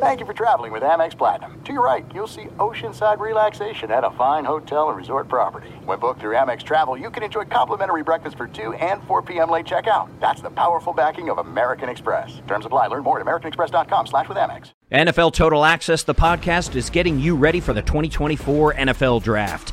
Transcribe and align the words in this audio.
Thank 0.00 0.20
you 0.20 0.26
for 0.26 0.32
traveling 0.32 0.70
with 0.70 0.84
Amex 0.84 1.18
Platinum. 1.18 1.60
To 1.64 1.72
your 1.72 1.84
right, 1.84 2.06
you'll 2.14 2.28
see 2.28 2.44
oceanside 2.60 3.18
relaxation 3.18 3.90
at 3.90 4.04
a 4.04 4.12
fine 4.12 4.44
hotel 4.44 4.90
and 4.90 4.96
resort 4.96 5.26
property. 5.26 5.70
When 5.86 5.98
booked 5.98 6.20
through 6.20 6.36
Amex 6.36 6.62
Travel, 6.62 6.96
you 6.96 7.10
can 7.10 7.24
enjoy 7.24 7.46
complimentary 7.46 8.04
breakfast 8.04 8.36
for 8.36 8.46
2 8.46 8.74
and 8.74 9.02
4 9.08 9.22
p.m. 9.22 9.50
late 9.50 9.66
checkout. 9.66 10.08
That's 10.20 10.40
the 10.40 10.50
powerful 10.50 10.92
backing 10.92 11.30
of 11.30 11.38
American 11.38 11.88
Express. 11.88 12.40
Terms 12.46 12.64
apply. 12.64 12.86
Learn 12.86 13.02
more 13.02 13.18
at 13.18 13.26
americanexpress.com 13.26 14.06
slash 14.06 14.28
with 14.28 14.38
Amex. 14.38 14.70
NFL 14.92 15.32
Total 15.32 15.64
Access, 15.64 16.04
the 16.04 16.14
podcast, 16.14 16.76
is 16.76 16.90
getting 16.90 17.18
you 17.18 17.34
ready 17.34 17.58
for 17.58 17.72
the 17.72 17.82
2024 17.82 18.74
NFL 18.74 19.24
Draft. 19.24 19.72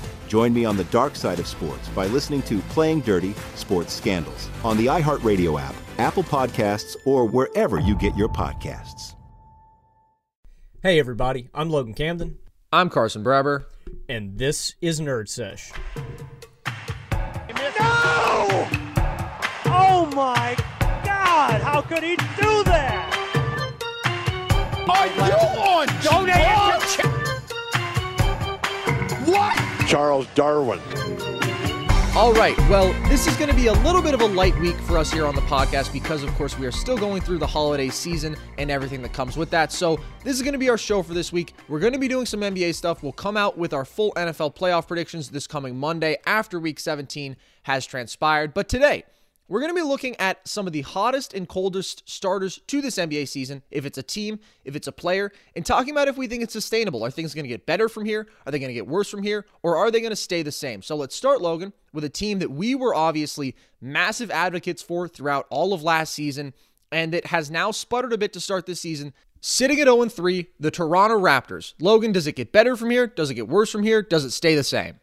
Join 0.31 0.53
me 0.53 0.63
on 0.63 0.77
the 0.77 0.85
dark 0.85 1.17
side 1.17 1.39
of 1.39 1.45
sports 1.45 1.89
by 1.89 2.07
listening 2.07 2.41
to 2.43 2.59
Playing 2.69 3.01
Dirty 3.01 3.33
Sports 3.55 3.91
Scandals 3.91 4.47
on 4.63 4.77
the 4.77 4.85
iHeartRadio 4.85 5.59
app, 5.59 5.75
Apple 5.97 6.23
Podcasts, 6.23 6.95
or 7.05 7.25
wherever 7.25 7.81
you 7.81 7.97
get 7.97 8.15
your 8.15 8.29
podcasts. 8.29 9.15
Hey, 10.81 11.01
everybody, 11.01 11.49
I'm 11.53 11.69
Logan 11.69 11.93
Camden. 11.93 12.37
I'm 12.71 12.89
Carson 12.89 13.25
Brabber. 13.25 13.65
And 14.07 14.37
this 14.37 14.75
is 14.79 15.01
Nerd 15.01 15.27
Sesh. 15.27 15.73
No! 17.77 18.69
Oh 19.65 20.09
my 20.15 20.55
God! 21.03 21.59
How 21.59 21.81
could 21.81 22.03
he 22.03 22.15
do 22.15 22.63
that? 22.63 23.11
Are 24.87 25.07
you 25.07 25.33
on? 25.59 25.87
Don't 26.01 26.29
answer. 26.29 27.09
What? 29.29 29.70
Charles 29.91 30.25
Darwin. 30.35 30.79
All 32.15 32.31
right. 32.31 32.57
Well, 32.69 32.93
this 33.09 33.27
is 33.27 33.35
going 33.35 33.49
to 33.49 33.55
be 33.55 33.67
a 33.67 33.73
little 33.73 34.01
bit 34.01 34.13
of 34.13 34.21
a 34.21 34.25
light 34.25 34.57
week 34.61 34.77
for 34.77 34.97
us 34.97 35.11
here 35.11 35.25
on 35.25 35.35
the 35.35 35.41
podcast 35.41 35.91
because, 35.91 36.23
of 36.23 36.33
course, 36.35 36.57
we 36.57 36.65
are 36.65 36.71
still 36.71 36.97
going 36.97 37.21
through 37.21 37.39
the 37.39 37.47
holiday 37.47 37.89
season 37.89 38.37
and 38.57 38.71
everything 38.71 39.01
that 39.01 39.11
comes 39.11 39.35
with 39.35 39.49
that. 39.49 39.69
So, 39.69 39.99
this 40.23 40.37
is 40.37 40.43
going 40.43 40.53
to 40.53 40.59
be 40.59 40.69
our 40.69 40.77
show 40.77 41.03
for 41.03 41.13
this 41.13 41.33
week. 41.33 41.55
We're 41.67 41.79
going 41.81 41.91
to 41.91 41.99
be 41.99 42.07
doing 42.07 42.25
some 42.25 42.39
NBA 42.39 42.73
stuff. 42.73 43.03
We'll 43.03 43.11
come 43.11 43.35
out 43.35 43.57
with 43.57 43.73
our 43.73 43.83
full 43.83 44.13
NFL 44.13 44.55
playoff 44.55 44.87
predictions 44.87 45.29
this 45.29 45.45
coming 45.45 45.77
Monday 45.77 46.15
after 46.25 46.57
week 46.57 46.79
17 46.79 47.35
has 47.63 47.85
transpired. 47.85 48.53
But 48.53 48.69
today, 48.69 49.03
we're 49.51 49.59
going 49.59 49.75
to 49.75 49.75
be 49.75 49.85
looking 49.85 50.15
at 50.17 50.47
some 50.47 50.65
of 50.65 50.71
the 50.71 50.79
hottest 50.79 51.33
and 51.33 51.45
coldest 51.45 52.09
starters 52.09 52.61
to 52.67 52.81
this 52.81 52.95
NBA 52.95 53.27
season, 53.27 53.61
if 53.69 53.85
it's 53.85 53.97
a 53.97 54.03
team, 54.03 54.39
if 54.63 54.77
it's 54.77 54.87
a 54.87 54.93
player, 54.93 55.33
and 55.57 55.65
talking 55.65 55.91
about 55.91 56.07
if 56.07 56.15
we 56.15 56.27
think 56.27 56.41
it's 56.41 56.53
sustainable. 56.53 57.03
Are 57.03 57.11
things 57.11 57.33
going 57.33 57.43
to 57.43 57.49
get 57.49 57.65
better 57.65 57.89
from 57.89 58.05
here? 58.05 58.29
Are 58.45 58.51
they 58.53 58.59
going 58.59 58.69
to 58.69 58.73
get 58.73 58.87
worse 58.87 59.09
from 59.09 59.23
here? 59.23 59.45
Or 59.61 59.75
are 59.75 59.91
they 59.91 59.99
going 59.99 60.11
to 60.11 60.15
stay 60.15 60.41
the 60.41 60.53
same? 60.53 60.81
So 60.81 60.95
let's 60.95 61.17
start, 61.17 61.41
Logan, 61.41 61.73
with 61.91 62.05
a 62.05 62.09
team 62.09 62.39
that 62.39 62.49
we 62.49 62.75
were 62.75 62.95
obviously 62.95 63.53
massive 63.81 64.31
advocates 64.31 64.81
for 64.81 65.09
throughout 65.09 65.47
all 65.49 65.73
of 65.73 65.83
last 65.83 66.13
season, 66.13 66.53
and 66.89 67.13
that 67.13 67.25
has 67.25 67.51
now 67.51 67.71
sputtered 67.71 68.13
a 68.13 68.17
bit 68.17 68.31
to 68.31 68.39
start 68.39 68.65
this 68.65 68.79
season. 68.79 69.13
Sitting 69.41 69.81
at 69.81 69.87
0 69.87 70.05
3, 70.05 70.47
the 70.61 70.71
Toronto 70.71 71.19
Raptors. 71.19 71.73
Logan, 71.77 72.13
does 72.13 72.25
it 72.25 72.37
get 72.37 72.53
better 72.53 72.77
from 72.77 72.89
here? 72.89 73.05
Does 73.05 73.29
it 73.29 73.33
get 73.33 73.49
worse 73.49 73.69
from 73.69 73.83
here? 73.83 74.01
Does 74.01 74.23
it 74.23 74.31
stay 74.31 74.55
the 74.55 74.63
same? 74.63 75.01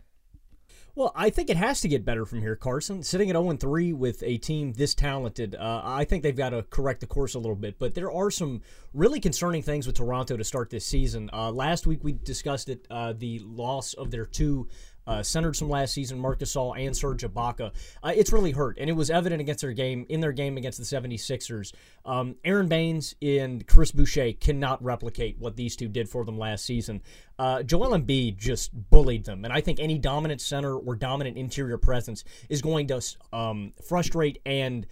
Well, 0.99 1.13
I 1.15 1.31
think 1.31 1.49
it 1.49 1.57
has 1.57 1.81
to 1.83 1.89
get 1.89 2.05
better 2.05 2.27
from 2.27 2.41
here, 2.41 2.57
Carson. 2.57 3.05
Sitting 3.05 3.31
at 3.31 3.35
0 3.35 3.53
3 3.53 3.93
with 3.93 4.21
a 4.25 4.37
team 4.37 4.73
this 4.73 4.97
talented, 4.97 5.55
uh, 5.55 5.81
I 5.85 6.03
think 6.03 6.25
they've 6.25 6.37
got 6.37 6.51
to 6.51 6.65
correct 6.71 7.03
the 7.03 7.07
course 7.07 7.35
a 7.35 7.39
little 7.39 7.55
bit. 7.55 7.79
But 7.79 7.95
there 7.95 8.11
are 8.11 8.33
some 8.33 8.63
really 8.93 9.21
concerning 9.21 9.63
things 9.63 9.87
with 9.87 9.95
Toronto 9.95 10.37
to 10.37 10.43
start 10.43 10.71
this 10.71 10.85
season. 10.85 11.31
Uh, 11.33 11.53
last 11.53 11.87
week 11.87 12.03
we 12.03 12.15
discussed 12.15 12.69
it, 12.69 12.85
uh, 12.91 13.13
the 13.17 13.39
loss 13.45 13.95
of 13.95 14.11
their 14.11 14.27
two 14.27 14.67
uh, 15.09 15.23
centered 15.23 15.57
from 15.57 15.71
last 15.71 15.95
season, 15.95 16.19
Marc 16.19 16.41
Gasol 16.41 16.79
and 16.79 16.95
Serge 16.95 17.23
Ibaka. 17.23 17.73
Uh, 18.03 18.13
it's 18.15 18.31
really 18.33 18.53
hurt, 18.53 18.77
and 18.79 18.91
it 18.91 18.93
was 18.93 19.11
evident 19.11 19.41
against 19.41 19.63
their 19.63 19.73
game 19.73 20.05
in 20.11 20.21
their 20.21 20.33
game 20.33 20.59
against 20.59 20.79
the 20.79 20.85
76ers. 20.85 21.73
Um, 22.05 22.37
Aron 22.45 22.69
Baynes 22.69 23.15
and 23.23 23.67
Chris 23.67 23.91
Boucher 23.91 24.35
cannot 24.35 24.83
replicate 24.85 25.39
what 25.39 25.57
these 25.57 25.77
two 25.77 25.89
did 25.89 26.09
for 26.09 26.25
them 26.25 26.39
last 26.39 26.67
season. 26.67 27.01
Uh, 27.39 27.63
Joel 27.63 27.99
Embiid 27.99 28.37
just 28.37 28.71
bullied 28.91 29.25
them, 29.25 29.45
and 29.45 29.53
I 29.53 29.63
think 29.63 29.81
any 29.81 29.99
dominant 29.99 30.43
center 30.43 30.77
or 30.77 30.95
dominant 30.95 31.39
interior 31.39 31.79
presence 31.79 32.23
is 32.51 32.61
going 32.61 32.87
to 32.89 33.01
um, 33.33 33.73
frustrate 33.83 34.41
and 34.45 34.87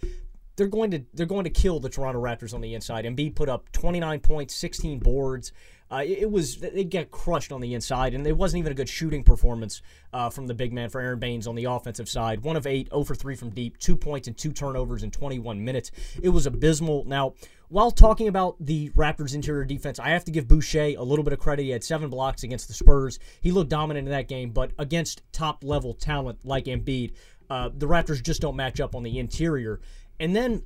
they're 0.55 0.67
going 0.67 0.89
to 0.89 1.05
they're 1.13 1.27
going 1.27 1.43
to 1.43 1.51
kill 1.51 1.79
the 1.79 1.89
Toronto 1.89 2.19
Raptors 2.19 2.53
on 2.53 2.61
the 2.61 2.73
inside. 2.73 3.05
Embiid 3.05 3.35
put 3.35 3.47
up 3.47 3.71
29 3.71 4.19
points, 4.21 4.55
16 4.55 4.99
boards. 4.99 5.53
Uh, 5.89 6.03
it, 6.05 6.29
was 6.29 6.57
they 6.57 6.83
get 6.83 7.11
crushed 7.11 7.51
on 7.51 7.61
the 7.61 7.73
inside, 7.73 8.13
and 8.13 8.27
it 8.27 8.35
wasn't 8.35 8.59
even 8.59 8.71
a 8.71 8.75
good 8.75 8.89
shooting 8.89 9.23
performance 9.23 9.81
uh, 10.11 10.29
from 10.29 10.47
the 10.47 10.53
big 10.53 10.73
man 10.73 10.89
for 10.89 10.99
Aron 10.99 11.19
Baynes 11.19 11.47
on 11.47 11.55
the 11.55 11.63
offensive 11.63 12.09
side. 12.09 12.43
One 12.43 12.57
of 12.57 12.67
eight, 12.67 12.89
0 12.89 13.03
for 13.05 13.15
three 13.15 13.35
from 13.35 13.51
deep, 13.51 13.77
two 13.77 13.95
points 13.95 14.27
and 14.27 14.37
two 14.37 14.51
turnovers 14.51 15.03
in 15.03 15.11
21 15.11 15.63
minutes. 15.63 15.91
It 16.21 16.29
was 16.29 16.45
abysmal. 16.45 17.05
Now, 17.05 17.35
while 17.69 17.91
talking 17.91 18.27
about 18.27 18.57
the 18.59 18.89
Raptors' 18.91 19.33
interior 19.33 19.63
defense, 19.63 19.97
I 19.99 20.09
have 20.09 20.25
to 20.25 20.31
give 20.31 20.47
Boucher 20.47 20.95
a 20.97 21.03
little 21.03 21.23
bit 21.23 21.33
of 21.33 21.39
credit. 21.39 21.63
He 21.63 21.69
had 21.69 21.83
seven 21.83 22.09
blocks 22.09 22.43
against 22.43 22.67
the 22.67 22.73
Spurs. 22.73 23.19
He 23.41 23.51
looked 23.51 23.69
dominant 23.69 24.07
in 24.07 24.11
that 24.11 24.27
game, 24.27 24.51
but 24.51 24.71
against 24.79 25.21
top 25.31 25.63
level 25.63 25.93
talent 25.93 26.45
like 26.45 26.65
Embiid, 26.65 27.13
uh, 27.49 27.69
the 27.73 27.87
Raptors 27.87 28.21
just 28.21 28.41
don't 28.41 28.57
match 28.57 28.81
up 28.81 28.93
on 28.93 29.03
the 29.03 29.19
interior. 29.19 29.79
And 30.19 30.35
then 30.35 30.63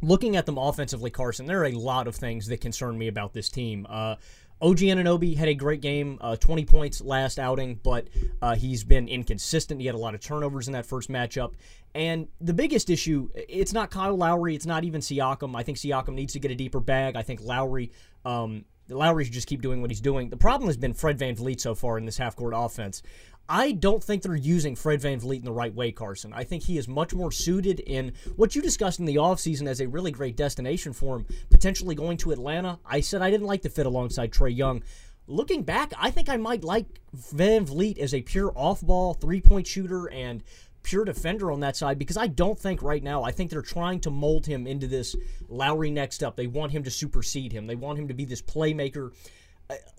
looking 0.00 0.36
at 0.36 0.46
them 0.46 0.58
offensively, 0.58 1.10
Carson, 1.10 1.46
there 1.46 1.60
are 1.60 1.66
a 1.66 1.72
lot 1.72 2.06
of 2.06 2.16
things 2.16 2.46
that 2.46 2.60
concern 2.60 2.96
me 2.96 3.08
about 3.08 3.32
this 3.32 3.48
team. 3.48 3.86
Uh, 3.88 4.16
OG 4.64 4.78
Anunoby 4.78 5.36
had 5.36 5.48
a 5.48 5.54
great 5.54 5.82
game, 5.82 6.16
uh, 6.22 6.36
20 6.36 6.64
points 6.64 7.02
last 7.02 7.38
outing, 7.38 7.78
but 7.82 8.08
uh, 8.40 8.54
he's 8.54 8.82
been 8.82 9.08
inconsistent. 9.08 9.78
He 9.78 9.86
had 9.86 9.94
a 9.94 9.98
lot 9.98 10.14
of 10.14 10.22
turnovers 10.22 10.68
in 10.68 10.72
that 10.72 10.86
first 10.86 11.10
matchup. 11.10 11.52
And 11.94 12.28
the 12.40 12.54
biggest 12.54 12.88
issue, 12.88 13.28
it's 13.34 13.74
not 13.74 13.90
Kyle 13.90 14.16
Lowry, 14.16 14.54
it's 14.54 14.64
not 14.64 14.84
even 14.84 15.02
Siakam. 15.02 15.54
I 15.54 15.62
think 15.64 15.76
Siakam 15.76 16.14
needs 16.14 16.32
to 16.32 16.40
get 16.40 16.50
a 16.50 16.54
deeper 16.54 16.80
bag. 16.80 17.14
I 17.14 17.20
think 17.20 17.42
Lowry, 17.42 17.92
um, 18.24 18.64
Lowry 18.88 19.24
should 19.24 19.34
just 19.34 19.48
keep 19.48 19.60
doing 19.60 19.82
what 19.82 19.90
he's 19.90 20.00
doing. 20.00 20.30
The 20.30 20.38
problem 20.38 20.68
has 20.68 20.78
been 20.78 20.94
Fred 20.94 21.18
Van 21.18 21.36
VanVleet 21.36 21.60
so 21.60 21.74
far 21.74 21.98
in 21.98 22.06
this 22.06 22.16
half 22.16 22.34
court 22.34 22.54
offense. 22.56 23.02
I 23.48 23.72
don't 23.72 24.02
think 24.02 24.22
they're 24.22 24.34
using 24.34 24.74
Fred 24.74 25.02
Van 25.02 25.20
VanVleet 25.20 25.38
in 25.38 25.44
the 25.44 25.52
right 25.52 25.74
way, 25.74 25.92
Carson. 25.92 26.32
I 26.32 26.44
think 26.44 26.62
he 26.62 26.78
is 26.78 26.88
much 26.88 27.14
more 27.14 27.30
suited 27.30 27.80
in 27.80 28.12
what 28.36 28.54
you 28.54 28.62
discussed 28.62 28.98
in 28.98 29.04
the 29.04 29.16
offseason 29.16 29.66
as 29.66 29.80
a 29.80 29.88
really 29.88 30.10
great 30.10 30.36
destination 30.36 30.92
for 30.92 31.16
him, 31.16 31.26
potentially 31.50 31.94
going 31.94 32.16
to 32.18 32.32
Atlanta. 32.32 32.78
I 32.86 33.00
said 33.00 33.20
I 33.20 33.30
didn't 33.30 33.46
like 33.46 33.62
the 33.62 33.68
fit 33.68 33.86
alongside 33.86 34.32
Trae 34.32 34.56
Young. 34.56 34.82
Looking 35.26 35.62
back, 35.62 35.92
I 35.98 36.10
think 36.10 36.28
I 36.28 36.36
might 36.36 36.64
like 36.64 36.86
Van 37.12 37.66
VanVleet 37.66 37.98
as 37.98 38.14
a 38.14 38.22
pure 38.22 38.52
off 38.56 38.80
ball 38.80 39.14
three 39.14 39.40
point 39.40 39.66
shooter 39.66 40.10
and 40.10 40.42
pure 40.82 41.04
defender 41.04 41.50
on 41.50 41.60
that 41.60 41.76
side 41.76 41.98
because 41.98 42.16
I 42.16 42.26
don't 42.26 42.58
think 42.58 42.82
right 42.82 43.02
now, 43.02 43.22
I 43.22 43.32
think 43.32 43.50
they're 43.50 43.62
trying 43.62 44.00
to 44.00 44.10
mold 44.10 44.46
him 44.46 44.66
into 44.66 44.86
this 44.86 45.16
Lowry 45.48 45.90
next 45.90 46.22
up. 46.22 46.36
They 46.36 46.46
want 46.46 46.72
him 46.72 46.82
to 46.84 46.90
supersede 46.90 47.52
him, 47.52 47.66
they 47.66 47.74
want 47.74 47.98
him 47.98 48.08
to 48.08 48.14
be 48.14 48.24
this 48.24 48.42
playmaker 48.42 49.12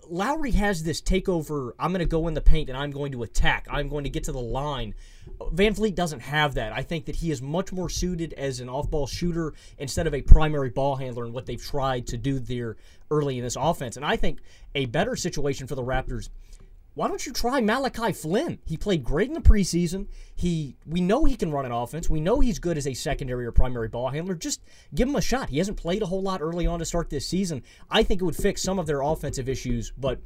Lowry 0.08 0.52
has 0.52 0.84
this 0.84 1.02
takeover. 1.02 1.72
I'm 1.78 1.90
going 1.90 1.98
to 1.98 2.06
go 2.06 2.28
in 2.28 2.34
the 2.34 2.40
paint 2.40 2.68
and 2.68 2.78
I'm 2.78 2.92
going 2.92 3.12
to 3.12 3.24
attack. 3.24 3.66
I'm 3.68 3.88
going 3.88 4.04
to 4.04 4.10
get 4.10 4.24
to 4.24 4.32
the 4.32 4.40
line. 4.40 4.94
VanVleet 5.40 5.94
doesn't 5.94 6.20
have 6.20 6.54
that. 6.54 6.72
I 6.72 6.82
think 6.82 7.06
that 7.06 7.16
he 7.16 7.30
is 7.32 7.42
much 7.42 7.72
more 7.72 7.88
suited 7.88 8.32
as 8.34 8.60
an 8.60 8.68
off 8.68 8.88
ball 8.88 9.06
shooter 9.06 9.54
instead 9.78 10.06
of 10.06 10.14
a 10.14 10.22
primary 10.22 10.70
ball 10.70 10.96
handler 10.96 11.26
in 11.26 11.32
what 11.32 11.46
they've 11.46 11.62
tried 11.62 12.06
to 12.08 12.16
do 12.16 12.38
there 12.38 12.76
early 13.10 13.38
in 13.38 13.44
this 13.44 13.56
offense. 13.58 13.96
And 13.96 14.06
I 14.06 14.16
think 14.16 14.40
a 14.74 14.86
better 14.86 15.16
situation 15.16 15.66
for 15.66 15.74
the 15.74 15.82
Raptors 15.82 16.28
why 16.96 17.08
don't 17.08 17.26
you 17.26 17.32
try 17.32 17.60
Malachi 17.60 18.12
Flynn? 18.12 18.58
He 18.64 18.78
played 18.78 19.04
great 19.04 19.28
in 19.28 19.34
the 19.34 19.40
preseason. 19.40 20.06
He 20.34 20.76
we 20.86 21.02
know 21.02 21.26
he 21.26 21.36
can 21.36 21.52
run 21.52 21.66
an 21.66 21.72
offense. 21.72 22.08
We 22.08 22.20
know 22.20 22.40
he's 22.40 22.58
good 22.58 22.78
as 22.78 22.86
a 22.86 22.94
secondary 22.94 23.44
or 23.44 23.52
primary 23.52 23.88
ball 23.88 24.08
handler. 24.08 24.34
Just 24.34 24.62
give 24.94 25.06
him 25.06 25.14
a 25.14 25.20
shot. 25.20 25.50
He 25.50 25.58
hasn't 25.58 25.76
played 25.76 26.00
a 26.00 26.06
whole 26.06 26.22
lot 26.22 26.40
early 26.40 26.66
on 26.66 26.78
to 26.78 26.86
start 26.86 27.10
this 27.10 27.28
season. 27.28 27.62
I 27.90 28.02
think 28.02 28.22
it 28.22 28.24
would 28.24 28.34
fix 28.34 28.62
some 28.62 28.78
of 28.78 28.86
their 28.86 29.02
offensive 29.02 29.48
issues, 29.48 29.92
but 29.96 30.20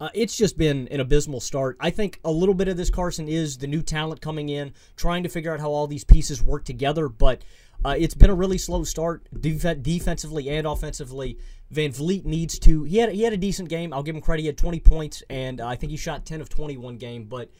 Uh, 0.00 0.08
it's 0.12 0.36
just 0.36 0.58
been 0.58 0.88
an 0.90 0.98
abysmal 0.98 1.40
start. 1.40 1.76
I 1.78 1.90
think 1.90 2.18
a 2.24 2.30
little 2.30 2.54
bit 2.54 2.66
of 2.66 2.76
this, 2.76 2.90
Carson, 2.90 3.28
is 3.28 3.58
the 3.58 3.68
new 3.68 3.80
talent 3.80 4.20
coming 4.20 4.48
in, 4.48 4.72
trying 4.96 5.22
to 5.22 5.28
figure 5.28 5.54
out 5.54 5.60
how 5.60 5.70
all 5.70 5.86
these 5.86 6.02
pieces 6.04 6.42
work 6.42 6.64
together. 6.64 7.08
But 7.08 7.42
uh, 7.84 7.94
it's 7.98 8.14
been 8.14 8.30
a 8.30 8.34
really 8.34 8.58
slow 8.58 8.84
start, 8.84 9.28
def- 9.40 9.82
defensively 9.82 10.48
and 10.50 10.66
offensively. 10.66 11.38
VanVleet 11.72 12.24
needs 12.24 12.58
to. 12.60 12.84
He 12.84 12.98
had 12.98 13.10
he 13.12 13.22
had 13.22 13.32
a 13.32 13.36
decent 13.36 13.68
game. 13.68 13.92
I'll 13.92 14.02
give 14.02 14.14
him 14.14 14.22
credit. 14.22 14.42
He 14.42 14.46
had 14.46 14.58
20 14.58 14.80
points, 14.80 15.22
and 15.28 15.60
uh, 15.60 15.66
I 15.66 15.76
think 15.76 15.90
he 15.90 15.96
shot 15.96 16.24
10 16.24 16.40
of 16.40 16.48
21 16.48 16.98
game. 16.98 17.24
But 17.24 17.50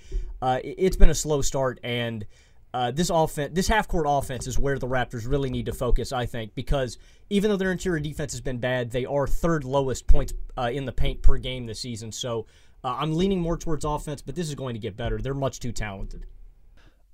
uh, 0.40 0.60
it's 0.62 0.96
been 0.96 1.10
a 1.10 1.14
slow 1.14 1.42
start, 1.42 1.80
and 1.82 2.24
uh, 2.72 2.90
this 2.90 3.10
offense, 3.10 3.52
this 3.54 3.68
half 3.68 3.88
court 3.88 4.06
offense, 4.08 4.46
is 4.46 4.58
where 4.58 4.78
the 4.78 4.86
Raptors 4.86 5.28
really 5.28 5.50
need 5.50 5.66
to 5.66 5.72
focus. 5.72 6.12
I 6.12 6.26
think 6.26 6.54
because 6.54 6.98
even 7.30 7.50
though 7.50 7.56
their 7.56 7.72
interior 7.72 8.00
defense 8.00 8.32
has 8.32 8.40
been 8.40 8.58
bad, 8.58 8.90
they 8.90 9.04
are 9.04 9.26
third 9.26 9.64
lowest 9.64 10.06
points 10.06 10.32
uh, 10.56 10.70
in 10.72 10.84
the 10.84 10.92
paint 10.92 11.22
per 11.22 11.36
game 11.38 11.66
this 11.66 11.80
season. 11.80 12.12
So 12.12 12.46
uh, 12.82 12.96
I'm 12.98 13.14
leaning 13.14 13.40
more 13.40 13.56
towards 13.56 13.84
offense, 13.84 14.22
but 14.22 14.34
this 14.34 14.48
is 14.48 14.54
going 14.54 14.74
to 14.74 14.80
get 14.80 14.96
better. 14.96 15.18
They're 15.18 15.34
much 15.34 15.60
too 15.60 15.72
talented. 15.72 16.26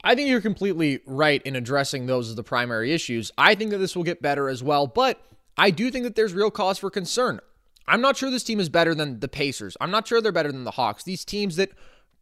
I 0.02 0.14
think 0.14 0.29
you're 0.29 0.41
completely 0.41 1.00
right 1.06 1.43
in 1.43 1.56
addressing 1.56 2.06
those 2.06 2.29
as 2.31 2.35
the 2.35 2.43
primary 2.43 2.93
issues. 2.93 3.31
I 3.37 3.55
think 3.55 3.70
that 3.70 3.79
this 3.79 3.94
will 3.94 4.02
get 4.02 4.23
better 4.23 4.49
as 4.49 4.62
well, 4.62 4.87
but 4.87 5.20
I 5.56 5.70
do 5.70 5.91
think 5.91 6.05
that 6.05 6.14
there's 6.14 6.32
real 6.32 6.50
cause 6.50 6.79
for 6.79 6.91
concern. 6.91 7.41
I'm 7.87 8.00
not 8.00 8.17
sure 8.17 8.31
this 8.31 8.44
team 8.44 8.61
is 8.61 8.69
better 8.69 8.94
than 8.94 9.20
the 9.20 9.29
Pacers. 9.29 9.76
I'm 9.81 9.91
not 9.91 10.06
sure 10.06 10.20
they're 10.20 10.32
better 10.32 10.52
than 10.52 10.64
the 10.64 10.70
Hawks. 10.73 11.02
These 11.02 11.25
teams 11.25 11.56
that 11.56 11.73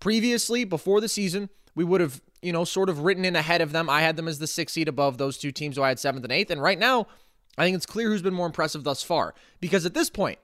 previously, 0.00 0.64
before 0.64 1.00
the 1.00 1.08
season, 1.08 1.50
we 1.74 1.84
would 1.84 2.00
have, 2.00 2.20
you 2.42 2.52
know, 2.52 2.64
sort 2.64 2.88
of 2.88 3.00
written 3.00 3.24
in 3.24 3.36
ahead 3.36 3.60
of 3.60 3.72
them. 3.72 3.88
I 3.88 4.00
had 4.00 4.16
them 4.16 4.28
as 4.28 4.38
the 4.38 4.46
sixth 4.46 4.74
seed 4.74 4.88
above 4.88 5.18
those 5.18 5.38
two 5.38 5.52
teams, 5.52 5.76
so 5.76 5.84
I 5.84 5.88
had 5.88 5.98
seventh 5.98 6.24
and 6.24 6.32
eighth. 6.32 6.50
And 6.50 6.62
right 6.62 6.78
now, 6.78 7.06
I 7.56 7.64
think 7.64 7.76
it's 7.76 7.86
clear 7.86 8.08
who's 8.08 8.22
been 8.22 8.34
more 8.34 8.46
impressive 8.46 8.82
thus 8.82 9.02
far. 9.02 9.34
Because 9.60 9.86
at 9.86 9.94
this 9.94 10.10
point, 10.10 10.38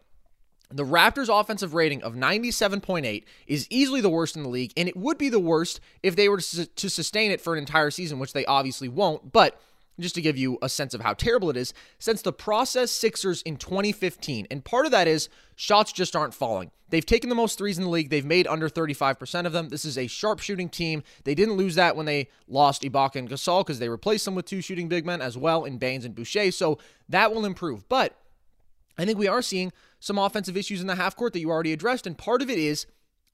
the 0.71 0.85
Raptors' 0.85 1.29
offensive 1.29 1.75
rating 1.75 2.03
of 2.03 2.15
97.8 2.15 3.25
is 3.47 3.67
easily 3.71 4.01
the 4.01 4.11
worst 4.11 4.37
in 4.37 4.43
the 4.43 4.49
league, 4.49 4.73
and 4.77 4.89
it 4.89 4.97
would 4.97 5.19
be 5.19 5.29
the 5.29 5.41
worst 5.41 5.81
if 6.03 6.17
they 6.17 6.29
were 6.29 6.41
to 6.41 6.91
sustain 6.91 7.31
it 7.31 7.41
for 7.41 7.53
an 7.53 7.59
entire 7.59 7.91
season, 7.91 8.19
which 8.19 8.33
they 8.33 8.45
obviously 8.47 8.89
won't. 8.89 9.33
But 9.33 9.61
just 10.01 10.17
to 10.17 10.21
give 10.21 10.37
you 10.37 10.59
a 10.61 10.69
sense 10.69 10.95
of 10.95 11.03
how 11.03 11.15
terrible 11.15 11.51
it 11.51 11.57
is, 11.57 11.73
since 11.99 12.23
the 12.23 12.33
process 12.33 12.91
Sixers 12.91 13.43
in 13.43 13.57
2015, 13.57 14.47
and 14.51 14.65
part 14.65 14.87
of 14.87 14.93
that 14.93 15.07
is 15.07 15.29
shots 15.55 15.93
just 15.93 16.17
aren't 16.17 16.35
falling. 16.35 16.71
They've 16.89 17.07
taken 17.07 17.29
the 17.29 17.37
most 17.37 17.59
threes 17.59 17.79
in 17.79 17.85
the 17.85 17.91
league. 17.91 18.11
They've 18.11 18.25
made 18.25 18.47
under 18.47 18.69
35% 18.69 19.47
of 19.47 19.53
them. 19.53 19.69
This 19.69 19.85
is 19.85 19.99
a 19.99 20.07
sharp 20.07 20.41
shooting 20.41 20.69
team. 20.69 21.03
They 21.25 21.35
didn't 21.35 21.55
lose 21.55 21.77
that 21.77 21.97
when 21.97 22.07
they 22.07 22.29
lost 22.49 22.83
Ibaka 22.83 23.17
and 23.17 23.29
Gasol 23.29 23.61
because 23.61 23.79
they 23.79 23.89
replaced 23.89 24.25
them 24.25 24.35
with 24.35 24.47
two 24.47 24.61
shooting 24.61 24.89
big 24.89 25.07
men 25.07 25.21
as 25.21 25.37
well 25.37 25.65
in 25.65 25.79
Baynes 25.79 26.05
and 26.05 26.15
Boucher. 26.15 26.51
So 26.51 26.79
that 27.09 27.33
will 27.33 27.45
improve. 27.45 27.89
But 27.89 28.17
I 28.97 29.05
think 29.05 29.19
we 29.19 29.29
are 29.29 29.43
seeing 29.43 29.73
some 30.01 30.19
offensive 30.19 30.57
issues 30.57 30.81
in 30.81 30.87
the 30.87 30.95
half 30.95 31.17
court 31.17 31.33
that 31.33 31.41
you 31.41 31.51
already 31.51 31.73
addressed. 31.73 32.07
And 32.07 32.17
part 32.17 32.43
of 32.43 32.51
it 32.51 32.59
is 32.59 32.87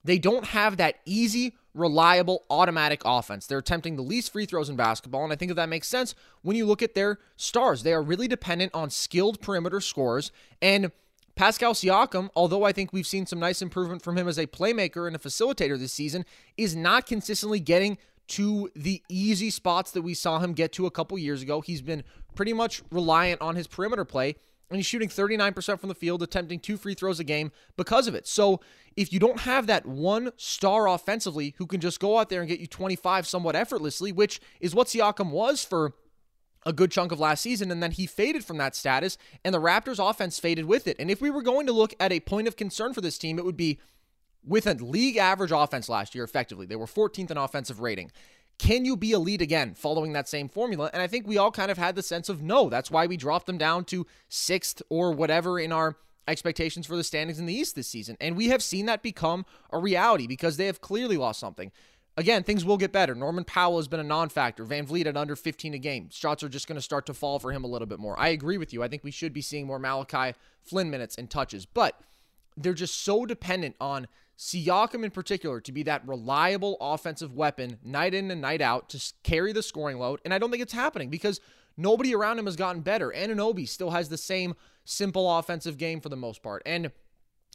they 0.03 0.17
don't 0.17 0.45
have 0.45 0.77
that 0.77 0.95
easy, 1.05 1.55
reliable, 1.73 2.43
automatic 2.49 3.01
offense. 3.05 3.45
They're 3.45 3.59
attempting 3.59 3.95
the 3.95 4.01
least 4.01 4.31
free 4.31 4.45
throws 4.45 4.69
in 4.69 4.75
basketball. 4.75 5.23
And 5.23 5.31
I 5.31 5.35
think 5.35 5.49
that 5.49 5.55
that 5.55 5.69
makes 5.69 5.87
sense 5.87 6.15
when 6.41 6.55
you 6.55 6.65
look 6.65 6.81
at 6.81 6.95
their 6.95 7.19
stars. 7.35 7.83
They 7.83 7.93
are 7.93 8.01
really 8.01 8.27
dependent 8.27 8.73
on 8.73 8.89
skilled 8.89 9.41
perimeter 9.41 9.79
scorers. 9.79 10.31
And 10.61 10.91
Pascal 11.35 11.73
Siakam, 11.73 12.29
although 12.35 12.63
I 12.63 12.71
think 12.71 12.91
we've 12.91 13.07
seen 13.07 13.25
some 13.25 13.39
nice 13.39 13.61
improvement 13.61 14.01
from 14.01 14.17
him 14.17 14.27
as 14.27 14.37
a 14.37 14.47
playmaker 14.47 15.07
and 15.07 15.15
a 15.15 15.19
facilitator 15.19 15.77
this 15.77 15.93
season, 15.93 16.25
is 16.57 16.75
not 16.75 17.05
consistently 17.05 17.59
getting 17.59 17.97
to 18.27 18.69
the 18.75 19.01
easy 19.09 19.49
spots 19.49 19.91
that 19.91 20.01
we 20.01 20.13
saw 20.13 20.39
him 20.39 20.53
get 20.53 20.71
to 20.73 20.85
a 20.85 20.91
couple 20.91 21.17
years 21.17 21.41
ago. 21.41 21.61
He's 21.61 21.81
been 21.81 22.03
pretty 22.35 22.53
much 22.53 22.81
reliant 22.91 23.41
on 23.41 23.55
his 23.55 23.67
perimeter 23.67 24.05
play 24.05 24.35
and 24.71 24.77
he's 24.77 24.85
shooting 24.85 25.09
39% 25.09 25.79
from 25.79 25.89
the 25.89 25.95
field, 25.95 26.23
attempting 26.23 26.59
two 26.59 26.77
free 26.77 26.93
throws 26.93 27.19
a 27.19 27.23
game 27.23 27.51
because 27.77 28.07
of 28.07 28.15
it. 28.15 28.25
So 28.25 28.61
if 28.95 29.11
you 29.13 29.19
don't 29.19 29.41
have 29.41 29.67
that 29.67 29.85
one 29.85 30.31
star 30.37 30.87
offensively 30.87 31.53
who 31.57 31.67
can 31.67 31.81
just 31.81 31.99
go 31.99 32.17
out 32.17 32.29
there 32.29 32.39
and 32.39 32.49
get 32.49 32.59
you 32.59 32.67
25 32.67 33.27
somewhat 33.27 33.55
effortlessly, 33.55 34.11
which 34.11 34.39
is 34.59 34.73
what 34.73 34.87
Siakam 34.87 35.31
was 35.31 35.63
for 35.63 35.93
a 36.65 36.71
good 36.71 36.91
chunk 36.91 37.11
of 37.11 37.19
last 37.19 37.41
season, 37.41 37.71
and 37.71 37.81
then 37.81 37.91
he 37.91 38.05
faded 38.05 38.45
from 38.45 38.57
that 38.57 38.75
status, 38.75 39.17
and 39.43 39.53
the 39.53 39.59
Raptors 39.59 39.99
offense 39.99 40.39
faded 40.39 40.65
with 40.65 40.87
it. 40.87 40.95
And 40.99 41.11
if 41.11 41.19
we 41.19 41.29
were 41.29 41.41
going 41.41 41.65
to 41.67 41.73
look 41.73 41.93
at 41.99 42.11
a 42.11 42.19
point 42.19 42.47
of 42.47 42.55
concern 42.55 42.93
for 42.93 43.01
this 43.01 43.17
team, 43.17 43.39
it 43.39 43.45
would 43.45 43.57
be 43.57 43.79
with 44.43 44.67
a 44.67 44.73
league 44.73 45.17
average 45.17 45.51
offense 45.51 45.89
last 45.89 46.15
year, 46.15 46.23
effectively. 46.23 46.65
They 46.65 46.75
were 46.75 46.85
14th 46.85 47.31
in 47.31 47.37
offensive 47.37 47.79
rating. 47.79 48.11
Can 48.61 48.85
you 48.85 48.95
be 48.95 49.11
elite 49.11 49.41
again 49.41 49.73
following 49.73 50.13
that 50.13 50.29
same 50.29 50.47
formula? 50.47 50.91
And 50.93 51.01
I 51.01 51.07
think 51.07 51.25
we 51.25 51.35
all 51.35 51.49
kind 51.49 51.71
of 51.71 51.79
had 51.79 51.95
the 51.95 52.03
sense 52.03 52.29
of 52.29 52.43
no. 52.43 52.69
That's 52.69 52.91
why 52.91 53.07
we 53.07 53.17
dropped 53.17 53.47
them 53.47 53.57
down 53.57 53.85
to 53.85 54.05
sixth 54.29 54.83
or 54.87 55.11
whatever 55.11 55.59
in 55.59 55.71
our 55.71 55.97
expectations 56.27 56.85
for 56.85 56.95
the 56.95 57.03
standings 57.03 57.39
in 57.39 57.47
the 57.47 57.55
East 57.55 57.75
this 57.75 57.87
season. 57.87 58.17
And 58.21 58.37
we 58.37 58.49
have 58.49 58.61
seen 58.61 58.85
that 58.85 59.01
become 59.01 59.47
a 59.71 59.79
reality 59.79 60.27
because 60.27 60.57
they 60.57 60.67
have 60.67 60.79
clearly 60.79 61.17
lost 61.17 61.39
something. 61.39 61.71
Again, 62.17 62.43
things 62.43 62.63
will 62.63 62.77
get 62.77 62.91
better. 62.91 63.15
Norman 63.15 63.45
Powell 63.45 63.77
has 63.77 63.87
been 63.87 63.99
a 63.99 64.03
non 64.03 64.29
factor. 64.29 64.63
VanVleet 64.63 65.07
at 65.07 65.17
under 65.17 65.35
15 65.35 65.73
a 65.73 65.79
game. 65.79 66.09
Shots 66.11 66.43
are 66.43 66.49
just 66.49 66.67
going 66.67 66.75
to 66.75 66.83
start 66.83 67.07
to 67.07 67.15
fall 67.15 67.39
for 67.39 67.51
him 67.51 67.63
a 67.63 67.67
little 67.67 67.87
bit 67.87 67.97
more. 67.97 68.19
I 68.19 68.27
agree 68.27 68.59
with 68.59 68.73
you. 68.73 68.83
I 68.83 68.87
think 68.87 69.03
we 69.03 69.09
should 69.09 69.33
be 69.33 69.41
seeing 69.41 69.65
more 69.65 69.79
Malachi 69.79 70.37
Flynn 70.61 70.91
minutes 70.91 71.15
and 71.15 71.31
touches, 71.31 71.65
but 71.65 71.99
they're 72.55 72.75
just 72.75 73.03
so 73.03 73.25
dependent 73.25 73.75
on 73.81 74.05
Siakam 74.41 75.03
in 75.03 75.11
particular 75.11 75.61
to 75.61 75.71
be 75.71 75.83
that 75.83 76.07
reliable 76.07 76.75
offensive 76.81 77.31
weapon 77.31 77.77
night 77.83 78.15
in 78.15 78.31
and 78.31 78.41
night 78.41 78.59
out 78.59 78.89
to 78.89 79.13
carry 79.21 79.53
the 79.53 79.61
scoring 79.61 79.99
load. 79.99 80.19
And 80.25 80.33
I 80.33 80.39
don't 80.39 80.49
think 80.49 80.63
it's 80.63 80.73
happening 80.73 81.11
because 81.11 81.39
nobody 81.77 82.15
around 82.15 82.39
him 82.39 82.47
has 82.47 82.55
gotten 82.55 82.81
better. 82.81 83.13
Anunoby 83.15 83.69
still 83.69 83.91
has 83.91 84.09
the 84.09 84.17
same 84.17 84.55
simple 84.83 85.37
offensive 85.37 85.77
game 85.77 86.01
for 86.01 86.09
the 86.09 86.15
most 86.15 86.41
part. 86.41 86.63
And 86.65 86.91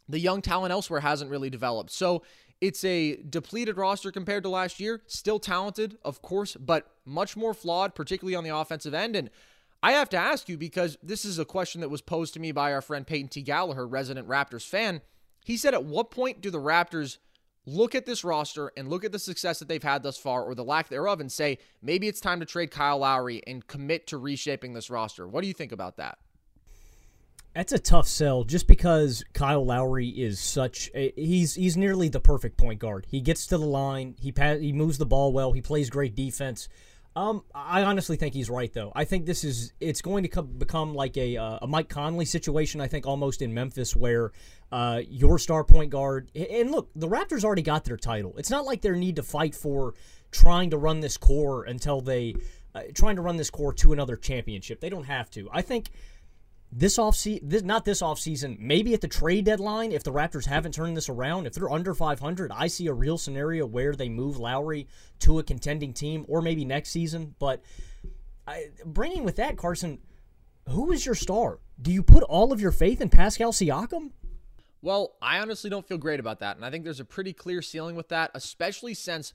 the 0.08 0.20
young 0.20 0.40
talent 0.40 0.70
elsewhere 0.70 1.00
hasn't 1.00 1.28
really 1.28 1.50
developed. 1.50 1.90
So 1.90 2.22
it's 2.60 2.84
a 2.84 3.16
depleted 3.16 3.76
roster 3.76 4.12
compared 4.12 4.44
to 4.44 4.48
last 4.48 4.78
year. 4.78 5.02
Still 5.08 5.40
talented, 5.40 5.98
of 6.04 6.22
course, 6.22 6.54
but 6.54 6.86
much 7.04 7.36
more 7.36 7.52
flawed, 7.52 7.96
particularly 7.96 8.36
on 8.36 8.44
the 8.44 8.56
offensive 8.56 8.94
end. 8.94 9.16
And 9.16 9.28
I 9.82 9.90
have 9.90 10.08
to 10.10 10.16
ask 10.16 10.48
you 10.48 10.56
because 10.56 10.96
this 11.02 11.24
is 11.24 11.40
a 11.40 11.44
question 11.44 11.80
that 11.80 11.88
was 11.88 12.00
posed 12.00 12.32
to 12.34 12.40
me 12.40 12.52
by 12.52 12.72
our 12.72 12.80
friend 12.80 13.04
Peyton 13.04 13.26
T. 13.26 13.42
Gallagher, 13.42 13.88
resident 13.88 14.28
Raptors 14.28 14.64
fan. 14.64 15.00
He 15.46 15.56
said, 15.56 15.74
At 15.74 15.84
what 15.84 16.10
point 16.10 16.40
do 16.40 16.50
the 16.50 16.58
Raptors 16.58 17.18
look 17.66 17.94
at 17.94 18.04
this 18.04 18.24
roster 18.24 18.72
and 18.76 18.88
look 18.88 19.04
at 19.04 19.12
the 19.12 19.18
success 19.20 19.60
that 19.60 19.68
they've 19.68 19.80
had 19.80 20.02
thus 20.02 20.18
far 20.18 20.42
or 20.42 20.56
the 20.56 20.64
lack 20.64 20.88
thereof 20.88 21.20
and 21.20 21.30
say, 21.30 21.58
maybe 21.80 22.08
it's 22.08 22.20
time 22.20 22.40
to 22.40 22.46
trade 22.46 22.72
Kyle 22.72 22.98
Lowry 22.98 23.42
and 23.46 23.64
commit 23.64 24.08
to 24.08 24.18
reshaping 24.18 24.72
this 24.72 24.90
roster? 24.90 25.28
What 25.28 25.42
do 25.42 25.46
you 25.46 25.54
think 25.54 25.70
about 25.70 25.98
that? 25.98 26.18
That's 27.54 27.72
a 27.72 27.78
tough 27.78 28.08
sell 28.08 28.42
just 28.42 28.66
because 28.66 29.24
Kyle 29.34 29.64
Lowry 29.64 30.08
is 30.08 30.40
such 30.40 30.90
a, 30.96 31.12
he's 31.16 31.54
he's 31.54 31.76
nearly 31.76 32.08
the 32.08 32.20
perfect 32.20 32.58
point 32.58 32.80
guard. 32.80 33.06
He 33.08 33.20
gets 33.20 33.46
to 33.46 33.56
the 33.56 33.64
line, 33.64 34.16
he 34.20 34.32
pass, 34.32 34.58
he 34.58 34.72
moves 34.72 34.98
the 34.98 35.06
ball 35.06 35.32
well, 35.32 35.52
he 35.52 35.62
plays 35.62 35.90
great 35.90 36.16
defense. 36.16 36.68
Um, 37.16 37.44
I 37.54 37.82
honestly 37.82 38.18
think 38.18 38.34
he's 38.34 38.50
right 38.50 38.70
though. 38.70 38.92
I 38.94 39.04
think 39.04 39.24
this 39.24 39.42
is 39.42 39.72
it's 39.80 40.02
going 40.02 40.22
to 40.24 40.28
come, 40.28 40.48
become 40.58 40.94
like 40.94 41.16
a 41.16 41.38
uh, 41.38 41.60
a 41.62 41.66
Mike 41.66 41.88
Conley 41.88 42.26
situation. 42.26 42.78
I 42.82 42.88
think 42.88 43.06
almost 43.06 43.40
in 43.40 43.54
Memphis 43.54 43.96
where 43.96 44.32
uh, 44.70 45.00
your 45.08 45.38
star 45.38 45.64
point 45.64 45.90
guard 45.90 46.30
and 46.34 46.70
look, 46.70 46.90
the 46.94 47.08
Raptors 47.08 47.42
already 47.42 47.62
got 47.62 47.84
their 47.84 47.96
title. 47.96 48.34
It's 48.36 48.50
not 48.50 48.66
like 48.66 48.82
they 48.82 48.90
need 48.90 49.16
to 49.16 49.22
fight 49.22 49.54
for 49.54 49.94
trying 50.30 50.68
to 50.70 50.76
run 50.76 51.00
this 51.00 51.16
core 51.16 51.64
until 51.64 52.02
they 52.02 52.34
uh, 52.74 52.82
trying 52.94 53.16
to 53.16 53.22
run 53.22 53.38
this 53.38 53.48
core 53.48 53.72
to 53.72 53.94
another 53.94 54.16
championship. 54.16 54.80
They 54.80 54.90
don't 54.90 55.04
have 55.04 55.30
to. 55.30 55.48
I 55.50 55.62
think 55.62 55.88
this 56.72 56.98
off 56.98 57.16
season, 57.16 57.48
this, 57.48 57.62
not 57.62 57.84
this 57.84 58.02
off 58.02 58.18
season, 58.18 58.56
maybe 58.60 58.92
at 58.94 59.00
the 59.00 59.08
trade 59.08 59.44
deadline, 59.44 59.92
if 59.92 60.02
the 60.02 60.12
Raptors 60.12 60.46
haven't 60.46 60.72
turned 60.72 60.96
this 60.96 61.08
around, 61.08 61.46
if 61.46 61.54
they're 61.54 61.70
under 61.70 61.94
500, 61.94 62.52
I 62.52 62.66
see 62.66 62.86
a 62.88 62.92
real 62.92 63.18
scenario 63.18 63.66
where 63.66 63.94
they 63.94 64.08
move 64.08 64.38
Lowry 64.38 64.88
to 65.20 65.38
a 65.38 65.42
contending 65.42 65.92
team, 65.92 66.24
or 66.28 66.42
maybe 66.42 66.64
next 66.64 66.90
season. 66.90 67.34
But 67.38 67.62
I, 68.46 68.66
bringing 68.84 69.24
with 69.24 69.36
that, 69.36 69.56
Carson, 69.56 69.98
who 70.68 70.92
is 70.92 71.06
your 71.06 71.14
star? 71.14 71.60
Do 71.80 71.92
you 71.92 72.02
put 72.02 72.22
all 72.24 72.52
of 72.52 72.60
your 72.60 72.72
faith 72.72 73.00
in 73.00 73.08
Pascal 73.08 73.52
Siakam? 73.52 74.10
Well, 74.82 75.16
I 75.22 75.38
honestly 75.38 75.70
don't 75.70 75.86
feel 75.86 75.98
great 75.98 76.20
about 76.20 76.40
that, 76.40 76.56
and 76.56 76.64
I 76.64 76.70
think 76.70 76.84
there's 76.84 77.00
a 77.00 77.04
pretty 77.04 77.32
clear 77.32 77.62
ceiling 77.62 77.96
with 77.96 78.08
that, 78.08 78.30
especially 78.34 78.94
since 78.94 79.34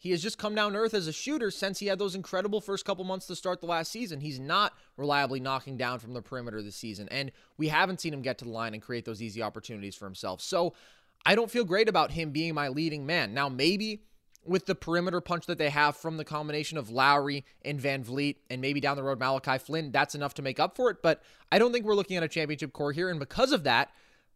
he 0.00 0.10
has 0.10 0.22
just 0.22 0.38
come 0.38 0.54
down 0.54 0.72
to 0.72 0.78
earth 0.78 0.94
as 0.94 1.06
a 1.06 1.12
shooter 1.12 1.50
since 1.50 1.78
he 1.78 1.86
had 1.86 1.98
those 1.98 2.14
incredible 2.14 2.60
first 2.60 2.84
couple 2.84 3.04
months 3.04 3.26
to 3.26 3.36
start 3.36 3.60
the 3.60 3.66
last 3.66 3.90
season. 3.90 4.20
He's 4.20 4.38
not 4.38 4.74
reliably 4.96 5.40
knocking 5.40 5.76
down 5.76 5.98
from 5.98 6.12
the 6.12 6.22
perimeter 6.22 6.62
this 6.62 6.76
season, 6.76 7.08
and 7.10 7.32
we 7.56 7.68
haven't 7.68 8.00
seen 8.00 8.12
him 8.12 8.22
get 8.22 8.38
to 8.38 8.44
the 8.44 8.50
line 8.50 8.74
and 8.74 8.82
create 8.82 9.04
those 9.04 9.22
easy 9.22 9.42
opportunities 9.42 9.96
for 9.96 10.04
himself. 10.04 10.40
So 10.40 10.74
I 11.24 11.34
don't 11.34 11.50
feel 11.50 11.64
great 11.64 11.88
about 11.88 12.12
him 12.12 12.30
being 12.30 12.54
my 12.54 12.68
leading 12.68 13.06
man. 13.06 13.34
Now, 13.34 13.48
maybe 13.48 14.02
with 14.44 14.66
the 14.66 14.74
perimeter 14.74 15.20
punch 15.20 15.46
that 15.46 15.58
they 15.58 15.70
have 15.70 15.96
from 15.96 16.18
the 16.18 16.24
combination 16.24 16.78
of 16.78 16.90
Lowry 16.90 17.44
and 17.64 17.80
VanVleet, 17.80 18.36
and 18.48 18.60
maybe 18.60 18.80
down 18.80 18.96
the 18.96 19.02
road 19.02 19.18
Malachi 19.18 19.58
Flynn, 19.58 19.90
that's 19.90 20.14
enough 20.14 20.34
to 20.34 20.42
make 20.42 20.60
up 20.60 20.76
for 20.76 20.90
it. 20.90 20.98
But 21.02 21.22
I 21.50 21.58
don't 21.58 21.72
think 21.72 21.84
we're 21.84 21.94
looking 21.94 22.16
at 22.16 22.22
a 22.22 22.28
championship 22.28 22.72
core 22.72 22.92
here, 22.92 23.10
and 23.10 23.18
because 23.18 23.50
of 23.52 23.64
that, 23.64 23.90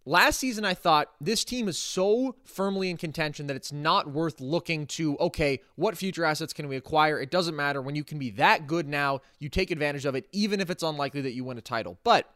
Last 0.07 0.41
season, 0.41 0.65
I 0.65 0.73
thought 0.73 1.11
this 1.21 1.45
team 1.45 1.69
is 1.69 1.79
so 1.79 2.35
firmly 2.45 2.89
in 2.89 2.97
contention 2.97 3.47
that 3.49 3.57
it's 3.57 3.71
not 3.71 4.11
worth 4.11 4.41
looking 4.41 4.87
to, 4.89 5.17
okay, 5.19 5.61
what 5.77 5.97
future 5.97 6.25
assets 6.25 6.55
can 6.55 6.69
we 6.69 6.77
acquire? 6.77 7.21
It 7.21 7.31
doesn't 7.31 7.55
matter. 7.55 7.83
When 7.83 7.95
you 7.95 8.03
can 8.03 8.19
be 8.19 8.31
that 8.31 8.67
good 8.67 8.89
now, 8.89 9.21
you 9.39 9.51
take 9.51 9.71
advantage 9.71 10.07
of 10.07 10.15
it, 10.15 10.27
even 10.33 10.61
if 10.61 10.71
it's 10.71 10.83
unlikely 10.83 11.21
that 11.21 11.33
you 11.33 11.45
win 11.45 11.59
a 11.59 11.63
title. 11.63 11.99
But 12.03 12.33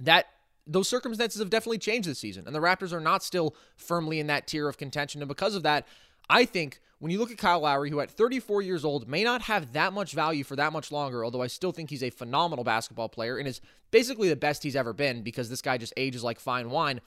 that 0.00 0.26
those 0.66 0.88
circumstances 0.88 1.40
have 1.40 1.50
definitely 1.50 1.78
changed 1.78 2.08
this 2.08 2.20
season, 2.20 2.44
and 2.46 2.54
the 2.54 2.60
Raptors 2.60 2.92
are 2.92 3.00
not 3.00 3.22
still 3.22 3.56
firmly 3.76 4.20
in 4.20 4.28
that 4.28 4.46
tier 4.46 4.68
of 4.68 4.78
contention. 4.78 5.20
And 5.20 5.28
because 5.28 5.54
of 5.56 5.64
that, 5.64 5.86
I 6.28 6.44
think 6.44 6.80
when 6.98 7.10
you 7.10 7.18
look 7.18 7.30
at 7.30 7.38
Kyle 7.38 7.60
Lowry, 7.60 7.90
who 7.90 8.00
at 8.00 8.10
34 8.10 8.62
years 8.62 8.84
old 8.84 9.08
may 9.08 9.24
not 9.24 9.42
have 9.42 9.72
that 9.72 9.92
much 9.92 10.12
value 10.12 10.44
for 10.44 10.56
that 10.56 10.72
much 10.72 10.90
longer, 10.90 11.24
although 11.24 11.42
I 11.42 11.48
still 11.48 11.72
think 11.72 11.90
he's 11.90 12.02
a 12.02 12.10
phenomenal 12.10 12.64
basketball 12.64 13.08
player 13.08 13.36
and 13.36 13.46
is 13.46 13.60
basically 13.90 14.28
the 14.28 14.36
best 14.36 14.62
he's 14.62 14.76
ever 14.76 14.92
been 14.92 15.22
because 15.22 15.48
this 15.50 15.62
guy 15.62 15.76
just 15.76 15.92
ages 15.96 16.24
like 16.24 16.40
fine 16.40 16.70
wine. 16.70 17.00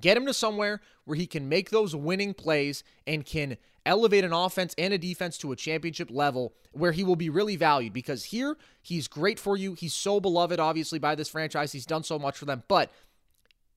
Get 0.00 0.16
him 0.16 0.24
to 0.24 0.32
somewhere 0.32 0.80
where 1.04 1.16
he 1.16 1.26
can 1.26 1.50
make 1.50 1.68
those 1.68 1.94
winning 1.94 2.32
plays 2.32 2.82
and 3.06 3.26
can 3.26 3.58
elevate 3.84 4.24
an 4.24 4.32
offense 4.32 4.74
and 4.78 4.94
a 4.94 4.98
defense 4.98 5.36
to 5.38 5.52
a 5.52 5.56
championship 5.56 6.10
level 6.10 6.54
where 6.72 6.92
he 6.92 7.04
will 7.04 7.16
be 7.16 7.28
really 7.28 7.56
valued 7.56 7.92
because 7.92 8.24
here 8.24 8.56
he's 8.80 9.06
great 9.06 9.38
for 9.38 9.56
you. 9.56 9.74
He's 9.74 9.92
so 9.92 10.18
beloved, 10.18 10.60
obviously, 10.60 10.98
by 10.98 11.14
this 11.14 11.28
franchise. 11.28 11.72
He's 11.72 11.84
done 11.84 12.04
so 12.04 12.18
much 12.18 12.38
for 12.38 12.46
them, 12.46 12.62
but 12.68 12.90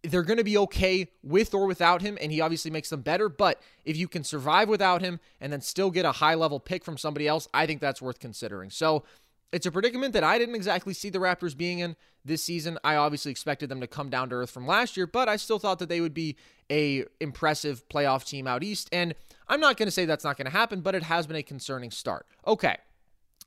they're 0.10 0.24
going 0.24 0.38
to 0.38 0.44
be 0.44 0.58
okay 0.58 1.10
with 1.24 1.54
or 1.54 1.66
without 1.66 2.02
him, 2.02 2.18
and 2.22 2.32
he 2.32 2.42
obviously 2.42 2.72
makes 2.72 2.90
them 2.90 3.02
better. 3.02 3.30
But 3.30 3.62
if 3.84 3.98
you 3.98 4.08
can 4.08 4.24
survive 4.24 4.70
without 4.70 5.02
him 5.02 5.20
and 5.40 5.52
then 5.52 5.62
still 5.62 5.92
get 5.92 6.06
a 6.06 6.14
high 6.14 6.36
level 6.36 6.60
pick 6.60 6.84
from 6.84 6.98
somebody 6.98 7.28
else, 7.28 7.48
I 7.54 7.66
think 7.66 7.82
that's 7.82 8.02
worth 8.02 8.20
considering. 8.20 8.70
So 8.70 9.04
it's 9.52 9.66
a 9.66 9.72
predicament 9.72 10.14
that 10.14 10.24
I 10.24 10.38
didn't 10.38 10.56
exactly 10.56 10.94
see 10.94 11.10
the 11.10 11.20
Raptors 11.20 11.56
being 11.56 11.80
in 11.80 11.96
this 12.24 12.44
season. 12.44 12.78
I 12.84 12.96
obviously 12.96 13.32
expected 13.32 13.70
them 13.70 13.80
to 13.82 13.88
come 13.88 14.10
down 14.10 14.30
to 14.30 14.36
earth 14.36 14.52
from 14.52 14.68
last 14.68 14.98
year, 14.98 15.08
but 15.08 15.30
I 15.30 15.38
still 15.38 15.60
thought 15.60 15.80
that 15.80 15.90
they 15.90 16.02
would 16.02 16.14
be 16.14 16.36
a 16.72 17.06
impressive 17.20 17.88
playoff 17.88 18.26
team 18.26 18.48
out 18.48 18.64
east. 18.64 18.90
And 18.92 19.16
I'm 19.48 19.60
not 19.60 19.78
going 19.78 19.88
to 19.88 19.92
say 19.92 20.06
that's 20.06 20.24
not 20.24 20.38
going 20.38 20.46
to 20.46 20.52
happen, 20.52 20.82
but 20.82 20.96
it 20.96 21.04
has 21.04 21.28
been 21.28 21.38
a 21.38 21.44
concerning 21.44 21.92
start. 21.92 22.26
Okay, 22.46 22.78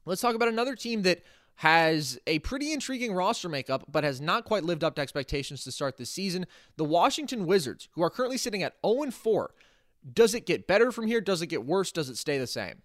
let's 0.07 0.23
talk 0.23 0.35
about 0.35 0.49
another 0.49 0.75
team 0.75 1.03
that 1.03 1.23
has 1.59 2.21
a 2.29 2.38
pretty 2.38 2.73
intriguing 2.73 3.12
roster 3.12 3.49
makeup, 3.49 3.83
but 3.91 4.05
has 4.05 4.21
not 4.21 4.45
quite 4.45 4.62
lived 4.62 4.85
up 4.85 4.95
to 4.95 5.03
expectations 5.03 5.65
to 5.65 5.73
start 5.73 5.97
this 5.97 6.09
season. 6.09 6.47
The 6.77 6.85
Washington 6.85 7.47
Wizards, 7.47 7.88
who 7.93 8.03
are 8.03 8.11
currently 8.11 8.38
sitting 8.38 8.62
at 8.62 8.77
0 8.87 9.11
4. 9.11 9.50
Does 10.15 10.35
it 10.35 10.47
get 10.47 10.69
better 10.69 10.93
from 10.93 11.09
here? 11.09 11.21
Does 11.21 11.43
it 11.43 11.49
get 11.49 11.67
worse? 11.67 11.91
Does 11.91 12.09
it 12.09 12.17
stay 12.17 12.38
the 12.38 12.47
same? 12.47 12.83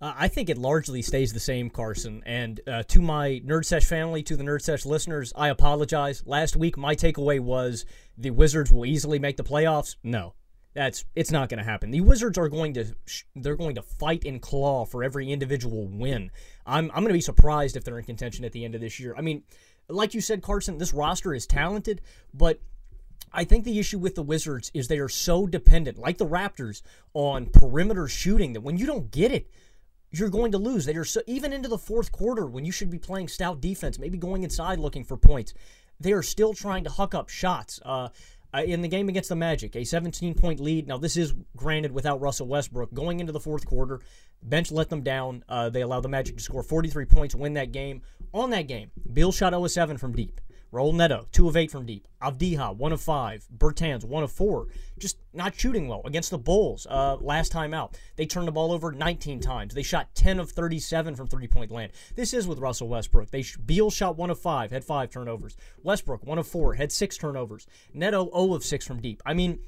Uh, 0.00 0.14
I 0.16 0.28
think 0.28 0.48
it 0.48 0.56
largely 0.56 1.02
stays 1.02 1.34
the 1.34 1.40
same, 1.40 1.68
Carson. 1.68 2.22
And 2.24 2.58
uh, 2.66 2.84
to 2.84 3.02
my 3.02 3.42
Nerd 3.44 3.66
Sesh 3.66 3.84
family, 3.84 4.22
to 4.22 4.36
the 4.36 4.44
Nerd 4.44 4.62
Sesh 4.62 4.86
listeners, 4.86 5.30
I 5.36 5.48
apologize. 5.48 6.22
Last 6.24 6.56
week, 6.56 6.78
my 6.78 6.94
takeaway 6.94 7.38
was 7.38 7.84
the 8.16 8.30
Wizards 8.30 8.72
will 8.72 8.86
easily 8.86 9.18
make 9.18 9.36
the 9.36 9.44
playoffs. 9.44 9.96
No, 10.02 10.32
that's 10.74 11.04
it's 11.14 11.30
not 11.30 11.48
going 11.48 11.58
to 11.58 11.64
happen. 11.64 11.90
The 11.90 12.00
Wizards 12.00 12.38
are 12.38 12.48
going 12.48 12.74
to 12.74 12.86
they're 13.36 13.56
going 13.56 13.74
to 13.74 13.82
fight 13.82 14.24
and 14.24 14.40
claw 14.40 14.84
for 14.84 15.04
every 15.04 15.30
individual 15.30 15.86
win. 15.86 16.30
I'm 16.66 16.90
I'm 16.90 17.02
going 17.02 17.08
to 17.08 17.12
be 17.12 17.20
surprised 17.20 17.76
if 17.76 17.84
they're 17.84 17.98
in 17.98 18.04
contention 18.04 18.44
at 18.44 18.52
the 18.52 18.64
end 18.64 18.74
of 18.74 18.80
this 18.80 18.98
year. 18.98 19.14
I 19.16 19.20
mean, 19.20 19.42
like 19.88 20.14
you 20.14 20.20
said, 20.20 20.42
Carson, 20.42 20.78
this 20.78 20.94
roster 20.94 21.34
is 21.34 21.46
talented, 21.46 22.00
but 22.32 22.60
I 23.32 23.44
think 23.44 23.64
the 23.64 23.78
issue 23.78 23.98
with 23.98 24.14
the 24.14 24.22
Wizards 24.22 24.70
is 24.74 24.88
they 24.88 24.98
are 24.98 25.08
so 25.08 25.46
dependent, 25.46 25.98
like 25.98 26.18
the 26.18 26.26
Raptors, 26.26 26.82
on 27.14 27.46
perimeter 27.46 28.06
shooting 28.08 28.52
that 28.52 28.60
when 28.60 28.76
you 28.76 28.86
don't 28.86 29.10
get 29.10 29.32
it, 29.32 29.50
you're 30.10 30.28
going 30.28 30.52
to 30.52 30.58
lose. 30.58 30.84
They 30.84 30.96
are 30.96 31.04
so 31.04 31.22
even 31.26 31.52
into 31.52 31.68
the 31.68 31.78
fourth 31.78 32.12
quarter 32.12 32.46
when 32.46 32.64
you 32.64 32.72
should 32.72 32.90
be 32.90 32.98
playing 32.98 33.28
stout 33.28 33.60
defense, 33.60 33.98
maybe 33.98 34.18
going 34.18 34.42
inside 34.42 34.78
looking 34.78 35.04
for 35.04 35.16
points. 35.16 35.54
They 35.98 36.12
are 36.12 36.22
still 36.22 36.52
trying 36.52 36.84
to 36.84 36.90
huck 36.90 37.14
up 37.14 37.28
shots. 37.28 37.80
Uh, 37.84 38.08
in 38.60 38.82
the 38.82 38.88
game 38.88 39.08
against 39.08 39.28
the 39.28 39.36
Magic, 39.36 39.74
a 39.76 39.84
17 39.84 40.34
point 40.34 40.60
lead. 40.60 40.86
Now, 40.86 40.98
this 40.98 41.16
is 41.16 41.34
granted 41.56 41.92
without 41.92 42.20
Russell 42.20 42.46
Westbrook. 42.46 42.92
Going 42.92 43.20
into 43.20 43.32
the 43.32 43.40
fourth 43.40 43.66
quarter, 43.66 44.00
bench 44.42 44.70
let 44.70 44.90
them 44.90 45.02
down. 45.02 45.44
Uh, 45.48 45.70
they 45.70 45.80
allowed 45.80 46.02
the 46.02 46.08
Magic 46.08 46.36
to 46.36 46.42
score 46.42 46.62
43 46.62 47.04
points, 47.06 47.34
win 47.34 47.54
that 47.54 47.72
game. 47.72 48.02
On 48.34 48.50
that 48.50 48.62
game, 48.62 48.90
Beal 49.12 49.32
shot 49.32 49.52
0 49.52 49.66
7 49.66 49.96
from 49.96 50.12
deep. 50.12 50.40
Raul 50.72 50.94
Neto, 50.94 51.26
2 51.32 51.48
of 51.48 51.56
8 51.56 51.70
from 51.70 51.84
deep. 51.84 52.08
Avdija, 52.22 52.74
1 52.74 52.92
of 52.92 53.00
5. 53.00 53.46
Bertans, 53.58 54.04
1 54.04 54.22
of 54.22 54.32
4. 54.32 54.68
Just 54.98 55.18
not 55.34 55.54
shooting 55.54 55.86
well 55.86 56.00
against 56.06 56.30
the 56.30 56.38
Bulls 56.38 56.86
uh, 56.88 57.16
last 57.20 57.52
time 57.52 57.74
out. 57.74 57.98
They 58.16 58.24
turned 58.24 58.48
the 58.48 58.52
ball 58.52 58.72
over 58.72 58.90
19 58.90 59.40
times. 59.40 59.74
They 59.74 59.82
shot 59.82 60.14
10 60.14 60.40
of 60.40 60.50
37 60.50 61.14
from 61.14 61.26
three 61.26 61.46
point 61.46 61.70
land. 61.70 61.92
This 62.16 62.32
is 62.32 62.46
with 62.46 62.58
Russell 62.58 62.88
Westbrook. 62.88 63.30
They 63.30 63.44
Beal 63.66 63.90
shot 63.90 64.16
1 64.16 64.30
of 64.30 64.38
5, 64.38 64.70
had 64.70 64.84
5 64.84 65.10
turnovers. 65.10 65.56
Westbrook, 65.82 66.24
1 66.24 66.38
of 66.38 66.46
4, 66.46 66.74
had 66.74 66.90
6 66.90 67.16
turnovers. 67.18 67.66
Neto, 67.92 68.30
0 68.30 68.54
of 68.54 68.64
6 68.64 68.86
from 68.86 69.00
deep. 69.02 69.22
I 69.26 69.34
mean, 69.34 69.58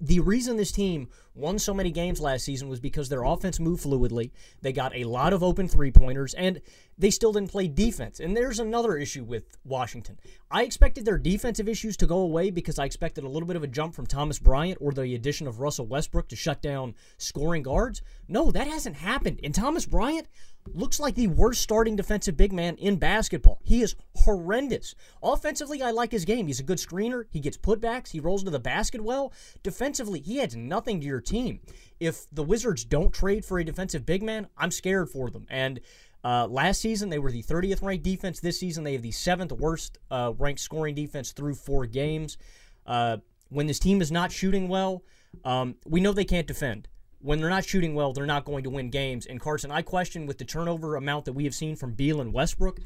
the 0.00 0.20
reason 0.20 0.56
this 0.56 0.72
team 0.72 1.08
won 1.34 1.58
so 1.58 1.74
many 1.74 1.90
games 1.90 2.20
last 2.20 2.44
season 2.44 2.68
was 2.68 2.80
because 2.80 3.08
their 3.08 3.24
offense 3.24 3.60
moved 3.60 3.84
fluidly. 3.84 4.30
They 4.60 4.72
got 4.72 4.94
a 4.94 5.04
lot 5.04 5.32
of 5.32 5.42
open 5.42 5.68
three 5.68 5.90
pointers, 5.90 6.34
and 6.34 6.60
they 7.02 7.10
still 7.10 7.32
didn't 7.32 7.50
play 7.50 7.66
defense. 7.66 8.20
And 8.20 8.36
there's 8.36 8.60
another 8.60 8.96
issue 8.96 9.24
with 9.24 9.58
Washington. 9.64 10.20
I 10.52 10.62
expected 10.62 11.04
their 11.04 11.18
defensive 11.18 11.68
issues 11.68 11.96
to 11.96 12.06
go 12.06 12.18
away 12.18 12.52
because 12.52 12.78
I 12.78 12.84
expected 12.84 13.24
a 13.24 13.28
little 13.28 13.48
bit 13.48 13.56
of 13.56 13.64
a 13.64 13.66
jump 13.66 13.96
from 13.96 14.06
Thomas 14.06 14.38
Bryant 14.38 14.78
or 14.80 14.92
the 14.92 15.16
addition 15.16 15.48
of 15.48 15.58
Russell 15.58 15.86
Westbrook 15.86 16.28
to 16.28 16.36
shut 16.36 16.62
down 16.62 16.94
scoring 17.18 17.64
guards. 17.64 18.02
No, 18.28 18.52
that 18.52 18.68
hasn't 18.68 18.94
happened. 18.94 19.40
And 19.42 19.52
Thomas 19.52 19.84
Bryant 19.84 20.28
looks 20.72 21.00
like 21.00 21.16
the 21.16 21.26
worst 21.26 21.60
starting 21.60 21.96
defensive 21.96 22.36
big 22.36 22.52
man 22.52 22.76
in 22.76 22.98
basketball. 22.98 23.58
He 23.64 23.82
is 23.82 23.96
horrendous. 24.18 24.94
Offensively, 25.24 25.82
I 25.82 25.90
like 25.90 26.12
his 26.12 26.24
game. 26.24 26.46
He's 26.46 26.60
a 26.60 26.64
good 26.64 26.78
screener. 26.78 27.24
He 27.32 27.40
gets 27.40 27.56
putbacks. 27.56 28.10
He 28.10 28.20
rolls 28.20 28.44
to 28.44 28.50
the 28.50 28.60
basket 28.60 29.00
well. 29.00 29.32
Defensively, 29.64 30.20
he 30.20 30.40
adds 30.40 30.54
nothing 30.54 31.00
to 31.00 31.06
your 31.06 31.20
team. 31.20 31.58
If 31.98 32.26
the 32.30 32.44
Wizards 32.44 32.84
don't 32.84 33.12
trade 33.12 33.44
for 33.44 33.58
a 33.58 33.64
defensive 33.64 34.06
big 34.06 34.22
man, 34.22 34.46
I'm 34.56 34.70
scared 34.70 35.10
for 35.10 35.30
them. 35.30 35.46
And 35.50 35.80
uh, 36.24 36.46
last 36.48 36.80
season, 36.80 37.08
they 37.08 37.18
were 37.18 37.32
the 37.32 37.42
30th 37.42 37.82
ranked 37.82 38.04
defense. 38.04 38.40
This 38.40 38.58
season, 38.58 38.84
they 38.84 38.92
have 38.92 39.02
the 39.02 39.10
seventh 39.10 39.52
worst 39.52 39.98
uh, 40.10 40.32
ranked 40.38 40.60
scoring 40.60 40.94
defense 40.94 41.32
through 41.32 41.54
four 41.54 41.86
games. 41.86 42.38
Uh, 42.86 43.18
when 43.48 43.66
this 43.66 43.78
team 43.78 44.00
is 44.00 44.12
not 44.12 44.32
shooting 44.32 44.68
well, 44.68 45.02
um, 45.44 45.76
we 45.86 46.00
know 46.00 46.12
they 46.12 46.24
can't 46.24 46.46
defend. 46.46 46.88
When 47.20 47.40
they're 47.40 47.50
not 47.50 47.64
shooting 47.64 47.94
well, 47.94 48.12
they're 48.12 48.26
not 48.26 48.44
going 48.44 48.64
to 48.64 48.70
win 48.70 48.90
games. 48.90 49.26
And 49.26 49.40
Carson, 49.40 49.70
I 49.70 49.82
question 49.82 50.26
with 50.26 50.38
the 50.38 50.44
turnover 50.44 50.96
amount 50.96 51.24
that 51.26 51.32
we 51.32 51.44
have 51.44 51.54
seen 51.54 51.76
from 51.76 51.92
Beal 51.92 52.20
and 52.20 52.32
Westbrook, 52.32 52.78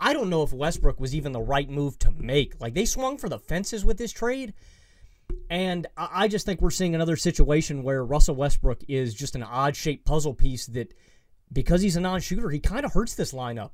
I 0.00 0.12
don't 0.12 0.30
know 0.30 0.42
if 0.42 0.52
Westbrook 0.52 1.00
was 1.00 1.14
even 1.14 1.32
the 1.32 1.40
right 1.40 1.68
move 1.68 1.98
to 2.00 2.10
make. 2.12 2.60
Like 2.60 2.74
they 2.74 2.84
swung 2.84 3.18
for 3.18 3.28
the 3.28 3.38
fences 3.38 3.84
with 3.84 3.98
this 3.98 4.12
trade. 4.12 4.54
And 5.50 5.86
I 5.96 6.28
just 6.28 6.46
think 6.46 6.60
we're 6.60 6.70
seeing 6.70 6.94
another 6.94 7.16
situation 7.16 7.82
where 7.82 8.04
Russell 8.04 8.34
Westbrook 8.34 8.82
is 8.88 9.14
just 9.14 9.34
an 9.34 9.42
odd 9.42 9.76
shaped 9.76 10.06
puzzle 10.06 10.34
piece 10.34 10.66
that 10.66 10.94
because 11.52 11.82
he's 11.82 11.96
a 11.96 12.00
non-shooter, 12.00 12.50
he 12.50 12.60
kind 12.60 12.84
of 12.84 12.92
hurts 12.92 13.14
this 13.14 13.32
lineup. 13.32 13.70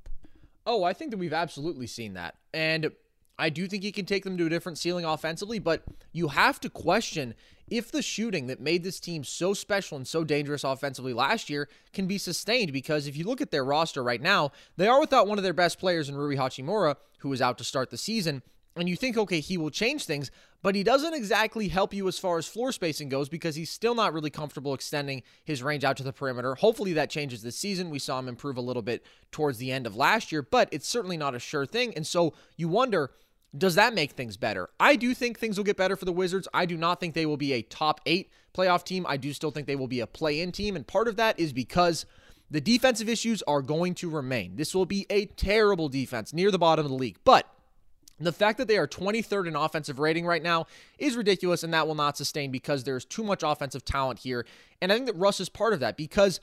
Oh, 0.66 0.85
I 0.85 0.93
think 0.93 1.11
that 1.11 1.19
we've 1.19 1.33
absolutely 1.33 1.87
seen 1.87 2.14
that. 2.14 2.37
And 2.52 2.93
I 3.38 3.50
do 3.50 3.66
think 3.66 3.83
he 3.83 3.93
can 3.93 4.07
take 4.07 4.25
them 4.25 4.38
to 4.38 4.47
a 4.47 4.49
different 4.49 4.78
ceiling 4.78 5.04
offensively, 5.04 5.59
but 5.59 5.83
you 6.12 6.28
have 6.28 6.61
to 6.61 6.71
question 6.71 7.35
if 7.69 7.90
the 7.90 8.02
shooting 8.02 8.47
that 8.47 8.61
made 8.61 8.85
this 8.85 9.00
team 9.00 9.25
so 9.25 9.54
special 9.54 9.97
and 9.97 10.07
so 10.07 10.23
dangerous 10.23 10.64
offensively 10.64 11.12
last 11.12 11.50
year 11.50 11.69
can 11.93 12.07
be 12.07 12.19
sustained 12.19 12.73
because 12.73 13.07
if 13.07 13.16
you 13.16 13.25
look 13.25 13.40
at 13.40 13.50
their 13.50 13.64
roster 13.64 14.02
right 14.02 14.21
now, 14.21 14.52
they 14.76 14.87
are 14.87 15.00
without 15.00 15.26
one 15.26 15.38
of 15.38 15.45
their 15.45 15.52
best 15.52 15.78
players 15.78 16.09
in 16.09 16.16
Rui 16.16 16.37
Hachimura, 16.37 16.97
who 17.19 17.33
is 17.33 17.43
out 17.43 17.59
to 17.59 17.64
start 17.64 17.90
the 17.90 17.97
season. 17.97 18.43
And 18.76 18.88
you 18.88 18.97
think, 18.97 19.16
okay, 19.16 19.40
he 19.40 19.57
will 19.57 19.71
change 19.71 20.04
things, 20.04 20.31
but 20.62 20.75
he 20.75 20.83
doesn't 20.83 21.14
exactly 21.14 21.69
help 21.69 21.95
you 21.95 22.09
as 22.09 22.19
far 22.19 22.38
as 22.38 22.49
floor 22.49 22.73
spacing 22.73 23.09
goes 23.09 23.28
because 23.28 23.54
he's 23.54 23.71
still 23.71 23.95
not 23.95 24.12
really 24.12 24.31
comfortable 24.31 24.75
extending 24.75 25.23
his 25.45 25.62
range 25.62 25.85
out 25.85 25.97
to 25.99 26.02
the 26.02 26.12
perimeter. 26.12 26.57
Hopefully 26.57 26.93
that 26.95 27.11
changes 27.11 27.43
this 27.43 27.57
season. 27.57 27.90
We 27.90 28.00
saw 28.00 28.19
him 28.19 28.28
improve 28.28 28.57
a 28.57 28.62
little 28.62 28.83
bit 28.83 29.04
towards 29.31 29.59
the 29.59 29.71
end 29.71 29.87
of 29.87 29.95
last 29.95 30.33
year, 30.33 30.43
but 30.43 30.69
it's 30.73 30.88
certainly 30.88 31.16
not 31.16 31.35
a 31.35 31.38
sure 31.38 31.66
thing. 31.66 31.95
And 31.95 32.07
so 32.07 32.35
you 32.57 32.69
wonder, 32.69 33.12
does 33.57 33.76
that 33.76 33.95
make 33.95 34.12
things 34.12 34.37
better? 34.37 34.69
I 34.81 34.97
do 34.97 35.14
think 35.14 35.38
things 35.38 35.57
will 35.57 35.64
get 35.64 35.76
better 35.76 35.95
for 35.95 36.04
the 36.04 36.12
Wizards. 36.12 36.49
I 36.52 36.66
do 36.66 36.76
not 36.76 36.99
think 36.99 37.14
they 37.14 37.26
will 37.26 37.37
be 37.37 37.52
a 37.52 37.62
top 37.62 38.00
eight 38.07 38.33
playoff 38.52 38.85
team. 38.85 39.07
I 39.09 39.16
do 39.16 39.33
still 39.33 39.52
think 39.52 39.69
they 39.69 39.76
will 39.76 39.87
be 39.87 40.00
a 40.00 40.07
play 40.07 40.40
in 40.40 40.50
team. 40.50 40.75
And 40.75 40.85
part 40.85 41.07
of 41.07 41.14
that 41.16 41.38
is 41.38 41.52
because 41.52 42.07
the 42.50 42.61
defensive 42.61 43.09
issues 43.09 43.43
are 43.43 43.62
going 43.62 43.95
to 43.97 44.11
remain. 44.11 44.57
This 44.57 44.75
will 44.75 44.87
be 44.87 45.07
a 45.09 45.26
terrible 45.26 45.88
defense 45.88 46.33
near 46.33 46.50
the 46.50 46.59
bottom 46.59 46.85
of 46.85 46.90
the 46.90 46.97
league. 46.97 47.19
But 47.25 47.49
the 48.21 48.33
fact 48.33 48.59
that 48.59 48.68
they 48.68 48.78
are 48.78 48.87
23rd 48.87 49.49
in 49.49 49.56
offensive 49.56 49.99
rating 49.99 50.25
right 50.26 50.42
now 50.42 50.66
is 50.99 51.16
ridiculous, 51.16 51.62
and 51.62 51.75
that 51.75 51.87
will 51.87 51.94
not 51.94 52.16
sustain 52.16 52.50
because 52.50 52.85
there's 52.85 53.04
too 53.04 53.25
much 53.25 53.42
offensive 53.42 53.85
talent 53.85 54.21
here. 54.21 54.47
And 54.80 54.92
I 54.92 54.94
think 54.94 55.06
that 55.06 55.16
Russ 55.16 55.40
is 55.40 55.49
part 55.49 55.73
of 55.73 55.80
that 55.80 55.97
because 55.97 56.40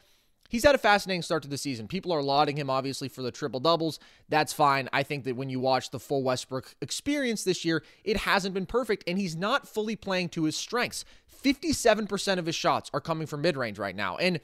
he's 0.49 0.65
had 0.65 0.75
a 0.75 0.79
fascinating 0.79 1.21
start 1.21 1.43
to 1.43 1.49
the 1.49 1.57
season. 1.57 1.87
People 1.87 2.11
are 2.11 2.21
lauding 2.21 2.57
him, 2.57 2.69
obviously, 2.69 3.07
for 3.07 3.21
the 3.21 3.31
triple 3.31 3.61
doubles. 3.61 3.99
That's 4.27 4.51
fine. 4.51 4.89
I 4.91 5.03
think 5.03 5.23
that 5.23 5.37
when 5.37 5.49
you 5.49 5.61
watch 5.61 5.91
the 5.91 5.99
full 5.99 6.23
Westbrook 6.23 6.75
experience 6.81 7.43
this 7.45 7.63
year, 7.63 7.83
it 8.03 8.17
hasn't 8.17 8.53
been 8.53 8.65
perfect, 8.65 9.05
and 9.07 9.17
he's 9.17 9.37
not 9.37 9.67
fully 9.67 9.95
playing 9.95 10.29
to 10.29 10.43
his 10.43 10.57
strengths. 10.57 11.05
57% 11.43 12.37
of 12.37 12.45
his 12.45 12.55
shots 12.55 12.91
are 12.93 13.01
coming 13.01 13.27
from 13.27 13.41
mid 13.41 13.55
range 13.55 13.79
right 13.79 13.95
now. 13.95 14.17
And 14.17 14.41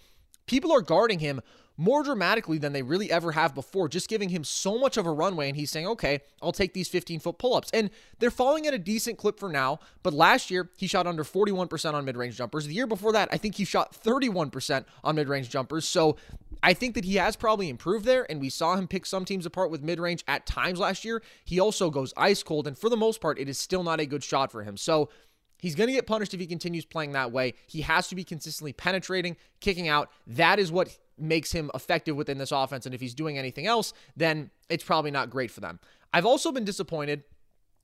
people 0.48 0.72
are 0.72 0.82
guarding 0.82 1.20
him 1.20 1.42
more 1.78 2.04
dramatically 2.04 2.58
than 2.58 2.74
they 2.74 2.82
really 2.82 3.12
ever 3.12 3.32
have 3.32 3.54
before, 3.54 3.88
just 3.88 4.10
giving 4.10 4.30
him 4.30 4.44
so 4.44 4.78
much 4.78 4.98
of 4.98 5.06
a 5.06 5.12
runway. 5.12 5.48
And 5.48 5.56
he's 5.56 5.70
saying, 5.70 5.88
okay, 5.88 6.22
I'll 6.42 6.52
take 6.52 6.74
these 6.74 6.88
15 6.88 7.20
foot 7.20 7.38
pull 7.38 7.56
ups. 7.56 7.70
And 7.74 7.92
they're 8.20 8.32
falling 8.32 8.66
at 8.66 8.74
a 8.74 8.80
decent 8.80 9.18
clip 9.18 9.40
for 9.40 9.50
now. 9.50 9.80
But 10.02 10.14
last 10.14 10.50
year, 10.50 10.70
he 10.76 10.88
shot 10.88 11.06
under 11.06 11.24
41% 11.24 11.94
on 11.94 12.04
mid 12.04 12.18
range 12.18 12.36
jumpers. 12.36 12.66
The 12.66 12.74
year 12.74 12.88
before 12.88 13.12
that, 13.14 13.30
I 13.32 13.38
think 13.38 13.56
he 13.56 13.64
shot 13.64 13.96
31% 14.04 14.86
on 15.04 15.16
mid 15.16 15.30
range 15.30 15.50
jumpers. 15.50 15.88
So 15.88 16.18
I 16.64 16.74
think 16.74 16.96
that 16.96 17.06
he 17.06 17.16
has 17.16 17.36
probably 17.36 17.70
improved 17.70 18.06
there, 18.06 18.30
and 18.30 18.42
we 18.42 18.50
saw 18.50 18.76
him 18.76 18.88
pick 18.88 19.06
some 19.06 19.26
teams 19.26 19.46
apart 19.46 19.70
with 19.70 19.84
mid 19.84 20.00
range 20.00 20.24
at 20.28 20.46
times 20.46 20.80
last 20.80 21.06
year. 21.06 21.22
He 21.46 21.60
also 21.60 21.90
goes 21.90 22.14
ice 22.18 22.42
cold, 22.42 22.68
and 22.68 22.78
for 22.78 22.90
the 22.90 22.98
most 22.98 23.22
part, 23.22 23.40
it 23.40 23.48
is 23.48 23.58
still 23.58 23.84
not 23.84 24.00
a 24.00 24.06
good 24.06 24.24
shot 24.24 24.52
for 24.52 24.64
him. 24.64 24.78
So 24.78 25.10
he's 25.60 25.76
going 25.76 25.88
to 25.88 25.94
get 25.94 26.08
punished 26.08 26.34
if 26.34 26.40
he 26.40 26.48
continues 26.48 26.86
playing 26.86 27.12
that 27.12 27.32
way. 27.32 27.54
He 27.68 27.82
has 27.82 28.08
to 28.08 28.16
be 28.16 28.24
consistently 28.24 28.74
penetrating, 28.74 29.38
kicking 29.60 29.88
out. 29.88 30.10
That 30.26 30.60
is 30.60 30.72
what 30.72 30.98
makes 31.18 31.52
him 31.52 31.72
effective 31.74 32.16
within 32.16 32.38
this 32.38 32.52
offense. 32.52 32.86
And 32.86 32.94
if 32.94 33.02
he's 33.02 33.14
doing 33.14 33.38
anything 33.38 33.68
else, 33.68 33.94
then 34.16 34.52
it's 34.70 34.84
probably 34.84 35.12
not 35.12 35.30
great 35.30 35.52
for 35.52 35.62
them. 35.62 35.80
I've 36.14 36.26
also 36.26 36.52
been 36.52 36.66
disappointed 36.66 37.24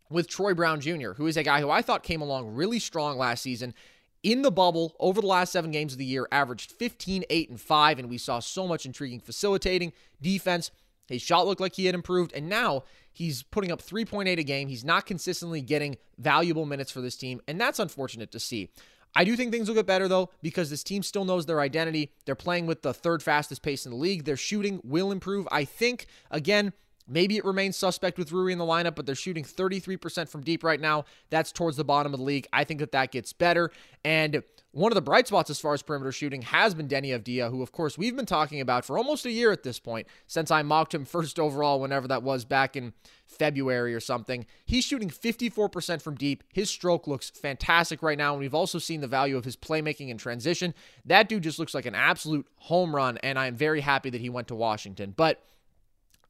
with 0.09 0.27
Troy 0.27 0.53
Brown 0.53 0.79
Jr., 0.79 1.13
who 1.13 1.27
is 1.27 1.37
a 1.37 1.43
guy 1.43 1.61
who 1.61 1.69
I 1.69 1.81
thought 1.81 2.03
came 2.03 2.21
along 2.21 2.53
really 2.53 2.79
strong 2.79 3.17
last 3.17 3.41
season. 3.41 3.73
In 4.21 4.41
the 4.41 4.51
bubble, 4.51 4.95
over 4.99 5.19
the 5.19 5.27
last 5.27 5.51
seven 5.51 5.71
games 5.71 5.91
of 5.91 5.99
the 5.99 6.05
year, 6.05 6.27
averaged 6.31 6.71
15, 6.71 7.25
8, 7.29 7.49
and 7.49 7.59
5, 7.59 7.99
and 7.99 8.09
we 8.09 8.17
saw 8.17 8.39
so 8.39 8.67
much 8.67 8.85
intriguing 8.85 9.19
facilitating, 9.19 9.91
defense. 10.21 10.71
His 11.09 11.21
shot 11.21 11.45
looked 11.45 11.59
like 11.59 11.75
he 11.75 11.87
had 11.87 11.95
improved, 11.95 12.31
and 12.33 12.47
now 12.47 12.83
he's 13.11 13.43
putting 13.43 13.71
up 13.71 13.81
3.8 13.81 14.37
a 14.37 14.43
game. 14.43 14.69
He's 14.69 14.85
not 14.85 15.05
consistently 15.05 15.61
getting 15.61 15.97
valuable 16.17 16.65
minutes 16.65 16.91
for 16.91 17.01
this 17.01 17.17
team, 17.17 17.41
and 17.47 17.59
that's 17.59 17.79
unfortunate 17.79 18.31
to 18.31 18.39
see. 18.39 18.69
I 19.15 19.23
do 19.23 19.35
think 19.35 19.51
things 19.51 19.67
will 19.67 19.75
get 19.75 19.85
better 19.85 20.07
though 20.07 20.29
because 20.41 20.69
this 20.69 20.83
team 20.83 21.03
still 21.03 21.25
knows 21.25 21.45
their 21.45 21.61
identity. 21.61 22.11
They're 22.25 22.35
playing 22.35 22.65
with 22.65 22.81
the 22.81 22.93
third 22.93 23.21
fastest 23.21 23.61
pace 23.61 23.85
in 23.85 23.91
the 23.91 23.97
league. 23.97 24.25
Their 24.25 24.37
shooting 24.37 24.81
will 24.83 25.11
improve. 25.11 25.47
I 25.51 25.65
think 25.65 26.07
again, 26.31 26.73
Maybe 27.07 27.37
it 27.37 27.43
remains 27.43 27.75
suspect 27.75 28.17
with 28.17 28.31
Rui 28.31 28.51
in 28.51 28.57
the 28.57 28.65
lineup, 28.65 28.95
but 28.95 29.05
they're 29.05 29.15
shooting 29.15 29.43
33% 29.43 30.29
from 30.29 30.41
deep 30.41 30.63
right 30.63 30.79
now. 30.79 31.03
That's 31.29 31.51
towards 31.51 31.77
the 31.77 31.83
bottom 31.83 32.13
of 32.13 32.19
the 32.19 32.25
league. 32.25 32.47
I 32.53 32.63
think 32.63 32.79
that 32.79 32.93
that 32.93 33.11
gets 33.11 33.33
better. 33.33 33.71
And 34.05 34.41
one 34.73 34.91
of 34.91 34.95
the 34.95 35.01
bright 35.01 35.27
spots 35.27 35.51
as 35.51 35.59
far 35.59 35.75
as 35.75 35.83
perimeter 35.83 36.11
shooting 36.11 36.41
has 36.41 36.73
been 36.73 36.87
Deni 36.87 37.17
Avdija, 37.17 37.51
who, 37.51 37.61
of 37.61 37.71
course, 37.71 37.95
we've 37.95 38.15
been 38.15 38.25
talking 38.25 38.59
about 38.59 38.83
for 38.83 38.97
almost 38.97 39.23
a 39.23 39.31
year 39.31 39.51
at 39.51 39.61
this 39.61 39.79
point, 39.79 40.07
since 40.25 40.49
I 40.49 40.63
mocked 40.63 40.95
him 40.95 41.05
first 41.13 41.39
overall, 41.39 41.79
whenever 41.79 42.07
that 42.07 42.23
was 42.23 42.43
back 42.43 42.75
in 42.75 42.93
February 43.27 43.93
or 43.93 43.99
something. 43.99 44.47
He's 44.65 44.83
shooting 44.83 45.11
54% 45.11 46.01
from 46.01 46.15
deep. 46.15 46.43
His 46.51 46.71
stroke 46.71 47.05
looks 47.05 47.29
fantastic 47.29 48.01
right 48.01 48.17
now, 48.17 48.33
and 48.33 48.39
we've 48.39 48.55
also 48.55 48.79
seen 48.79 49.01
the 49.01 49.07
value 49.07 49.37
of 49.37 49.45
his 49.45 49.55
playmaking 49.55 50.09
and 50.09 50.19
transition. 50.19 50.73
That 51.05 51.29
dude 51.29 51.43
just 51.43 51.59
looks 51.59 51.75
like 51.75 51.85
an 51.85 51.95
absolute 51.95 52.47
home 52.55 52.95
run, 52.95 53.19
and 53.19 53.37
I'm 53.37 53.55
very 53.55 53.81
happy 53.81 54.09
that 54.09 54.21
he 54.21 54.29
went 54.29 54.47
to 54.47 54.55
Washington. 54.55 55.13
But 55.15 55.39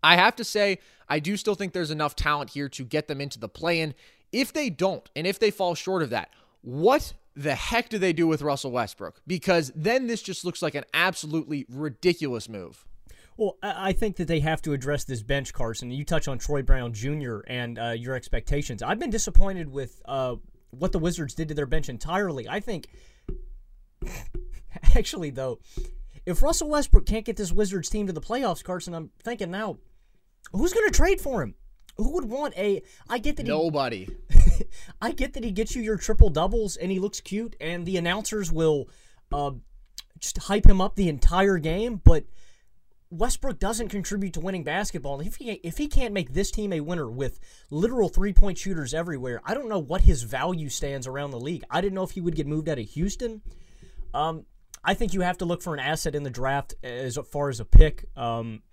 I 0.03 0.17
have 0.17 0.35
to 0.35 0.43
say, 0.43 0.79
I 1.07 1.19
do 1.19 1.37
still 1.37 1.55
think 1.55 1.71
there's 1.71 1.91
enough 1.91 2.13
talent 2.13 2.49
here 2.49 2.67
to 2.67 2.83
get 2.83 3.07
them 3.07 3.21
into 3.21 3.39
the 3.39 3.47
play 3.47 3.79
in. 3.79 3.93
If 4.33 4.51
they 4.51 4.69
don't, 4.69 5.09
and 5.15 5.25
if 5.25 5.39
they 5.39 5.49
fall 5.49 5.75
short 5.75 6.03
of 6.03 6.09
that, 6.09 6.29
what 6.61 7.13
the 7.35 7.55
heck 7.55 7.89
do 7.89 7.97
they 7.97 8.13
do 8.13 8.27
with 8.27 8.41
Russell 8.41 8.71
Westbrook? 8.71 9.21
Because 9.25 9.71
then 9.75 10.07
this 10.07 10.21
just 10.21 10.45
looks 10.45 10.61
like 10.61 10.75
an 10.75 10.85
absolutely 10.93 11.65
ridiculous 11.69 12.47
move. 12.47 12.85
Well, 13.37 13.57
I 13.63 13.93
think 13.93 14.17
that 14.17 14.27
they 14.27 14.41
have 14.41 14.61
to 14.61 14.73
address 14.73 15.05
this 15.05 15.23
bench, 15.23 15.53
Carson. 15.53 15.89
You 15.89 16.05
touch 16.05 16.27
on 16.27 16.37
Troy 16.37 16.61
Brown 16.61 16.93
Jr. 16.93 17.39
and 17.47 17.79
uh, 17.79 17.89
your 17.89 18.15
expectations. 18.15 18.83
I've 18.83 18.99
been 18.99 19.09
disappointed 19.09 19.71
with 19.71 20.01
uh, 20.05 20.35
what 20.69 20.91
the 20.91 20.99
Wizards 20.99 21.33
did 21.33 21.47
to 21.47 21.55
their 21.55 21.65
bench 21.65 21.89
entirely. 21.89 22.47
I 22.47 22.59
think, 22.59 22.89
actually, 24.95 25.31
though, 25.31 25.59
if 26.27 26.43
Russell 26.43 26.69
Westbrook 26.69 27.07
can't 27.07 27.25
get 27.25 27.37
this 27.37 27.51
Wizards 27.51 27.89
team 27.89 28.05
to 28.05 28.13
the 28.13 28.21
playoffs, 28.21 28.63
Carson, 28.63 28.93
I'm 28.93 29.09
thinking 29.23 29.49
now, 29.49 29.77
who's 30.51 30.73
going 30.73 30.87
to 30.87 30.95
trade 30.95 31.19
for 31.19 31.41
him? 31.41 31.55
Who 31.97 32.13
would 32.13 32.25
want 32.25 32.57
a? 32.57 32.81
I 33.09 33.19
get 33.19 33.37
that. 33.37 33.45
He, 33.45 33.51
Nobody. 33.51 34.09
I 35.01 35.11
get 35.11 35.33
that 35.33 35.43
he 35.43 35.51
gets 35.51 35.75
you 35.75 35.81
your 35.81 35.97
triple 35.97 36.29
doubles 36.29 36.75
and 36.75 36.91
he 36.91 36.99
looks 36.99 37.19
cute, 37.19 37.55
and 37.61 37.85
the 37.85 37.97
announcers 37.97 38.51
will 38.51 38.89
uh, 39.31 39.51
just 40.19 40.37
hype 40.37 40.65
him 40.65 40.81
up 40.81 40.95
the 40.95 41.09
entire 41.09 41.59
game. 41.59 42.01
But 42.03 42.25
Westbrook 43.11 43.59
doesn't 43.59 43.89
contribute 43.89 44.33
to 44.33 44.39
winning 44.39 44.63
basketball. 44.63 45.19
If 45.21 45.35
he 45.35 45.51
if 45.51 45.77
he 45.77 45.87
can't 45.87 46.13
make 46.13 46.33
this 46.33 46.49
team 46.49 46.73
a 46.73 46.79
winner 46.79 47.09
with 47.09 47.39
literal 47.69 48.09
three 48.09 48.33
point 48.33 48.57
shooters 48.57 48.93
everywhere, 48.93 49.41
I 49.45 49.53
don't 49.53 49.69
know 49.69 49.79
what 49.79 50.01
his 50.01 50.23
value 50.23 50.69
stands 50.69 51.05
around 51.05 51.31
the 51.31 51.39
league. 51.39 51.63
I 51.69 51.81
didn't 51.81 51.93
know 51.93 52.03
if 52.03 52.11
he 52.11 52.21
would 52.21 52.35
get 52.35 52.47
moved 52.47 52.69
out 52.69 52.79
of 52.79 52.89
Houston. 52.89 53.41
Um, 54.15 54.45
I 54.83 54.95
think 54.95 55.13
you 55.13 55.21
have 55.21 55.37
to 55.37 55.45
look 55.45 55.61
for 55.61 55.73
an 55.73 55.79
asset 55.79 56.15
in 56.15 56.23
the 56.23 56.29
draft 56.29 56.73
as 56.83 57.17
far 57.31 57.49
as 57.49 57.59
a 57.59 57.65
pick. 57.65 58.05
Um, 58.17 58.63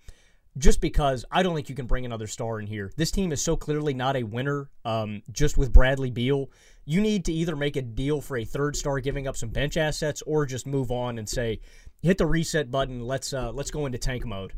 just 0.57 0.81
because 0.81 1.23
I 1.31 1.43
don't 1.43 1.55
think 1.55 1.69
you 1.69 1.75
can 1.75 1.85
bring 1.85 2.05
another 2.05 2.27
star 2.27 2.59
in 2.59 2.67
here. 2.67 2.91
This 2.97 3.11
team 3.11 3.31
is 3.31 3.41
so 3.41 3.55
clearly 3.55 3.93
not 3.93 4.15
a 4.15 4.23
winner 4.23 4.69
um, 4.83 5.21
just 5.31 5.57
with 5.57 5.71
Bradley 5.71 6.11
Beal. 6.11 6.49
You 6.85 6.99
need 6.99 7.25
to 7.25 7.33
either 7.33 7.55
make 7.55 7.75
a 7.75 7.81
deal 7.81 8.21
for 8.21 8.37
a 8.37 8.45
third 8.45 8.75
star, 8.75 8.99
giving 8.99 9.27
up 9.27 9.37
some 9.37 9.49
bench 9.49 9.77
assets, 9.77 10.21
or 10.23 10.45
just 10.45 10.67
move 10.67 10.91
on 10.91 11.17
and 11.19 11.29
say, 11.29 11.59
hit 12.01 12.17
the 12.17 12.25
reset 12.25 12.71
button. 12.71 13.01
Let's 13.01 13.33
uh, 13.33 13.51
let's 13.51 13.71
go 13.71 13.85
into 13.85 13.97
tank 13.97 14.25
mode. 14.25 14.53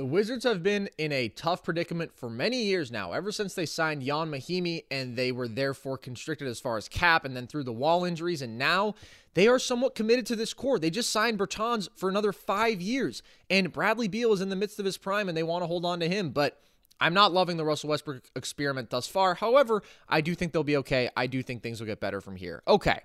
The 0.00 0.06
Wizards 0.06 0.44
have 0.44 0.62
been 0.62 0.88
in 0.96 1.12
a 1.12 1.28
tough 1.28 1.62
predicament 1.62 2.10
for 2.14 2.30
many 2.30 2.62
years 2.62 2.90
now, 2.90 3.12
ever 3.12 3.30
since 3.30 3.52
they 3.52 3.66
signed 3.66 4.02
Ian 4.02 4.30
Mahinmi 4.30 4.84
and 4.90 5.14
they 5.14 5.30
were 5.30 5.46
therefore 5.46 5.98
constricted 5.98 6.48
as 6.48 6.58
far 6.58 6.78
as 6.78 6.88
cap 6.88 7.26
and 7.26 7.36
then 7.36 7.46
through 7.46 7.64
the 7.64 7.72
wall 7.74 8.06
injuries. 8.06 8.40
And 8.40 8.56
now 8.56 8.94
they 9.34 9.46
are 9.46 9.58
somewhat 9.58 9.94
committed 9.94 10.24
to 10.24 10.36
this 10.36 10.54
core. 10.54 10.78
They 10.78 10.88
just 10.88 11.10
signed 11.10 11.38
Bertans 11.38 11.90
for 11.94 12.08
another 12.08 12.32
five 12.32 12.80
years. 12.80 13.22
And 13.50 13.74
Bradley 13.74 14.08
Beal 14.08 14.32
is 14.32 14.40
in 14.40 14.48
the 14.48 14.56
midst 14.56 14.78
of 14.78 14.86
his 14.86 14.96
prime 14.96 15.28
and 15.28 15.36
they 15.36 15.42
want 15.42 15.64
to 15.64 15.66
hold 15.66 15.84
on 15.84 16.00
to 16.00 16.08
him. 16.08 16.30
But 16.30 16.58
I'm 16.98 17.12
not 17.12 17.34
loving 17.34 17.58
the 17.58 17.66
Russell 17.66 17.90
Westbrook 17.90 18.22
experiment 18.34 18.88
thus 18.88 19.06
far. 19.06 19.34
However, 19.34 19.82
I 20.08 20.22
do 20.22 20.34
think 20.34 20.54
they'll 20.54 20.64
be 20.64 20.78
okay. 20.78 21.10
I 21.14 21.26
do 21.26 21.42
think 21.42 21.62
things 21.62 21.78
will 21.78 21.86
get 21.86 22.00
better 22.00 22.22
from 22.22 22.36
here. 22.36 22.62
Okay, 22.66 23.00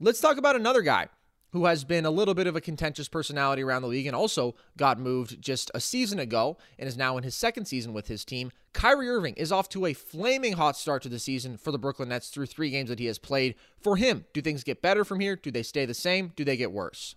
let's 0.00 0.20
talk 0.20 0.36
about 0.36 0.54
another 0.54 0.82
guy 0.82 1.08
who 1.56 1.64
has 1.64 1.84
been 1.84 2.04
a 2.04 2.10
little 2.10 2.34
bit 2.34 2.46
of 2.46 2.54
a 2.54 2.60
contentious 2.60 3.08
personality 3.08 3.62
around 3.62 3.80
the 3.80 3.88
league 3.88 4.06
and 4.06 4.14
also 4.14 4.54
got 4.76 4.98
moved 4.98 5.40
just 5.40 5.70
a 5.74 5.80
season 5.80 6.18
ago 6.18 6.58
and 6.78 6.86
is 6.86 6.98
now 6.98 7.16
in 7.16 7.24
his 7.24 7.34
second 7.34 7.64
season 7.64 7.94
with 7.94 8.08
his 8.08 8.26
team. 8.26 8.52
Kyrie 8.74 9.08
Irving 9.08 9.32
is 9.36 9.50
off 9.50 9.66
to 9.70 9.86
a 9.86 9.94
flaming 9.94 10.52
hot 10.52 10.76
start 10.76 11.02
to 11.04 11.08
the 11.08 11.18
season 11.18 11.56
for 11.56 11.72
the 11.72 11.78
Brooklyn 11.78 12.10
Nets 12.10 12.28
through 12.28 12.44
three 12.44 12.68
games 12.68 12.90
that 12.90 12.98
he 12.98 13.06
has 13.06 13.18
played. 13.18 13.54
For 13.80 13.96
him, 13.96 14.26
do 14.34 14.42
things 14.42 14.64
get 14.64 14.82
better 14.82 15.02
from 15.02 15.18
here? 15.18 15.34
Do 15.34 15.50
they 15.50 15.62
stay 15.62 15.86
the 15.86 15.94
same? 15.94 16.34
Do 16.36 16.44
they 16.44 16.58
get 16.58 16.72
worse? 16.72 17.16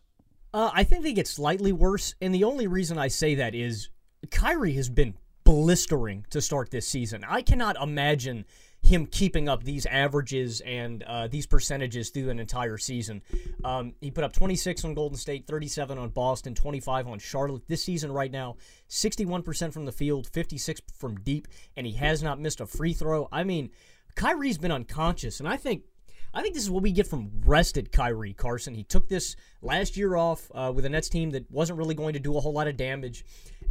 Uh, 0.54 0.72
I 0.74 0.86
think 0.86 1.04
they 1.04 1.12
get 1.12 1.28
slightly 1.28 1.74
worse. 1.74 2.16
And 2.22 2.34
the 2.34 2.46
only 2.46 2.66
reason 2.66 2.98
I 2.98 3.10
say 3.10 3.36
that 3.36 3.54
is 3.54 3.90
Kyrie 4.32 4.74
has 4.76 4.88
been 4.88 5.16
blistering 5.44 6.26
to 6.30 6.40
start 6.40 6.72
this 6.72 6.88
season. 6.88 7.26
I 7.28 7.42
cannot 7.42 7.76
imagine 7.76 8.46
him 8.82 9.06
keeping 9.06 9.50
up 9.50 9.64
these 9.64 9.86
averages 9.86 10.62
and 10.62 11.04
uh, 11.04 11.28
these 11.28 11.46
percentages 11.46 12.10
through 12.10 12.30
an 12.30 12.40
entire 12.40 12.78
season. 12.78 13.22
Um, 13.64 13.94
he 14.02 14.10
put 14.10 14.24
up 14.24 14.34
26 14.34 14.86
on 14.86 14.94
Golden 14.94 15.18
State, 15.18 15.46
37 15.48 15.98
on 15.98 16.10
Boston, 16.10 16.56
25 16.56 17.08
on 17.08 17.20
Charlotte. 17.20 17.68
This 17.68 17.84
season, 17.84 18.12
right 18.12 18.32
now, 18.32 18.56
61% 18.90 19.74
from 19.74 19.86
the 19.86 19.92
field, 19.92 20.28
56 20.28 20.82
from 20.98 21.16
deep, 21.20 21.48
and 21.76 21.86
he 21.86 21.94
has 21.94 22.24
not 22.24 22.40
missed 22.40 22.62
a 22.62 22.66
free 22.66 22.94
throw. 22.94 23.28
I 23.32 23.44
mean, 23.44 23.70
Kyrie's 24.16 24.58
been 24.58 24.72
unconscious, 24.72 25.40
and 25.40 25.48
I 25.48 25.58
think. 25.58 25.84
I 26.32 26.44
think 26.44 26.54
this 26.54 26.62
is 26.62 26.70
what 26.70 26.84
we 26.84 26.92
get 26.92 27.08
from 27.08 27.32
rested 27.44 27.92
Kyrie 27.92 28.34
Carson. 28.34 28.76
He 28.76 28.84
took 28.84 29.10
this 29.10 29.36
last 29.64 29.98
year 29.98 30.16
off 30.16 30.52
uh, 30.54 30.72
with 30.72 30.86
a 30.86 30.90
Nets 30.90 31.10
team 31.10 31.32
that 31.32 31.50
wasn't 31.50 31.80
really 31.80 31.96
going 31.96 32.14
to 32.14 32.20
do 32.20 32.38
a 32.38 32.40
whole 32.40 32.54
lot 32.54 32.68
of 32.68 32.78
damage, 32.78 33.26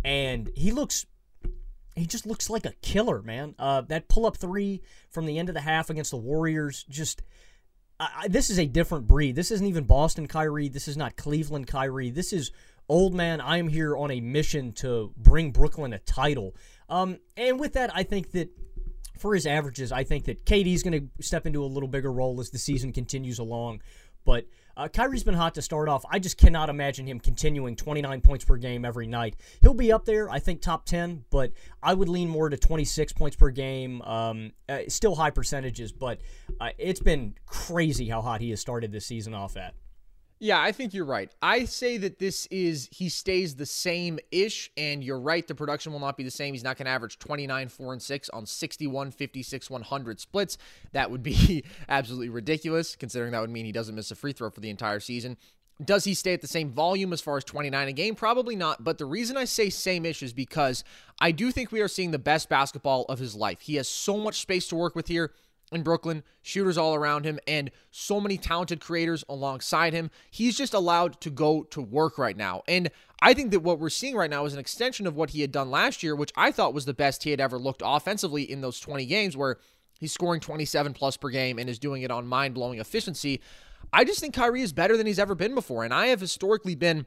and 0.04 0.50
he 0.56 0.72
looks 0.72 1.06
he 1.98 2.06
just 2.06 2.26
looks 2.26 2.50
like 2.50 2.66
a 2.66 2.72
killer, 2.82 3.22
man. 3.22 3.54
Uh, 3.58 3.82
that 3.82 4.08
pull 4.08 4.26
up 4.26 4.36
three 4.36 4.82
from 5.10 5.26
the 5.26 5.38
end 5.38 5.48
of 5.48 5.54
the 5.54 5.60
half 5.60 5.90
against 5.90 6.10
the 6.10 6.16
Warriors, 6.16 6.84
just. 6.88 7.22
I, 8.00 8.28
this 8.28 8.48
is 8.48 8.60
a 8.60 8.66
different 8.66 9.08
breed. 9.08 9.34
This 9.34 9.50
isn't 9.50 9.66
even 9.66 9.82
Boston 9.82 10.28
Kyrie. 10.28 10.68
This 10.68 10.86
is 10.86 10.96
not 10.96 11.16
Cleveland 11.16 11.66
Kyrie. 11.66 12.10
This 12.10 12.32
is 12.32 12.52
old 12.88 13.12
man. 13.12 13.40
I 13.40 13.58
am 13.58 13.68
here 13.68 13.96
on 13.96 14.10
a 14.12 14.20
mission 14.20 14.72
to 14.74 15.12
bring 15.16 15.50
Brooklyn 15.50 15.92
a 15.92 15.98
title. 15.98 16.54
Um, 16.88 17.18
and 17.36 17.58
with 17.58 17.74
that, 17.74 17.90
I 17.94 18.04
think 18.04 18.30
that 18.32 18.50
for 19.18 19.34
his 19.34 19.46
averages, 19.46 19.92
I 19.92 20.04
think 20.04 20.24
that 20.26 20.44
KD's 20.44 20.82
going 20.82 21.10
to 21.16 21.22
step 21.22 21.46
into 21.46 21.64
a 21.64 21.66
little 21.66 21.88
bigger 21.88 22.12
role 22.12 22.40
as 22.40 22.50
the 22.50 22.58
season 22.58 22.92
continues 22.92 23.38
along. 23.38 23.82
But 24.24 24.46
uh, 24.78 24.86
Kyrie's 24.86 25.24
been 25.24 25.34
hot 25.34 25.56
to 25.56 25.62
start 25.62 25.88
off. 25.88 26.04
I 26.08 26.20
just 26.20 26.38
cannot 26.38 26.70
imagine 26.70 27.06
him 27.06 27.18
continuing 27.18 27.74
29 27.74 28.20
points 28.20 28.44
per 28.44 28.56
game 28.56 28.84
every 28.84 29.08
night. 29.08 29.34
He'll 29.60 29.74
be 29.74 29.90
up 29.90 30.04
there, 30.04 30.30
I 30.30 30.38
think, 30.38 30.62
top 30.62 30.86
10, 30.86 31.24
but 31.30 31.52
I 31.82 31.94
would 31.94 32.08
lean 32.08 32.28
more 32.28 32.48
to 32.48 32.56
26 32.56 33.12
points 33.12 33.36
per 33.36 33.50
game. 33.50 34.00
Um, 34.02 34.52
uh, 34.68 34.82
still 34.86 35.16
high 35.16 35.30
percentages, 35.30 35.90
but 35.90 36.20
uh, 36.60 36.70
it's 36.78 37.00
been 37.00 37.34
crazy 37.44 38.08
how 38.08 38.22
hot 38.22 38.40
he 38.40 38.50
has 38.50 38.60
started 38.60 38.92
this 38.92 39.04
season 39.04 39.34
off 39.34 39.56
at. 39.56 39.74
Yeah, 40.40 40.60
I 40.60 40.70
think 40.70 40.94
you're 40.94 41.04
right. 41.04 41.32
I 41.42 41.64
say 41.64 41.96
that 41.96 42.20
this 42.20 42.46
is 42.46 42.88
he 42.92 43.08
stays 43.08 43.56
the 43.56 43.66
same 43.66 44.20
ish, 44.30 44.70
and 44.76 45.02
you're 45.02 45.18
right. 45.18 45.46
The 45.46 45.54
production 45.54 45.92
will 45.92 46.00
not 46.00 46.16
be 46.16 46.22
the 46.22 46.30
same. 46.30 46.54
He's 46.54 46.62
not 46.62 46.76
going 46.76 46.86
to 46.86 46.92
average 46.92 47.18
29, 47.18 47.68
4, 47.68 47.92
and 47.92 48.02
6 48.02 48.28
on 48.30 48.46
61, 48.46 49.10
56, 49.10 49.70
100 49.70 50.20
splits. 50.20 50.56
That 50.92 51.10
would 51.10 51.24
be 51.24 51.64
absolutely 51.88 52.28
ridiculous, 52.28 52.94
considering 52.94 53.32
that 53.32 53.40
would 53.40 53.50
mean 53.50 53.64
he 53.64 53.72
doesn't 53.72 53.94
miss 53.94 54.12
a 54.12 54.14
free 54.14 54.32
throw 54.32 54.50
for 54.50 54.60
the 54.60 54.70
entire 54.70 55.00
season. 55.00 55.36
Does 55.84 56.04
he 56.04 56.14
stay 56.14 56.34
at 56.34 56.40
the 56.40 56.48
same 56.48 56.70
volume 56.70 57.12
as 57.12 57.20
far 57.20 57.36
as 57.36 57.44
29 57.44 57.88
a 57.88 57.92
game? 57.92 58.14
Probably 58.16 58.56
not. 58.56 58.82
But 58.82 58.98
the 58.98 59.04
reason 59.04 59.36
I 59.36 59.44
say 59.44 59.70
same 59.70 60.04
ish 60.04 60.24
is 60.24 60.32
because 60.32 60.82
I 61.20 61.30
do 61.30 61.52
think 61.52 61.70
we 61.70 61.80
are 61.80 61.88
seeing 61.88 62.10
the 62.10 62.18
best 62.18 62.48
basketball 62.48 63.04
of 63.08 63.20
his 63.20 63.36
life. 63.36 63.60
He 63.60 63.76
has 63.76 63.86
so 63.88 64.16
much 64.16 64.40
space 64.40 64.66
to 64.68 64.76
work 64.76 64.96
with 64.96 65.06
here. 65.06 65.32
In 65.72 65.82
Brooklyn, 65.82 66.22
shooters 66.42 66.78
all 66.78 66.94
around 66.94 67.24
him, 67.24 67.38
and 67.46 67.70
so 67.90 68.20
many 68.20 68.38
talented 68.38 68.80
creators 68.80 69.24
alongside 69.28 69.92
him. 69.92 70.10
He's 70.30 70.56
just 70.56 70.74
allowed 70.74 71.20
to 71.20 71.30
go 71.30 71.62
to 71.64 71.80
work 71.80 72.18
right 72.18 72.36
now. 72.36 72.62
And 72.66 72.90
I 73.20 73.34
think 73.34 73.50
that 73.50 73.60
what 73.60 73.78
we're 73.78 73.90
seeing 73.90 74.16
right 74.16 74.30
now 74.30 74.44
is 74.44 74.54
an 74.54 74.60
extension 74.60 75.06
of 75.06 75.16
what 75.16 75.30
he 75.30 75.40
had 75.40 75.52
done 75.52 75.70
last 75.70 76.02
year, 76.02 76.14
which 76.14 76.32
I 76.36 76.50
thought 76.50 76.74
was 76.74 76.84
the 76.84 76.94
best 76.94 77.24
he 77.24 77.30
had 77.30 77.40
ever 77.40 77.58
looked 77.58 77.82
offensively 77.84 78.50
in 78.50 78.60
those 78.60 78.80
20 78.80 79.04
games 79.06 79.36
where 79.36 79.58
he's 79.98 80.12
scoring 80.12 80.40
27 80.40 80.94
plus 80.94 81.16
per 81.16 81.28
game 81.28 81.58
and 81.58 81.68
is 81.68 81.78
doing 81.78 82.02
it 82.02 82.10
on 82.10 82.26
mind 82.26 82.54
blowing 82.54 82.78
efficiency. 82.78 83.40
I 83.92 84.04
just 84.04 84.20
think 84.20 84.34
Kyrie 84.34 84.62
is 84.62 84.72
better 84.72 84.96
than 84.96 85.06
he's 85.06 85.18
ever 85.18 85.34
been 85.34 85.54
before. 85.54 85.84
And 85.84 85.92
I 85.92 86.06
have 86.06 86.20
historically 86.20 86.74
been 86.74 87.06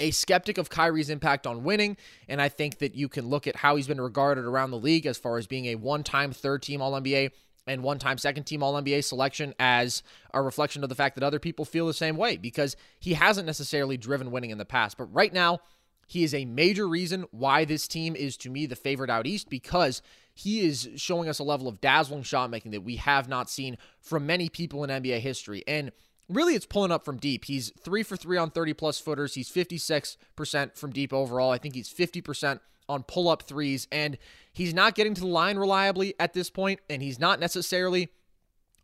a 0.00 0.10
skeptic 0.10 0.58
of 0.58 0.70
Kyrie's 0.70 1.10
impact 1.10 1.46
on 1.46 1.62
winning, 1.62 1.96
and 2.26 2.40
I 2.40 2.48
think 2.48 2.78
that 2.78 2.94
you 2.94 3.08
can 3.08 3.28
look 3.28 3.46
at 3.46 3.56
how 3.56 3.76
he's 3.76 3.86
been 3.86 4.00
regarded 4.00 4.46
around 4.46 4.70
the 4.70 4.78
league 4.78 5.04
as 5.04 5.18
far 5.18 5.36
as 5.36 5.46
being 5.46 5.66
a 5.66 5.74
one 5.74 6.02
time 6.02 6.32
third 6.32 6.62
team 6.62 6.80
All 6.80 6.92
NBA 6.92 7.32
and 7.70 7.84
one 7.84 7.98
time 7.98 8.18
second 8.18 8.44
team 8.44 8.62
All 8.62 8.74
NBA 8.74 9.04
selection 9.04 9.54
as 9.58 10.02
a 10.34 10.42
reflection 10.42 10.82
of 10.82 10.88
the 10.88 10.94
fact 10.94 11.14
that 11.14 11.24
other 11.24 11.38
people 11.38 11.64
feel 11.64 11.86
the 11.86 11.94
same 11.94 12.16
way 12.16 12.36
because 12.36 12.76
he 12.98 13.14
hasn't 13.14 13.46
necessarily 13.46 13.96
driven 13.96 14.30
winning 14.30 14.50
in 14.50 14.58
the 14.58 14.64
past. 14.64 14.98
But 14.98 15.12
right 15.14 15.32
now, 15.32 15.60
he 16.08 16.24
is 16.24 16.34
a 16.34 16.44
major 16.44 16.88
reason 16.88 17.24
why 17.30 17.64
this 17.64 17.86
team 17.86 18.16
is 18.16 18.36
to 18.38 18.50
me 18.50 18.66
the 18.66 18.74
favorite 18.74 19.10
out 19.10 19.28
east 19.28 19.48
because 19.48 20.02
he 20.34 20.66
is 20.66 20.88
showing 20.96 21.28
us 21.28 21.38
a 21.38 21.44
level 21.44 21.68
of 21.68 21.80
dazzling 21.80 22.24
shot 22.24 22.50
making 22.50 22.72
that 22.72 22.82
we 22.82 22.96
have 22.96 23.28
not 23.28 23.48
seen 23.48 23.78
from 24.00 24.26
many 24.26 24.48
people 24.48 24.82
in 24.82 24.90
NBA 24.90 25.20
history. 25.20 25.62
And 25.68 25.92
really 26.28 26.54
it's 26.54 26.66
pulling 26.66 26.90
up 26.90 27.04
from 27.04 27.18
deep. 27.18 27.44
He's 27.44 27.72
three 27.78 28.02
for 28.02 28.16
three 28.16 28.38
on 28.38 28.50
30 28.50 28.74
plus 28.74 28.98
footers. 28.98 29.34
He's 29.34 29.48
56% 29.48 30.76
from 30.76 30.90
deep 30.90 31.12
overall. 31.12 31.52
I 31.52 31.58
think 31.58 31.76
he's 31.76 31.92
50% 31.92 32.58
on 32.90 33.04
pull 33.04 33.28
up 33.28 33.42
threes. 33.42 33.88
And 33.90 34.18
he's 34.52 34.74
not 34.74 34.94
getting 34.94 35.14
to 35.14 35.20
the 35.20 35.26
line 35.26 35.56
reliably 35.56 36.14
at 36.18 36.34
this 36.34 36.50
point, 36.50 36.80
and 36.90 37.02
he's 37.02 37.18
not 37.18 37.40
necessarily 37.40 38.10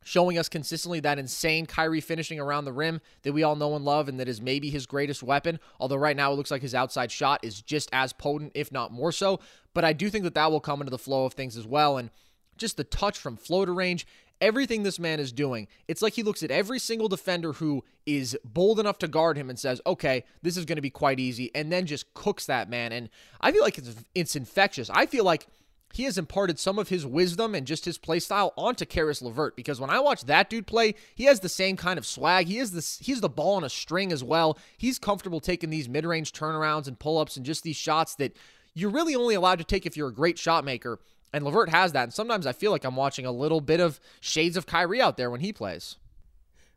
showing 0.05 0.39
us 0.39 0.49
consistently 0.49 1.01
that 1.01 1.19
insane 1.19 1.67
Kyrie 1.67 2.01
finishing 2.01 2.39
around 2.39 2.65
the 2.65 2.73
rim 2.73 3.01
that 3.23 3.33
we 3.33 3.43
all 3.43 3.57
know 3.57 3.75
and 3.75 3.85
love 3.85 4.09
and 4.09 4.21
that 4.21 4.29
is 4.29 4.41
maybe 4.41 4.71
his 4.71 4.87
greatest 4.87 5.21
weapon. 5.21 5.59
Although 5.81 5.97
right 5.97 6.17
now 6.17 6.31
it 6.31 6.37
looks 6.37 6.53
like 6.53 6.63
his 6.63 6.77
outside 6.77 7.11
shot 7.11 7.41
is 7.43 7.61
just 7.61 7.91
as 7.93 8.13
potent, 8.13 8.53
if 8.55 8.71
not 8.71 8.93
more 8.93 9.11
so. 9.11 9.41
But 9.75 9.85
I 9.85 9.93
do 9.93 10.09
think 10.09 10.23
that 10.23 10.35
that 10.35 10.53
will 10.53 10.61
come 10.61 10.81
into 10.81 10.93
the 10.93 10.99
flow 10.99 11.25
of 11.25 11.33
things 11.33 11.57
as 11.57 11.67
well. 11.67 11.99
And 11.99 12.11
just 12.57 12.77
the 12.77 12.85
touch 12.85 13.19
from 13.19 13.37
floater 13.37 13.75
range, 13.75 14.07
everything 14.41 14.83
this 14.83 14.99
man 14.99 15.21
is 15.21 15.33
doing, 15.33 15.69
it's 15.89 16.03
like 16.03 16.15
he 16.15 16.23
looks 16.23 16.43
at 16.43 16.51
every 16.51 16.79
single 16.79 17.09
defender 17.09 17.55
who 17.55 17.85
is 18.05 18.39
bold 18.45 18.79
enough 18.79 18.99
to 18.99 19.09
guard 19.09 19.37
him 19.37 19.51
and 19.51 19.59
says, 19.59 19.81
okay, 19.87 20.25
this 20.43 20.57
is 20.57 20.65
going 20.65 20.77
to 20.77 20.83
be 20.83 20.91
quite 20.91 21.21
easy, 21.21 21.51
and 21.55 21.73
then 21.73 21.87
just 21.87 22.13
cooks 22.15 22.47
that 22.47 22.69
man. 22.71 22.93
And 22.93 23.09
I 23.41 23.53
feel 23.53 23.63
like 23.63 23.79
it's, 23.79 23.95
it's 24.15 24.37
infectious. 24.37 24.91
I 24.91 25.07
feel 25.07 25.25
like 25.25 25.47
he 25.93 26.05
has 26.05 26.19
imparted 26.19 26.59
some 26.59 26.79
of 26.79 26.89
his 26.89 27.07
wisdom 27.07 27.55
and 27.55 27.67
just 27.67 27.85
his 27.85 27.97
play 27.97 28.19
style 28.19 28.53
onto 28.57 28.85
Caris 28.85 29.23
LeVert 29.23 29.57
because 29.57 29.81
when 29.81 29.89
I 29.89 30.01
watch 30.01 30.25
that 30.25 30.51
dude 30.51 30.67
play, 30.67 30.95
he 31.15 31.25
has 31.25 31.41
the 31.41 31.49
same 31.49 31.77
kind 31.77 31.99
of 31.99 32.05
swag. 32.05 32.49
He 32.49 32.59
is 32.59 32.73
this 32.73 32.99
he's 32.99 33.21
the 33.21 33.29
ball 33.29 33.55
on 33.55 33.65
a 33.65 33.71
string 33.71 34.13
as 34.13 34.23
well. 34.23 34.59
He's 34.77 34.99
comfortable 34.99 35.41
taking 35.41 35.71
these 35.71 35.89
mid-range 35.89 36.33
turnarounds 36.33 36.87
and 36.87 36.99
pull-ups 36.99 37.37
and 37.37 37.47
just 37.47 37.63
these 37.63 37.77
shots 37.77 38.15
that 38.17 38.37
you're 38.75 38.91
really 38.91 39.15
only 39.15 39.35
allowed 39.35 39.59
to 39.59 39.65
take 39.65 39.87
if 39.87 39.97
you're 39.97 40.09
a 40.09 40.15
great 40.15 40.39
shot 40.39 40.65
maker. 40.65 40.99
And 41.33 41.45
LeVert 41.45 41.69
has 41.69 41.93
that. 41.93 42.05
And 42.05 42.13
sometimes 42.13 42.47
I 42.47 42.53
feel 42.53 42.71
like 42.71 42.85
I'm 42.85 42.97
watching 42.97 43.27
a 43.27 43.33
little 43.33 43.61
bit 43.61 43.81
of 43.81 44.01
shades 44.21 44.57
of 44.57 44.67
Kyrie 44.67 45.01
out 45.01 45.17
there 45.17 45.31
when 45.31 45.41
he 45.41 45.53
plays. 45.53 45.97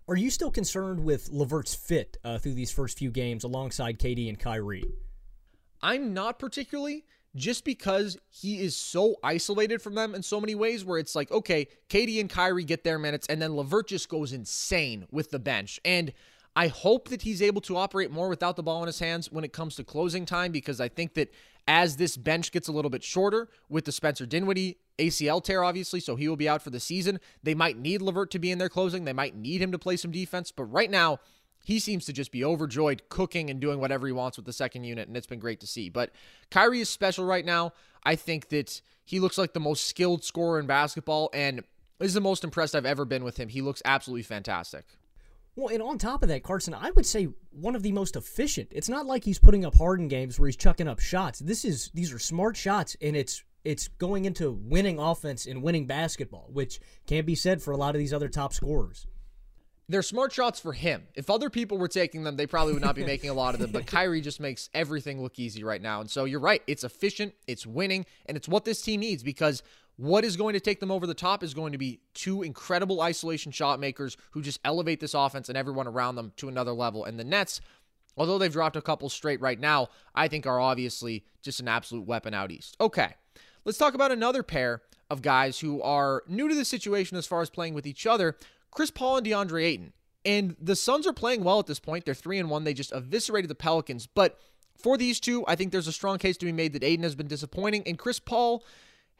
Are 0.07 0.17
you 0.17 0.31
still 0.31 0.51
concerned 0.51 1.03
with 1.03 1.29
LeVert's 1.29 1.75
fit 1.75 2.17
uh, 2.23 2.39
through 2.39 2.55
these 2.55 2.71
first 2.71 2.97
few 2.97 3.11
games 3.11 3.43
alongside 3.43 3.99
KD 3.99 4.27
and 4.27 4.39
Kyrie? 4.39 4.91
I'm 5.81 6.13
not 6.13 6.39
particularly 6.39 7.05
just 7.35 7.63
because 7.63 8.17
he 8.29 8.59
is 8.59 8.75
so 8.75 9.15
isolated 9.23 9.81
from 9.81 9.93
them 9.95 10.15
in 10.15 10.23
so 10.23 10.41
many 10.41 10.55
ways 10.55 10.83
where 10.83 10.97
it's 10.97 11.15
like, 11.15 11.31
okay, 11.31 11.67
KD 11.89 12.19
and 12.19 12.29
Kyrie 12.29 12.63
get 12.63 12.83
their 12.83 12.97
minutes, 12.97 13.27
and 13.27 13.41
then 13.41 13.55
LeVert 13.55 13.87
just 13.87 14.09
goes 14.09 14.33
insane 14.33 15.05
with 15.11 15.29
the 15.29 15.39
bench. 15.39 15.79
And 15.85 16.11
I 16.55 16.67
hope 16.67 17.09
that 17.09 17.21
he's 17.21 17.41
able 17.41 17.61
to 17.61 17.77
operate 17.77 18.11
more 18.11 18.29
without 18.29 18.55
the 18.55 18.63
ball 18.63 18.81
in 18.81 18.87
his 18.87 18.99
hands 18.99 19.31
when 19.31 19.43
it 19.43 19.53
comes 19.53 19.75
to 19.75 19.83
closing 19.83 20.25
time 20.25 20.51
because 20.51 20.81
I 20.81 20.89
think 20.89 21.13
that 21.13 21.31
as 21.69 21.97
this 21.97 22.17
bench 22.17 22.51
gets 22.51 22.67
a 22.67 22.71
little 22.71 22.89
bit 22.89 23.03
shorter 23.03 23.47
with 23.69 23.85
the 23.85 23.91
Spencer 23.91 24.25
Dinwiddie 24.25 24.79
ACL 24.97 25.41
tear, 25.41 25.63
obviously, 25.63 25.99
so 25.99 26.15
he 26.15 26.27
will 26.27 26.35
be 26.35 26.49
out 26.49 26.63
for 26.63 26.71
the 26.71 26.79
season, 26.79 27.19
they 27.43 27.53
might 27.53 27.77
need 27.77 28.01
LeVert 28.01 28.31
to 28.31 28.39
be 28.39 28.49
in 28.49 28.57
their 28.57 28.69
closing. 28.69 29.05
They 29.05 29.13
might 29.13 29.35
need 29.35 29.61
him 29.61 29.71
to 29.71 29.77
play 29.77 29.95
some 29.95 30.09
defense. 30.09 30.51
But 30.51 30.63
right 30.63 30.89
now, 30.89 31.19
he 31.63 31.77
seems 31.79 32.05
to 32.05 32.13
just 32.13 32.31
be 32.31 32.43
overjoyed 32.43 33.03
cooking 33.09 33.51
and 33.51 33.59
doing 33.59 33.79
whatever 33.79 34.07
he 34.07 34.13
wants 34.13 34.35
with 34.35 34.47
the 34.47 34.51
second 34.51 34.83
unit, 34.85 35.07
and 35.07 35.15
it's 35.15 35.27
been 35.27 35.37
great 35.37 35.59
to 35.59 35.67
see. 35.67 35.89
But 35.89 36.09
Kyrie 36.49 36.81
is 36.81 36.89
special 36.89 37.23
right 37.23 37.45
now. 37.45 37.73
I 38.03 38.15
think 38.15 38.49
that 38.49 38.81
he 39.05 39.19
looks 39.19 39.37
like 39.37 39.53
the 39.53 39.59
most 39.59 39.85
skilled 39.85 40.23
scorer 40.23 40.59
in 40.59 40.65
basketball, 40.65 41.29
and 41.35 41.63
is 41.99 42.15
the 42.15 42.19
most 42.19 42.43
impressed 42.43 42.75
I've 42.75 42.85
ever 42.87 43.05
been 43.05 43.23
with 43.23 43.37
him. 43.37 43.47
He 43.47 43.61
looks 43.61 43.83
absolutely 43.85 44.23
fantastic. 44.23 44.85
Well, 45.55 45.73
and 45.73 45.81
on 45.81 45.97
top 45.97 46.23
of 46.23 46.29
that, 46.29 46.43
Carson, 46.43 46.73
I 46.73 46.91
would 46.91 47.05
say 47.05 47.27
one 47.51 47.75
of 47.75 47.83
the 47.83 47.91
most 47.91 48.15
efficient. 48.15 48.69
It's 48.71 48.89
not 48.89 49.05
like 49.05 49.23
he's 49.23 49.39
putting 49.39 49.65
up 49.65 49.75
Harden 49.75 50.07
games 50.07 50.39
where 50.39 50.47
he's 50.47 50.55
chucking 50.55 50.87
up 50.87 50.99
shots. 50.99 51.39
This 51.39 51.65
is 51.65 51.91
these 51.93 52.13
are 52.13 52.19
smart 52.19 52.55
shots, 52.55 52.95
and 53.01 53.15
it's 53.15 53.43
it's 53.65 53.87
going 53.87 54.25
into 54.25 54.51
winning 54.51 54.99
offense 54.99 55.45
and 55.45 55.61
winning 55.61 55.85
basketball, 55.85 56.49
which 56.51 56.79
can't 57.07 57.25
be 57.25 57.35
said 57.35 57.61
for 57.61 57.71
a 57.71 57.77
lot 57.77 57.95
of 57.95 57.99
these 57.99 58.13
other 58.13 58.29
top 58.29 58.53
scorers 58.53 59.05
they're 59.89 60.03
smart 60.03 60.31
shots 60.31 60.59
for 60.59 60.71
him. 60.71 61.07
If 61.15 61.31
other 61.31 61.49
people 61.49 61.79
were 61.79 61.87
taking 61.87 62.23
them, 62.23 62.37
they 62.37 62.45
probably 62.45 62.73
would 62.73 62.83
not 62.83 62.95
be 62.95 63.03
making 63.03 63.31
a 63.31 63.33
lot 63.33 63.55
of 63.55 63.59
them. 63.59 63.71
But 63.71 63.87
Kyrie 63.87 64.21
just 64.21 64.39
makes 64.39 64.69
everything 64.73 65.21
look 65.21 65.39
easy 65.39 65.63
right 65.63 65.81
now. 65.81 65.99
And 65.99 66.09
so 66.09 66.25
you're 66.25 66.39
right. 66.39 66.61
It's 66.67 66.83
efficient, 66.83 67.33
it's 67.47 67.65
winning, 67.65 68.05
and 68.27 68.37
it's 68.37 68.47
what 68.47 68.65
this 68.65 68.81
team 68.83 68.99
needs 68.99 69.23
because 69.23 69.63
what 69.99 70.23
is 70.23 70.37
going 70.37 70.53
to 70.53 70.61
take 70.61 70.79
them 70.79 70.91
over 70.91 71.05
the 71.05 71.13
top 71.13 71.43
is 71.43 71.53
going 71.53 71.73
to 71.73 71.77
be 71.77 71.99
two 72.13 72.41
incredible 72.41 73.01
isolation 73.01 73.51
shot 73.51 73.81
makers 73.81 74.15
who 74.31 74.41
just 74.41 74.61
elevate 74.63 75.01
this 75.01 75.13
offense 75.13 75.49
and 75.49 75.57
everyone 75.57 75.87
around 75.87 76.15
them 76.15 76.31
to 76.37 76.47
another 76.47 76.71
level. 76.71 77.03
And 77.03 77.19
the 77.19 77.25
Nets, 77.25 77.59
although 78.15 78.37
they've 78.37 78.49
dropped 78.49 78.77
a 78.77 78.81
couple 78.81 79.09
straight 79.09 79.41
right 79.41 79.59
now, 79.59 79.89
I 80.15 80.29
think 80.29 80.47
are 80.47 80.57
obviously 80.57 81.25
just 81.41 81.59
an 81.59 81.67
absolute 81.67 82.07
weapon 82.07 82.33
out 82.33 82.49
east. 82.49 82.77
Okay, 82.79 83.13
let's 83.65 83.77
talk 83.77 83.93
about 83.93 84.13
another 84.13 84.41
pair 84.41 84.83
of 85.09 85.21
guys 85.21 85.59
who 85.59 85.81
are 85.81 86.23
new 86.29 86.47
to 86.47 86.55
the 86.55 86.63
situation 86.63 87.17
as 87.17 87.27
far 87.27 87.41
as 87.41 87.49
playing 87.49 87.73
with 87.73 87.85
each 87.85 88.07
other, 88.07 88.37
Chris 88.71 88.91
Paul 88.91 89.17
and 89.17 89.27
DeAndre 89.27 89.65
Ayton. 89.65 89.91
And 90.23 90.55
the 90.61 90.77
Suns 90.77 91.07
are 91.07 91.13
playing 91.13 91.43
well 91.43 91.59
at 91.59 91.67
this 91.67 91.79
point. 91.79 92.05
They're 92.05 92.13
3 92.13 92.39
and 92.39 92.49
1. 92.49 92.63
They 92.63 92.73
just 92.73 92.93
eviscerated 92.93 93.49
the 93.49 93.55
Pelicans. 93.55 94.07
But 94.07 94.39
for 94.77 94.95
these 94.97 95.19
two, 95.19 95.43
I 95.45 95.57
think 95.57 95.73
there's 95.73 95.87
a 95.87 95.93
strong 95.93 96.19
case 96.19 96.37
to 96.37 96.45
be 96.45 96.53
made 96.53 96.71
that 96.71 96.85
Ayton 96.85 97.03
has 97.03 97.15
been 97.15 97.27
disappointing 97.27 97.83
and 97.85 97.97
Chris 97.97 98.19
Paul 98.21 98.63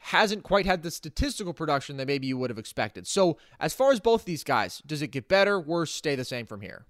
hasn't 0.00 0.42
quite 0.42 0.66
had 0.66 0.82
the 0.82 0.90
statistical 0.90 1.52
production 1.52 1.96
that 1.98 2.06
maybe 2.06 2.26
you 2.26 2.38
would 2.38 2.50
have 2.50 2.58
expected. 2.58 3.06
So, 3.06 3.36
as 3.58 3.74
far 3.74 3.92
as 3.92 4.00
both 4.00 4.24
these 4.24 4.42
guys, 4.42 4.82
does 4.86 5.02
it 5.02 5.08
get 5.08 5.28
better, 5.28 5.60
worse, 5.60 5.92
stay 5.92 6.14
the 6.14 6.24
same 6.24 6.46
from 6.46 6.62
here? 6.62 6.86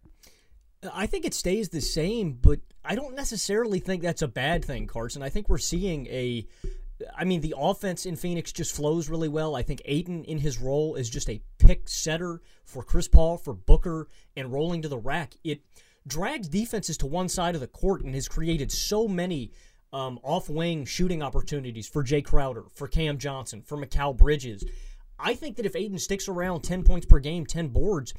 I 0.94 1.06
think 1.06 1.24
it 1.24 1.34
stays 1.34 1.68
the 1.68 1.80
same, 1.80 2.32
but 2.32 2.60
I 2.84 2.94
don't 2.94 3.14
necessarily 3.14 3.80
think 3.80 4.02
that's 4.02 4.22
a 4.22 4.28
bad 4.28 4.64
thing, 4.64 4.86
Carson. 4.86 5.22
I 5.22 5.28
think 5.28 5.48
we're 5.48 5.58
seeing 5.58 6.06
a 6.06 6.46
I 7.16 7.24
mean, 7.24 7.40
the 7.40 7.54
offense 7.56 8.06
in 8.06 8.16
Phoenix 8.16 8.52
just 8.52 8.74
flows 8.74 9.08
really 9.08 9.28
well. 9.28 9.56
I 9.56 9.62
think 9.62 9.82
Ayton, 9.84 10.24
in 10.24 10.38
his 10.38 10.60
role 10.60 10.94
is 10.94 11.08
just 11.08 11.30
a 11.30 11.42
pick 11.58 11.88
setter 11.88 12.40
for 12.64 12.82
Chris 12.82 13.08
Paul, 13.08 13.38
for 13.38 13.54
Booker, 13.54 14.08
and 14.36 14.52
rolling 14.52 14.82
to 14.82 14.88
the 14.88 14.98
rack. 14.98 15.34
It 15.44 15.62
drags 16.06 16.48
defenses 16.48 16.96
to 16.98 17.06
one 17.06 17.28
side 17.28 17.54
of 17.54 17.60
the 17.60 17.66
court 17.66 18.02
and 18.02 18.14
has 18.14 18.28
created 18.28 18.72
so 18.72 19.08
many 19.08 19.52
um, 19.92 20.18
off 20.22 20.48
wing 20.48 20.84
shooting 20.84 21.22
opportunities 21.22 21.88
for 21.88 22.02
Jay 22.02 22.22
Crowder, 22.22 22.64
for 22.74 22.88
Cam 22.88 23.18
Johnson, 23.18 23.62
for 23.62 23.76
Mikal 23.76 24.16
Bridges. 24.16 24.64
I 25.18 25.34
think 25.34 25.56
that 25.56 25.66
if 25.66 25.76
Ayton 25.76 25.98
sticks 25.98 26.28
around 26.28 26.62
10 26.62 26.82
points 26.82 27.06
per 27.06 27.18
game, 27.18 27.44
10 27.44 27.68
boards, 27.68 28.14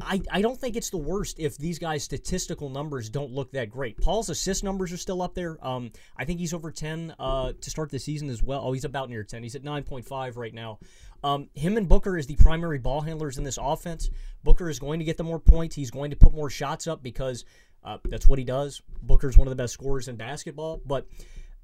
I, 0.00 0.20
I 0.30 0.42
don't 0.42 0.58
think 0.60 0.76
it's 0.76 0.90
the 0.90 0.98
worst 0.98 1.38
if 1.38 1.56
these 1.56 1.78
guys' 1.78 2.04
statistical 2.04 2.68
numbers 2.68 3.08
don't 3.08 3.32
look 3.32 3.52
that 3.52 3.70
great. 3.70 3.98
Paul's 4.00 4.28
assist 4.28 4.62
numbers 4.62 4.92
are 4.92 4.98
still 4.98 5.22
up 5.22 5.34
there. 5.34 5.56
Um, 5.66 5.92
I 6.16 6.24
think 6.24 6.38
he's 6.38 6.52
over 6.52 6.70
10 6.70 7.14
uh, 7.18 7.52
to 7.58 7.70
start 7.70 7.90
the 7.90 7.98
season 7.98 8.28
as 8.28 8.42
well. 8.42 8.62
Oh, 8.64 8.72
he's 8.72 8.84
about 8.84 9.08
near 9.08 9.24
10. 9.24 9.42
He's 9.42 9.54
at 9.54 9.62
9.5 9.62 10.36
right 10.36 10.52
now. 10.52 10.78
Um, 11.24 11.48
him 11.54 11.76
and 11.76 11.88
Booker 11.88 12.18
is 12.18 12.26
the 12.26 12.36
primary 12.36 12.78
ball 12.78 13.00
handlers 13.00 13.38
in 13.38 13.44
this 13.44 13.58
offense. 13.60 14.10
Booker 14.44 14.68
is 14.68 14.78
going 14.78 14.98
to 14.98 15.04
get 15.04 15.16
the 15.16 15.24
more 15.24 15.40
points. 15.40 15.74
He's 15.74 15.90
going 15.90 16.10
to 16.10 16.16
put 16.16 16.34
more 16.34 16.50
shots 16.50 16.86
up 16.86 17.02
because 17.02 17.44
uh, 17.84 17.98
that's 18.04 18.28
what 18.28 18.38
he 18.38 18.44
does. 18.44 18.82
Booker's 19.02 19.36
one 19.36 19.46
of 19.46 19.50
the 19.50 19.62
best 19.62 19.74
scorers 19.74 20.08
in 20.08 20.16
basketball. 20.16 20.80
But 20.84 21.06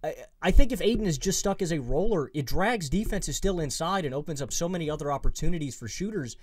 I, 0.03 0.15
I 0.41 0.51
think 0.51 0.73
if 0.73 0.81
Ayton 0.81 1.07
is 1.07 1.19
just 1.19 1.39
stuck 1.39 1.63
as 1.63 1.73
a 1.73 1.81
roller, 1.81 2.31
it 2.35 2.47
drags 2.47 2.89
defenses 2.89 3.37
still 3.37 3.61
inside 3.61 4.05
and 4.05 4.15
opens 4.15 4.41
up 4.41 4.53
so 4.53 4.69
many 4.69 4.89
other 4.89 5.11
opportunities 5.11 5.75
for 5.75 5.89
shooters 5.89 6.37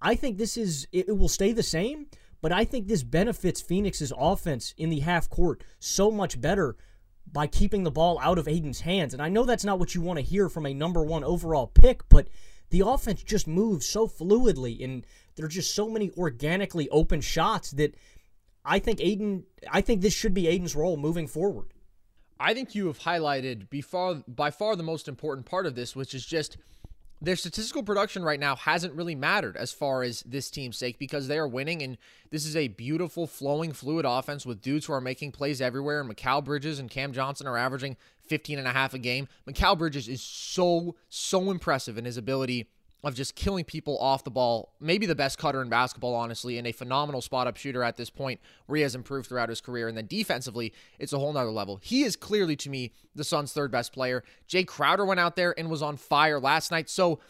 I 0.00 0.14
think 0.14 0.38
this 0.38 0.56
is 0.56 0.86
it, 0.92 1.16
will 1.16 1.28
stay 1.28 1.52
the 1.52 1.62
same, 1.62 2.06
but 2.40 2.52
I 2.52 2.64
think 2.64 2.86
this 2.86 3.02
benefits 3.02 3.60
Phoenix's 3.60 4.12
offense 4.16 4.74
in 4.76 4.90
the 4.90 5.00
half 5.00 5.28
court 5.28 5.64
so 5.80 6.10
much 6.10 6.40
better 6.40 6.76
by 7.30 7.46
keeping 7.46 7.82
the 7.82 7.90
ball 7.90 8.18
out 8.22 8.38
of 8.38 8.48
Ayton's 8.48 8.80
hands. 8.80 9.12
And 9.12 9.22
I 9.22 9.28
know 9.28 9.44
that's 9.44 9.64
not 9.64 9.78
what 9.78 9.94
you 9.94 10.00
want 10.00 10.18
to 10.18 10.24
hear 10.24 10.48
from 10.48 10.66
a 10.66 10.72
number 10.72 11.02
one 11.02 11.24
overall 11.24 11.66
pick, 11.66 12.08
but 12.08 12.28
the 12.70 12.82
offense 12.86 13.22
just 13.22 13.46
moves 13.46 13.86
so 13.86 14.06
fluidly 14.06 14.82
and 14.82 15.06
there 15.36 15.46
are 15.46 15.50
just 15.50 15.74
so 15.74 15.88
many 15.88 16.10
organically 16.16 16.88
open 16.90 17.20
shots 17.20 17.70
that 17.72 17.94
I 18.64 18.78
think 18.78 19.00
Ayton 19.00 19.44
I 19.70 19.80
think 19.80 20.00
this 20.00 20.14
should 20.14 20.34
be 20.34 20.48
Ayton's 20.48 20.76
role 20.76 20.96
moving 20.96 21.26
forward. 21.26 21.68
I 22.40 22.54
think 22.54 22.74
you 22.74 22.86
have 22.86 23.00
highlighted 23.00 23.68
by 23.70 23.80
far, 23.80 24.22
by 24.28 24.50
far 24.50 24.76
the 24.76 24.82
most 24.82 25.08
important 25.08 25.46
part 25.46 25.66
of 25.66 25.74
this, 25.74 25.96
which 25.96 26.14
is 26.14 26.24
just 26.24 26.56
their 27.20 27.34
statistical 27.34 27.82
production 27.82 28.22
right 28.22 28.38
now 28.38 28.54
hasn't 28.54 28.94
really 28.94 29.16
mattered 29.16 29.56
as 29.56 29.72
far 29.72 30.04
as 30.04 30.22
this 30.22 30.50
team's 30.50 30.76
sake 30.76 31.00
because 31.00 31.26
they 31.26 31.36
are 31.36 31.48
winning 31.48 31.82
and 31.82 31.98
this 32.30 32.46
is 32.46 32.54
a 32.54 32.68
beautiful 32.68 33.26
flowing 33.26 33.72
fluid 33.72 34.04
offense 34.06 34.46
with 34.46 34.62
dudes 34.62 34.86
who 34.86 34.92
are 34.92 35.00
making 35.00 35.32
plays 35.32 35.60
everywhere 35.60 36.00
and 36.00 36.08
Mikal 36.08 36.44
Bridges 36.44 36.78
and 36.78 36.88
Cam 36.88 37.12
Johnson 37.12 37.48
are 37.48 37.56
averaging 37.56 37.96
15 38.26 38.58
and 38.58 38.68
a 38.68 38.72
half 38.72 38.94
a 38.94 38.98
game. 38.98 39.26
Mikal 39.48 39.76
Bridges 39.76 40.06
is 40.06 40.22
so 40.22 40.94
so 41.08 41.50
impressive 41.50 41.98
in 41.98 42.04
his 42.04 42.16
ability 42.16 42.68
of 43.04 43.14
just 43.14 43.36
killing 43.36 43.64
people 43.64 43.96
off 43.98 44.24
the 44.24 44.30
ball. 44.30 44.74
Maybe 44.80 45.06
the 45.06 45.14
best 45.14 45.38
cutter 45.38 45.62
in 45.62 45.68
basketball, 45.68 46.14
honestly, 46.14 46.58
and 46.58 46.66
a 46.66 46.72
phenomenal 46.72 47.20
spot 47.20 47.46
up 47.46 47.56
shooter 47.56 47.82
at 47.82 47.96
this 47.96 48.10
point 48.10 48.40
where 48.66 48.76
he 48.76 48.82
has 48.82 48.94
improved 48.94 49.28
throughout 49.28 49.48
his 49.48 49.60
career. 49.60 49.86
And 49.86 49.96
then 49.96 50.06
defensively, 50.06 50.72
it's 50.98 51.12
a 51.12 51.18
whole 51.18 51.32
nother 51.32 51.50
level. 51.50 51.78
He 51.82 52.02
is 52.02 52.16
clearly, 52.16 52.56
to 52.56 52.70
me, 52.70 52.92
the 53.14 53.24
Suns' 53.24 53.52
third 53.52 53.70
best 53.70 53.92
player. 53.92 54.24
Jay 54.48 54.64
Crowder 54.64 55.04
went 55.04 55.20
out 55.20 55.36
there 55.36 55.54
and 55.58 55.70
was 55.70 55.82
on 55.82 55.96
fire 55.96 56.40
last 56.40 56.70
night. 56.70 56.90
So 56.90 57.20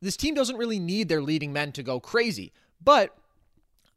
this 0.00 0.16
team 0.16 0.34
doesn't 0.34 0.56
really 0.56 0.78
need 0.78 1.08
their 1.08 1.22
leading 1.22 1.52
men 1.52 1.72
to 1.72 1.82
go 1.82 1.98
crazy. 1.98 2.52
But 2.82 3.16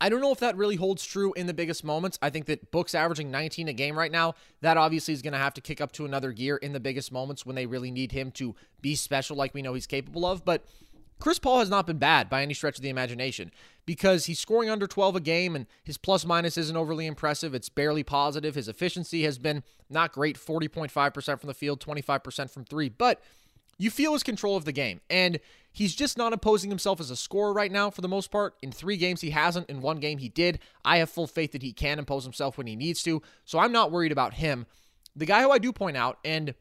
I 0.01 0.07
don't 0.07 0.21
know 0.21 0.31
if 0.31 0.39
that 0.39 0.55
really 0.55 0.77
holds 0.77 1.05
true 1.05 1.33
in 1.33 1.45
the 1.45 1.53
biggest 1.53 1.83
moments. 1.83 2.17
I 2.21 2.29
think 2.29 2.45
that 2.45 2.71
Book's 2.71 2.95
averaging 2.95 3.31
19 3.31 3.67
a 3.67 3.73
game 3.73 3.99
right 3.99 4.11
now. 4.11 4.35
That 4.61 4.77
obviously 4.77 5.13
is 5.13 5.21
going 5.21 5.33
to 5.33 5.39
have 5.39 5.53
to 5.55 5.61
kick 5.61 5.81
up 5.81 5.91
to 5.93 6.05
another 6.05 6.31
gear 6.31 6.55
in 6.55 6.71
the 6.71 6.79
biggest 6.79 7.11
moments 7.11 7.45
when 7.45 7.55
they 7.55 7.65
really 7.65 7.91
need 7.91 8.13
him 8.13 8.31
to 8.31 8.55
be 8.81 8.95
special 8.95 9.35
like 9.35 9.53
we 9.53 9.61
know 9.61 9.73
he's 9.73 9.87
capable 9.87 10.25
of. 10.25 10.45
But 10.45 10.65
Chris 11.19 11.37
Paul 11.37 11.59
has 11.59 11.69
not 11.69 11.85
been 11.85 11.97
bad 11.97 12.29
by 12.29 12.41
any 12.41 12.53
stretch 12.53 12.77
of 12.77 12.81
the 12.81 12.89
imagination 12.89 13.51
because 13.85 14.25
he's 14.25 14.39
scoring 14.39 14.69
under 14.69 14.87
12 14.87 15.17
a 15.17 15.19
game 15.19 15.55
and 15.55 15.65
his 15.83 15.97
plus 15.97 16.25
minus 16.25 16.57
isn't 16.57 16.77
overly 16.77 17.05
impressive. 17.05 17.53
It's 17.53 17.69
barely 17.69 18.03
positive. 18.03 18.55
His 18.55 18.69
efficiency 18.69 19.23
has 19.23 19.37
been 19.37 19.63
not 19.89 20.13
great 20.13 20.37
40.5% 20.37 21.39
from 21.39 21.47
the 21.47 21.53
field, 21.53 21.83
25% 21.85 22.49
from 22.49 22.63
three, 22.63 22.87
but 22.87 23.21
you 23.77 23.89
feel 23.89 24.13
his 24.13 24.23
control 24.23 24.55
of 24.55 24.65
the 24.65 24.71
game. 24.71 25.01
And 25.09 25.39
he's 25.71 25.95
just 25.95 26.17
not 26.17 26.33
imposing 26.33 26.69
himself 26.69 26.99
as 26.99 27.09
a 27.09 27.15
scorer 27.15 27.51
right 27.51 27.71
now 27.71 27.89
for 27.89 28.01
the 28.01 28.07
most 28.07 28.31
part. 28.31 28.55
In 28.61 28.71
three 28.71 28.97
games, 28.97 29.21
he 29.21 29.31
hasn't. 29.31 29.69
In 29.69 29.81
one 29.81 29.99
game, 29.99 30.19
he 30.19 30.29
did. 30.29 30.59
I 30.85 30.97
have 30.97 31.09
full 31.09 31.27
faith 31.27 31.51
that 31.53 31.63
he 31.63 31.73
can 31.73 31.99
impose 31.99 32.23
himself 32.23 32.57
when 32.57 32.67
he 32.67 32.75
needs 32.75 33.01
to. 33.03 33.21
So 33.45 33.59
I'm 33.59 33.71
not 33.71 33.91
worried 33.91 34.11
about 34.11 34.35
him. 34.35 34.67
The 35.15 35.25
guy 35.25 35.41
who 35.41 35.51
I 35.51 35.57
do 35.57 35.73
point 35.73 35.97
out, 35.97 36.19
and 36.23 36.53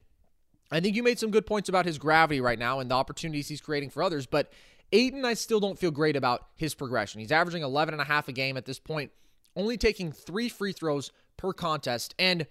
I 0.71 0.81
think 0.81 0.97
you 0.97 1.03
made 1.03 1.19
some 1.19 1.31
good 1.31 1.47
points 1.47 1.69
about 1.69 1.87
his 1.87 1.99
gravity 1.99 2.41
right 2.41 2.59
now 2.59 2.81
and 2.81 2.91
the 2.91 2.95
opportunities 2.95 3.49
he's 3.49 3.61
creating 3.61 3.91
for 3.91 4.03
others, 4.03 4.27
but 4.27 4.53
Ayton, 4.93 5.25
I 5.25 5.35
still 5.35 5.61
don't 5.61 5.79
feel 5.79 5.91
great 5.91 6.17
about 6.17 6.47
his 6.57 6.75
progression. 6.75 7.21
He's 7.21 7.33
averaging 7.33 7.63
11 7.63 7.95
and 7.95 8.01
a 8.01 8.07
half 8.07 8.29
a 8.29 8.33
game 8.33 8.57
at 8.57 8.65
this 8.65 8.79
point, 8.79 9.11
only 9.55 9.77
taking 9.77 10.13
three 10.13 10.49
free 10.49 10.73
throws 10.73 11.13
per 11.37 11.53
contest. 11.53 12.15
And 12.19 12.47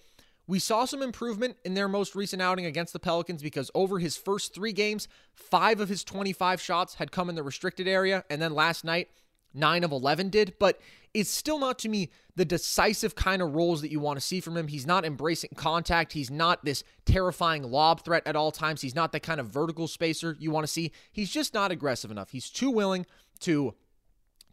we 0.47 0.59
saw 0.59 0.85
some 0.85 1.01
improvement 1.01 1.57
in 1.65 1.73
their 1.73 1.87
most 1.87 2.15
recent 2.15 2.41
outing 2.41 2.65
against 2.65 2.93
the 2.93 2.99
Pelicans 2.99 3.41
because 3.41 3.71
over 3.73 3.99
his 3.99 4.15
first 4.15 4.53
three 4.53 4.71
games, 4.71 5.07
five 5.33 5.79
of 5.79 5.89
his 5.89 6.03
25 6.03 6.61
shots 6.61 6.95
had 6.95 7.11
come 7.11 7.29
in 7.29 7.35
the 7.35 7.43
restricted 7.43 7.87
area. 7.87 8.23
And 8.29 8.41
then 8.41 8.53
last 8.53 8.85
night, 8.85 9.09
nine 9.53 9.83
of 9.83 9.91
11 9.91 10.29
did. 10.29 10.55
But 10.59 10.79
it's 11.13 11.29
still 11.29 11.59
not 11.59 11.79
to 11.79 11.89
me 11.89 12.09
the 12.35 12.45
decisive 12.45 13.15
kind 13.15 13.41
of 13.41 13.55
roles 13.55 13.81
that 13.81 13.91
you 13.91 13.99
want 13.99 14.17
to 14.17 14.25
see 14.25 14.39
from 14.39 14.55
him. 14.55 14.67
He's 14.67 14.85
not 14.85 15.05
embracing 15.05 15.51
contact. 15.55 16.13
He's 16.13 16.29
not 16.29 16.63
this 16.63 16.83
terrifying 17.05 17.63
lob 17.63 18.03
threat 18.03 18.23
at 18.25 18.35
all 18.35 18.51
times. 18.51 18.81
He's 18.81 18.95
not 18.95 19.11
the 19.11 19.19
kind 19.19 19.39
of 19.39 19.47
vertical 19.47 19.87
spacer 19.87 20.35
you 20.39 20.51
want 20.51 20.65
to 20.65 20.71
see. 20.71 20.91
He's 21.11 21.31
just 21.31 21.53
not 21.53 21.71
aggressive 21.71 22.11
enough. 22.11 22.29
He's 22.31 22.49
too 22.49 22.69
willing 22.69 23.05
to 23.39 23.73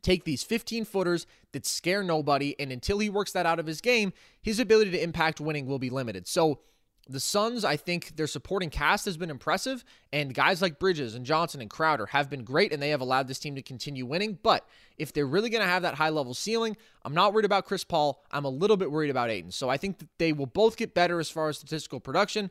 take 0.01 0.25
these 0.25 0.43
15 0.43 0.85
footers 0.85 1.27
that 1.53 1.67
scare 1.67 2.03
nobody. 2.03 2.55
And 2.59 2.71
until 2.71 2.99
he 2.99 3.11
works 3.11 3.33
that 3.33 3.47
out 3.47 3.59
of 3.59 3.67
his 3.67 3.81
game, 3.81 4.13
his 4.41 4.59
ability 4.59 4.93
to 4.93 5.03
impact 5.03 5.41
winning 5.41 5.67
will 5.67 5.79
be 5.79 5.91
limited. 5.91 6.27
So, 6.29 6.61
the 7.09 7.21
Suns, 7.21 7.65
I 7.65 7.77
think 7.77 8.17
their 8.17 8.27
supporting 8.27 8.71
cast 8.71 9.05
has 9.05 9.17
been 9.17 9.31
impressive, 9.31 9.85
and 10.13 10.35
guys 10.35 10.63
like 10.63 10.79
Bridges 10.79 11.15
and 11.15 11.27
Johnson 11.27 11.61
and 11.61 11.69
Crowder 11.69 12.07
have 12.07 12.31
been 12.31 12.45
great, 12.45 12.73
and 12.73 12.83
they 12.83 12.91
have 12.91 13.01
allowed 13.01 13.29
this 13.29 13.39
team 13.39 13.55
to 13.57 13.63
continue 13.63 14.07
winning. 14.07 14.39
But 14.43 14.67
if 14.97 15.13
they're 15.13 15.27
really 15.27 15.51
going 15.51 15.63
to 15.63 15.69
have 15.69 15.83
that 15.83 15.95
high 15.95 16.09
level 16.09 16.35
ceiling, 16.35 16.77
I'm 17.05 17.15
not 17.15 17.33
worried 17.33 17.45
about 17.45 17.67
Chris 17.67 17.85
Paul. 17.85 18.25
I'm 18.31 18.45
a 18.45 18.51
little 18.51 18.77
bit 18.77 18.91
worried 18.91 19.11
about 19.11 19.31
Ayton. 19.31 19.51
So 19.51 19.69
I 19.69 19.77
think 19.77 19.99
that 19.99 20.09
they 20.19 20.33
will 20.33 20.47
both 20.47 20.77
get 20.77 20.95
better 20.95 21.21
as 21.21 21.31
far 21.31 21.49
as 21.49 21.59
statistical 21.59 22.01
production. 22.01 22.51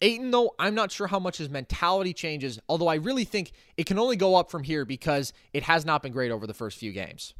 Ayton, 0.00 0.30
though, 0.30 0.54
I'm 0.58 0.76
not 0.76 0.92
sure 0.92 1.08
how 1.08 1.18
much 1.18 1.38
his 1.38 1.50
mentality 1.50 2.12
changes, 2.12 2.60
although 2.68 2.86
I 2.86 2.96
really 2.96 3.24
think 3.24 3.52
it 3.76 3.86
can 3.86 3.98
only 3.98 4.16
go 4.16 4.36
up 4.36 4.50
from 4.50 4.62
here 4.62 4.84
because 4.84 5.32
it 5.52 5.64
has 5.64 5.84
not 5.84 6.02
been 6.02 6.12
great 6.12 6.30
over 6.30 6.46
the 6.46 6.54
first 6.54 6.78
few 6.78 6.92
games. 6.92 7.34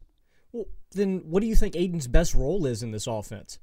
Well, 0.50 0.66
then 0.90 1.22
what 1.26 1.40
do 1.40 1.46
you 1.46 1.54
think 1.54 1.76
Ayton's 1.76 2.08
best 2.08 2.34
role 2.34 2.66
is 2.66 2.82
in 2.82 2.90
this 2.90 3.06
offense? 3.06 3.60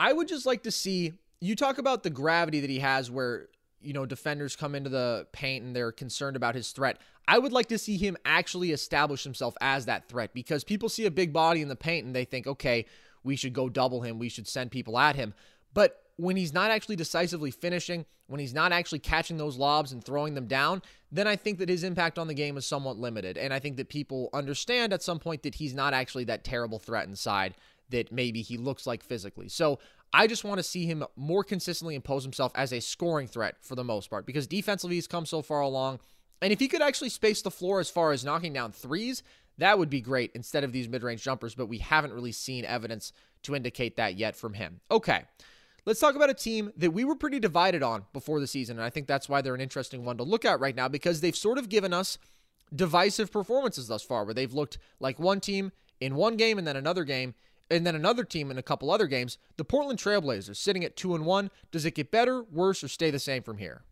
I 0.00 0.12
would 0.12 0.26
just 0.26 0.46
like 0.46 0.64
to 0.64 0.70
see 0.70 1.12
you 1.40 1.54
talk 1.54 1.78
about 1.78 2.02
the 2.02 2.10
gravity 2.10 2.60
that 2.60 2.70
he 2.70 2.80
has 2.80 3.10
where 3.10 3.48
you 3.80 3.92
know 3.92 4.06
defenders 4.06 4.56
come 4.56 4.74
into 4.74 4.90
the 4.90 5.26
paint 5.32 5.64
and 5.64 5.74
they're 5.74 5.92
concerned 5.92 6.36
about 6.36 6.54
his 6.54 6.72
threat. 6.72 6.98
I 7.26 7.38
would 7.38 7.52
like 7.52 7.66
to 7.66 7.78
see 7.78 7.96
him 7.96 8.16
actually 8.24 8.72
establish 8.72 9.22
himself 9.22 9.54
as 9.60 9.86
that 9.86 10.08
threat 10.08 10.32
because 10.32 10.64
people 10.64 10.88
see 10.88 11.06
a 11.06 11.10
big 11.10 11.32
body 11.32 11.62
in 11.62 11.68
the 11.68 11.76
paint 11.76 12.06
and 12.06 12.14
they 12.14 12.24
think 12.24 12.46
okay 12.46 12.86
we 13.24 13.36
should 13.36 13.52
go 13.52 13.68
double 13.68 14.00
him. 14.02 14.18
We 14.18 14.28
should 14.28 14.48
send 14.48 14.70
people 14.70 14.98
at 14.98 15.16
him. 15.16 15.34
But 15.74 16.02
when 16.16 16.36
he's 16.36 16.52
not 16.52 16.70
actually 16.70 16.96
decisively 16.96 17.50
finishing 17.50 18.04
when 18.26 18.40
he's 18.40 18.52
not 18.52 18.72
actually 18.72 18.98
catching 18.98 19.38
those 19.38 19.56
lobs 19.56 19.92
and 19.92 20.04
throwing 20.04 20.34
them 20.34 20.46
down 20.46 20.82
then 21.10 21.26
i 21.26 21.36
think 21.36 21.58
that 21.58 21.68
his 21.68 21.82
impact 21.84 22.18
on 22.18 22.26
the 22.26 22.34
game 22.34 22.56
is 22.56 22.66
somewhat 22.66 22.98
limited. 22.98 23.38
And 23.38 23.54
i 23.54 23.58
think 23.58 23.76
that 23.76 23.88
people 23.88 24.28
understand 24.32 24.92
at 24.92 25.02
some 25.02 25.18
point 25.18 25.42
that 25.44 25.54
he's 25.54 25.74
not 25.74 25.94
actually 25.94 26.24
that 26.24 26.44
terrible 26.44 26.78
threat 26.78 27.06
inside 27.06 27.54
that 27.90 28.12
maybe 28.12 28.42
he 28.42 28.56
looks 28.56 28.86
like 28.86 29.02
physically. 29.02 29.48
So 29.48 29.78
I 30.12 30.26
just 30.26 30.44
want 30.44 30.58
to 30.58 30.62
see 30.62 30.86
him 30.86 31.04
more 31.16 31.44
consistently 31.44 31.94
impose 31.94 32.22
himself 32.22 32.52
as 32.54 32.72
a 32.72 32.80
scoring 32.80 33.26
threat 33.26 33.56
for 33.60 33.74
the 33.74 33.84
most 33.84 34.08
part 34.08 34.26
because 34.26 34.46
defensively 34.46 34.96
he's 34.96 35.06
come 35.06 35.26
so 35.26 35.42
far 35.42 35.60
along. 35.60 36.00
And 36.40 36.52
if 36.52 36.60
he 36.60 36.68
could 36.68 36.82
actually 36.82 37.10
space 37.10 37.42
the 37.42 37.50
floor 37.50 37.80
as 37.80 37.90
far 37.90 38.12
as 38.12 38.24
knocking 38.24 38.52
down 38.52 38.72
threes, 38.72 39.22
that 39.58 39.78
would 39.78 39.90
be 39.90 40.00
great 40.00 40.30
instead 40.34 40.64
of 40.64 40.72
these 40.72 40.88
mid 40.88 41.02
range 41.02 41.22
jumpers, 41.22 41.54
but 41.54 41.66
we 41.66 41.78
haven't 41.78 42.12
really 42.12 42.32
seen 42.32 42.64
evidence 42.64 43.12
to 43.42 43.54
indicate 43.54 43.96
that 43.96 44.16
yet 44.16 44.36
from 44.36 44.54
him. 44.54 44.80
Okay. 44.90 45.24
Let's 45.84 46.00
talk 46.00 46.16
about 46.16 46.30
a 46.30 46.34
team 46.34 46.72
that 46.76 46.90
we 46.90 47.04
were 47.04 47.14
pretty 47.14 47.40
divided 47.40 47.82
on 47.82 48.04
before 48.12 48.40
the 48.40 48.46
season. 48.46 48.76
And 48.76 48.84
I 48.84 48.90
think 48.90 49.06
that's 49.06 49.28
why 49.28 49.40
they're 49.40 49.54
an 49.54 49.60
interesting 49.60 50.04
one 50.04 50.18
to 50.18 50.22
look 50.22 50.44
at 50.44 50.60
right 50.60 50.76
now 50.76 50.88
because 50.88 51.20
they've 51.20 51.36
sort 51.36 51.58
of 51.58 51.68
given 51.68 51.92
us 51.92 52.18
divisive 52.74 53.32
performances 53.32 53.88
thus 53.88 54.02
far, 54.02 54.24
where 54.24 54.34
they've 54.34 54.52
looked 54.52 54.78
like 55.00 55.18
one 55.18 55.40
team 55.40 55.72
in 56.00 56.14
one 56.14 56.36
game 56.36 56.58
and 56.58 56.66
then 56.66 56.76
another 56.76 57.04
game 57.04 57.34
and 57.70 57.86
then 57.86 57.94
another 57.94 58.24
team 58.24 58.50
in 58.50 58.58
a 58.58 58.62
couple 58.62 58.90
other 58.90 59.06
games, 59.06 59.38
the 59.56 59.64
Portland 59.64 59.98
Trailblazers, 59.98 60.56
sitting 60.56 60.84
at 60.84 60.96
two 60.96 61.14
and 61.14 61.24
one. 61.24 61.50
Does 61.70 61.84
it 61.84 61.94
get 61.94 62.10
better, 62.10 62.42
worse, 62.42 62.82
or 62.82 62.88
stay 62.88 63.10
the 63.10 63.18
same 63.18 63.42
from 63.42 63.58
here? 63.58 63.82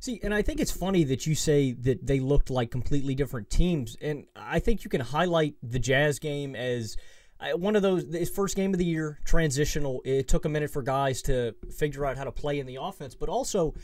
See, 0.00 0.18
and 0.22 0.32
I 0.32 0.40
think 0.40 0.60
it's 0.60 0.70
funny 0.70 1.04
that 1.04 1.26
you 1.26 1.34
say 1.34 1.72
that 1.72 2.06
they 2.06 2.20
looked 2.20 2.48
like 2.48 2.70
completely 2.70 3.14
different 3.14 3.50
teams, 3.50 3.96
and 4.00 4.24
I 4.34 4.58
think 4.58 4.82
you 4.82 4.88
can 4.90 5.02
highlight 5.02 5.56
the 5.62 5.78
Jazz 5.78 6.18
game 6.18 6.56
as 6.56 6.96
uh, 7.38 7.56
one 7.56 7.76
of 7.76 7.82
those 7.82 8.04
his 8.10 8.30
first 8.30 8.56
game 8.56 8.72
of 8.72 8.78
the 8.78 8.84
year 8.84 9.18
transitional. 9.24 10.00
It 10.04 10.26
took 10.26 10.46
a 10.46 10.48
minute 10.48 10.70
for 10.70 10.82
guys 10.82 11.20
to 11.22 11.54
figure 11.70 12.06
out 12.06 12.16
how 12.16 12.24
to 12.24 12.32
play 12.32 12.58
in 12.58 12.66
the 12.66 12.78
offense, 12.80 13.14
but 13.14 13.28
also 13.28 13.74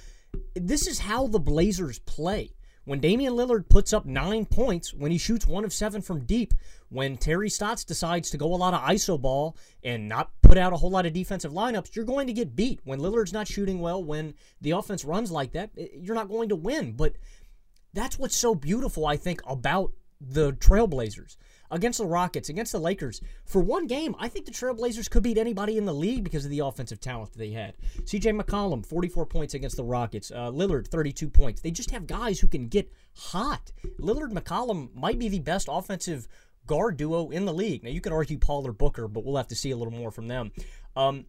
this 0.55 0.87
is 0.87 1.01
how 1.01 1.27
the 1.27 1.39
Blazers 1.39 1.99
play. 1.99 2.53
When 2.87 3.01
Damian 3.01 3.33
Lillard 3.33 3.69
puts 3.69 3.93
up 3.93 4.07
nine 4.07 4.47
points, 4.47 4.95
when 4.95 5.11
he 5.11 5.19
shoots 5.19 5.45
one 5.45 5.65
of 5.65 5.73
seven 5.73 6.03
from 6.03 6.25
deep, 6.25 6.55
when 6.89 7.17
Terry 7.17 7.51
Stotts 7.51 7.83
decides 7.83 8.31
to 8.31 8.39
go 8.39 8.47
a 8.47 8.55
lot 8.55 8.75
of 8.75 8.81
ISO 8.81 9.21
ball 9.21 9.57
and 9.83 10.09
not 10.09 10.31
put 10.41 10.57
out 10.57 10.73
a 10.73 10.77
whole 10.77 10.91
lot 10.91 11.05
of 11.05 11.13
defensive 11.13 11.51
lineups, 11.51 11.97
you're 11.97 12.05
going 12.05 12.29
to 12.29 12.33
get 12.33 12.55
beat. 12.55 12.79
When 12.85 13.01
Lillard's 13.01 13.33
not 13.33 13.49
shooting 13.49 13.81
well, 13.81 14.03
when 14.03 14.35
the 14.61 14.71
offense 14.71 15.05
runs 15.05 15.33
like 15.33 15.51
that, 15.51 15.71
eh, 15.77 15.89
you're 15.99 16.15
not 16.15 16.29
going 16.29 16.49
to 16.51 16.55
win. 16.55 16.93
But 16.93 17.15
that's 17.93 18.21
what's 18.21 18.37
so 18.37 18.55
beautiful, 18.55 19.05
I 19.05 19.17
think, 19.17 19.43
about 19.49 19.93
the 20.21 20.53
Trailblazers 20.53 21.37
against 21.71 21.99
the 21.99 22.07
Rockets, 22.07 22.49
against 22.49 22.73
the 22.73 22.79
Lakers. 22.79 23.21
For 23.45 23.61
one 23.61 23.87
game, 23.87 24.15
I 24.19 24.29
think 24.29 24.47
the 24.47 24.53
Trailblazers 24.53 25.11
could 25.11 25.23
beat 25.23 25.39
anybody 25.39 25.79
in 25.79 25.85
the 25.85 25.95
league 25.95 26.25
because 26.25 26.45
of 26.45 26.51
the 26.51 26.61
offensive 26.61 27.01
talent 27.01 27.33
that 27.33 27.39
they 27.39 27.51
had. 27.51 27.75
CJ 28.05 28.41
McCollum, 28.41 28.85
44 28.85 29.27
points 29.27 29.55
against 29.55 29.77
the 29.77 29.85
Rockets. 29.85 30.31
Uh, 30.31 30.51
Lillard, 30.51 30.89
32 30.89 31.29
points. 31.29 31.61
They 31.61 31.71
just 31.71 31.91
have 31.91 32.07
guys 32.07 32.41
who 32.41 32.47
can 32.47 32.69
get 32.69 32.93
hot. 33.17 33.73
Lillard 33.99 34.33
McCollum 34.33 34.95
might 34.95 35.19
be 35.19 35.29
the 35.29 35.41
best 35.41 35.69
offensive 35.71 36.29
guard 36.67 36.97
duo 36.97 37.31
in 37.31 37.45
the 37.45 37.55
league. 37.55 37.85
Now, 37.85 37.91
you 37.91 38.01
can 38.01 38.13
argue 38.13 38.39
Paul 38.39 38.67
or 38.67 38.73
Booker, 38.73 39.09
but 39.09 39.25
we'll 39.25 39.37
have 39.37 39.49
to 39.49 39.57
see 39.57 39.71
a 39.71 39.77
little 39.77 39.93
more 39.93 40.11
from 40.11 40.29
them. 40.29 40.53
Um, 40.97 41.27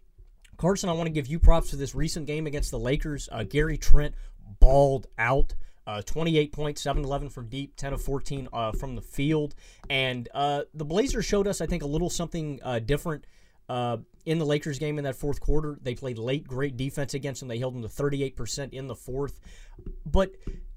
Carson, 0.58 0.90
I 0.90 0.94
want 0.94 1.08
to 1.08 1.14
give 1.14 1.28
you 1.28 1.40
props 1.40 1.70
for 1.70 1.76
this 1.76 1.94
recent 1.94 2.26
game 2.26 2.48
against 2.48 2.72
the 2.72 2.80
Lakers. 2.80 3.30
Uh, 3.32 3.44
Gary 3.44 3.78
Trent 3.78 4.16
balled 4.60 5.08
out. 5.18 5.54
Uh, 5.88 6.02
28 6.02 6.52
points, 6.52 6.82
7 6.82 7.04
11 7.04 7.30
from 7.30 7.48
deep, 7.48 7.74
10 7.78 7.94
of 7.94 8.02
14 8.02 8.50
uh, 8.52 8.74
from 8.74 8.96
the 8.96 9.02
field. 9.02 9.56
And 9.90 10.28
uh, 10.34 10.64
the 10.74 10.84
Blazers 10.84 11.26
showed 11.26 11.48
us, 11.48 11.62
I 11.62 11.66
think, 11.66 11.82
a 11.82 11.88
little 11.88 12.10
something 12.10 12.60
uh, 12.62 12.80
different 12.80 13.26
uh, 13.70 13.98
in 14.26 14.38
the 14.38 14.46
Lakers 14.46 14.80
game 14.80 14.98
in 14.98 15.06
that 15.06 15.16
fourth 15.16 15.40
quarter. 15.40 15.80
They 15.82 15.96
played 15.96 16.18
late, 16.18 16.46
great 16.46 16.76
defense 16.76 17.14
against 17.14 17.40
them. 17.40 17.48
They 17.48 17.58
held 17.58 17.74
them 17.74 17.84
to 17.84 17.88
38% 17.88 18.74
in 18.74 18.88
the 18.88 18.96
fourth. 18.96 19.40
But 20.06 20.34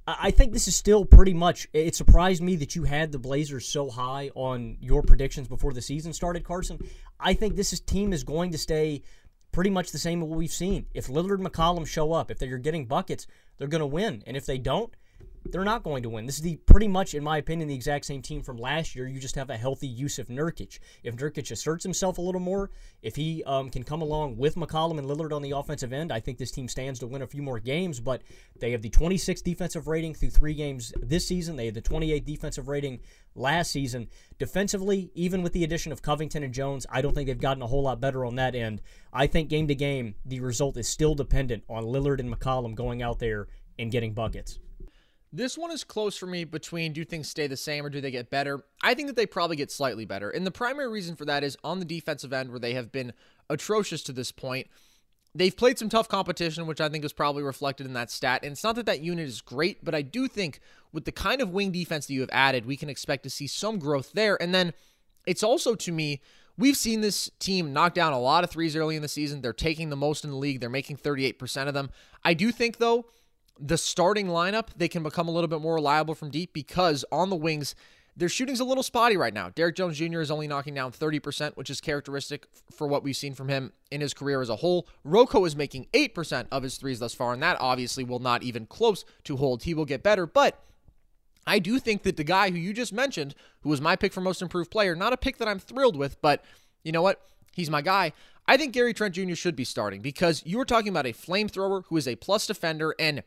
I 0.06 0.30
think 0.30 0.52
this 0.52 0.68
is 0.68 0.76
still 0.76 1.04
pretty 1.04 1.34
much. 1.34 1.68
It 1.72 1.96
surprised 1.96 2.40
me 2.40 2.56
that 2.56 2.76
you 2.76 2.84
had 2.84 3.10
the 3.10 3.18
Blazers 3.18 3.66
so 3.66 3.90
high 3.90 4.30
on 4.36 4.76
your 4.80 5.02
predictions 5.02 5.48
before 5.48 5.72
the 5.72 5.82
season 5.82 6.12
started, 6.12 6.44
Carson. 6.44 6.78
I 7.18 7.34
think 7.34 7.56
this 7.56 7.72
is, 7.72 7.80
team 7.80 8.12
is 8.12 8.24
going 8.24 8.52
to 8.52 8.58
stay 8.58 9.02
pretty 9.52 9.70
much 9.70 9.90
the 9.90 9.98
same 9.98 10.22
as 10.22 10.28
what 10.28 10.38
we've 10.38 10.52
seen. 10.52 10.86
If 10.94 11.08
Lillard 11.08 11.38
and 11.38 11.46
McCollum 11.46 11.86
show 11.86 12.12
up, 12.12 12.30
if 12.30 12.38
they're 12.38 12.58
getting 12.58 12.86
buckets, 12.86 13.26
they're 13.58 13.68
going 13.68 13.80
to 13.80 13.86
win. 13.86 14.22
And 14.26 14.36
if 14.36 14.46
they 14.46 14.58
don't, 14.58 14.94
they're 15.46 15.64
not 15.64 15.82
going 15.82 16.02
to 16.02 16.10
win. 16.10 16.26
This 16.26 16.36
is 16.36 16.42
the 16.42 16.56
pretty 16.56 16.88
much, 16.88 17.14
in 17.14 17.24
my 17.24 17.38
opinion, 17.38 17.68
the 17.68 17.74
exact 17.74 18.04
same 18.04 18.22
team 18.22 18.42
from 18.42 18.56
last 18.56 18.94
year. 18.94 19.06
You 19.08 19.18
just 19.18 19.34
have 19.36 19.50
a 19.50 19.56
healthy 19.56 19.94
Jusuf 19.94 20.28
Nurkic. 20.28 20.78
If 21.02 21.16
Nurkic 21.16 21.50
asserts 21.50 21.82
himself 21.82 22.18
a 22.18 22.20
little 22.20 22.40
more, 22.40 22.70
if 23.02 23.16
he 23.16 23.42
um, 23.44 23.70
can 23.70 23.82
come 23.82 24.02
along 24.02 24.36
with 24.36 24.54
McCollum 24.54 24.98
and 24.98 25.08
Lillard 25.08 25.32
on 25.32 25.42
the 25.42 25.52
offensive 25.52 25.92
end, 25.92 26.12
I 26.12 26.20
think 26.20 26.38
this 26.38 26.50
team 26.50 26.68
stands 26.68 27.00
to 27.00 27.06
win 27.06 27.22
a 27.22 27.26
few 27.26 27.42
more 27.42 27.58
games. 27.58 28.00
But 28.00 28.22
they 28.58 28.72
have 28.72 28.82
the 28.82 28.90
26th 28.90 29.42
defensive 29.42 29.88
rating 29.88 30.14
through 30.14 30.30
three 30.30 30.54
games 30.54 30.92
this 31.00 31.26
season. 31.26 31.56
They 31.56 31.66
had 31.66 31.74
the 31.74 31.82
28th 31.82 32.24
defensive 32.24 32.68
rating 32.68 33.00
last 33.34 33.70
season. 33.70 34.08
Defensively, 34.38 35.10
even 35.14 35.42
with 35.42 35.52
the 35.52 35.64
addition 35.64 35.92
of 35.92 36.02
Covington 36.02 36.42
and 36.42 36.54
Jones, 36.54 36.86
I 36.90 37.00
don't 37.00 37.14
think 37.14 37.26
they've 37.26 37.38
gotten 37.40 37.62
a 37.62 37.66
whole 37.66 37.82
lot 37.82 38.00
better 38.00 38.24
on 38.24 38.36
that 38.36 38.54
end. 38.54 38.82
I 39.12 39.26
think 39.26 39.48
game 39.48 39.68
to 39.68 39.74
game, 39.74 40.14
the 40.24 40.40
result 40.40 40.76
is 40.76 40.88
still 40.88 41.14
dependent 41.14 41.64
on 41.68 41.84
Lillard 41.84 42.20
and 42.20 42.32
McCollum 42.32 42.74
going 42.74 43.02
out 43.02 43.18
there 43.18 43.48
and 43.78 43.90
getting 43.90 44.12
buckets. 44.12 44.58
This 45.32 45.56
one 45.56 45.70
is 45.70 45.84
close 45.84 46.16
for 46.16 46.26
me 46.26 46.42
between 46.44 46.92
do 46.92 47.04
things 47.04 47.28
stay 47.28 47.46
the 47.46 47.56
same 47.56 47.86
or 47.86 47.90
do 47.90 48.00
they 48.00 48.10
get 48.10 48.30
better? 48.30 48.64
I 48.82 48.94
think 48.94 49.06
that 49.06 49.16
they 49.16 49.26
probably 49.26 49.56
get 49.56 49.70
slightly 49.70 50.04
better. 50.04 50.28
And 50.28 50.44
the 50.44 50.50
primary 50.50 50.88
reason 50.88 51.14
for 51.14 51.24
that 51.24 51.44
is 51.44 51.56
on 51.62 51.78
the 51.78 51.84
defensive 51.84 52.32
end 52.32 52.50
where 52.50 52.58
they 52.58 52.74
have 52.74 52.90
been 52.90 53.12
atrocious 53.48 54.02
to 54.04 54.12
this 54.12 54.32
point. 54.32 54.66
They've 55.32 55.56
played 55.56 55.78
some 55.78 55.88
tough 55.88 56.08
competition, 56.08 56.66
which 56.66 56.80
I 56.80 56.88
think 56.88 57.04
is 57.04 57.12
probably 57.12 57.44
reflected 57.44 57.86
in 57.86 57.92
that 57.92 58.10
stat. 58.10 58.40
And 58.42 58.50
it's 58.52 58.64
not 58.64 58.74
that 58.74 58.86
that 58.86 59.00
unit 59.00 59.28
is 59.28 59.40
great, 59.40 59.84
but 59.84 59.94
I 59.94 60.02
do 60.02 60.26
think 60.26 60.58
with 60.92 61.04
the 61.04 61.12
kind 61.12 61.40
of 61.40 61.50
wing 61.50 61.70
defense 61.70 62.06
that 62.06 62.14
you 62.14 62.20
have 62.22 62.30
added, 62.32 62.66
we 62.66 62.76
can 62.76 62.90
expect 62.90 63.22
to 63.22 63.30
see 63.30 63.46
some 63.46 63.78
growth 63.78 64.10
there. 64.12 64.40
And 64.42 64.52
then 64.52 64.72
it's 65.26 65.44
also 65.44 65.76
to 65.76 65.92
me, 65.92 66.20
we've 66.58 66.76
seen 66.76 67.00
this 67.00 67.30
team 67.38 67.72
knock 67.72 67.94
down 67.94 68.12
a 68.12 68.18
lot 68.18 68.42
of 68.42 68.50
threes 68.50 68.74
early 68.74 68.96
in 68.96 69.02
the 69.02 69.08
season. 69.08 69.40
They're 69.40 69.52
taking 69.52 69.90
the 69.90 69.96
most 69.96 70.24
in 70.24 70.30
the 70.30 70.36
league, 70.36 70.58
they're 70.58 70.68
making 70.68 70.96
38% 70.96 71.68
of 71.68 71.74
them. 71.74 71.90
I 72.24 72.34
do 72.34 72.50
think, 72.50 72.78
though, 72.78 73.06
the 73.60 73.78
starting 73.78 74.28
lineup, 74.28 74.68
they 74.76 74.88
can 74.88 75.02
become 75.02 75.28
a 75.28 75.30
little 75.30 75.48
bit 75.48 75.60
more 75.60 75.74
reliable 75.74 76.14
from 76.14 76.30
deep 76.30 76.52
because 76.52 77.04
on 77.12 77.30
the 77.30 77.36
wings, 77.36 77.74
their 78.16 78.28
shooting's 78.28 78.60
a 78.60 78.64
little 78.64 78.82
spotty 78.82 79.16
right 79.16 79.32
now. 79.32 79.50
Derrick 79.50 79.76
Jones 79.76 79.98
Jr. 79.98 80.20
is 80.20 80.30
only 80.30 80.48
knocking 80.48 80.74
down 80.74 80.92
30%, 80.92 81.56
which 81.56 81.70
is 81.70 81.80
characteristic 81.80 82.46
for 82.70 82.86
what 82.86 83.02
we've 83.02 83.16
seen 83.16 83.34
from 83.34 83.48
him 83.48 83.72
in 83.90 84.00
his 84.00 84.14
career 84.14 84.40
as 84.40 84.48
a 84.48 84.56
whole. 84.56 84.88
Rocco 85.04 85.44
is 85.44 85.54
making 85.54 85.86
8% 85.92 86.46
of 86.50 86.62
his 86.62 86.76
threes 86.76 86.98
thus 86.98 87.14
far, 87.14 87.32
and 87.32 87.42
that 87.42 87.58
obviously 87.60 88.04
will 88.04 88.18
not 88.18 88.42
even 88.42 88.66
close 88.66 89.04
to 89.24 89.36
hold. 89.36 89.62
He 89.62 89.74
will 89.74 89.84
get 89.84 90.02
better, 90.02 90.26
but 90.26 90.62
I 91.46 91.58
do 91.58 91.78
think 91.78 92.02
that 92.02 92.16
the 92.16 92.24
guy 92.24 92.50
who 92.50 92.58
you 92.58 92.72
just 92.72 92.92
mentioned, 92.92 93.34
who 93.62 93.68
was 93.68 93.80
my 93.80 93.96
pick 93.96 94.12
for 94.12 94.20
most 94.20 94.42
improved 94.42 94.70
player, 94.70 94.94
not 94.94 95.12
a 95.12 95.16
pick 95.16 95.38
that 95.38 95.48
I'm 95.48 95.58
thrilled 95.58 95.96
with, 95.96 96.20
but 96.20 96.44
you 96.82 96.92
know 96.92 97.02
what? 97.02 97.20
He's 97.52 97.70
my 97.70 97.82
guy. 97.82 98.12
I 98.46 98.56
think 98.56 98.72
Gary 98.72 98.92
Trent 98.92 99.14
Jr. 99.14 99.34
should 99.34 99.56
be 99.56 99.64
starting 99.64 100.00
because 100.00 100.42
you 100.44 100.58
were 100.58 100.64
talking 100.64 100.88
about 100.88 101.06
a 101.06 101.12
flamethrower 101.12 101.84
who 101.86 101.96
is 101.96 102.08
a 102.08 102.16
plus 102.16 102.46
defender 102.46 102.94
and 102.98 103.22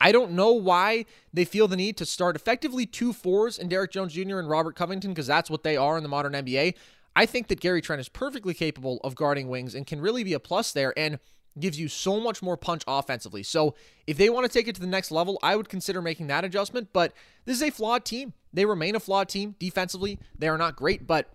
I 0.00 0.12
don't 0.12 0.32
know 0.32 0.52
why 0.52 1.06
they 1.32 1.44
feel 1.44 1.68
the 1.68 1.76
need 1.76 1.96
to 1.98 2.06
start 2.06 2.36
effectively 2.36 2.86
two 2.86 3.12
fours 3.12 3.58
in 3.58 3.68
Derrick 3.68 3.90
Jones 3.90 4.12
Jr. 4.12 4.38
and 4.38 4.48
Robert 4.48 4.76
Covington 4.76 5.12
because 5.12 5.26
that's 5.26 5.50
what 5.50 5.62
they 5.62 5.76
are 5.76 5.96
in 5.96 6.02
the 6.02 6.08
modern 6.08 6.32
NBA. 6.32 6.74
I 7.16 7.26
think 7.26 7.48
that 7.48 7.60
Gary 7.60 7.80
Trent 7.80 8.00
is 8.00 8.08
perfectly 8.08 8.54
capable 8.54 9.00
of 9.04 9.14
guarding 9.14 9.48
wings 9.48 9.74
and 9.74 9.86
can 9.86 10.00
really 10.00 10.24
be 10.24 10.32
a 10.32 10.40
plus 10.40 10.72
there 10.72 10.92
and 10.96 11.18
gives 11.58 11.78
you 11.78 11.88
so 11.88 12.18
much 12.18 12.42
more 12.42 12.56
punch 12.56 12.82
offensively. 12.88 13.42
So 13.42 13.74
if 14.06 14.16
they 14.16 14.28
want 14.28 14.44
to 14.44 14.52
take 14.52 14.66
it 14.66 14.74
to 14.74 14.80
the 14.80 14.86
next 14.86 15.12
level, 15.12 15.38
I 15.42 15.54
would 15.54 15.68
consider 15.68 16.02
making 16.02 16.26
that 16.26 16.44
adjustment. 16.44 16.88
But 16.92 17.12
this 17.44 17.56
is 17.56 17.62
a 17.62 17.70
flawed 17.70 18.04
team. 18.04 18.32
They 18.52 18.64
remain 18.64 18.96
a 18.96 19.00
flawed 19.00 19.28
team 19.28 19.54
defensively. 19.58 20.18
They 20.36 20.48
are 20.48 20.58
not 20.58 20.74
great, 20.74 21.06
but 21.06 21.30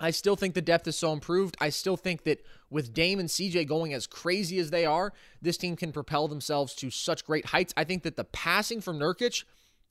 I 0.00 0.10
still 0.10 0.36
think 0.36 0.54
the 0.54 0.62
depth 0.62 0.88
is 0.88 0.96
so 0.96 1.12
improved. 1.12 1.56
I 1.60 1.68
still 1.68 1.96
think 1.96 2.24
that 2.24 2.44
with 2.70 2.94
Dame 2.94 3.20
and 3.20 3.28
CJ 3.28 3.66
going 3.66 3.92
as 3.92 4.06
crazy 4.06 4.58
as 4.58 4.70
they 4.70 4.86
are, 4.86 5.12
this 5.42 5.56
team 5.56 5.76
can 5.76 5.92
propel 5.92 6.26
themselves 6.26 6.74
to 6.76 6.90
such 6.90 7.24
great 7.24 7.46
heights. 7.46 7.74
I 7.76 7.84
think 7.84 8.02
that 8.04 8.16
the 8.16 8.24
passing 8.24 8.80
from 8.80 8.98
Nurkic 8.98 9.44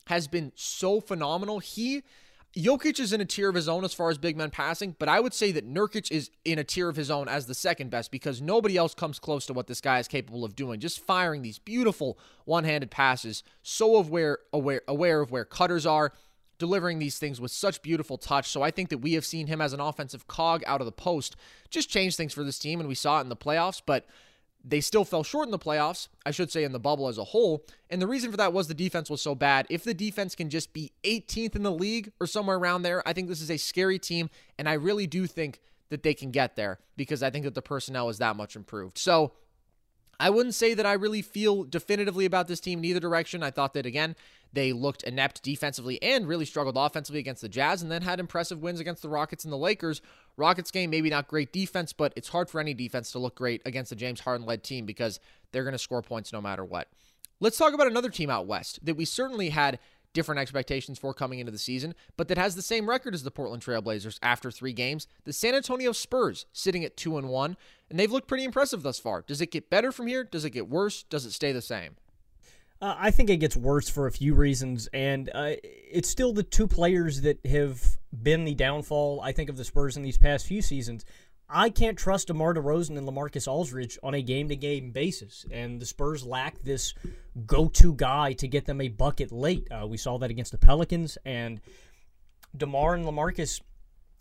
has 0.07 0.27
been 0.27 0.51
so 0.55 0.99
phenomenal. 0.99 1.59
He 1.59 2.03
Jokic 2.57 2.99
is 2.99 3.13
in 3.13 3.21
a 3.21 3.25
tier 3.25 3.49
of 3.49 3.55
his 3.55 3.69
own 3.69 3.83
as 3.83 3.93
far 3.93 4.09
as 4.09 4.17
big 4.17 4.35
men 4.35 4.49
passing, 4.49 4.95
but 4.97 5.07
I 5.07 5.19
would 5.19 5.35
say 5.35 5.51
that 5.51 5.71
Nurkic 5.71 6.11
is 6.11 6.31
in 6.43 6.57
a 6.57 6.63
tier 6.63 6.89
of 6.89 6.95
his 6.95 7.11
own 7.11 7.27
as 7.27 7.45
the 7.45 7.53
second 7.53 7.91
best 7.91 8.09
because 8.09 8.41
nobody 8.41 8.75
else 8.75 8.95
comes 8.95 9.19
close 9.19 9.45
to 9.45 9.53
what 9.53 9.67
this 9.67 9.81
guy 9.81 9.99
is 9.99 10.07
capable 10.07 10.43
of 10.43 10.55
doing. 10.55 10.79
Just 10.79 11.05
firing 11.05 11.43
these 11.43 11.59
beautiful 11.59 12.17
one-handed 12.45 12.89
passes, 12.89 13.43
so 13.61 13.95
aware 13.95 14.39
aware 14.51 14.81
aware 14.87 15.21
of 15.21 15.29
where 15.29 15.45
cutters 15.45 15.85
are, 15.85 16.11
delivering 16.59 16.99
these 16.99 17.17
things 17.17 17.41
with 17.41 17.51
such 17.51 17.81
beautiful 17.81 18.17
touch. 18.17 18.49
So 18.49 18.61
I 18.61 18.69
think 18.69 18.89
that 18.89 18.99
we 18.99 19.13
have 19.13 19.25
seen 19.25 19.47
him 19.47 19.61
as 19.61 19.73
an 19.73 19.79
offensive 19.79 20.27
cog 20.27 20.63
out 20.67 20.81
of 20.81 20.85
the 20.85 20.91
post 20.91 21.35
just 21.69 21.89
change 21.89 22.15
things 22.15 22.33
for 22.33 22.43
this 22.43 22.59
team, 22.59 22.79
and 22.79 22.87
we 22.87 22.95
saw 22.95 23.17
it 23.17 23.21
in 23.21 23.29
the 23.29 23.35
playoffs, 23.35 23.81
but 23.83 24.05
they 24.63 24.81
still 24.81 25.05
fell 25.05 25.23
short 25.23 25.47
in 25.47 25.51
the 25.51 25.59
playoffs, 25.59 26.09
I 26.25 26.31
should 26.31 26.51
say 26.51 26.63
in 26.63 26.73
the 26.73 26.79
bubble 26.79 27.07
as 27.07 27.17
a 27.17 27.23
whole. 27.23 27.65
And 27.89 28.01
the 28.01 28.07
reason 28.07 28.29
for 28.29 28.37
that 28.37 28.51
was 28.51 28.67
the 28.67 28.73
defense 28.73 29.09
was 29.09 29.21
so 29.21 29.33
bad. 29.33 29.65
If 29.69 29.83
the 29.83 29.93
defense 29.93 30.35
can 30.35 30.49
just 30.49 30.73
be 30.73 30.91
18th 31.03 31.55
in 31.55 31.63
the 31.63 31.71
league 31.71 32.11
or 32.19 32.27
somewhere 32.27 32.57
around 32.57 32.81
there, 32.81 33.01
I 33.07 33.13
think 33.13 33.29
this 33.29 33.41
is 33.41 33.49
a 33.49 33.57
scary 33.57 33.97
team. 33.99 34.29
And 34.57 34.67
I 34.67 34.73
really 34.73 35.07
do 35.07 35.27
think 35.27 35.61
that 35.89 36.03
they 36.03 36.13
can 36.13 36.31
get 36.31 36.57
there 36.57 36.79
because 36.97 37.23
I 37.23 37.29
think 37.29 37.45
that 37.45 37.55
the 37.55 37.61
personnel 37.61 38.09
is 38.09 38.17
that 38.17 38.35
much 38.35 38.57
improved. 38.57 38.97
So 38.97 39.31
I 40.19 40.29
wouldn't 40.29 40.55
say 40.55 40.73
that 40.73 40.85
I 40.85 40.93
really 40.93 41.21
feel 41.21 41.63
definitively 41.63 42.25
about 42.25 42.47
this 42.47 42.59
team 42.59 42.79
in 42.79 42.85
either 42.85 42.99
direction. 42.99 43.41
I 43.41 43.51
thought 43.51 43.73
that, 43.73 43.85
again, 43.85 44.17
they 44.53 44.73
looked 44.73 45.03
inept 45.03 45.43
defensively 45.43 46.01
and 46.01 46.27
really 46.27 46.45
struggled 46.45 46.77
offensively 46.77 47.19
against 47.19 47.41
the 47.41 47.49
Jazz 47.49 47.81
and 47.81 47.91
then 47.91 48.01
had 48.01 48.19
impressive 48.19 48.61
wins 48.61 48.79
against 48.79 49.01
the 49.01 49.09
Rockets 49.09 49.43
and 49.43 49.53
the 49.53 49.57
Lakers. 49.57 50.01
Rockets 50.37 50.71
game, 50.71 50.89
maybe 50.89 51.09
not 51.09 51.27
great 51.27 51.53
defense, 51.53 51.93
but 51.93 52.13
it's 52.15 52.29
hard 52.29 52.49
for 52.49 52.59
any 52.59 52.73
defense 52.73 53.11
to 53.11 53.19
look 53.19 53.35
great 53.35 53.61
against 53.65 53.91
a 53.91 53.95
James 53.95 54.21
Harden 54.21 54.45
led 54.45 54.63
team 54.63 54.85
because 54.85 55.19
they're 55.51 55.63
going 55.63 55.73
to 55.73 55.79
score 55.79 56.01
points 56.01 56.33
no 56.33 56.41
matter 56.41 56.65
what. 56.65 56.87
Let's 57.39 57.57
talk 57.57 57.73
about 57.73 57.87
another 57.87 58.09
team 58.09 58.29
out 58.29 58.47
west 58.47 58.79
that 58.83 58.97
we 58.97 59.05
certainly 59.05 59.49
had 59.49 59.79
different 60.13 60.39
expectations 60.39 60.97
for 60.97 61.13
coming 61.13 61.39
into 61.39 61.51
the 61.51 61.57
season, 61.57 61.93
but 62.17 62.27
that 62.27 62.37
has 62.37 62.55
the 62.55 62.61
same 62.61 62.89
record 62.89 63.13
as 63.13 63.23
the 63.23 63.31
Portland 63.31 63.63
Trailblazers 63.63 64.19
after 64.21 64.49
three 64.49 64.73
games. 64.73 65.07
The 65.23 65.33
San 65.33 65.55
Antonio 65.55 65.91
Spurs 65.91 66.45
sitting 66.51 66.83
at 66.83 66.97
two 66.97 67.17
and 67.17 67.29
one, 67.29 67.57
and 67.89 67.99
they've 67.99 68.11
looked 68.11 68.27
pretty 68.27 68.43
impressive 68.43 68.81
thus 68.81 68.99
far. 68.99 69.21
Does 69.21 69.41
it 69.41 69.51
get 69.51 69.69
better 69.69 69.91
from 69.91 70.07
here? 70.07 70.23
Does 70.23 70.45
it 70.45 70.49
get 70.49 70.67
worse? 70.67 71.03
Does 71.03 71.25
it 71.25 71.31
stay 71.31 71.51
the 71.51 71.61
same? 71.61 71.95
Uh, 72.81 72.95
I 72.97 73.11
think 73.11 73.29
it 73.29 73.37
gets 73.37 73.57
worse 73.57 73.89
for 73.89 74.07
a 74.07 74.11
few 74.11 74.33
reasons, 74.33 74.87
and 74.93 75.29
uh, 75.33 75.51
it's 75.63 76.07
still 76.07 76.31
the 76.31 76.43
two 76.43 76.65
players 76.65 77.21
that 77.21 77.45
have 77.45 77.97
been 78.23 78.45
the 78.45 78.55
downfall. 78.55 79.19
I 79.21 79.33
think 79.33 79.49
of 79.49 79.57
the 79.57 79.65
Spurs 79.65 79.97
in 79.97 80.03
these 80.03 80.17
past 80.17 80.47
few 80.47 80.61
seasons. 80.61 81.03
I 81.49 81.71
can't 81.71 81.97
trust 81.97 82.27
DeMar 82.27 82.53
DeRozan 82.53 82.97
and 82.97 83.07
LaMarcus 83.07 83.47
Aldridge 83.47 83.97
on 84.01 84.13
a 84.13 84.21
game-to-game 84.21 84.91
basis, 84.91 85.45
and 85.51 85.81
the 85.81 85.85
Spurs 85.85 86.23
lack 86.23 86.61
this 86.61 86.93
go-to 87.45 87.95
guy 87.95 88.33
to 88.33 88.47
get 88.47 88.65
them 88.65 88.79
a 88.79 88.87
bucket 88.87 89.31
late. 89.31 89.67
Uh, 89.71 89.85
we 89.85 89.97
saw 89.97 90.17
that 90.19 90.29
against 90.29 90.51
the 90.51 90.57
Pelicans, 90.57 91.17
and 91.25 91.59
DeMar 92.55 92.95
and 92.95 93.05
LaMarcus 93.05 93.61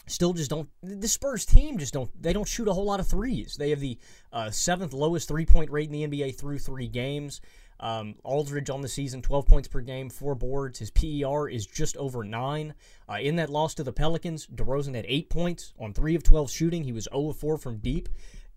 still 0.07 0.33
just 0.33 0.51
don't. 0.51 0.69
The 0.83 1.07
Spurs 1.07 1.45
team 1.45 1.79
just 1.79 1.93
don't. 1.93 2.11
They 2.21 2.33
don't 2.33 2.49
shoot 2.49 2.67
a 2.67 2.73
whole 2.73 2.87
lot 2.87 2.99
of 2.99 3.07
threes. 3.07 3.57
They 3.57 3.71
have 3.71 3.81
the 3.81 3.99
uh, 4.33 4.51
seventh 4.51 4.95
lowest 4.95 5.29
three-point 5.29 5.71
rate 5.71 5.93
in 5.93 6.11
the 6.11 6.19
NBA 6.19 6.37
through 6.37 6.59
three 6.59 6.89
games. 6.89 7.41
Um, 7.81 8.17
Aldridge 8.25 8.71
on 8.71 8.81
the 8.81 8.89
season, 8.89 9.23
12 9.23 9.47
points 9.47 9.69
per 9.69 9.81
game, 9.81 10.11
four 10.11 10.35
boards. 10.35 10.79
His 10.79 10.91
PER 10.91 11.49
is 11.49 11.67
just 11.67 11.97
over 11.97 12.25
nine. 12.25 12.75
Uh, 13.09 13.19
in 13.21 13.37
that 13.37 13.51
loss 13.51 13.75
to 13.75 13.85
the 13.85 13.93
Pelicans, 13.93 14.47
DeRozan 14.47 14.95
had 14.95 15.07
eight 15.09 15.31
points 15.31 15.73
on 15.79 15.93
three 15.93 16.15
of 16.15 16.23
12 16.23 16.51
shooting. 16.51 16.85
He 16.85 16.93
was 16.93 17.09
0 17.13 17.31
of 17.31 17.37
4 17.37 17.57
from 17.59 17.79
deep. 17.79 18.09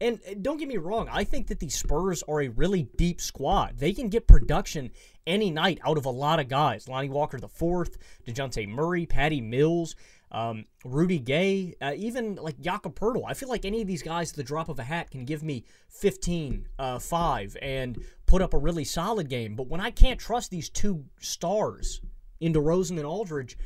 And 0.02 0.20
uh, 0.28 0.34
don't 0.42 0.58
get 0.58 0.68
me 0.68 0.78
wrong, 0.78 1.08
I 1.12 1.24
think 1.24 1.48
that 1.48 1.60
the 1.60 1.70
Spurs 1.70 2.24
are 2.28 2.42
a 2.42 2.48
really 2.48 2.84
deep 2.98 3.22
squad. 3.22 3.78
They 3.78 3.94
can 3.94 4.10
get 4.10 4.28
production 4.28 4.92
any 5.28 5.52
night 5.52 5.80
out 5.86 5.98
of 5.98 6.06
a 6.06 6.10
lot 6.10 6.40
of 6.40 6.48
guys. 6.48 6.90
Lonnie 6.90 7.10
Walker 7.10 7.40
the 7.40 7.48
fourth, 7.48 7.98
DeJounte 8.26 8.68
Murray, 8.68 9.06
Patty 9.06 9.42
Mills. 9.42 9.96
Um, 10.32 10.66
Rudy 10.86 11.20
Gay, 11.20 11.76
uh, 11.82 11.94
even 11.96 12.36
like 12.36 12.60
Jakob 12.60 12.98
Poeltl. 12.98 13.24
I 13.28 13.34
feel 13.34 13.50
like 13.50 13.66
any 13.66 13.82
of 13.82 13.88
these 13.88 14.02
guys 14.02 14.32
the 14.32 14.44
drop 14.44 14.70
of 14.70 14.80
a 14.80 14.84
hat 14.84 15.12
can 15.12 15.26
give 15.26 15.44
me 15.44 15.66
15, 15.90 16.68
uh, 16.80 17.00
5, 17.00 17.58
and 17.62 18.04
put 18.26 18.42
up 18.42 18.54
a 18.54 18.58
really 18.58 18.86
solid 18.86 19.30
game. 19.30 19.56
But 19.56 19.68
when 19.68 19.82
I 19.82 19.92
can't 19.92 20.20
trust 20.20 20.50
these 20.50 20.70
two 20.70 21.06
stars 21.20 22.02
in 22.40 22.54
DeRozan 22.54 22.92
and 22.92 23.06
Aldridge, 23.06 23.58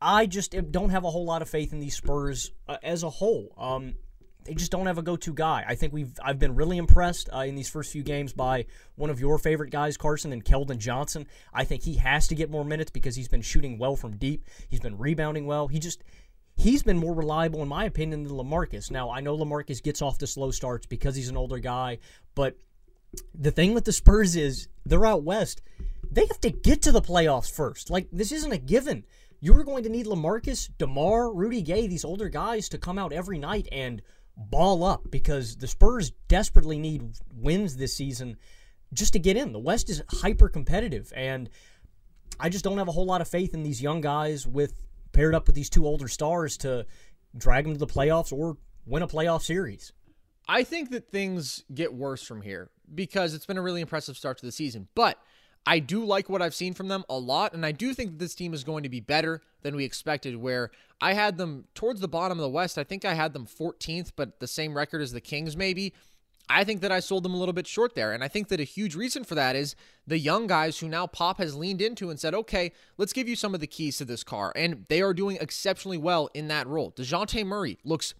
I 0.00 0.26
just 0.26 0.54
don't 0.70 0.90
have 0.90 1.04
a 1.04 1.10
whole 1.10 1.24
lot 1.24 1.40
of 1.40 1.48
faith 1.48 1.72
in 1.72 1.80
these 1.80 1.96
Spurs 1.96 2.50
uh, 2.68 2.76
as 2.82 3.02
a 3.02 3.10
whole. 3.10 3.54
Um, 3.56 3.94
they 4.44 4.54
just 4.54 4.70
don't 4.70 4.86
have 4.86 4.98
a 4.98 5.02
go-to 5.02 5.32
guy. 5.32 5.64
I 5.66 5.74
think 5.74 5.92
we've 5.92 6.12
I've 6.22 6.38
been 6.38 6.54
really 6.54 6.76
impressed 6.76 7.28
uh, 7.32 7.38
in 7.40 7.54
these 7.54 7.68
first 7.68 7.92
few 7.92 8.02
games 8.02 8.32
by 8.32 8.66
one 8.96 9.10
of 9.10 9.20
your 9.20 9.38
favorite 9.38 9.70
guys, 9.70 9.96
Carson 9.96 10.32
and 10.32 10.44
Keldon 10.44 10.78
Johnson. 10.78 11.26
I 11.52 11.64
think 11.64 11.82
he 11.82 11.94
has 11.94 12.28
to 12.28 12.34
get 12.34 12.50
more 12.50 12.64
minutes 12.64 12.90
because 12.90 13.16
he's 13.16 13.28
been 13.28 13.42
shooting 13.42 13.78
well 13.78 13.96
from 13.96 14.16
deep. 14.16 14.44
He's 14.68 14.80
been 14.80 14.98
rebounding 14.98 15.46
well. 15.46 15.68
He 15.68 15.78
just 15.78 16.02
he's 16.56 16.82
been 16.82 16.98
more 16.98 17.14
reliable 17.14 17.62
in 17.62 17.68
my 17.68 17.84
opinion 17.84 18.24
than 18.24 18.32
LaMarcus. 18.32 18.90
Now 18.90 19.10
I 19.10 19.20
know 19.20 19.36
LaMarcus 19.36 19.82
gets 19.82 20.02
off 20.02 20.18
to 20.18 20.26
slow 20.26 20.50
starts 20.50 20.86
because 20.86 21.16
he's 21.16 21.28
an 21.28 21.36
older 21.36 21.58
guy, 21.58 21.98
but 22.34 22.56
the 23.34 23.50
thing 23.50 23.74
with 23.74 23.84
the 23.84 23.92
Spurs 23.92 24.36
is 24.36 24.68
they're 24.84 25.06
out 25.06 25.22
west. 25.22 25.62
They 26.10 26.26
have 26.26 26.40
to 26.42 26.50
get 26.50 26.82
to 26.82 26.92
the 26.92 27.02
playoffs 27.02 27.50
first. 27.50 27.90
Like 27.90 28.08
this 28.12 28.32
isn't 28.32 28.52
a 28.52 28.58
given. 28.58 29.04
You're 29.40 29.64
going 29.64 29.82
to 29.84 29.90
need 29.90 30.06
LaMarcus, 30.06 30.70
DeMar, 30.78 31.34
Rudy 31.34 31.60
Gay, 31.60 31.86
these 31.86 32.04
older 32.04 32.30
guys 32.30 32.68
to 32.70 32.78
come 32.78 32.98
out 32.98 33.12
every 33.12 33.38
night 33.38 33.68
and 33.70 34.00
ball 34.36 34.84
up 34.84 35.10
because 35.10 35.56
the 35.56 35.66
Spurs 35.66 36.12
desperately 36.28 36.78
need 36.78 37.02
wins 37.34 37.76
this 37.76 37.96
season 37.96 38.36
just 38.92 39.12
to 39.12 39.18
get 39.18 39.36
in. 39.36 39.52
The 39.52 39.58
West 39.58 39.90
is 39.90 40.02
hyper 40.08 40.48
competitive 40.48 41.12
and 41.14 41.48
I 42.40 42.48
just 42.48 42.64
don't 42.64 42.78
have 42.78 42.88
a 42.88 42.92
whole 42.92 43.06
lot 43.06 43.20
of 43.20 43.28
faith 43.28 43.54
in 43.54 43.62
these 43.62 43.80
young 43.80 44.00
guys 44.00 44.46
with 44.46 44.80
paired 45.12 45.34
up 45.34 45.46
with 45.46 45.54
these 45.54 45.70
two 45.70 45.86
older 45.86 46.08
stars 46.08 46.56
to 46.58 46.86
drag 47.36 47.64
them 47.64 47.74
to 47.74 47.78
the 47.78 47.86
playoffs 47.86 48.32
or 48.32 48.56
win 48.86 49.02
a 49.02 49.08
playoff 49.08 49.42
series. 49.42 49.92
I 50.46 50.64
think 50.64 50.90
that 50.90 51.10
things 51.10 51.64
get 51.72 51.94
worse 51.94 52.22
from 52.22 52.42
here 52.42 52.70
because 52.94 53.34
it's 53.34 53.46
been 53.46 53.56
a 53.56 53.62
really 53.62 53.80
impressive 53.80 54.16
start 54.16 54.38
to 54.38 54.46
the 54.46 54.52
season. 54.52 54.88
But 54.94 55.18
I 55.66 55.78
do 55.78 56.04
like 56.04 56.28
what 56.28 56.42
I've 56.42 56.54
seen 56.54 56.74
from 56.74 56.88
them 56.88 57.04
a 57.08 57.18
lot, 57.18 57.54
and 57.54 57.64
I 57.64 57.72
do 57.72 57.94
think 57.94 58.12
that 58.12 58.18
this 58.18 58.34
team 58.34 58.52
is 58.52 58.64
going 58.64 58.82
to 58.82 58.88
be 58.88 59.00
better 59.00 59.40
than 59.62 59.76
we 59.76 59.84
expected. 59.84 60.36
Where 60.36 60.70
I 61.00 61.14
had 61.14 61.38
them 61.38 61.64
towards 61.74 62.00
the 62.00 62.08
bottom 62.08 62.38
of 62.38 62.42
the 62.42 62.50
West, 62.50 62.76
I 62.76 62.84
think 62.84 63.04
I 63.04 63.14
had 63.14 63.32
them 63.32 63.46
14th, 63.46 64.12
but 64.16 64.40
the 64.40 64.46
same 64.46 64.76
record 64.76 65.00
as 65.00 65.12
the 65.12 65.20
Kings, 65.20 65.56
maybe. 65.56 65.94
I 66.48 66.64
think 66.64 66.82
that 66.82 66.92
I 66.92 67.00
sold 67.00 67.22
them 67.22 67.32
a 67.32 67.38
little 67.38 67.54
bit 67.54 67.66
short 67.66 67.94
there. 67.94 68.12
And 68.12 68.22
I 68.22 68.28
think 68.28 68.48
that 68.48 68.60
a 68.60 68.64
huge 68.64 68.94
reason 68.94 69.24
for 69.24 69.34
that 69.34 69.56
is 69.56 69.74
the 70.06 70.18
young 70.18 70.46
guys 70.46 70.78
who 70.78 70.88
now 70.88 71.06
Pop 71.06 71.38
has 71.38 71.56
leaned 71.56 71.80
into 71.80 72.10
and 72.10 72.20
said, 72.20 72.34
okay, 72.34 72.72
let's 72.98 73.14
give 73.14 73.26
you 73.26 73.34
some 73.34 73.54
of 73.54 73.60
the 73.60 73.66
keys 73.66 73.96
to 73.96 74.04
this 74.04 74.22
car. 74.22 74.52
And 74.54 74.84
they 74.88 75.00
are 75.00 75.14
doing 75.14 75.38
exceptionally 75.40 75.96
well 75.96 76.28
in 76.34 76.48
that 76.48 76.66
role. 76.66 76.92
DeJounte 76.92 77.46
Murray 77.46 77.78
looks 77.82 78.12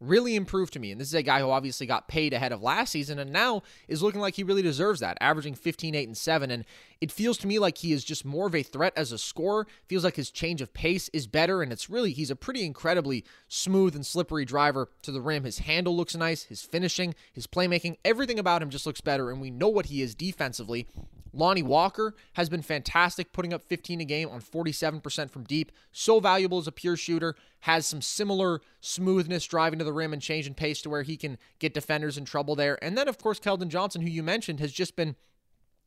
really 0.00 0.34
improved 0.34 0.72
to 0.72 0.78
me. 0.78 0.90
And 0.90 1.00
this 1.00 1.08
is 1.08 1.14
a 1.14 1.22
guy 1.22 1.40
who 1.40 1.50
obviously 1.50 1.86
got 1.86 2.08
paid 2.08 2.32
ahead 2.32 2.52
of 2.52 2.62
last 2.62 2.90
season 2.90 3.18
and 3.18 3.32
now 3.32 3.62
is 3.86 4.02
looking 4.02 4.20
like 4.20 4.34
he 4.34 4.42
really 4.42 4.62
deserves 4.62 5.00
that, 5.00 5.18
averaging 5.20 5.54
15, 5.54 5.94
8, 5.94 6.08
and 6.08 6.16
7. 6.16 6.50
And 6.50 6.64
it 7.00 7.12
feels 7.12 7.38
to 7.38 7.46
me 7.46 7.58
like 7.58 7.78
he 7.78 7.92
is 7.92 8.02
just 8.02 8.24
more 8.24 8.46
of 8.46 8.54
a 8.54 8.62
threat 8.62 8.94
as 8.96 9.12
a 9.12 9.18
scorer. 9.18 9.66
Feels 9.86 10.04
like 10.04 10.16
his 10.16 10.30
change 10.30 10.62
of 10.62 10.72
pace 10.72 11.08
is 11.10 11.26
better. 11.26 11.62
And 11.62 11.72
it's 11.72 11.90
really, 11.90 12.12
he's 12.12 12.30
a 12.30 12.36
pretty 12.36 12.64
incredibly 12.64 13.24
smooth 13.48 13.94
and 13.94 14.04
slippery 14.04 14.44
driver 14.44 14.88
to 15.02 15.12
the 15.12 15.20
rim. 15.20 15.44
His 15.44 15.58
handle 15.60 15.96
looks 15.96 16.16
nice, 16.16 16.44
his 16.44 16.62
finishing, 16.62 17.14
his 17.32 17.46
playmaking, 17.46 17.96
everything 18.04 18.38
about 18.38 18.62
him 18.62 18.70
just 18.70 18.86
looks 18.86 19.00
better. 19.00 19.30
And 19.30 19.40
we 19.40 19.50
know 19.50 19.68
what 19.68 19.86
he 19.86 20.02
is 20.02 20.14
defensively. 20.14 20.86
Lonnie 21.32 21.62
Walker 21.62 22.14
has 22.34 22.48
been 22.48 22.62
fantastic, 22.62 23.32
putting 23.32 23.52
up 23.52 23.62
15 23.62 24.00
a 24.00 24.04
game 24.04 24.28
on 24.28 24.40
47% 24.40 25.30
from 25.30 25.44
deep. 25.44 25.72
So 25.92 26.20
valuable 26.20 26.58
as 26.58 26.66
a 26.66 26.72
pure 26.72 26.96
shooter, 26.96 27.36
has 27.60 27.86
some 27.86 28.02
similar 28.02 28.60
smoothness 28.80 29.44
driving 29.46 29.78
to 29.78 29.84
the 29.84 29.92
rim 29.92 30.12
and 30.12 30.22
changing 30.22 30.54
pace 30.54 30.82
to 30.82 30.90
where 30.90 31.02
he 31.02 31.16
can 31.16 31.38
get 31.58 31.74
defenders 31.74 32.18
in 32.18 32.24
trouble 32.24 32.54
there. 32.56 32.82
And 32.82 32.96
then, 32.96 33.08
of 33.08 33.18
course, 33.18 33.38
Keldon 33.38 33.68
Johnson, 33.68 34.02
who 34.02 34.08
you 34.08 34.22
mentioned, 34.22 34.60
has 34.60 34.72
just 34.72 34.96
been 34.96 35.16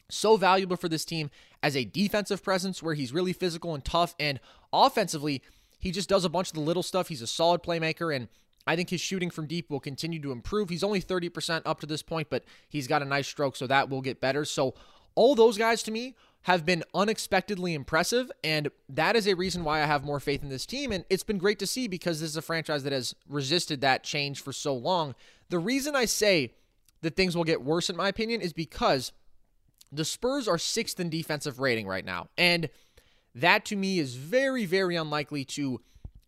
so 0.10 0.38
valuable 0.38 0.78
for 0.78 0.90
this 0.90 1.06
team 1.06 1.30
as 1.62 1.76
a 1.76 1.86
defensive 1.86 2.44
presence 2.44 2.84
where 2.84 2.94
he's 2.94 3.14
really 3.14 3.34
physical 3.34 3.74
and 3.74 3.84
tough. 3.84 4.16
And 4.20 4.40
offensively, 4.72 5.42
he 5.80 5.92
just 5.92 6.10
does 6.10 6.26
a 6.26 6.30
bunch 6.30 6.50
of 6.50 6.54
the 6.54 6.62
little 6.62 6.84
stuff. 6.84 7.08
He's 7.08 7.22
a 7.22 7.28
solid 7.28 7.64
playmaker 7.64 8.16
and 8.16 8.28
I 8.66 8.76
think 8.76 8.90
his 8.90 9.02
shooting 9.02 9.30
from 9.30 9.48
deep 9.48 9.70
will 9.70 9.80
continue 9.80 10.22
to 10.22 10.32
improve. 10.32 10.70
He's 10.70 10.84
only 10.84 11.02
30% 11.02 11.64
up 11.66 11.80
to 11.82 11.86
this 11.86 12.02
point, 12.02 12.30
but 12.30 12.46
he's 12.70 12.88
got 12.88 13.02
a 13.02 13.06
nice 13.06 13.28
stroke, 13.28 13.56
so 13.56 13.68
that 13.68 13.90
will 13.90 14.02
get 14.02 14.22
better. 14.22 14.46
So 14.46 14.74
all 15.16 15.36
those 15.36 15.58
guys 15.58 15.84
to 15.84 15.92
me 15.92 16.16
have 16.44 16.66
been 16.66 16.84
unexpectedly 16.94 17.74
impressive, 17.74 18.30
and 18.44 18.70
that 18.90 19.16
is 19.16 19.28
a 19.28 19.34
reason 19.34 19.64
why 19.64 19.82
I 19.82 19.86
have 19.86 20.04
more 20.04 20.20
faith 20.20 20.44
in 20.44 20.50
this 20.50 20.66
team. 20.66 20.92
And 20.92 21.06
it's 21.10 21.24
been 21.24 21.38
great 21.38 21.58
to 21.60 21.68
see 21.68 21.88
because 21.88 22.20
this 22.20 22.30
is 22.30 22.38
a 22.38 22.42
franchise 22.42 22.84
that 22.84 22.92
has 22.92 23.16
resisted 23.30 23.80
that 23.82 24.04
change 24.04 24.42
for 24.42 24.52
so 24.52 24.74
long. 24.74 25.16
The 25.50 25.60
reason 25.60 25.96
I 25.96 26.06
say 26.06 26.54
that 27.02 27.16
things 27.16 27.36
will 27.36 27.46
get 27.46 27.64
worse, 27.64 27.90
in 27.90 27.96
my 27.96 28.10
opinion, 28.10 28.42
is 28.42 28.52
because 28.52 29.14
the 29.92 30.04
Spurs 30.04 30.48
are 30.48 30.58
sixth 30.58 31.00
in 31.00 31.10
defensive 31.10 31.60
rating 31.60 31.88
right 31.88 32.04
now. 32.04 32.28
And 32.38 32.70
that 33.36 33.64
to 33.66 33.76
me 33.76 34.00
is 34.00 34.16
very, 34.16 34.66
very 34.66 34.96
unlikely 34.96 35.46
to 35.46 35.82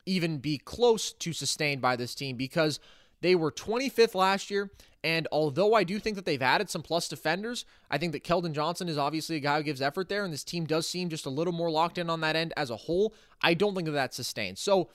even 0.05 0.37
be 0.37 0.57
close 0.57 1.11
to 1.13 1.33
sustained 1.33 1.81
by 1.81 1.95
this 1.95 2.15
team 2.15 2.37
because 2.37 2.79
they 3.21 3.35
were 3.35 3.51
25th 3.51 4.15
last 4.15 4.49
year. 4.51 4.71
And 5.05 5.27
although 5.31 5.75
I 5.75 5.83
do 5.83 5.99
think 5.99 6.15
that 6.15 6.25
they've 6.25 6.41
added 6.41 6.67
some 6.67 6.81
plus 6.81 7.07
defenders, 7.07 7.63
I 7.91 7.99
think 7.99 8.11
that 8.13 8.23
Keldon 8.23 8.53
Johnson 8.53 8.89
is 8.89 8.97
obviously 8.97 9.35
a 9.35 9.39
guy 9.39 9.57
who 9.57 9.63
gives 9.63 9.79
effort 9.79 10.09
there, 10.09 10.25
and 10.25 10.33
this 10.33 10.43
team 10.43 10.65
does 10.65 10.89
seem 10.89 11.09
just 11.09 11.27
a 11.27 11.29
little 11.29 11.53
more 11.53 11.69
locked 11.69 11.99
in 11.99 12.09
on 12.09 12.21
that 12.21 12.35
end 12.35 12.53
as 12.57 12.71
a 12.71 12.75
whole. 12.75 13.13
I 13.39 13.53
don't 13.53 13.75
think 13.75 13.85
that 13.85 13.91
that's 13.91 14.15
sustained. 14.15 14.57
So 14.57 14.89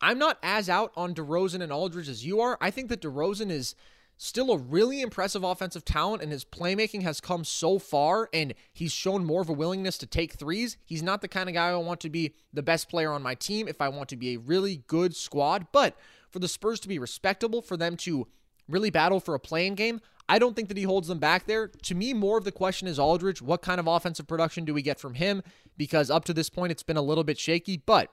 I'm 0.00 0.20
not 0.20 0.38
as 0.40 0.68
out 0.70 0.92
on 0.96 1.16
DeRozan 1.16 1.62
and 1.62 1.72
Aldridge 1.72 2.08
as 2.08 2.24
you 2.24 2.40
are. 2.40 2.56
I 2.60 2.70
think 2.70 2.88
that 2.90 3.02
DeRozan 3.02 3.50
is 3.50 3.74
still 4.16 4.52
a 4.52 4.56
really 4.56 5.00
impressive 5.00 5.42
offensive 5.42 5.84
talent, 5.84 6.22
and 6.22 6.30
his 6.30 6.44
playmaking 6.44 7.02
has 7.02 7.20
come 7.20 7.42
so 7.42 7.80
far, 7.80 8.28
and 8.32 8.54
he's 8.72 8.92
shown 8.92 9.24
more 9.24 9.42
of 9.42 9.48
a 9.48 9.52
willingness 9.52 9.98
to 9.98 10.06
take 10.06 10.34
threes. 10.34 10.76
He's 10.84 11.02
not 11.02 11.22
the 11.22 11.28
kind 11.28 11.48
of 11.48 11.56
guy 11.56 11.70
I 11.70 11.76
want 11.76 11.98
to 12.02 12.08
be 12.08 12.34
the 12.52 12.62
best 12.62 12.88
player 12.88 13.10
on 13.10 13.20
my 13.20 13.34
team 13.34 13.66
if 13.66 13.80
I 13.80 13.88
want 13.88 14.10
to 14.10 14.16
be 14.16 14.34
a 14.34 14.38
really 14.38 14.84
good 14.86 15.16
squad, 15.16 15.66
but 15.72 15.96
for 16.30 16.38
the 16.38 16.46
Spurs 16.46 16.78
to 16.80 16.88
be 16.88 17.00
respectable, 17.00 17.60
for 17.60 17.76
them 17.76 17.96
to 17.96 18.28
really 18.68 18.90
battle 18.90 19.20
for 19.20 19.34
a 19.34 19.40
playing 19.40 19.74
game. 19.74 20.00
I 20.28 20.38
don't 20.38 20.56
think 20.56 20.68
that 20.68 20.76
he 20.76 20.82
holds 20.82 21.08
them 21.08 21.18
back 21.18 21.46
there. 21.46 21.68
To 21.68 21.94
me, 21.94 22.12
more 22.12 22.36
of 22.38 22.44
the 22.44 22.52
question 22.52 22.88
is 22.88 22.98
Aldridge. 22.98 23.40
What 23.40 23.62
kind 23.62 23.78
of 23.78 23.86
offensive 23.86 24.26
production 24.26 24.64
do 24.64 24.74
we 24.74 24.82
get 24.82 24.98
from 24.98 25.14
him? 25.14 25.42
Because 25.76 26.10
up 26.10 26.24
to 26.24 26.34
this 26.34 26.50
point, 26.50 26.72
it's 26.72 26.82
been 26.82 26.96
a 26.96 27.02
little 27.02 27.24
bit 27.24 27.38
shaky. 27.38 27.76
But 27.76 28.10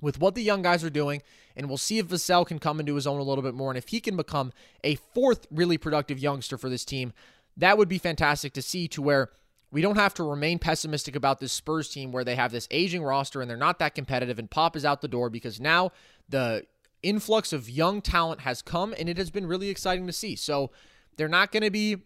with 0.00 0.18
what 0.20 0.34
the 0.34 0.42
young 0.42 0.62
guys 0.62 0.82
are 0.82 0.90
doing, 0.90 1.22
and 1.54 1.68
we'll 1.68 1.78
see 1.78 1.98
if 1.98 2.08
Vassell 2.08 2.46
can 2.46 2.58
come 2.58 2.80
into 2.80 2.96
his 2.96 3.06
own 3.06 3.20
a 3.20 3.22
little 3.22 3.42
bit 3.42 3.54
more, 3.54 3.70
and 3.70 3.78
if 3.78 3.88
he 3.88 4.00
can 4.00 4.16
become 4.16 4.52
a 4.82 4.96
fourth 4.96 5.46
really 5.50 5.78
productive 5.78 6.18
youngster 6.18 6.58
for 6.58 6.68
this 6.68 6.84
team, 6.84 7.12
that 7.56 7.78
would 7.78 7.88
be 7.88 7.98
fantastic 7.98 8.52
to 8.54 8.62
see. 8.62 8.88
To 8.88 9.00
where 9.00 9.30
we 9.70 9.80
don't 9.80 9.96
have 9.96 10.14
to 10.14 10.24
remain 10.24 10.58
pessimistic 10.58 11.14
about 11.14 11.38
this 11.38 11.52
Spurs 11.52 11.88
team, 11.88 12.10
where 12.10 12.24
they 12.24 12.34
have 12.34 12.50
this 12.50 12.66
aging 12.72 13.04
roster 13.04 13.40
and 13.40 13.48
they're 13.48 13.56
not 13.56 13.78
that 13.78 13.94
competitive, 13.94 14.38
and 14.38 14.50
Pop 14.50 14.74
is 14.74 14.84
out 14.84 15.00
the 15.00 15.08
door 15.08 15.30
because 15.30 15.60
now 15.60 15.92
the 16.28 16.66
influx 17.06 17.52
of 17.52 17.70
young 17.70 18.02
talent 18.02 18.40
has 18.40 18.62
come, 18.62 18.94
and 18.98 19.08
it 19.08 19.16
has 19.16 19.30
been 19.30 19.46
really 19.46 19.68
exciting 19.68 20.06
to 20.06 20.12
see. 20.12 20.34
So 20.34 20.72
they're 21.16 21.28
not 21.28 21.52
going 21.52 21.62
to 21.62 21.70
be 21.70 21.98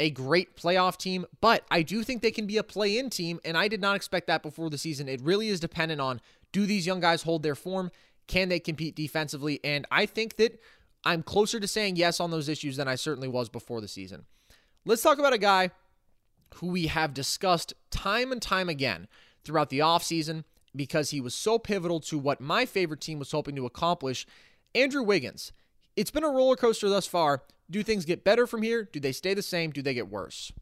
a 0.00 0.10
great 0.10 0.56
playoff 0.56 0.96
team, 0.96 1.26
but 1.40 1.64
I 1.70 1.82
do 1.82 2.02
think 2.02 2.22
they 2.22 2.30
can 2.30 2.46
be 2.46 2.56
a 2.56 2.62
play 2.62 2.98
in 2.98 3.08
team, 3.08 3.40
and 3.44 3.56
I 3.56 3.68
did 3.68 3.80
not 3.80 3.96
expect 3.96 4.26
that 4.26 4.42
before 4.42 4.68
the 4.68 4.78
season. 4.78 5.08
It 5.08 5.20
really 5.22 5.48
is 5.48 5.60
dependent 5.60 6.00
on 6.00 6.20
do 6.52 6.66
these 6.66 6.86
young 6.86 7.00
guys 7.00 7.22
hold 7.22 7.42
their 7.42 7.54
form? 7.54 7.90
Can 8.26 8.48
they 8.48 8.60
compete 8.60 8.96
defensively? 8.96 9.60
And 9.62 9.86
I 9.90 10.06
think 10.06 10.36
that 10.36 10.60
I'm 11.04 11.22
closer 11.22 11.60
to 11.60 11.68
saying 11.68 11.96
yes 11.96 12.20
on 12.20 12.30
those 12.30 12.48
issues 12.48 12.76
than 12.76 12.88
I 12.88 12.96
certainly 12.96 13.28
was 13.28 13.48
before 13.48 13.80
the 13.80 13.88
season. 13.88 14.24
Let's 14.84 15.02
talk 15.02 15.18
about 15.18 15.32
a 15.32 15.38
guy 15.38 15.70
who 16.56 16.68
we 16.68 16.86
have 16.86 17.14
discussed 17.14 17.74
time 17.90 18.32
and 18.32 18.40
time 18.40 18.68
again 18.68 19.08
throughout 19.44 19.70
the 19.70 19.80
offseason 19.80 20.44
because 20.74 21.10
he 21.10 21.20
was 21.20 21.34
so 21.34 21.58
pivotal 21.58 22.00
to 22.00 22.18
what 22.18 22.40
my 22.40 22.66
favorite 22.66 23.00
team 23.00 23.18
was 23.18 23.32
hoping 23.32 23.56
to 23.56 23.66
accomplish 23.66 24.26
Andrew 24.74 25.02
Wiggins. 25.02 25.52
It's 25.96 26.10
been 26.10 26.24
a 26.24 26.28
roller 26.28 26.56
coaster 26.56 26.88
thus 26.88 27.06
far. 27.06 27.42
Do 27.70 27.82
things 27.82 28.04
get 28.04 28.24
better 28.24 28.46
from 28.46 28.62
here? 28.62 28.88
Do 28.90 29.00
they 29.00 29.12
stay 29.12 29.34
the 29.34 29.42
same? 29.42 29.70
Do 29.70 29.82
they 29.82 29.94
get 29.94 30.08
worse? 30.08 30.52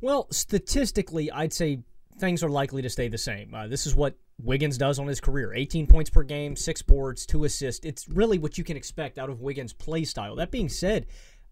Well, 0.00 0.26
statistically, 0.30 1.30
I'd 1.30 1.52
say 1.52 1.80
things 2.18 2.42
are 2.42 2.48
likely 2.48 2.82
to 2.82 2.90
stay 2.90 3.08
the 3.08 3.18
same. 3.18 3.54
Uh, 3.54 3.66
this 3.66 3.86
is 3.86 3.94
what 3.94 4.16
Wiggins 4.42 4.76
does 4.78 4.98
on 4.98 5.06
his 5.06 5.20
career 5.20 5.54
18 5.54 5.86
points 5.86 6.10
per 6.10 6.22
game, 6.22 6.56
six 6.56 6.82
boards, 6.82 7.24
two 7.26 7.44
assists. 7.44 7.84
It's 7.84 8.08
really 8.08 8.38
what 8.38 8.58
you 8.58 8.64
can 8.64 8.76
expect 8.76 9.18
out 9.18 9.30
of 9.30 9.40
Wiggins' 9.40 9.72
play 9.72 10.04
style. 10.04 10.36
That 10.36 10.50
being 10.50 10.68
said, 10.68 11.06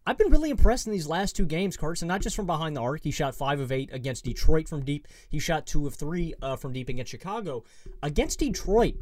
I've 0.07 0.19
been 0.19 0.31
really 0.31 0.51
impressed 0.51 0.87
in 0.87 0.93
these 0.93 1.09
last 1.09 1.35
two 1.35 1.47
games, 1.47 1.79
Carson, 1.79 2.09
not 2.09 2.21
just 2.21 2.37
from 2.37 2.47
behind 2.47 2.77
the 2.77 2.83
arc. 2.83 3.03
He 3.03 3.11
shot 3.11 3.35
5 3.35 3.61
of 3.61 3.73
8 3.73 3.91
against 3.93 4.25
Detroit 4.25 4.69
from 4.69 4.85
deep. 4.85 5.09
He 5.31 5.39
shot 5.39 5.67
2 5.67 5.87
of 5.87 5.95
3 5.95 6.35
uh, 6.43 6.57
from 6.57 6.75
deep 6.75 6.91
against 6.91 7.11
Chicago. 7.11 7.65
Against 8.03 8.41
Detroit, 8.41 8.97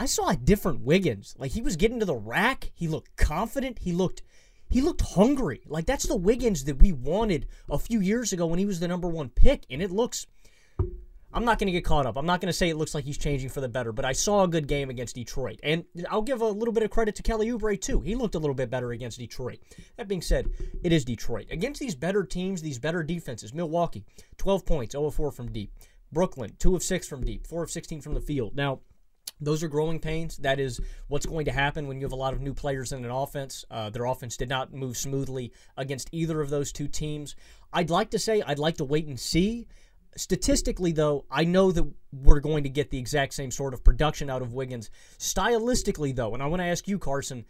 I 0.00 0.06
saw 0.06 0.30
a 0.30 0.36
different 0.36 0.80
Wiggins. 0.80 1.34
Like 1.36 1.50
he 1.50 1.60
was 1.60 1.76
getting 1.76 2.00
to 2.00 2.06
the 2.06 2.14
rack. 2.14 2.72
He 2.74 2.88
looked 2.88 3.16
confident. 3.18 3.80
He 3.80 3.92
looked 3.92 4.22
he 4.70 4.80
looked 4.80 5.02
hungry. 5.02 5.60
Like 5.66 5.84
that's 5.84 6.06
the 6.06 6.16
Wiggins 6.16 6.64
that 6.64 6.80
we 6.80 6.90
wanted 6.90 7.46
a 7.68 7.78
few 7.78 8.00
years 8.00 8.32
ago 8.32 8.46
when 8.46 8.58
he 8.58 8.64
was 8.64 8.80
the 8.80 8.88
number 8.88 9.08
1 9.08 9.28
pick 9.28 9.66
and 9.68 9.82
it 9.82 9.90
looks 9.90 10.26
I'm 11.34 11.44
not 11.44 11.58
going 11.58 11.66
to 11.66 11.72
get 11.72 11.84
caught 11.84 12.06
up. 12.06 12.16
I'm 12.16 12.24
not 12.24 12.40
going 12.40 12.48
to 12.48 12.56
say 12.56 12.70
it 12.70 12.76
looks 12.76 12.94
like 12.94 13.04
he's 13.04 13.18
changing 13.18 13.50
for 13.50 13.60
the 13.60 13.68
better, 13.68 13.92
but 13.92 14.06
I 14.06 14.12
saw 14.12 14.42
a 14.42 14.48
good 14.48 14.66
game 14.66 14.88
against 14.88 15.14
Detroit. 15.14 15.60
And 15.62 15.84
I'll 16.10 16.22
give 16.22 16.40
a 16.40 16.48
little 16.48 16.74
bit 16.74 16.82
of 16.82 16.90
credit 16.90 17.14
to 17.16 17.22
Kelly 17.22 17.48
Oubre, 17.50 17.80
too. 17.80 18.00
He 18.00 18.16
looked 18.16 18.34
a 18.34 18.40
little 18.40 18.54
bit 18.54 18.68
better 18.68 18.90
against 18.90 19.20
Detroit. 19.20 19.60
That 19.96 20.08
being 20.08 20.22
said, 20.22 20.50
it 20.82 20.92
is 20.92 21.04
Detroit. 21.04 21.46
Against 21.52 21.78
these 21.78 21.94
better 21.94 22.24
teams, 22.24 22.62
these 22.62 22.80
better 22.80 23.04
defenses, 23.04 23.54
Milwaukee, 23.54 24.04
12 24.38 24.66
points, 24.66 24.92
0 24.92 25.04
of 25.04 25.14
4 25.14 25.30
from 25.30 25.52
deep. 25.52 25.72
Brooklyn, 26.10 26.56
2 26.58 26.74
of 26.74 26.82
6 26.82 27.06
from 27.06 27.24
deep, 27.24 27.46
4 27.46 27.62
of 27.62 27.70
16 27.70 28.00
from 28.00 28.14
the 28.14 28.20
field. 28.20 28.56
Now, 28.56 28.80
those 29.40 29.62
are 29.62 29.68
growing 29.68 29.98
pains. 29.98 30.36
That 30.38 30.60
is 30.60 30.80
what's 31.08 31.26
going 31.26 31.46
to 31.46 31.52
happen 31.52 31.86
when 31.86 31.98
you 32.00 32.06
have 32.06 32.12
a 32.12 32.16
lot 32.16 32.32
of 32.32 32.40
new 32.40 32.54
players 32.54 32.92
in 32.92 33.04
an 33.04 33.10
offense. 33.10 33.64
Uh, 33.70 33.90
their 33.90 34.04
offense 34.04 34.36
did 34.36 34.48
not 34.48 34.72
move 34.72 34.96
smoothly 34.96 35.52
against 35.76 36.08
either 36.12 36.40
of 36.40 36.50
those 36.50 36.72
two 36.72 36.88
teams. 36.88 37.36
I'd 37.72 37.90
like 37.90 38.10
to 38.10 38.18
say 38.18 38.42
I'd 38.42 38.58
like 38.58 38.76
to 38.78 38.84
wait 38.84 39.06
and 39.06 39.18
see 39.18 39.66
statistically, 40.16 40.92
though, 40.92 41.24
I 41.30 41.44
know 41.44 41.72
that 41.72 41.86
we're 42.12 42.40
going 42.40 42.64
to 42.64 42.68
get 42.68 42.90
the 42.90 42.98
exact 42.98 43.34
same 43.34 43.50
sort 43.50 43.74
of 43.74 43.84
production 43.84 44.30
out 44.30 44.42
of 44.42 44.52
Wiggins. 44.52 44.90
Stylistically, 45.18 46.14
though, 46.14 46.34
and 46.34 46.42
I 46.42 46.46
want 46.46 46.60
to 46.60 46.66
ask 46.66 46.88
you, 46.88 46.98
Carson, 46.98 47.44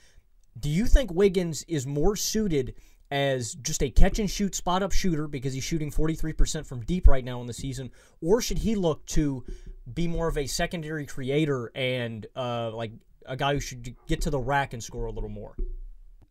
do 0.59 0.69
you 0.69 0.87
think 0.87 1.13
Wiggins 1.13 1.65
is 1.69 1.87
more 1.87 2.17
suited 2.17 2.75
as 3.11 3.55
just 3.57 3.83
a 3.83 3.91
catch 3.91 4.19
and 4.19 4.31
shoot 4.31 4.55
spot 4.55 4.83
up 4.83 4.93
shooter 4.93 5.27
because 5.27 5.53
he's 5.53 5.65
shooting 5.65 5.91
43% 5.91 6.65
from 6.65 6.83
deep 6.83 7.09
right 7.09 7.25
now 7.25 7.41
in 7.41 7.47
the 7.47 7.53
season, 7.53 7.91
or 8.23 8.41
should 8.41 8.59
he 8.59 8.75
look 8.75 9.05
to 9.07 9.45
be 9.93 10.07
more 10.07 10.29
of 10.29 10.37
a 10.37 10.47
secondary 10.47 11.07
creator 11.07 11.71
and 11.75 12.27
uh, 12.37 12.71
like 12.71 12.93
a 13.27 13.37
guy 13.37 13.55
who 13.55 13.61
should 13.61 13.95
get 14.07 14.21
to 14.23 14.31
the 14.31 14.39
rack 14.39 14.73
and 14.73 14.83
score 14.83 15.07
a 15.07 15.11
little 15.11 15.29
more? 15.29 15.55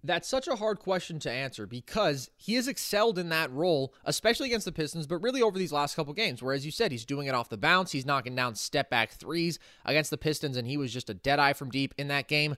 That's 0.01 0.29
such 0.29 0.47
a 0.47 0.55
hard 0.55 0.79
question 0.79 1.19
to 1.19 1.31
answer 1.31 1.67
because 1.67 2.29
he 2.37 2.55
has 2.55 2.69
excelled 2.69 3.19
in 3.19 3.29
that 3.29 3.51
role, 3.51 3.93
especially 4.05 4.47
against 4.47 4.63
the 4.63 4.71
Pistons, 4.71 5.07
but 5.07 5.17
really 5.17 5.41
over 5.41 5.59
these 5.59 5.73
last 5.73 5.95
couple 5.95 6.13
games. 6.13 6.41
Where, 6.41 6.53
as 6.53 6.65
you 6.65 6.71
said, 6.71 6.93
he's 6.93 7.03
doing 7.03 7.27
it 7.27 7.35
off 7.35 7.49
the 7.49 7.57
bounce. 7.57 7.91
He's 7.91 8.05
knocking 8.05 8.33
down 8.33 8.55
step 8.55 8.89
back 8.89 9.11
threes 9.11 9.59
against 9.83 10.09
the 10.09 10.17
Pistons, 10.17 10.55
and 10.55 10.67
he 10.67 10.77
was 10.77 10.93
just 10.93 11.09
a 11.09 11.13
dead 11.13 11.39
eye 11.39 11.51
from 11.51 11.69
deep 11.69 11.93
in 11.97 12.07
that 12.07 12.29
game. 12.29 12.55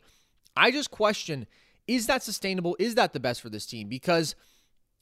I 0.56 0.70
just 0.70 0.92
question 0.92 1.48
is 1.88 2.08
that 2.08 2.24
sustainable? 2.24 2.76
Is 2.80 2.96
that 2.96 3.14
the 3.14 3.20
best 3.20 3.42
for 3.42 3.50
this 3.50 3.66
team? 3.66 3.90
Because 3.90 4.36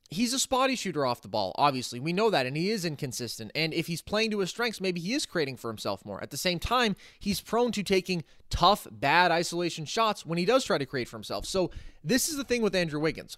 he's 0.10 0.34
a 0.34 0.40
spotty 0.40 0.76
shooter 0.76 1.06
off 1.06 1.22
the 1.22 1.28
ball, 1.28 1.54
obviously. 1.56 2.00
We 2.00 2.14
know 2.14 2.30
that, 2.30 2.46
and 2.46 2.58
he 2.58 2.72
is 2.72 2.86
inconsistent. 2.86 3.52
And 3.54 3.74
if 3.74 3.88
he's 3.88 4.02
playing 4.02 4.32
to 4.32 4.40
his 4.40 4.50
strengths, 4.50 4.82
maybe 4.82 5.00
he 5.00 5.14
is 5.14 5.26
creating 5.26 5.58
for 5.58 5.70
himself 5.70 6.04
more. 6.06 6.22
At 6.22 6.32
the 6.32 6.38
same 6.38 6.60
time, 6.60 6.96
he's 7.20 7.42
prone 7.42 7.72
to 7.74 7.84
taking 7.84 8.24
tough, 8.50 8.88
bad 8.92 9.32
isolation 9.32 9.86
shots 9.86 10.26
when 10.26 10.38
he 10.38 10.46
does 10.46 10.66
try 10.66 10.78
to 10.78 10.86
create 10.86 11.08
for 11.08 11.18
himself. 11.18 11.46
So, 11.46 11.72
this 12.04 12.30
is 12.30 12.38
the 12.38 12.44
thing 12.44 12.62
with 12.62 12.76
Andrew 12.76 13.00
Wiggins. 13.00 13.38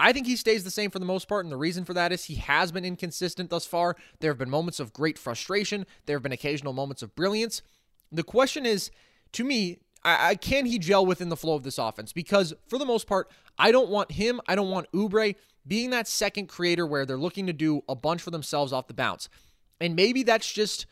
I 0.00 0.12
think 0.12 0.26
he 0.26 0.36
stays 0.36 0.62
the 0.62 0.70
same 0.70 0.90
for 0.90 1.00
the 1.00 1.04
most 1.04 1.28
part, 1.28 1.44
and 1.44 1.52
the 1.52 1.56
reason 1.56 1.84
for 1.84 1.94
that 1.94 2.12
is 2.12 2.24
he 2.24 2.36
has 2.36 2.70
been 2.70 2.84
inconsistent 2.84 3.50
thus 3.50 3.66
far. 3.66 3.96
There 4.20 4.30
have 4.30 4.38
been 4.38 4.50
moments 4.50 4.78
of 4.78 4.92
great 4.92 5.18
frustration, 5.18 5.86
there 6.06 6.16
have 6.16 6.22
been 6.22 6.32
occasional 6.32 6.72
moments 6.72 7.02
of 7.02 7.14
brilliance. 7.16 7.62
The 8.12 8.22
question 8.22 8.64
is, 8.64 8.90
to 9.32 9.44
me, 9.44 9.78
I, 10.04 10.30
I, 10.30 10.34
can 10.34 10.66
he 10.66 10.78
gel 10.78 11.04
within 11.04 11.28
the 11.28 11.36
flow 11.36 11.54
of 11.54 11.62
this 11.62 11.78
offense? 11.78 12.12
Because 12.12 12.54
for 12.68 12.78
the 12.78 12.86
most 12.86 13.06
part, 13.06 13.30
I 13.58 13.72
don't 13.72 13.90
want 13.90 14.12
him, 14.12 14.40
I 14.46 14.54
don't 14.54 14.70
want 14.70 14.90
Oubre 14.92 15.34
being 15.66 15.90
that 15.90 16.08
second 16.08 16.46
creator 16.46 16.86
where 16.86 17.04
they're 17.04 17.18
looking 17.18 17.46
to 17.46 17.52
do 17.52 17.82
a 17.88 17.94
bunch 17.94 18.22
for 18.22 18.30
themselves 18.30 18.72
off 18.72 18.86
the 18.86 18.94
bounce. 18.94 19.28
And 19.80 19.94
maybe 19.94 20.22
that's 20.22 20.50
just 20.50 20.86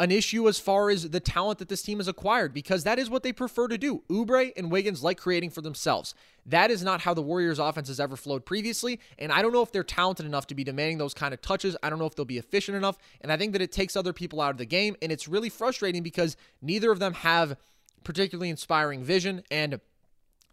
an 0.00 0.10
issue 0.10 0.48
as 0.48 0.58
far 0.58 0.90
as 0.90 1.10
the 1.10 1.20
talent 1.20 1.58
that 1.60 1.68
this 1.68 1.82
team 1.82 1.98
has 1.98 2.08
acquired 2.08 2.52
because 2.52 2.82
that 2.82 2.98
is 2.98 3.08
what 3.08 3.22
they 3.22 3.32
prefer 3.32 3.68
to 3.68 3.78
do. 3.78 4.02
Oubre 4.10 4.52
and 4.56 4.70
Wiggins 4.70 5.04
like 5.04 5.18
creating 5.18 5.50
for 5.50 5.60
themselves. 5.60 6.14
That 6.46 6.70
is 6.70 6.82
not 6.82 7.02
how 7.02 7.14
the 7.14 7.22
Warriors 7.22 7.58
offense 7.58 7.88
has 7.88 8.00
ever 8.00 8.16
flowed 8.16 8.44
previously, 8.44 8.98
and 9.18 9.30
I 9.30 9.40
don't 9.40 9.52
know 9.52 9.62
if 9.62 9.72
they're 9.72 9.84
talented 9.84 10.26
enough 10.26 10.48
to 10.48 10.54
be 10.54 10.64
demanding 10.64 10.98
those 10.98 11.14
kind 11.14 11.32
of 11.32 11.40
touches. 11.40 11.76
I 11.82 11.90
don't 11.90 11.98
know 11.98 12.06
if 12.06 12.16
they'll 12.16 12.24
be 12.24 12.38
efficient 12.38 12.76
enough, 12.76 12.98
and 13.20 13.30
I 13.30 13.36
think 13.36 13.52
that 13.52 13.62
it 13.62 13.72
takes 13.72 13.94
other 13.94 14.12
people 14.12 14.40
out 14.40 14.50
of 14.50 14.58
the 14.58 14.66
game 14.66 14.96
and 15.00 15.12
it's 15.12 15.28
really 15.28 15.48
frustrating 15.48 16.02
because 16.02 16.36
neither 16.60 16.90
of 16.90 16.98
them 16.98 17.14
have 17.14 17.56
particularly 18.04 18.50
inspiring 18.50 19.02
vision 19.02 19.42
and 19.50 19.80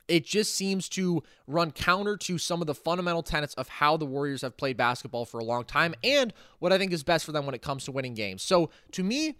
it 0.08 0.26
just 0.26 0.54
seems 0.54 0.90
to 0.90 1.24
run 1.48 1.72
counter 1.72 2.18
to 2.18 2.38
some 2.38 2.60
of 2.60 2.68
the 2.68 2.76
fundamental 2.76 3.24
tenets 3.24 3.54
of 3.54 3.70
how 3.70 3.96
the 3.96 4.06
Warriors 4.06 4.42
have 4.42 4.58
played 4.58 4.76
basketball 4.76 5.26
for 5.26 5.40
a 5.40 5.44
long 5.44 5.64
time 5.64 5.96
and 6.04 6.34
what 6.60 6.74
I 6.74 6.78
think 6.78 6.92
is 6.92 7.04
best 7.04 7.26
for 7.26 7.32
them 7.32 7.46
when 7.46 7.56
it 7.56 7.62
comes 7.62 7.86
to 7.86 7.92
winning 7.92 8.14
games. 8.14 8.42
So 8.42 8.70
to 8.92 9.04
me, 9.04 9.38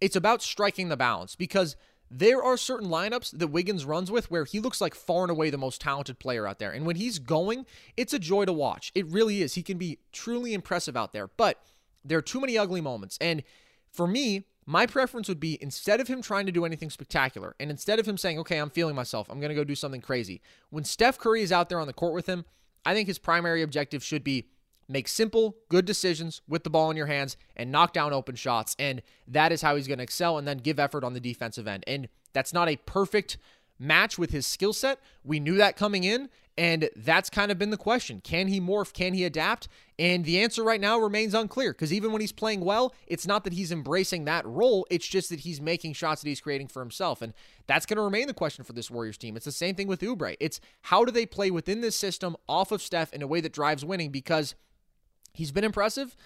it's 0.00 0.16
about 0.16 0.42
striking 0.42 0.88
the 0.88 0.96
balance 0.96 1.36
because 1.36 1.74
there 2.10 2.42
are 2.42 2.56
certain 2.56 2.88
lineups 2.88 3.38
that 3.38 3.48
Wiggins 3.48 3.84
runs 3.84 4.10
with 4.10 4.30
where 4.30 4.44
he 4.44 4.58
looks 4.58 4.80
like 4.80 4.94
far 4.94 5.22
and 5.22 5.30
away 5.30 5.48
the 5.48 5.56
most 5.56 5.80
talented 5.80 6.18
player 6.18 6.46
out 6.46 6.58
there. 6.58 6.72
And 6.72 6.84
when 6.84 6.96
he's 6.96 7.18
going, 7.18 7.66
it's 7.96 8.12
a 8.12 8.18
joy 8.18 8.44
to 8.46 8.52
watch. 8.52 8.90
It 8.94 9.06
really 9.06 9.42
is. 9.42 9.54
He 9.54 9.62
can 9.62 9.78
be 9.78 10.00
truly 10.12 10.52
impressive 10.52 10.96
out 10.96 11.12
there, 11.12 11.28
but 11.28 11.62
there 12.04 12.18
are 12.18 12.22
too 12.22 12.40
many 12.40 12.58
ugly 12.58 12.80
moments. 12.80 13.16
And 13.20 13.44
for 13.92 14.08
me, 14.08 14.44
my 14.70 14.86
preference 14.86 15.28
would 15.28 15.40
be 15.40 15.58
instead 15.60 15.98
of 15.98 16.06
him 16.06 16.22
trying 16.22 16.46
to 16.46 16.52
do 16.52 16.64
anything 16.64 16.90
spectacular 16.90 17.56
and 17.58 17.72
instead 17.72 17.98
of 17.98 18.06
him 18.06 18.16
saying, 18.16 18.38
okay, 18.38 18.56
I'm 18.56 18.70
feeling 18.70 18.94
myself, 18.94 19.28
I'm 19.28 19.40
going 19.40 19.48
to 19.48 19.54
go 19.56 19.64
do 19.64 19.74
something 19.74 20.00
crazy, 20.00 20.40
when 20.70 20.84
Steph 20.84 21.18
Curry 21.18 21.42
is 21.42 21.50
out 21.50 21.68
there 21.68 21.80
on 21.80 21.88
the 21.88 21.92
court 21.92 22.14
with 22.14 22.26
him, 22.26 22.44
I 22.86 22.94
think 22.94 23.08
his 23.08 23.18
primary 23.18 23.62
objective 23.62 24.04
should 24.04 24.22
be 24.22 24.46
make 24.88 25.08
simple, 25.08 25.56
good 25.68 25.84
decisions 25.84 26.40
with 26.46 26.62
the 26.62 26.70
ball 26.70 26.88
in 26.88 26.96
your 26.96 27.06
hands 27.06 27.36
and 27.56 27.72
knock 27.72 27.92
down 27.92 28.12
open 28.12 28.36
shots. 28.36 28.76
And 28.78 29.02
that 29.26 29.50
is 29.50 29.60
how 29.60 29.74
he's 29.74 29.88
going 29.88 29.98
to 29.98 30.04
excel 30.04 30.38
and 30.38 30.46
then 30.46 30.58
give 30.58 30.78
effort 30.78 31.02
on 31.02 31.14
the 31.14 31.20
defensive 31.20 31.66
end. 31.66 31.82
And 31.88 32.08
that's 32.32 32.52
not 32.52 32.68
a 32.68 32.76
perfect 32.76 33.38
match 33.80 34.18
with 34.18 34.30
his 34.30 34.46
skill 34.46 34.72
set. 34.72 35.00
We 35.24 35.40
knew 35.40 35.56
that 35.56 35.76
coming 35.76 36.04
in, 36.04 36.28
and 36.56 36.90
that's 36.94 37.30
kind 37.30 37.50
of 37.50 37.58
been 37.58 37.70
the 37.70 37.76
question. 37.76 38.20
Can 38.20 38.48
he 38.48 38.60
morph? 38.60 38.92
Can 38.92 39.14
he 39.14 39.24
adapt? 39.24 39.66
And 39.98 40.24
the 40.24 40.40
answer 40.40 40.62
right 40.62 40.80
now 40.80 40.98
remains 40.98 41.34
unclear 41.34 41.72
because 41.72 41.92
even 41.92 42.12
when 42.12 42.20
he's 42.20 42.32
playing 42.32 42.60
well, 42.60 42.94
it's 43.06 43.26
not 43.26 43.44
that 43.44 43.54
he's 43.54 43.72
embracing 43.72 44.26
that 44.26 44.46
role. 44.46 44.86
It's 44.90 45.06
just 45.06 45.30
that 45.30 45.40
he's 45.40 45.60
making 45.60 45.94
shots 45.94 46.22
that 46.22 46.28
he's 46.28 46.40
creating 46.40 46.68
for 46.68 46.80
himself. 46.80 47.22
And 47.22 47.32
that's 47.66 47.86
going 47.86 47.96
to 47.96 48.02
remain 48.02 48.26
the 48.26 48.34
question 48.34 48.64
for 48.64 48.72
this 48.72 48.90
Warriors 48.90 49.18
team. 49.18 49.36
It's 49.36 49.44
the 49.46 49.52
same 49.52 49.74
thing 49.74 49.88
with 49.88 50.00
Oubre. 50.00 50.36
It's 50.38 50.60
how 50.82 51.04
do 51.04 51.12
they 51.12 51.26
play 51.26 51.50
within 51.50 51.80
this 51.80 51.96
system 51.96 52.36
off 52.48 52.72
of 52.72 52.82
Steph 52.82 53.12
in 53.12 53.22
a 53.22 53.26
way 53.26 53.40
that 53.40 53.52
drives 53.52 53.84
winning 53.84 54.10
because 54.10 54.54
he's 55.32 55.52
been 55.52 55.64
impressive. 55.64 56.16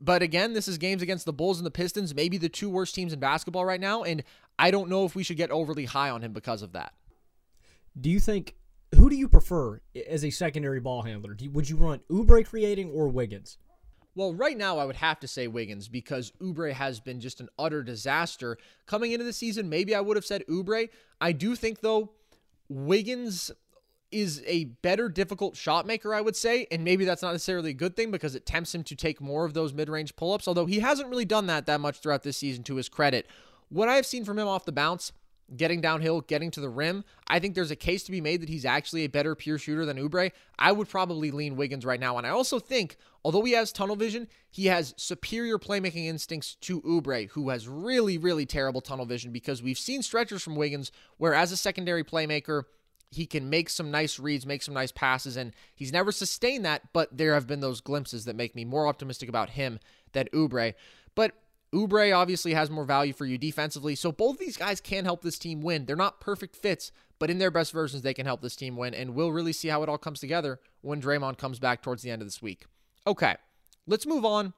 But 0.00 0.22
again, 0.22 0.52
this 0.52 0.68
is 0.68 0.78
games 0.78 1.02
against 1.02 1.24
the 1.24 1.32
Bulls 1.32 1.58
and 1.58 1.66
the 1.66 1.70
Pistons, 1.70 2.14
maybe 2.14 2.36
the 2.36 2.48
two 2.48 2.68
worst 2.68 2.94
teams 2.94 3.12
in 3.12 3.20
basketball 3.20 3.64
right 3.64 3.80
now. 3.80 4.02
And 4.02 4.22
I 4.58 4.70
don't 4.70 4.88
know 4.88 5.04
if 5.04 5.14
we 5.14 5.22
should 5.22 5.36
get 5.36 5.50
overly 5.50 5.84
high 5.84 6.10
on 6.10 6.22
him 6.22 6.32
because 6.32 6.62
of 6.62 6.72
that. 6.72 6.94
Do 8.00 8.10
you 8.10 8.20
think 8.20 8.54
who 8.94 9.10
do 9.10 9.16
you 9.16 9.28
prefer 9.28 9.80
as 10.08 10.24
a 10.24 10.30
secondary 10.30 10.80
ball 10.80 11.02
handler? 11.02 11.36
You, 11.38 11.50
would 11.50 11.68
you 11.68 11.76
run 11.76 12.00
Oubre 12.10 12.44
creating 12.46 12.90
or 12.90 13.08
Wiggins? 13.08 13.58
Well, 14.14 14.32
right 14.32 14.56
now 14.56 14.78
I 14.78 14.84
would 14.84 14.96
have 14.96 15.18
to 15.20 15.28
say 15.28 15.48
Wiggins 15.48 15.88
because 15.88 16.32
Oubre 16.40 16.72
has 16.72 17.00
been 17.00 17.20
just 17.20 17.40
an 17.40 17.48
utter 17.58 17.82
disaster 17.82 18.56
coming 18.86 19.12
into 19.12 19.24
the 19.24 19.32
season. 19.32 19.68
Maybe 19.68 19.94
I 19.94 20.00
would 20.00 20.16
have 20.16 20.24
said 20.24 20.44
Oubre. 20.48 20.88
I 21.20 21.32
do 21.32 21.56
think 21.56 21.80
though 21.80 22.12
Wiggins 22.68 23.50
is 24.14 24.42
a 24.46 24.64
better 24.64 25.08
difficult 25.08 25.56
shot 25.56 25.86
maker, 25.86 26.14
I 26.14 26.20
would 26.20 26.36
say, 26.36 26.66
and 26.70 26.84
maybe 26.84 27.04
that's 27.04 27.22
not 27.22 27.32
necessarily 27.32 27.70
a 27.70 27.74
good 27.74 27.96
thing 27.96 28.10
because 28.10 28.34
it 28.34 28.46
tempts 28.46 28.74
him 28.74 28.84
to 28.84 28.94
take 28.94 29.20
more 29.20 29.44
of 29.44 29.54
those 29.54 29.74
mid-range 29.74 30.14
pull-ups, 30.14 30.46
although 30.46 30.66
he 30.66 30.78
hasn't 30.78 31.10
really 31.10 31.24
done 31.24 31.46
that 31.48 31.66
that 31.66 31.80
much 31.80 31.98
throughout 31.98 32.22
this 32.22 32.36
season 32.36 32.62
to 32.64 32.76
his 32.76 32.88
credit. 32.88 33.26
What 33.68 33.88
I've 33.88 34.06
seen 34.06 34.24
from 34.24 34.38
him 34.38 34.46
off 34.46 34.64
the 34.64 34.72
bounce, 34.72 35.12
getting 35.56 35.80
downhill, 35.80 36.22
getting 36.22 36.50
to 36.52 36.60
the 36.60 36.68
rim. 36.68 37.04
I 37.28 37.38
think 37.38 37.54
there's 37.54 37.70
a 37.70 37.76
case 37.76 38.02
to 38.04 38.10
be 38.10 38.20
made 38.20 38.40
that 38.40 38.48
he's 38.48 38.64
actually 38.64 39.04
a 39.04 39.08
better 39.08 39.34
pure 39.34 39.58
shooter 39.58 39.84
than 39.84 39.98
Oubre. 39.98 40.32
I 40.58 40.72
would 40.72 40.88
probably 40.88 41.30
lean 41.30 41.56
Wiggins 41.56 41.84
right 41.84 42.00
now. 42.00 42.16
And 42.16 42.26
I 42.26 42.30
also 42.30 42.58
think, 42.58 42.96
although 43.24 43.42
he 43.42 43.52
has 43.52 43.72
tunnel 43.72 43.96
vision, 43.96 44.28
he 44.50 44.66
has 44.66 44.94
superior 44.96 45.58
playmaking 45.58 46.06
instincts 46.06 46.54
to 46.62 46.80
Oubre, 46.82 47.28
who 47.30 47.50
has 47.50 47.68
really, 47.68 48.16
really 48.16 48.46
terrible 48.46 48.80
tunnel 48.80 49.06
vision 49.06 49.32
because 49.32 49.62
we've 49.62 49.78
seen 49.78 50.02
stretchers 50.02 50.42
from 50.42 50.56
Wiggins 50.56 50.90
where, 51.18 51.34
as 51.34 51.52
a 51.52 51.56
secondary 51.56 52.04
playmaker, 52.04 52.62
he 53.14 53.26
can 53.26 53.48
make 53.48 53.68
some 53.68 53.90
nice 53.90 54.18
reads, 54.18 54.46
make 54.46 54.62
some 54.62 54.74
nice 54.74 54.92
passes, 54.92 55.36
and 55.36 55.52
he's 55.74 55.92
never 55.92 56.12
sustained 56.12 56.64
that, 56.64 56.92
but 56.92 57.16
there 57.16 57.34
have 57.34 57.46
been 57.46 57.60
those 57.60 57.80
glimpses 57.80 58.24
that 58.24 58.36
make 58.36 58.54
me 58.54 58.64
more 58.64 58.86
optimistic 58.86 59.28
about 59.28 59.50
him 59.50 59.78
than 60.12 60.26
Oubre. 60.32 60.74
But 61.14 61.32
Oubre 61.72 62.16
obviously 62.16 62.54
has 62.54 62.70
more 62.70 62.84
value 62.84 63.12
for 63.12 63.26
you 63.26 63.38
defensively, 63.38 63.94
so 63.94 64.12
both 64.12 64.38
these 64.38 64.56
guys 64.56 64.80
can 64.80 65.04
help 65.04 65.22
this 65.22 65.38
team 65.38 65.62
win. 65.62 65.86
They're 65.86 65.96
not 65.96 66.20
perfect 66.20 66.56
fits, 66.56 66.92
but 67.18 67.30
in 67.30 67.38
their 67.38 67.50
best 67.50 67.72
versions, 67.72 68.02
they 68.02 68.14
can 68.14 68.26
help 68.26 68.42
this 68.42 68.56
team 68.56 68.76
win, 68.76 68.94
and 68.94 69.14
we'll 69.14 69.32
really 69.32 69.52
see 69.52 69.68
how 69.68 69.82
it 69.82 69.88
all 69.88 69.98
comes 69.98 70.20
together 70.20 70.60
when 70.82 71.00
Draymond 71.00 71.38
comes 71.38 71.58
back 71.58 71.82
towards 71.82 72.02
the 72.02 72.10
end 72.10 72.22
of 72.22 72.26
this 72.26 72.42
week. 72.42 72.66
Okay, 73.06 73.36
let's 73.86 74.06
move 74.06 74.24
on 74.24 74.54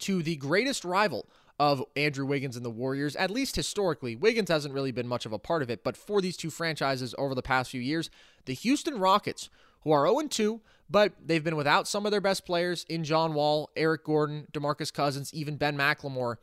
to 0.00 0.22
the 0.22 0.36
greatest 0.36 0.84
rival 0.84 1.28
of 1.60 1.84
Andrew 1.94 2.24
Wiggins 2.24 2.56
and 2.56 2.64
the 2.64 2.70
Warriors, 2.70 3.14
at 3.16 3.30
least 3.30 3.54
historically. 3.54 4.16
Wiggins 4.16 4.48
hasn't 4.48 4.72
really 4.72 4.92
been 4.92 5.06
much 5.06 5.26
of 5.26 5.32
a 5.34 5.38
part 5.38 5.60
of 5.60 5.68
it, 5.68 5.84
but 5.84 5.94
for 5.94 6.22
these 6.22 6.38
two 6.38 6.48
franchises 6.48 7.14
over 7.18 7.34
the 7.34 7.42
past 7.42 7.70
few 7.70 7.82
years, 7.82 8.08
the 8.46 8.54
Houston 8.54 8.98
Rockets, 8.98 9.50
who 9.82 9.92
are 9.92 10.06
0 10.06 10.22
2, 10.28 10.62
but 10.88 11.12
they've 11.22 11.44
been 11.44 11.56
without 11.56 11.86
some 11.86 12.06
of 12.06 12.12
their 12.12 12.20
best 12.22 12.46
players 12.46 12.86
in 12.88 13.04
John 13.04 13.34
Wall, 13.34 13.68
Eric 13.76 14.04
Gordon, 14.04 14.46
DeMarcus 14.52 14.90
Cousins, 14.90 15.34
even 15.34 15.56
Ben 15.56 15.76
McLemore. 15.76 16.36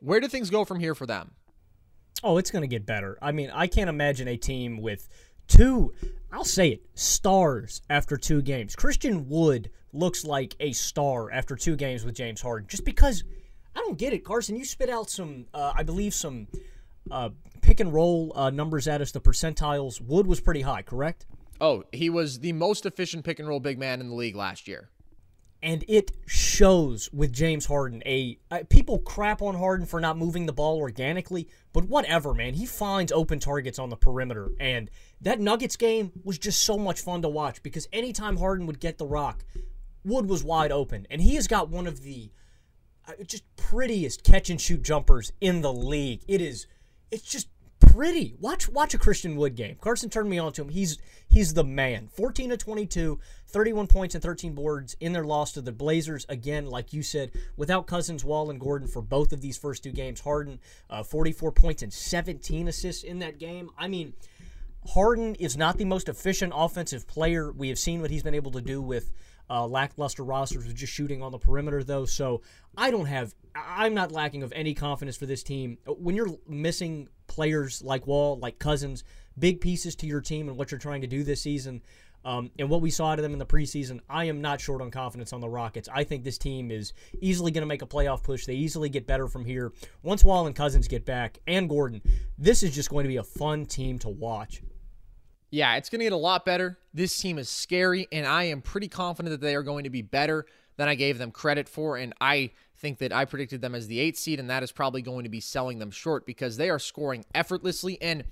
Where 0.00 0.18
do 0.18 0.26
things 0.26 0.50
go 0.50 0.64
from 0.64 0.80
here 0.80 0.96
for 0.96 1.06
them? 1.06 1.30
Oh, 2.24 2.36
it's 2.38 2.50
going 2.50 2.62
to 2.62 2.68
get 2.68 2.84
better. 2.84 3.16
I 3.22 3.30
mean, 3.30 3.52
I 3.54 3.68
can't 3.68 3.88
imagine 3.88 4.26
a 4.26 4.36
team 4.36 4.82
with 4.82 5.08
two, 5.46 5.94
I'll 6.32 6.42
say 6.42 6.70
it, 6.70 6.82
stars 6.94 7.80
after 7.88 8.16
two 8.16 8.42
games. 8.42 8.74
Christian 8.74 9.28
Wood 9.28 9.70
looks 9.92 10.24
like 10.24 10.56
a 10.58 10.72
star 10.72 11.30
after 11.30 11.54
two 11.54 11.76
games 11.76 12.04
with 12.04 12.16
James 12.16 12.40
Harden 12.40 12.66
just 12.66 12.84
because 12.84 13.22
I 13.76 13.80
don't 13.80 13.98
get 13.98 14.12
it. 14.12 14.24
Carson, 14.24 14.56
you 14.56 14.64
spit 14.64 14.88
out 14.88 15.10
some, 15.10 15.46
uh, 15.52 15.72
I 15.74 15.82
believe, 15.82 16.14
some 16.14 16.46
uh, 17.10 17.30
pick 17.60 17.80
and 17.80 17.92
roll 17.92 18.32
uh, 18.34 18.50
numbers 18.50 18.86
at 18.86 19.00
us, 19.00 19.12
the 19.12 19.20
percentiles. 19.20 20.00
Wood 20.00 20.26
was 20.26 20.40
pretty 20.40 20.62
high, 20.62 20.82
correct? 20.82 21.26
Oh, 21.60 21.84
he 21.92 22.10
was 22.10 22.40
the 22.40 22.52
most 22.52 22.86
efficient 22.86 23.24
pick 23.24 23.38
and 23.38 23.48
roll 23.48 23.60
big 23.60 23.78
man 23.78 24.00
in 24.00 24.08
the 24.08 24.14
league 24.14 24.36
last 24.36 24.68
year. 24.68 24.90
And 25.62 25.82
it 25.88 26.12
shows 26.26 27.08
with 27.10 27.32
James 27.32 27.64
Harden. 27.64 28.02
A 28.04 28.38
uh, 28.50 28.64
people 28.68 28.98
crap 28.98 29.40
on 29.40 29.54
Harden 29.54 29.86
for 29.86 29.98
not 29.98 30.18
moving 30.18 30.44
the 30.44 30.52
ball 30.52 30.76
organically, 30.76 31.48
but 31.72 31.84
whatever, 31.84 32.34
man. 32.34 32.52
He 32.52 32.66
finds 32.66 33.10
open 33.12 33.38
targets 33.38 33.78
on 33.78 33.88
the 33.88 33.96
perimeter, 33.96 34.50
and 34.60 34.90
that 35.22 35.40
Nuggets 35.40 35.76
game 35.76 36.12
was 36.22 36.38
just 36.38 36.62
so 36.64 36.76
much 36.76 37.00
fun 37.00 37.22
to 37.22 37.30
watch 37.30 37.62
because 37.62 37.88
anytime 37.94 38.36
Harden 38.36 38.66
would 38.66 38.78
get 38.78 38.98
the 38.98 39.06
rock, 39.06 39.42
Wood 40.04 40.28
was 40.28 40.44
wide 40.44 40.70
open, 40.70 41.06
and 41.10 41.22
he 41.22 41.34
has 41.36 41.46
got 41.46 41.70
one 41.70 41.86
of 41.86 42.02
the 42.02 42.30
just 43.26 43.44
prettiest 43.56 44.24
catch 44.24 44.50
and 44.50 44.60
shoot 44.60 44.82
jumpers 44.82 45.32
in 45.40 45.60
the 45.60 45.72
league. 45.72 46.22
It 46.28 46.40
is, 46.40 46.66
it's 47.10 47.22
just 47.22 47.48
pretty. 47.80 48.34
Watch 48.40 48.68
watch 48.68 48.94
a 48.94 48.98
Christian 48.98 49.36
Wood 49.36 49.54
game. 49.54 49.76
Carson 49.80 50.10
turned 50.10 50.28
me 50.28 50.38
on 50.38 50.52
to 50.54 50.62
him. 50.62 50.68
He's 50.68 50.98
he's 51.28 51.54
the 51.54 51.64
man. 51.64 52.08
14 52.08 52.50
to 52.50 52.56
22, 52.56 53.18
31 53.46 53.86
points 53.86 54.14
and 54.14 54.22
13 54.22 54.54
boards 54.54 54.96
in 55.00 55.12
their 55.12 55.24
loss 55.24 55.52
to 55.52 55.60
the 55.60 55.72
Blazers. 55.72 56.26
Again, 56.28 56.66
like 56.66 56.92
you 56.92 57.02
said, 57.02 57.32
without 57.56 57.86
Cousins, 57.86 58.24
Wall, 58.24 58.50
and 58.50 58.60
Gordon 58.60 58.88
for 58.88 59.02
both 59.02 59.32
of 59.32 59.40
these 59.40 59.56
first 59.56 59.82
two 59.82 59.92
games. 59.92 60.20
Harden, 60.20 60.58
uh, 60.90 61.02
44 61.02 61.52
points 61.52 61.82
and 61.82 61.92
17 61.92 62.68
assists 62.68 63.04
in 63.04 63.20
that 63.20 63.38
game. 63.38 63.70
I 63.78 63.88
mean, 63.88 64.14
Harden 64.88 65.34
is 65.36 65.56
not 65.56 65.78
the 65.78 65.84
most 65.84 66.08
efficient 66.08 66.52
offensive 66.54 67.06
player. 67.06 67.52
We 67.52 67.68
have 67.68 67.78
seen 67.78 68.00
what 68.00 68.10
he's 68.10 68.22
been 68.22 68.34
able 68.34 68.52
to 68.52 68.60
do 68.60 68.82
with 68.82 69.12
uh, 69.50 69.66
lackluster 69.66 70.24
rosters 70.24 70.66
with 70.66 70.76
just 70.76 70.92
shooting 70.92 71.22
on 71.22 71.32
the 71.32 71.38
perimeter, 71.38 71.84
though. 71.84 72.04
So 72.04 72.42
I 72.76 72.90
don't 72.90 73.06
have, 73.06 73.34
I'm 73.54 73.94
not 73.94 74.12
lacking 74.12 74.42
of 74.42 74.52
any 74.54 74.74
confidence 74.74 75.16
for 75.16 75.26
this 75.26 75.42
team. 75.42 75.78
When 75.86 76.14
you're 76.14 76.36
missing 76.48 77.08
players 77.26 77.82
like 77.82 78.06
Wall, 78.06 78.38
like 78.38 78.58
Cousins, 78.58 79.04
big 79.38 79.60
pieces 79.60 79.94
to 79.96 80.06
your 80.06 80.20
team 80.20 80.48
and 80.48 80.56
what 80.56 80.70
you're 80.70 80.78
trying 80.78 81.00
to 81.02 81.06
do 81.06 81.24
this 81.24 81.42
season, 81.42 81.82
um, 82.24 82.50
and 82.58 82.70
what 82.70 82.80
we 82.80 82.90
saw 82.90 83.08
out 83.08 83.18
of 83.18 83.22
them 83.22 83.34
in 83.34 83.38
the 83.38 83.44
preseason, 83.44 84.00
I 84.08 84.24
am 84.24 84.40
not 84.40 84.58
short 84.60 84.80
on 84.80 84.90
confidence 84.90 85.34
on 85.34 85.42
the 85.42 85.48
Rockets. 85.48 85.90
I 85.92 86.04
think 86.04 86.24
this 86.24 86.38
team 86.38 86.70
is 86.70 86.94
easily 87.20 87.50
going 87.50 87.62
to 87.62 87.66
make 87.66 87.82
a 87.82 87.86
playoff 87.86 88.22
push. 88.22 88.46
They 88.46 88.54
easily 88.54 88.88
get 88.88 89.06
better 89.06 89.28
from 89.28 89.44
here. 89.44 89.72
Once 90.02 90.24
Wall 90.24 90.46
and 90.46 90.56
Cousins 90.56 90.88
get 90.88 91.04
back, 91.04 91.38
and 91.46 91.68
Gordon, 91.68 92.00
this 92.38 92.62
is 92.62 92.74
just 92.74 92.88
going 92.88 93.04
to 93.04 93.08
be 93.08 93.18
a 93.18 93.22
fun 93.22 93.66
team 93.66 93.98
to 93.98 94.08
watch. 94.08 94.62
Yeah, 95.50 95.76
it's 95.76 95.88
going 95.88 96.00
to 96.00 96.06
get 96.06 96.12
a 96.12 96.16
lot 96.16 96.44
better. 96.44 96.78
This 96.92 97.16
team 97.16 97.38
is 97.38 97.48
scary, 97.48 98.08
and 98.10 98.26
I 98.26 98.44
am 98.44 98.60
pretty 98.60 98.88
confident 98.88 99.30
that 99.30 99.44
they 99.44 99.54
are 99.54 99.62
going 99.62 99.84
to 99.84 99.90
be 99.90 100.02
better 100.02 100.46
than 100.76 100.88
I 100.88 100.94
gave 100.94 101.18
them 101.18 101.30
credit 101.30 101.68
for. 101.68 101.96
And 101.96 102.12
I 102.20 102.50
think 102.76 102.98
that 102.98 103.12
I 103.12 103.24
predicted 103.24 103.60
them 103.60 103.74
as 103.74 103.86
the 103.86 104.00
eighth 104.00 104.18
seed, 104.18 104.40
and 104.40 104.50
that 104.50 104.62
is 104.62 104.72
probably 104.72 105.02
going 105.02 105.24
to 105.24 105.30
be 105.30 105.40
selling 105.40 105.78
them 105.78 105.90
short 105.90 106.26
because 106.26 106.56
they 106.56 106.70
are 106.70 106.78
scoring 106.78 107.24
effortlessly. 107.34 108.00
And 108.02 108.24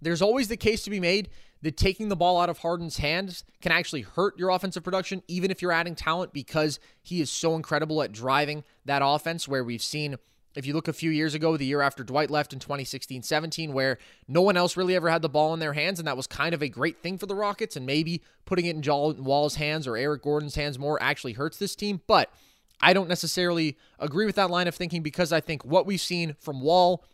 there's 0.00 0.22
always 0.22 0.48
the 0.48 0.56
case 0.56 0.82
to 0.84 0.90
be 0.90 1.00
made 1.00 1.30
that 1.62 1.76
taking 1.76 2.08
the 2.08 2.16
ball 2.16 2.40
out 2.40 2.48
of 2.48 2.58
Harden's 2.58 2.98
hands 2.98 3.42
can 3.60 3.72
actually 3.72 4.02
hurt 4.02 4.38
your 4.38 4.50
offensive 4.50 4.84
production, 4.84 5.22
even 5.26 5.50
if 5.50 5.60
you're 5.60 5.72
adding 5.72 5.96
talent, 5.96 6.32
because 6.32 6.78
he 7.02 7.20
is 7.20 7.30
so 7.30 7.56
incredible 7.56 8.00
at 8.02 8.12
driving 8.12 8.62
that 8.84 9.02
offense. 9.04 9.48
Where 9.48 9.64
we've 9.64 9.82
seen, 9.82 10.16
if 10.58 10.66
you 10.66 10.74
look 10.74 10.88
a 10.88 10.92
few 10.92 11.10
years 11.10 11.34
ago, 11.34 11.56
the 11.56 11.64
year 11.64 11.80
after 11.80 12.02
Dwight 12.02 12.30
left 12.30 12.52
in 12.52 12.58
2016 12.58 13.22
17, 13.22 13.72
where 13.72 13.96
no 14.26 14.42
one 14.42 14.56
else 14.56 14.76
really 14.76 14.96
ever 14.96 15.08
had 15.08 15.22
the 15.22 15.28
ball 15.28 15.54
in 15.54 15.60
their 15.60 15.72
hands, 15.72 16.00
and 16.00 16.08
that 16.08 16.16
was 16.16 16.26
kind 16.26 16.52
of 16.52 16.62
a 16.62 16.68
great 16.68 17.00
thing 17.00 17.16
for 17.16 17.26
the 17.26 17.34
Rockets, 17.36 17.76
and 17.76 17.86
maybe 17.86 18.22
putting 18.44 18.66
it 18.66 18.74
in 18.74 19.24
Wall's 19.24 19.54
hands 19.54 19.86
or 19.86 19.96
Eric 19.96 20.22
Gordon's 20.22 20.56
hands 20.56 20.76
more 20.76 21.00
actually 21.00 21.34
hurts 21.34 21.58
this 21.58 21.76
team. 21.76 22.00
But 22.08 22.32
I 22.80 22.92
don't 22.92 23.08
necessarily 23.08 23.78
agree 24.00 24.26
with 24.26 24.34
that 24.34 24.50
line 24.50 24.66
of 24.66 24.74
thinking 24.74 25.00
because 25.00 25.32
I 25.32 25.40
think 25.40 25.64
what 25.64 25.86
we've 25.86 26.00
seen 26.00 26.34
from 26.40 26.60
Wall, 26.60 27.04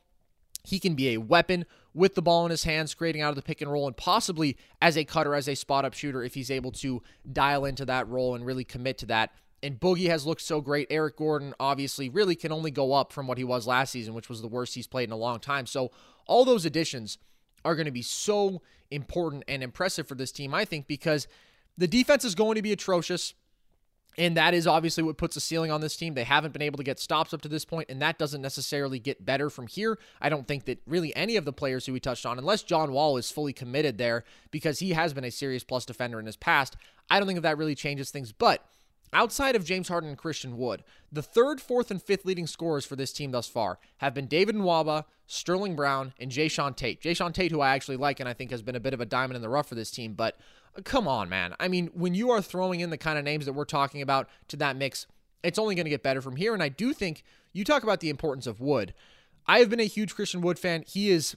he 0.64 0.78
can 0.78 0.95
be 0.95 1.11
a 1.11 1.18
weapon 1.18 1.66
with 1.92 2.14
the 2.14 2.22
ball 2.22 2.47
in 2.47 2.51
his 2.51 2.64
hands, 2.64 2.95
creating 2.95 3.20
out 3.20 3.28
of 3.28 3.36
the 3.36 3.42
pick 3.42 3.61
and 3.61 3.70
roll, 3.70 3.86
and 3.86 3.97
possibly 3.97 4.57
as 4.80 4.97
a 4.97 5.05
cutter, 5.05 5.34
as 5.34 5.49
a 5.49 5.55
spot 5.55 5.84
up 5.84 5.92
shooter, 5.92 6.22
if 6.22 6.32
he's 6.32 6.51
able 6.51 6.72
to 6.72 7.03
dial 7.30 7.66
into 7.66 7.84
that 7.84 8.09
role 8.09 8.34
and 8.34 8.47
really 8.47 8.64
commit 8.64 8.97
to 8.99 9.07
that. 9.07 9.32
And 9.65 9.81
Boogie 9.81 10.09
has 10.09 10.27
looked 10.27 10.43
so 10.43 10.61
great. 10.61 10.89
Eric 10.91 11.17
Gordon 11.17 11.55
obviously 11.59 12.11
really 12.11 12.37
can 12.37 12.53
only 12.53 12.71
go 12.71 12.93
up 12.93 13.12
from 13.12 13.27
what 13.27 13.39
he 13.39 13.45
was 13.45 13.67
last 13.67 13.93
season, 13.93 14.12
which 14.12 14.29
was 14.29 14.43
the 14.43 14.47
worst 14.47 14.75
he's 14.75 14.87
played 14.87 15.09
in 15.09 15.12
a 15.12 15.17
long 15.17 15.41
time. 15.41 15.65
So 15.65 15.91
all 16.27 16.45
those 16.45 16.67
additions 16.67 17.17
are 17.65 17.75
going 17.75 17.87
to 17.87 17.91
be 17.91 18.03
so 18.03 18.61
important 18.91 19.43
and 19.49 19.62
impressive 19.62 20.07
for 20.07 20.17
this 20.17 20.33
team, 20.33 20.55
I 20.55 20.67
think, 20.67 20.87
because 20.87 21.27
the 21.79 21.89
defense 21.89 22.27
is 22.27 22.35
going 22.35 22.57
to 22.57 22.62
be 22.62 22.73
atrocious. 22.73 23.33
And 24.19 24.37
that 24.37 24.53
is 24.53 24.67
obviously 24.67 25.03
what 25.03 25.17
puts 25.17 25.35
a 25.37 25.41
ceiling 25.41 25.71
on 25.71 25.81
this 25.81 25.97
team. 25.97 26.15
They 26.15 26.25
haven't 26.25 26.53
been 26.53 26.62
able 26.62 26.77
to 26.77 26.85
get 26.85 27.01
stops 27.01 27.33
up 27.33 27.41
to 27.43 27.49
this 27.49 27.65
point, 27.65 27.89
and 27.89 28.03
that 28.03 28.19
doesn't 28.19 28.43
necessarily 28.43 28.99
get 28.99 29.25
better 29.25 29.49
from 29.49 29.67
here. 29.67 29.99
I 30.21 30.29
don't 30.29 30.47
think 30.47 30.67
that 30.67 30.81
really 30.87 31.17
any 31.17 31.37
of 31.37 31.45
the 31.45 31.53
players 31.53 31.87
who 31.87 31.95
we 31.95 32.01
touched 32.01 32.27
on, 32.27 32.39
unless 32.39 32.62
John 32.62 32.93
Wall 32.93 33.17
is 33.17 33.31
fully 33.31 33.53
committed 33.53 33.99
there 33.99 34.25
because 34.51 34.79
he 34.79 34.91
has 34.91 35.15
been 35.15 35.25
a 35.25 35.31
serious 35.31 35.65
plus 35.65 35.85
defender 35.85 36.21
in 36.21 36.27
his 36.27 36.37
past, 36.37 36.77
I 37.11 37.19
don't 37.19 37.27
think 37.27 37.41
that, 37.41 37.59
really 37.59 37.75
changes 37.75 38.11
things. 38.11 38.31
But 38.31 38.65
outside 39.15 39.57
of 39.57 39.65
James 39.65 39.89
Harden 39.89 40.11
and 40.11 40.19
Christian 40.19 40.59
Wood, 40.59 40.85
the 41.11 41.23
third, 41.23 41.61
fourth, 41.61 41.91
and 41.91 42.03
fifth 42.03 42.25
leading 42.25 42.47
scorers 42.47 42.85
for 42.85 42.97
this 42.97 43.12
team 43.12 43.31
thus 43.31 43.49
far 43.49 43.79
have 43.99 44.12
been 44.12 44.27
David 44.27 44.57
Nwaba, 44.57 45.05
Sterling 45.27 45.77
Brown, 45.77 46.12
and 46.21 46.31
Jae'Sean 46.31 46.77
Tate. 46.77 47.01
Jae'Sean 47.01 47.33
Tate, 47.33 47.51
who 47.51 47.61
I 47.61 47.75
actually 47.75 47.97
like 47.97 48.21
and 48.21 48.29
I 48.29 48.35
think 48.35 48.51
has 48.51 48.62
been 48.62 48.77
a 48.77 48.81
bit 48.81 48.93
of 48.93 49.01
a 49.01 49.07
diamond 49.07 49.37
in 49.37 49.43
the 49.43 49.49
rough 49.49 49.69
for 49.69 49.77
this 49.77 49.91
team, 49.91 50.15
but 50.15 50.37
uh, 50.77 50.83
come 50.83 51.09
on, 51.09 51.29
man. 51.29 51.55
I 51.59 51.69
mean, 51.69 51.91
when 51.95 52.15
you 52.15 52.31
are 52.31 52.43
throwing 52.43 52.81
in 52.81 52.91
the 52.91 52.99
kind 52.99 53.19
of 53.19 53.25
names 53.25 53.47
that 53.47 53.53
we're 53.53 53.65
talking 53.65 54.03
about 54.03 54.29
to 54.49 54.57
that 54.57 54.77
mix, 54.77 55.07
it's 55.43 55.59
only 55.59 55.75
going 55.75 55.87
to 55.87 55.91
get 55.91 56.03
better 56.03 56.21
from 56.21 56.37
here. 56.37 56.53
And 56.53 56.62
I 56.62 56.69
do 56.69 56.93
think 56.93 57.23
you 57.53 57.65
talk 57.65 57.83
about 57.83 58.01
the 58.01 58.11
importance 58.11 58.47
of 58.47 58.61
Wood. 58.61 58.95
I 59.47 59.59
have 59.59 59.71
been 59.71 59.81
a 59.81 59.85
huge 59.85 60.15
Christian 60.15 60.41
Wood 60.41 60.59
fan. 60.59 60.85
He 60.87 61.11
is 61.11 61.37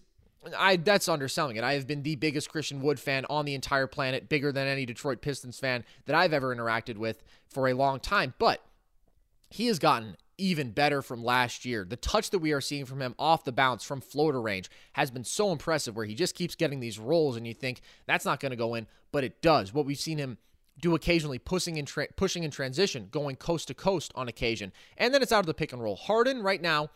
I 0.55 0.75
that's 0.77 1.09
underselling 1.09 1.55
it. 1.55 1.63
I 1.63 1.73
have 1.73 1.87
been 1.87 2.03
the 2.03 2.15
biggest 2.15 2.49
Christian 2.49 2.81
Wood 2.81 2.99
fan 2.99 3.25
on 3.29 3.45
the 3.45 3.55
entire 3.55 3.87
planet, 3.87 4.29
bigger 4.29 4.51
than 4.51 4.67
any 4.67 4.85
Detroit 4.85 5.21
Pistons 5.21 5.59
fan 5.59 5.83
that 6.05 6.15
I've 6.15 6.33
ever 6.33 6.55
interacted 6.55 6.97
with 6.97 7.23
for 7.47 7.67
a 7.67 7.73
long 7.73 7.99
time. 7.99 8.33
But 8.39 8.63
he 9.49 9.67
has 9.67 9.79
gotten 9.79 10.17
even 10.37 10.71
better 10.71 11.01
from 11.01 11.23
last 11.23 11.65
year. 11.65 11.85
The 11.87 11.95
touch 11.95 12.29
that 12.29 12.39
we 12.39 12.51
are 12.51 12.61
seeing 12.61 12.85
from 12.85 13.01
him 13.01 13.15
off 13.17 13.43
the 13.43 13.51
bounce 13.51 13.83
from 13.83 14.01
floater 14.01 14.41
range 14.41 14.69
has 14.93 15.09
been 15.09 15.23
so 15.23 15.51
impressive 15.51 15.95
where 15.95 16.05
he 16.05 16.13
just 16.13 16.35
keeps 16.35 16.55
getting 16.55 16.79
these 16.79 16.99
rolls 16.99 17.35
and 17.35 17.47
you 17.47 17.53
think 17.53 17.81
that's 18.05 18.25
not 18.25 18.39
going 18.39 18.51
to 18.51 18.55
go 18.55 18.75
in, 18.75 18.87
but 19.11 19.23
it 19.23 19.41
does. 19.41 19.73
What 19.73 19.85
we've 19.85 19.97
seen 19.97 20.19
him 20.19 20.37
do 20.79 20.93
occasionally 20.93 21.39
pushing 21.39 21.77
in 21.77 21.85
tra- 21.85 22.09
pushing 22.15 22.43
in 22.43 22.51
transition, 22.51 23.07
going 23.09 23.35
coast 23.35 23.67
to 23.69 23.73
coast 23.73 24.11
on 24.15 24.27
occasion. 24.27 24.71
And 24.97 25.11
then 25.13 25.23
it's 25.23 25.31
out 25.31 25.39
of 25.39 25.47
the 25.47 25.53
pick 25.55 25.73
and 25.73 25.81
roll. 25.81 25.95
Harden 25.95 26.43
right 26.43 26.61
now, 26.61 26.89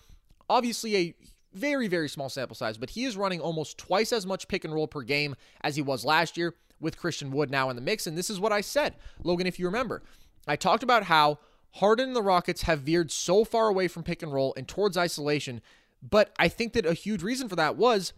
obviously 0.48 0.96
a 0.96 1.16
very 1.54 1.88
very 1.88 2.10
small 2.10 2.30
sample 2.30 2.56
size, 2.56 2.78
but 2.78 2.92
he 2.92 3.06
is 3.06 3.18
running 3.18 3.42
almost 3.42 3.78
twice 3.78 4.12
as 4.14 4.26
much 4.26 4.48
pick 4.48 4.64
and 4.64 4.74
roll 4.74 4.88
per 4.88 5.02
game 5.02 5.36
as 5.62 5.76
he 5.76 5.82
was 5.82 6.06
last 6.06 6.38
year 6.38 6.56
with 6.80 6.98
Christian 6.98 7.32
Wood 7.32 7.52
now 7.52 7.70
in 7.70 7.76
the 7.76 7.82
mix 7.82 8.08
and 8.08 8.18
this 8.18 8.30
is 8.30 8.40
what 8.40 8.52
I 8.52 8.62
said. 8.62 8.96
Logan, 9.24 9.48
if 9.48 9.60
you 9.60 9.66
remember, 9.66 10.02
I 10.48 10.56
talked 10.56 10.84
about 10.84 11.04
how 11.04 11.40
Harden 11.76 12.10
and 12.10 12.16
the 12.16 12.22
Rockets 12.22 12.64
have 12.64 12.80
veered 12.80 13.12
so 13.12 13.46
far 13.46 13.68
away 13.68 13.88
from 13.88 14.04
pick 14.04 14.22
and 14.22 14.34
roll 14.34 14.54
and 14.58 14.68
towards 14.68 14.98
isolation. 14.98 15.62
But 16.02 16.34
I 16.38 16.48
think 16.48 16.74
that 16.74 16.86
a 16.86 16.94
huge 16.94 17.24
reason 17.24 17.48
for 17.48 17.56
that 17.56 17.78
was 17.78 18.14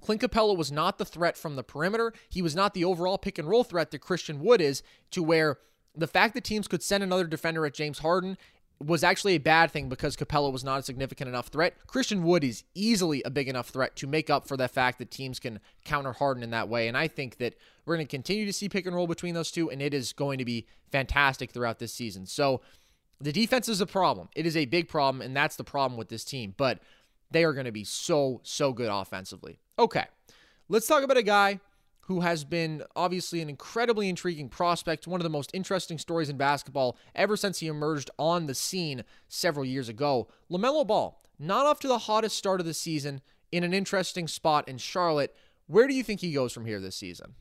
Clint 0.00 0.20
Capela 0.20 0.56
was 0.56 0.70
not 0.70 0.98
the 0.98 1.04
threat 1.04 1.36
from 1.36 1.56
the 1.56 1.64
perimeter. 1.64 2.12
He 2.28 2.42
was 2.42 2.54
not 2.54 2.74
the 2.74 2.84
overall 2.84 3.18
pick 3.18 3.38
and 3.38 3.48
roll 3.48 3.64
threat 3.64 3.90
that 3.90 3.98
Christian 3.98 4.40
Wood 4.40 4.60
is, 4.60 4.82
to 5.10 5.22
where 5.22 5.58
the 5.96 6.06
fact 6.06 6.34
that 6.34 6.44
teams 6.44 6.68
could 6.68 6.82
send 6.82 7.02
another 7.02 7.26
defender 7.26 7.66
at 7.66 7.74
James 7.74 7.98
Harden 7.98 8.38
was 8.80 9.02
actually 9.02 9.34
a 9.34 9.40
bad 9.40 9.72
thing 9.72 9.88
because 9.88 10.16
Capela 10.16 10.52
was 10.52 10.62
not 10.62 10.80
a 10.80 10.82
significant 10.82 11.28
enough 11.28 11.48
threat. 11.48 11.74
Christian 11.86 12.22
Wood 12.22 12.44
is 12.44 12.62
easily 12.74 13.22
a 13.24 13.30
big 13.30 13.48
enough 13.48 13.70
threat 13.70 13.96
to 13.96 14.06
make 14.06 14.30
up 14.30 14.46
for 14.46 14.56
the 14.56 14.68
fact 14.68 14.98
that 14.98 15.10
teams 15.10 15.40
can 15.40 15.58
counter 15.84 16.12
Harden 16.12 16.44
in 16.44 16.50
that 16.50 16.68
way. 16.68 16.86
And 16.86 16.96
I 16.96 17.08
think 17.08 17.38
that 17.38 17.54
we're 17.84 17.96
going 17.96 18.06
to 18.06 18.10
continue 18.10 18.46
to 18.46 18.52
see 18.52 18.68
pick 18.68 18.86
and 18.86 18.94
roll 18.94 19.08
between 19.08 19.34
those 19.34 19.50
two, 19.50 19.70
and 19.70 19.82
it 19.82 19.94
is 19.94 20.12
going 20.12 20.38
to 20.38 20.44
be 20.44 20.66
fantastic 20.92 21.50
throughout 21.50 21.80
this 21.80 21.92
season. 21.92 22.26
So 22.26 22.60
the 23.20 23.32
defense 23.32 23.68
is 23.68 23.80
a 23.80 23.86
problem. 23.86 24.28
It 24.36 24.46
is 24.46 24.56
a 24.56 24.66
big 24.66 24.88
problem, 24.88 25.22
and 25.22 25.36
that's 25.36 25.56
the 25.56 25.64
problem 25.64 25.98
with 25.98 26.08
this 26.08 26.24
team. 26.24 26.54
But 26.56 26.78
they 27.30 27.42
are 27.44 27.52
going 27.52 27.66
to 27.66 27.72
be 27.72 27.84
so, 27.84 28.40
so 28.44 28.72
good 28.72 28.90
offensively. 28.90 29.58
Okay, 29.76 30.04
let's 30.68 30.86
talk 30.86 31.02
about 31.02 31.16
a 31.16 31.22
guy 31.22 31.58
who 32.08 32.20
has 32.20 32.42
been 32.42 32.82
obviously 32.96 33.42
an 33.42 33.50
incredibly 33.50 34.08
intriguing 34.08 34.48
prospect, 34.48 35.06
one 35.06 35.20
of 35.20 35.24
the 35.24 35.30
most 35.30 35.50
interesting 35.52 35.98
stories 35.98 36.30
in 36.30 36.38
basketball 36.38 36.96
ever 37.14 37.36
since 37.36 37.58
he 37.58 37.66
emerged 37.66 38.10
on 38.18 38.46
the 38.46 38.54
scene 38.54 39.04
several 39.28 39.64
years 39.64 39.90
ago. 39.90 40.26
LaMelo 40.50 40.86
Ball, 40.86 41.22
not 41.38 41.66
off 41.66 41.78
to 41.80 41.86
the 41.86 41.98
hottest 41.98 42.36
start 42.36 42.60
of 42.60 42.66
the 42.66 42.72
season, 42.72 43.20
in 43.52 43.62
an 43.62 43.74
interesting 43.74 44.26
spot 44.26 44.66
in 44.68 44.78
Charlotte. 44.78 45.36
Where 45.66 45.86
do 45.86 45.92
you 45.92 46.02
think 46.02 46.20
he 46.20 46.32
goes 46.32 46.50
from 46.50 46.64
here 46.64 46.80
this 46.80 46.96
season? 46.96 47.34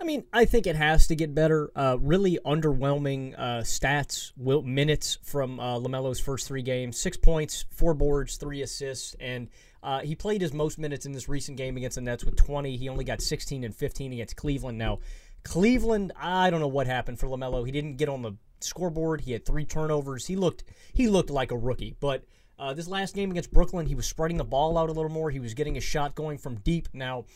I 0.00 0.04
mean, 0.04 0.24
I 0.32 0.44
think 0.44 0.68
it 0.68 0.76
has 0.76 1.08
to 1.08 1.16
get 1.16 1.34
better. 1.34 1.70
Uh, 1.74 1.96
really 2.00 2.38
underwhelming 2.44 3.34
uh, 3.36 3.62
stats, 3.62 4.32
minutes 4.64 5.18
from 5.22 5.58
uh, 5.58 5.78
LaMelo's 5.78 6.20
first 6.20 6.46
three 6.46 6.62
games 6.62 6.98
six 6.98 7.16
points, 7.16 7.64
four 7.70 7.94
boards, 7.94 8.36
three 8.36 8.62
assists, 8.62 9.14
and 9.18 9.48
uh, 9.84 10.00
he 10.00 10.14
played 10.14 10.40
his 10.40 10.54
most 10.54 10.78
minutes 10.78 11.04
in 11.04 11.12
this 11.12 11.28
recent 11.28 11.58
game 11.58 11.76
against 11.76 11.96
the 11.96 12.00
Nets 12.00 12.24
with 12.24 12.36
20. 12.36 12.74
He 12.78 12.88
only 12.88 13.04
got 13.04 13.20
16 13.20 13.64
and 13.64 13.76
15 13.76 14.14
against 14.14 14.34
Cleveland. 14.34 14.78
Now, 14.78 15.00
Cleveland, 15.42 16.12
I 16.18 16.48
don't 16.48 16.60
know 16.60 16.68
what 16.68 16.86
happened 16.86 17.20
for 17.20 17.26
LaMelo. 17.26 17.66
He 17.66 17.70
didn't 17.70 17.96
get 17.96 18.08
on 18.08 18.22
the 18.22 18.32
scoreboard. 18.60 19.20
He 19.20 19.32
had 19.32 19.44
three 19.44 19.66
turnovers. 19.66 20.26
He 20.26 20.36
looked 20.36 20.64
he 20.94 21.06
looked 21.06 21.28
like 21.28 21.50
a 21.50 21.56
rookie. 21.56 21.96
But 22.00 22.24
uh, 22.58 22.72
this 22.72 22.88
last 22.88 23.14
game 23.14 23.30
against 23.30 23.52
Brooklyn, 23.52 23.84
he 23.84 23.94
was 23.94 24.06
spreading 24.06 24.38
the 24.38 24.44
ball 24.44 24.78
out 24.78 24.88
a 24.88 24.92
little 24.92 25.10
more. 25.10 25.30
He 25.30 25.38
was 25.38 25.52
getting 25.52 25.76
a 25.76 25.82
shot 25.82 26.14
going 26.14 26.38
from 26.38 26.56
deep. 26.56 26.88
Now, 26.94 27.26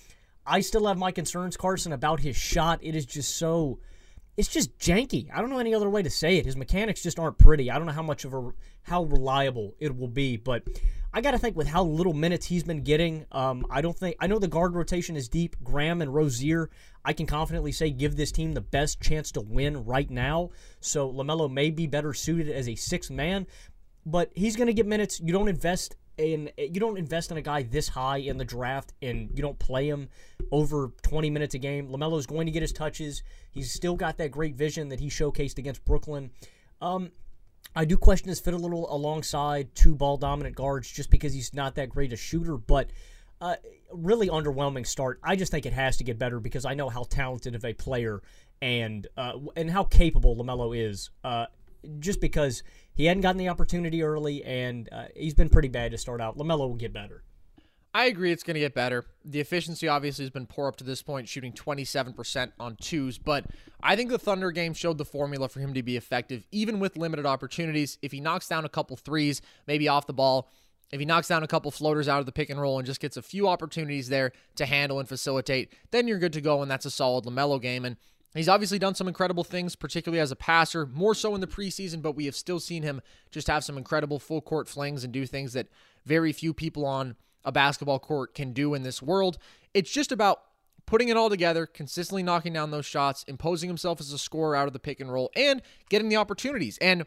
I 0.47 0.61
still 0.61 0.87
have 0.87 0.97
my 0.97 1.13
concerns, 1.13 1.55
Carson, 1.59 1.93
about 1.93 2.21
his 2.21 2.35
shot. 2.35 2.79
It 2.83 2.97
is 2.97 3.05
just 3.05 3.37
so 3.37 3.79
it's 4.39 4.49
just 4.49 4.79
janky. 4.79 5.29
I 5.35 5.41
don't 5.41 5.51
know 5.51 5.59
any 5.59 5.75
other 5.75 5.91
way 5.91 6.01
to 6.01 6.09
say 6.09 6.37
it. 6.37 6.47
His 6.47 6.57
mechanics 6.57 7.03
just 7.03 7.19
aren't 7.19 7.39
pretty. 7.39 7.73
I 7.73 7.77
don't 7.77 7.89
know 7.89 7.93
how 7.93 8.05
much 8.05 8.25
of 8.25 8.33
a 8.33 8.53
how 8.83 9.03
reliable 9.03 9.75
it 9.81 9.99
will 9.99 10.07
be, 10.07 10.37
but 10.37 10.63
I 11.13 11.21
got 11.21 11.33
to 11.33 11.39
think 11.39 11.57
with 11.57 11.67
how 11.67 11.83
little 11.83 12.13
minutes 12.13 12.47
he's 12.47 12.63
been 12.63 12.85
getting. 12.85 13.27
Um, 13.33 13.67
I 13.69 13.81
don't 13.81 13.99
think 13.99 14.15
I 14.21 14.29
know 14.29 14.39
the 14.39 14.47
guard 14.47 14.77
rotation 14.77 15.17
is 15.17 15.29
deep. 15.29 15.57
Graham 15.65 16.01
and 16.01 16.15
Rozier, 16.15 16.71
I 17.05 17.15
can 17.15 17.27
confidently 17.27 17.73
say 17.73 17.91
give 17.91 18.15
this 18.15 18.31
team 18.31 18.53
the 18.53 18.61
best 18.61 19.01
chance 19.01 19.33
to 19.33 19.41
win 19.41 19.85
right 19.85 20.09
now. 20.09 20.51
So 20.79 21.13
Lamelo 21.13 21.51
may 21.51 21.71
be 21.71 21.89
better 21.89 22.15
suited 22.15 22.49
as 22.49 22.69
a 22.69 22.77
sixth 22.77 23.11
man, 23.11 23.45
but 24.07 24.31
he's 24.37 24.55
going 24.55 24.69
to 24.69 24.73
get 24.73 24.87
minutes. 24.87 25.19
You 25.19 25.33
don't 25.33 25.49
invest 25.49 25.97
in 26.19 26.51
you 26.57 26.81
don't 26.81 26.99
invest 26.99 27.31
in 27.31 27.37
a 27.37 27.43
guy 27.43 27.63
this 27.63 27.89
high 27.89 28.19
in 28.19 28.37
the 28.37 28.45
draft 28.45 28.93
and 29.01 29.31
you 29.35 29.43
don't 29.43 29.59
play 29.59 29.89
him 29.89 30.09
over 30.51 30.93
20 31.03 31.31
minutes 31.31 31.55
a 31.55 31.59
game. 31.59 31.89
Lamelo 31.89 32.19
is 32.19 32.27
going 32.27 32.47
to 32.47 32.53
get 32.53 32.63
his 32.63 32.73
touches. 32.73 33.23
He's 33.51 33.73
still 33.73 33.97
got 33.97 34.19
that 34.19 34.31
great 34.31 34.55
vision 34.55 34.89
that 34.89 35.01
he 35.01 35.09
showcased 35.09 35.59
against 35.59 35.85
Brooklyn. 35.85 36.31
Um, 36.81 37.11
I 37.75 37.85
do 37.85 37.97
question 37.97 38.29
his 38.29 38.41
fit 38.41 38.55
a 38.55 38.59
little 38.59 38.93
alongside 38.95 39.75
two 39.75 39.95
ball 39.95 40.17
dominant 40.17 40.57
guards 40.57 40.91
just 40.91 41.11
because 41.11 41.33
he's 41.33 41.55
not 41.55 41.75
that 41.77 41.89
great 41.91 42.13
a 42.13 42.17
shooter, 42.17 42.57
but 42.57 42.91
uh, 43.41 43.57
really 43.93 44.29
underwhelming 44.29 44.87
start. 44.87 45.21
I 45.23 45.37
just 45.37 45.53
think 45.53 45.67
it 45.67 45.73
has 45.73 45.97
to 45.99 46.05
get 46.05 46.19
better 46.19 46.41
because 46.41 46.65
I 46.65 46.75
know 46.75 46.89
how 46.89 47.05
talented 47.05 47.55
of 47.55 47.65
a 47.65 47.73
player 47.73 48.23
and 48.61 49.07
uh, 49.17 49.35
and 49.57 49.71
how 49.71 49.85
capable 49.85 50.37
Lamelo 50.37 50.77
is. 50.77 51.11
Uh, 51.23 51.47
just 51.99 52.21
because 52.21 52.63
he 52.95 53.07
hadn't 53.07 53.23
gotten 53.23 53.39
the 53.39 53.49
opportunity 53.49 54.03
early 54.03 54.45
and 54.45 54.89
uh, 54.93 55.07
he's 55.17 55.35
been 55.35 55.49
pretty 55.49 55.69
bad 55.69 55.93
to 55.93 55.99
start 55.99 56.21
out. 56.21 56.37
Lamelo 56.37 56.69
will 56.69 56.75
get 56.75 56.93
better. 56.93 57.23
I 57.95 58.05
agree 58.05 58.33
it's 58.33 58.43
going 58.43 58.55
to 58.55 58.61
get 58.61 58.75
better. 58.75 59.07
The 59.25 59.41
efficiency 59.41 59.89
obviously 59.89 60.25
has 60.25 60.31
been 60.31 60.47
poor 60.47 60.69
up 60.69 60.77
to 60.77 60.85
this 60.85 61.03
point, 61.03 61.29
shooting 61.29 61.53
27% 61.53 62.53
on 62.61 62.77
twos, 62.77 63.19
but 63.19 63.47
I 63.83 63.97
think 63.97 64.11
the 64.11 64.19
Thunder 64.19 64.51
game 64.51 64.75
showed 64.75 64.99
the 64.99 65.05
formula 65.05 65.49
for 65.49 65.61
him 65.61 65.73
to 65.75 65.83
be 65.83 65.97
effective, 65.97 66.47
even 66.53 66.81
with 66.81 66.97
limited 66.97 67.25
opportunities. 67.25 67.99
If 68.03 68.13
he 68.13 68.21
knocks 68.21 68.47
down 68.47 68.65
a 68.65 68.69
couple 68.69 68.97
threes, 68.97 69.41
maybe 69.67 69.89
off 69.89 70.07
the 70.07 70.13
ball, 70.13 70.51
if 70.93 71.01
he 71.01 71.07
knocks 71.07 71.29
down 71.29 71.43
a 71.43 71.49
couple 71.49 71.71
floaters 71.71 72.09
out 72.09 72.21
of 72.21 72.27
the 72.27 72.33
pick 72.33 72.51
and 72.51 72.61
roll 72.61 72.79
and 72.79 72.87
just 72.87 73.01
gets 73.01 73.17
a 73.17 73.23
few 73.23 73.49
opportunities 73.49 74.09
there 74.09 74.33
to 74.57 74.67
handle 74.67 75.01
and 75.01 75.09
facilitate, 75.09 75.73
then 75.91 76.09
you're 76.09 76.19
good 76.19 76.33
to 76.35 76.41
go, 76.41 76.63
and 76.63 76.71
that's 76.71 76.87
a 76.87 76.91
solid 76.91 77.25
LaMelo 77.25 77.61
game. 77.61 77.85
And 77.85 77.97
He's 78.35 78.49
obviously 78.49 78.79
done 78.79 78.95
some 78.95 79.09
incredible 79.09 79.45
things, 79.45 79.75
particularly 79.75 80.21
as 80.21 80.31
a 80.31 80.37
passer, 80.37 80.87
more 80.87 81.15
so 81.15 81.35
in 81.35 81.41
the 81.41 81.47
preseason, 81.47 82.03
but 82.03 82.13
we 82.13 82.27
have 82.27 82.37
still 82.37 82.61
seen 82.61 82.83
him 82.83 83.01
just 83.31 83.47
have 83.47 83.65
some 83.65 83.79
incredible 83.79 84.19
full 84.19 84.41
court 84.41 84.69
flings 84.69 85.03
and 85.03 85.13
do 85.13 85.27
things 85.27 85.55
that 85.55 85.69
very 86.05 86.33
few 86.33 86.53
people 86.53 86.85
on 86.85 87.17
a 87.45 87.53
basketball 87.53 87.99
court 87.99 88.35
can 88.35 88.53
do 88.53 88.75
in 88.75 88.83
this 88.83 89.03
world. 89.03 89.39
It's 89.73 89.91
just 89.91 90.13
about 90.13 90.43
putting 90.87 91.09
it 91.09 91.17
all 91.17 91.31
together, 91.31 91.67
consistently 91.67 92.23
knocking 92.23 92.53
down 92.53 92.71
those 92.71 92.87
shots, 92.87 93.25
imposing 93.29 93.69
himself 93.69 94.01
as 94.01 94.13
a 94.13 94.19
scorer 94.19 94.57
out 94.57 94.67
of 94.67 94.73
the 94.73 94.79
pick 94.79 95.01
and 95.01 95.13
roll, 95.13 95.31
and 95.35 95.63
getting 95.89 96.09
the 96.09 96.17
opportunities. 96.17 96.79
And 96.79 97.05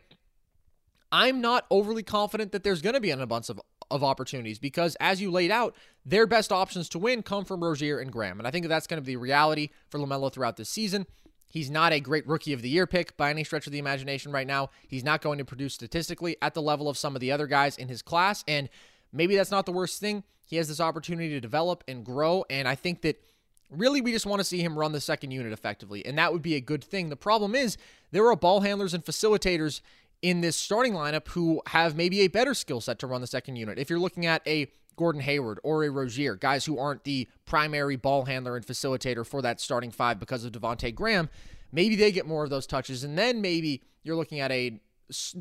I'm 1.11 1.41
not 1.41 1.65
overly 1.69 2.03
confident 2.03 2.51
that 2.51 2.63
there's 2.63 2.81
going 2.81 2.93
to 2.95 3.01
be 3.01 3.11
an 3.11 3.21
abundance 3.21 3.49
of, 3.49 3.59
of 3.91 4.03
opportunities 4.03 4.57
because, 4.57 4.95
as 4.99 5.21
you 5.21 5.29
laid 5.29 5.51
out, 5.51 5.75
their 6.05 6.25
best 6.25 6.51
options 6.51 6.89
to 6.89 6.99
win 6.99 7.21
come 7.21 7.45
from 7.45 7.63
Rozier 7.63 7.99
and 7.99 8.11
Graham. 8.11 8.39
And 8.39 8.47
I 8.47 8.51
think 8.51 8.67
that's 8.67 8.87
going 8.87 9.01
to 9.01 9.05
be 9.05 9.13
the 9.13 9.21
reality 9.21 9.69
for 9.89 9.99
LaMelo 9.99 10.31
throughout 10.31 10.57
this 10.57 10.69
season. 10.69 11.05
He's 11.47 11.69
not 11.69 11.91
a 11.91 11.99
great 11.99 12.25
rookie 12.25 12.53
of 12.53 12.61
the 12.61 12.69
year 12.69 12.87
pick 12.87 13.17
by 13.17 13.29
any 13.29 13.43
stretch 13.43 13.67
of 13.67 13.73
the 13.73 13.79
imagination 13.79 14.31
right 14.31 14.47
now. 14.47 14.69
He's 14.87 15.03
not 15.03 15.21
going 15.21 15.37
to 15.37 15.45
produce 15.45 15.73
statistically 15.73 16.37
at 16.41 16.53
the 16.53 16.61
level 16.61 16.87
of 16.87 16.97
some 16.97 17.13
of 17.13 17.19
the 17.19 17.31
other 17.31 17.45
guys 17.45 17.77
in 17.77 17.89
his 17.89 18.01
class. 18.01 18.43
And 18.47 18.69
maybe 19.11 19.35
that's 19.35 19.51
not 19.51 19.65
the 19.65 19.73
worst 19.73 19.99
thing. 19.99 20.23
He 20.45 20.55
has 20.55 20.69
this 20.69 20.79
opportunity 20.79 21.29
to 21.29 21.41
develop 21.41 21.83
and 21.89 22.05
grow. 22.05 22.45
And 22.49 22.69
I 22.69 22.75
think 22.75 23.01
that 23.01 23.21
really 23.69 23.99
we 23.99 24.13
just 24.13 24.25
want 24.25 24.39
to 24.39 24.45
see 24.45 24.61
him 24.61 24.77
run 24.77 24.93
the 24.93 25.01
second 25.01 25.31
unit 25.31 25.51
effectively. 25.51 26.05
And 26.05 26.17
that 26.17 26.31
would 26.31 26.41
be 26.41 26.55
a 26.55 26.61
good 26.61 26.83
thing. 26.83 27.09
The 27.09 27.17
problem 27.17 27.53
is 27.53 27.77
there 28.11 28.25
are 28.27 28.35
ball 28.35 28.61
handlers 28.61 28.93
and 28.93 29.03
facilitators 29.03 29.81
in 30.21 30.41
this 30.41 30.55
starting 30.55 30.93
lineup 30.93 31.27
who 31.29 31.61
have 31.67 31.95
maybe 31.95 32.21
a 32.21 32.27
better 32.27 32.53
skill 32.53 32.81
set 32.81 32.99
to 32.99 33.07
run 33.07 33.21
the 33.21 33.27
second 33.27 33.55
unit. 33.55 33.79
If 33.79 33.89
you're 33.89 33.99
looking 33.99 34.25
at 34.25 34.45
a 34.47 34.67
Gordon 34.95 35.21
Hayward 35.21 35.59
or 35.63 35.83
a 35.83 35.89
Rozier, 35.89 36.35
guys 36.35 36.65
who 36.65 36.77
aren't 36.77 37.03
the 37.03 37.27
primary 37.45 37.95
ball 37.95 38.25
handler 38.25 38.55
and 38.55 38.65
facilitator 38.65 39.25
for 39.25 39.41
that 39.41 39.59
starting 39.59 39.91
five 39.91 40.19
because 40.19 40.45
of 40.45 40.51
Devonte 40.51 40.93
Graham, 40.93 41.29
maybe 41.71 41.95
they 41.95 42.11
get 42.11 42.27
more 42.27 42.43
of 42.43 42.49
those 42.49 42.67
touches, 42.67 43.03
and 43.03 43.17
then 43.17 43.41
maybe 43.41 43.83
you're 44.03 44.15
looking 44.15 44.39
at 44.39 44.51
a 44.51 44.79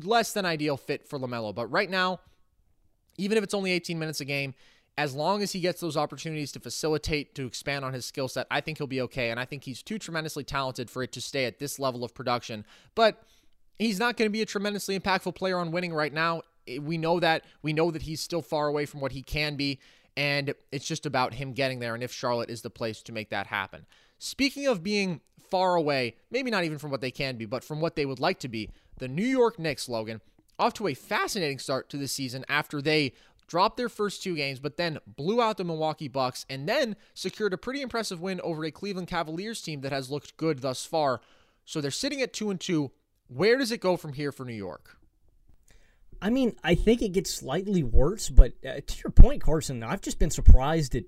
less 0.03 0.33
than 0.33 0.45
ideal 0.45 0.77
fit 0.77 1.07
for 1.07 1.19
Lamelo. 1.19 1.53
But 1.53 1.67
right 1.67 1.89
now, 1.89 2.19
even 3.17 3.37
if 3.37 3.43
it's 3.43 3.53
only 3.53 3.71
18 3.71 3.99
minutes 3.99 4.21
a 4.21 4.25
game, 4.25 4.53
as 4.97 5.15
long 5.15 5.41
as 5.41 5.51
he 5.51 5.59
gets 5.59 5.79
those 5.79 5.95
opportunities 5.95 6.51
to 6.51 6.59
facilitate, 6.59 7.33
to 7.35 7.45
expand 7.45 7.85
on 7.85 7.93
his 7.93 8.05
skill 8.05 8.27
set, 8.27 8.47
I 8.51 8.61
think 8.61 8.77
he'll 8.77 8.87
be 8.87 9.01
okay. 9.01 9.29
And 9.29 9.39
I 9.39 9.45
think 9.45 9.63
he's 9.63 9.81
too 9.81 9.97
tremendously 9.97 10.43
talented 10.43 10.89
for 10.89 11.01
it 11.01 11.11
to 11.13 11.21
stay 11.21 11.45
at 11.45 11.59
this 11.59 11.79
level 11.79 12.03
of 12.03 12.13
production. 12.13 12.65
But 12.93 13.23
he's 13.81 13.99
not 13.99 14.17
going 14.17 14.27
to 14.27 14.31
be 14.31 14.41
a 14.41 14.45
tremendously 14.45 14.97
impactful 14.97 15.35
player 15.35 15.57
on 15.57 15.71
winning 15.71 15.93
right 15.93 16.13
now. 16.13 16.43
Eh, 16.67 16.77
we 16.77 16.97
know 16.97 17.19
that. 17.19 17.43
We 17.61 17.73
know 17.73 17.91
that 17.91 18.03
he's 18.03 18.21
still 18.21 18.41
far 18.41 18.67
away 18.67 18.85
from 18.85 19.01
what 19.01 19.11
he 19.11 19.23
can 19.23 19.55
be. 19.55 19.79
And 20.15 20.53
it's 20.71 20.85
just 20.85 21.05
about 21.05 21.33
him 21.33 21.53
getting 21.53 21.79
there 21.79 21.93
and 21.95 22.03
if 22.03 22.11
Charlotte 22.11 22.49
is 22.49 22.61
the 22.61 22.69
place 22.69 23.01
to 23.03 23.11
make 23.11 23.29
that 23.29 23.47
happen. 23.47 23.85
Speaking 24.19 24.67
of 24.67 24.83
being 24.83 25.21
far 25.49 25.75
away, 25.75 26.15
maybe 26.29 26.51
not 26.51 26.63
even 26.63 26.77
from 26.77 26.91
what 26.91 27.01
they 27.01 27.11
can 27.11 27.37
be, 27.37 27.45
but 27.45 27.63
from 27.63 27.79
what 27.79 27.95
they 27.95 28.05
would 28.05 28.19
like 28.19 28.39
to 28.39 28.49
be, 28.49 28.69
the 28.99 29.07
New 29.07 29.25
York 29.25 29.57
Knicks, 29.57 29.89
Logan, 29.89 30.21
off 30.59 30.73
to 30.73 30.87
a 30.87 30.93
fascinating 30.93 31.59
start 31.59 31.89
to 31.89 31.97
the 31.97 32.07
season 32.07 32.45
after 32.49 32.81
they 32.81 33.13
dropped 33.47 33.77
their 33.77 33.89
first 33.89 34.21
two 34.21 34.35
games, 34.35 34.59
but 34.59 34.77
then 34.77 34.99
blew 35.07 35.41
out 35.41 35.57
the 35.57 35.63
Milwaukee 35.63 36.07
Bucks 36.07 36.45
and 36.49 36.69
then 36.69 36.95
secured 37.13 37.53
a 37.53 37.57
pretty 37.57 37.81
impressive 37.81 38.21
win 38.21 38.39
over 38.41 38.63
a 38.63 38.71
Cleveland 38.71 39.07
Cavaliers 39.07 39.61
team 39.61 39.81
that 39.81 39.91
has 39.91 40.11
looked 40.11 40.37
good 40.37 40.61
thus 40.61 40.85
far. 40.85 41.21
So 41.65 41.81
they're 41.81 41.89
sitting 41.89 42.21
at 42.21 42.33
2 42.33 42.49
and 42.51 42.59
2 42.59 42.91
where 43.33 43.57
does 43.57 43.71
it 43.71 43.79
go 43.79 43.95
from 43.95 44.13
here 44.13 44.31
for 44.31 44.45
New 44.45 44.53
York? 44.53 44.97
I 46.21 46.29
mean, 46.29 46.55
I 46.63 46.75
think 46.75 47.01
it 47.01 47.13
gets 47.13 47.33
slightly 47.33 47.81
worse, 47.81 48.29
but 48.29 48.53
uh, 48.65 48.81
to 48.85 48.97
your 49.03 49.11
point, 49.11 49.41
Carson, 49.41 49.81
I've 49.83 50.01
just 50.01 50.19
been 50.19 50.29
surprised 50.29 50.95
at 50.95 51.05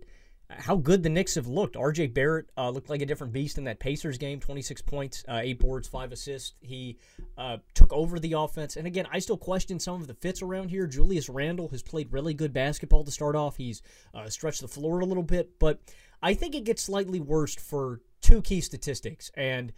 how 0.49 0.75
good 0.75 1.03
the 1.03 1.09
Knicks 1.09 1.35
have 1.35 1.47
looked. 1.47 1.75
RJ 1.75 2.13
Barrett 2.13 2.49
uh, 2.57 2.69
looked 2.69 2.89
like 2.89 3.01
a 3.01 3.05
different 3.05 3.33
beast 3.33 3.57
in 3.57 3.65
that 3.65 3.79
Pacers 3.79 4.17
game 4.17 4.39
26 4.39 4.81
points, 4.83 5.23
uh, 5.27 5.41
eight 5.43 5.59
boards, 5.59 5.87
five 5.87 6.11
assists. 6.11 6.53
He 6.61 6.97
uh, 7.37 7.57
took 7.73 7.91
over 7.91 8.19
the 8.19 8.33
offense. 8.33 8.77
And 8.77 8.87
again, 8.87 9.07
I 9.11 9.19
still 9.19 9.37
question 9.37 9.79
some 9.79 10.01
of 10.01 10.07
the 10.07 10.13
fits 10.13 10.41
around 10.41 10.69
here. 10.69 10.87
Julius 10.87 11.29
Randle 11.29 11.69
has 11.69 11.83
played 11.83 12.11
really 12.11 12.33
good 12.33 12.53
basketball 12.53 13.03
to 13.03 13.11
start 13.11 13.35
off. 13.35 13.57
He's 13.57 13.81
uh, 14.13 14.29
stretched 14.29 14.61
the 14.61 14.67
floor 14.67 14.99
a 15.01 15.05
little 15.05 15.23
bit, 15.23 15.59
but 15.59 15.79
I 16.21 16.33
think 16.33 16.55
it 16.55 16.63
gets 16.63 16.83
slightly 16.83 17.19
worse 17.19 17.55
for 17.55 18.01
two 18.21 18.41
key 18.41 18.61
statistics. 18.61 19.31
And 19.35 19.73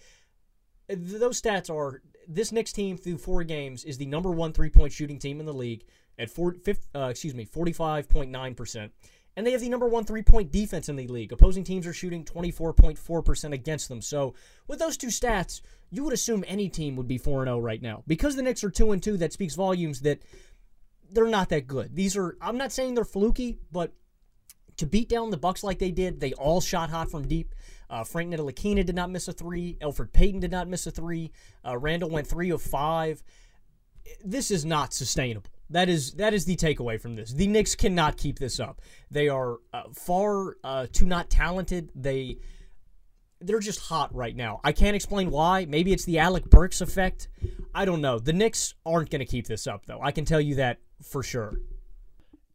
those 0.88 1.42
stats 1.42 1.70
are 1.70 2.02
this 2.28 2.52
Knicks 2.52 2.74
team 2.74 2.98
through 2.98 3.18
four 3.18 3.44
games 3.44 3.84
is 3.84 3.98
the 3.98 4.06
number 4.06 4.32
one 4.32 4.54
three 4.54 4.70
point 4.70 4.94
shooting 4.94 5.20
team 5.20 5.40
in 5.40 5.46
the 5.46 5.54
league 5.54 5.84
at 6.18 6.30
four, 6.30 6.56
uh, 6.96 7.08
excuse 7.10 7.36
me, 7.36 7.46
45.9%. 7.46 8.90
And 9.38 9.46
they 9.46 9.52
have 9.52 9.62
the 9.62 9.70
number 9.70 9.88
one 9.88 10.06
three 10.06 10.22
point 10.22 10.52
defense 10.52 10.88
in 10.88 10.96
the 10.96 11.08
league. 11.08 11.34
Opposing 11.34 11.64
teams 11.64 11.86
are 11.86 11.94
shooting 11.94 12.24
24.4% 12.24 13.54
against 13.54 13.90
them. 13.90 14.02
So, 14.02 14.34
with 14.68 14.80
those 14.80 14.96
two 14.96 15.08
stats, 15.08 15.62
you 15.92 16.04
would 16.04 16.14
assume 16.14 16.44
any 16.48 16.70
team 16.70 16.96
would 16.96 17.08
be 17.08 17.18
4 17.18 17.42
and 17.42 17.50
0 17.50 17.60
right 17.60 17.82
now. 17.82 18.04
Because 18.08 18.36
the 18.36 18.42
Knicks 18.42 18.64
are 18.64 18.70
2 18.70 18.92
and 18.92 19.04
2, 19.04 19.18
that 19.18 19.34
speaks 19.34 19.56
volumes 19.56 20.02
that 20.02 20.22
they're 21.12 21.28
not 21.28 21.50
that 21.50 21.68
good. 21.68 21.96
These 21.96 22.16
are, 22.16 22.38
I'm 22.42 22.58
not 22.58 22.72
saying 22.72 22.96
they're 22.96 23.06
fluky, 23.06 23.60
but 23.72 23.94
to 24.78 24.86
beat 24.86 25.10
down 25.10 25.30
the 25.30 25.38
Bucks 25.38 25.64
like 25.64 25.80
they 25.80 25.92
did, 25.92 26.20
they 26.20 26.34
all 26.34 26.62
shot 26.62 26.90
hot 26.90 27.12
from 27.12 27.28
deep. 27.28 27.54
Uh, 27.90 28.04
Frank 28.04 28.34
Ntilikina 28.34 28.86
did 28.86 28.96
not 28.96 29.10
miss 29.10 29.28
a 29.28 29.34
three. 29.34 29.78
Elfrid 29.82 30.12
Payton 30.14 30.40
did 30.40 30.52
not 30.52 30.68
miss 30.68 30.88
a 30.88 30.92
three. 30.92 31.32
Uh, 31.66 31.78
Randle 31.78 32.10
went 32.10 32.28
three 32.28 32.50
of 32.50 32.62
five. 32.62 33.24
This 34.24 34.52
is 34.52 34.66
not 34.66 34.94
sustainable. 34.94 35.50
That 35.70 35.90
is 35.90 36.14
that 36.14 36.34
is 36.34 36.46
the 36.46 36.56
takeaway 36.56 37.00
from 37.02 37.16
this. 37.16 37.34
The 37.34 37.48
Knicks 37.48 37.76
cannot 37.76 38.18
keep 38.18 38.38
this 38.38 38.60
up. 38.60 38.82
They 39.10 39.30
are 39.30 39.58
uh, 39.74 39.84
far 39.94 40.58
uh, 40.64 40.88
too 40.92 41.06
not 41.06 41.30
talented. 41.30 41.92
They 41.96 42.38
they're 43.42 43.60
just 43.60 43.80
hot 43.80 44.14
right 44.16 44.36
now. 44.36 44.62
I 44.64 44.72
can't 44.72 44.96
explain 44.96 45.32
why. 45.32 45.66
Maybe 45.66 45.92
it's 45.92 46.06
the 46.06 46.20
Alec 46.20 46.46
Burks 46.46 46.82
effect. 46.82 47.28
I 47.74 47.86
don't 47.86 48.02
know. 48.02 48.20
The 48.20 48.34
Knicks 48.34 48.76
aren't 48.86 49.10
going 49.10 49.20
to 49.20 49.26
keep 49.26 49.48
this 49.48 49.66
up 49.66 49.86
though. 49.86 50.00
I 50.02 50.12
can 50.12 50.26
tell 50.26 50.42
you 50.42 50.56
that 50.56 50.80
for 51.02 51.24
sure. 51.24 51.56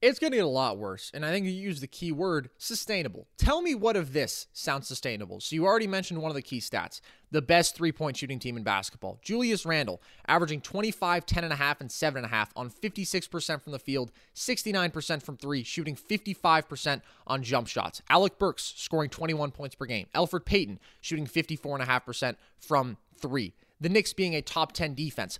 It's 0.02 0.18
going 0.18 0.30
to 0.30 0.38
get 0.38 0.44
a 0.44 0.48
lot 0.48 0.78
worse. 0.78 1.10
And 1.12 1.26
I 1.26 1.30
think 1.30 1.44
you 1.44 1.52
use 1.52 1.80
the 1.80 1.86
key 1.86 2.10
word 2.10 2.48
sustainable. 2.56 3.26
Tell 3.36 3.60
me 3.60 3.74
what 3.74 3.96
of 3.96 4.14
this 4.14 4.46
sounds 4.52 4.88
sustainable. 4.88 5.40
So, 5.40 5.54
you 5.54 5.66
already 5.66 5.86
mentioned 5.86 6.22
one 6.22 6.30
of 6.30 6.34
the 6.34 6.42
key 6.42 6.58
stats 6.58 7.00
the 7.30 7.42
best 7.42 7.74
three 7.74 7.92
point 7.92 8.16
shooting 8.16 8.38
team 8.38 8.56
in 8.56 8.62
basketball. 8.62 9.20
Julius 9.22 9.64
Randle, 9.64 10.02
averaging 10.26 10.60
25, 10.60 11.26
10.5, 11.26 11.80
and 11.80 11.90
7.5 11.90 12.48
on 12.56 12.70
56% 12.70 13.62
from 13.62 13.72
the 13.72 13.78
field, 13.78 14.10
69% 14.34 15.22
from 15.22 15.36
three, 15.36 15.62
shooting 15.62 15.96
55% 15.96 17.02
on 17.26 17.42
jump 17.42 17.68
shots. 17.68 18.02
Alec 18.08 18.38
Burks, 18.38 18.74
scoring 18.76 19.10
21 19.10 19.50
points 19.52 19.74
per 19.74 19.86
game. 19.86 20.06
Elfrid 20.14 20.44
Payton, 20.44 20.80
shooting 21.00 21.26
54.5% 21.26 22.36
from 22.58 22.96
three. 23.14 23.54
The 23.80 23.88
Knicks 23.88 24.12
being 24.12 24.34
a 24.34 24.42
top 24.42 24.72
10 24.72 24.94
defense. 24.94 25.38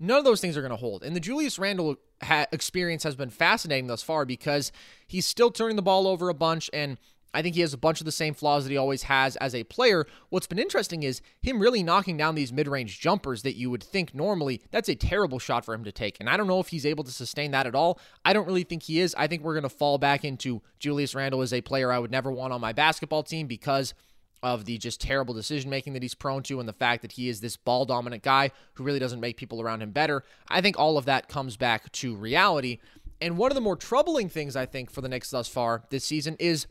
None 0.00 0.18
of 0.18 0.24
those 0.24 0.40
things 0.40 0.56
are 0.56 0.62
going 0.62 0.70
to 0.70 0.76
hold. 0.76 1.04
And 1.04 1.14
the 1.14 1.20
Julius 1.20 1.58
Randle 1.58 1.96
ha- 2.22 2.46
experience 2.52 3.02
has 3.04 3.16
been 3.16 3.30
fascinating 3.30 3.86
thus 3.86 4.02
far 4.02 4.24
because 4.24 4.72
he's 5.06 5.26
still 5.26 5.50
turning 5.50 5.76
the 5.76 5.82
ball 5.82 6.06
over 6.06 6.28
a 6.28 6.34
bunch 6.34 6.70
and 6.72 6.98
I 7.34 7.40
think 7.40 7.54
he 7.54 7.62
has 7.62 7.72
a 7.72 7.78
bunch 7.78 8.00
of 8.00 8.04
the 8.04 8.12
same 8.12 8.34
flaws 8.34 8.64
that 8.64 8.70
he 8.70 8.76
always 8.76 9.04
has 9.04 9.36
as 9.36 9.54
a 9.54 9.64
player. 9.64 10.06
What's 10.28 10.46
been 10.46 10.58
interesting 10.58 11.02
is 11.02 11.22
him 11.40 11.60
really 11.60 11.82
knocking 11.82 12.16
down 12.16 12.34
these 12.34 12.52
mid 12.52 12.68
range 12.68 13.00
jumpers 13.00 13.42
that 13.42 13.56
you 13.56 13.70
would 13.70 13.82
think 13.82 14.14
normally 14.14 14.60
that's 14.70 14.88
a 14.88 14.94
terrible 14.94 15.38
shot 15.38 15.64
for 15.64 15.72
him 15.72 15.84
to 15.84 15.92
take. 15.92 16.18
And 16.20 16.28
I 16.28 16.36
don't 16.36 16.46
know 16.46 16.60
if 16.60 16.68
he's 16.68 16.84
able 16.84 17.04
to 17.04 17.10
sustain 17.10 17.50
that 17.52 17.66
at 17.66 17.74
all. 17.74 17.98
I 18.24 18.32
don't 18.32 18.46
really 18.46 18.64
think 18.64 18.82
he 18.82 19.00
is. 19.00 19.14
I 19.16 19.26
think 19.26 19.42
we're 19.42 19.54
going 19.54 19.62
to 19.62 19.70
fall 19.70 19.98
back 19.98 20.24
into 20.24 20.60
Julius 20.78 21.14
Randle 21.14 21.42
as 21.42 21.52
a 21.52 21.62
player 21.62 21.90
I 21.90 21.98
would 21.98 22.10
never 22.10 22.30
want 22.30 22.52
on 22.52 22.60
my 22.60 22.72
basketball 22.72 23.22
team 23.22 23.46
because 23.46 23.94
of 24.42 24.64
the 24.64 24.78
just 24.78 25.00
terrible 25.00 25.34
decision 25.34 25.70
making 25.70 25.92
that 25.92 26.02
he's 26.02 26.14
prone 26.14 26.42
to 26.42 26.58
and 26.58 26.68
the 26.68 26.72
fact 26.72 27.02
that 27.02 27.12
he 27.12 27.28
is 27.28 27.40
this 27.40 27.56
ball 27.56 27.84
dominant 27.84 28.22
guy 28.22 28.50
who 28.74 28.84
really 28.84 28.98
doesn't 28.98 29.20
make 29.20 29.36
people 29.36 29.60
around 29.60 29.82
him 29.82 29.90
better. 29.90 30.24
I 30.48 30.60
think 30.60 30.78
all 30.78 30.98
of 30.98 31.04
that 31.04 31.28
comes 31.28 31.56
back 31.56 31.90
to 31.92 32.14
reality. 32.14 32.78
And 33.20 33.38
one 33.38 33.50
of 33.50 33.54
the 33.54 33.60
more 33.60 33.76
troubling 33.76 34.28
things 34.28 34.56
I 34.56 34.66
think 34.66 34.90
for 34.90 35.00
the 35.00 35.08
Knicks 35.08 35.30
thus 35.30 35.48
far 35.48 35.84
this 35.90 36.04
season 36.04 36.36
is 36.40 36.66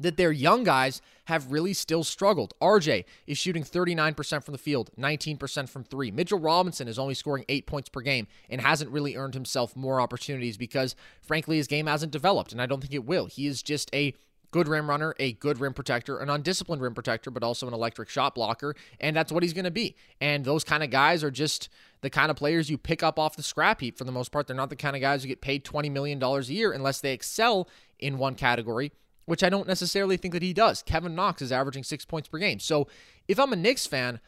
that 0.00 0.16
their 0.16 0.32
young 0.32 0.64
guys 0.64 1.02
have 1.26 1.52
really 1.52 1.74
still 1.74 2.02
struggled. 2.02 2.54
RJ 2.60 3.04
is 3.26 3.38
shooting 3.38 3.62
39% 3.62 4.42
from 4.42 4.52
the 4.52 4.58
field, 4.58 4.90
19% 4.98 5.68
from 5.68 5.84
three. 5.84 6.10
Mitchell 6.10 6.38
Robinson 6.38 6.88
is 6.88 6.98
only 6.98 7.14
scoring 7.14 7.44
eight 7.48 7.66
points 7.66 7.90
per 7.90 8.00
game 8.00 8.26
and 8.48 8.62
hasn't 8.62 8.90
really 8.90 9.14
earned 9.14 9.34
himself 9.34 9.76
more 9.76 10.00
opportunities 10.00 10.56
because, 10.56 10.96
frankly, 11.20 11.58
his 11.58 11.66
game 11.66 11.86
hasn't 11.86 12.12
developed, 12.12 12.50
and 12.50 12.62
I 12.62 12.66
don't 12.66 12.80
think 12.80 12.94
it 12.94 13.04
will. 13.04 13.26
He 13.26 13.46
is 13.46 13.62
just 13.62 13.94
a 13.94 14.14
good 14.50 14.68
rim 14.68 14.88
runner, 14.88 15.14
a 15.18 15.32
good 15.32 15.60
rim 15.60 15.72
protector, 15.72 16.18
an 16.18 16.28
undisciplined 16.28 16.82
rim 16.82 16.94
protector, 16.94 17.30
but 17.30 17.42
also 17.42 17.66
an 17.66 17.74
electric 17.74 18.08
shot 18.08 18.34
blocker, 18.34 18.74
and 19.00 19.16
that's 19.16 19.30
what 19.32 19.42
he's 19.42 19.52
going 19.52 19.64
to 19.64 19.70
be. 19.70 19.96
And 20.20 20.44
those 20.44 20.64
kind 20.64 20.82
of 20.82 20.90
guys 20.90 21.22
are 21.22 21.30
just 21.30 21.68
the 22.00 22.10
kind 22.10 22.30
of 22.30 22.36
players 22.36 22.70
you 22.70 22.78
pick 22.78 23.02
up 23.02 23.18
off 23.18 23.36
the 23.36 23.42
scrap 23.42 23.80
heap 23.80 23.96
for 23.98 24.04
the 24.04 24.12
most 24.12 24.32
part. 24.32 24.46
They're 24.46 24.56
not 24.56 24.70
the 24.70 24.76
kind 24.76 24.96
of 24.96 25.02
guys 25.02 25.22
who 25.22 25.28
get 25.28 25.40
paid 25.40 25.64
$20 25.64 25.90
million 25.90 26.22
a 26.22 26.40
year 26.40 26.72
unless 26.72 27.00
they 27.00 27.12
excel 27.12 27.68
in 27.98 28.18
one 28.18 28.34
category 28.34 28.92
which 29.26 29.44
I 29.44 29.48
don't 29.48 29.68
necessarily 29.68 30.16
think 30.16 30.34
that 30.34 30.42
he 30.42 30.52
does. 30.52 30.82
Kevin 30.82 31.14
Knox 31.14 31.40
is 31.40 31.52
averaging 31.52 31.84
six 31.84 32.04
points 32.04 32.26
per 32.26 32.38
game. 32.38 32.58
So 32.58 32.88
if 33.28 33.38
I'm 33.38 33.52
a 33.52 33.56
Knicks 33.56 33.86
fan, 33.86 34.18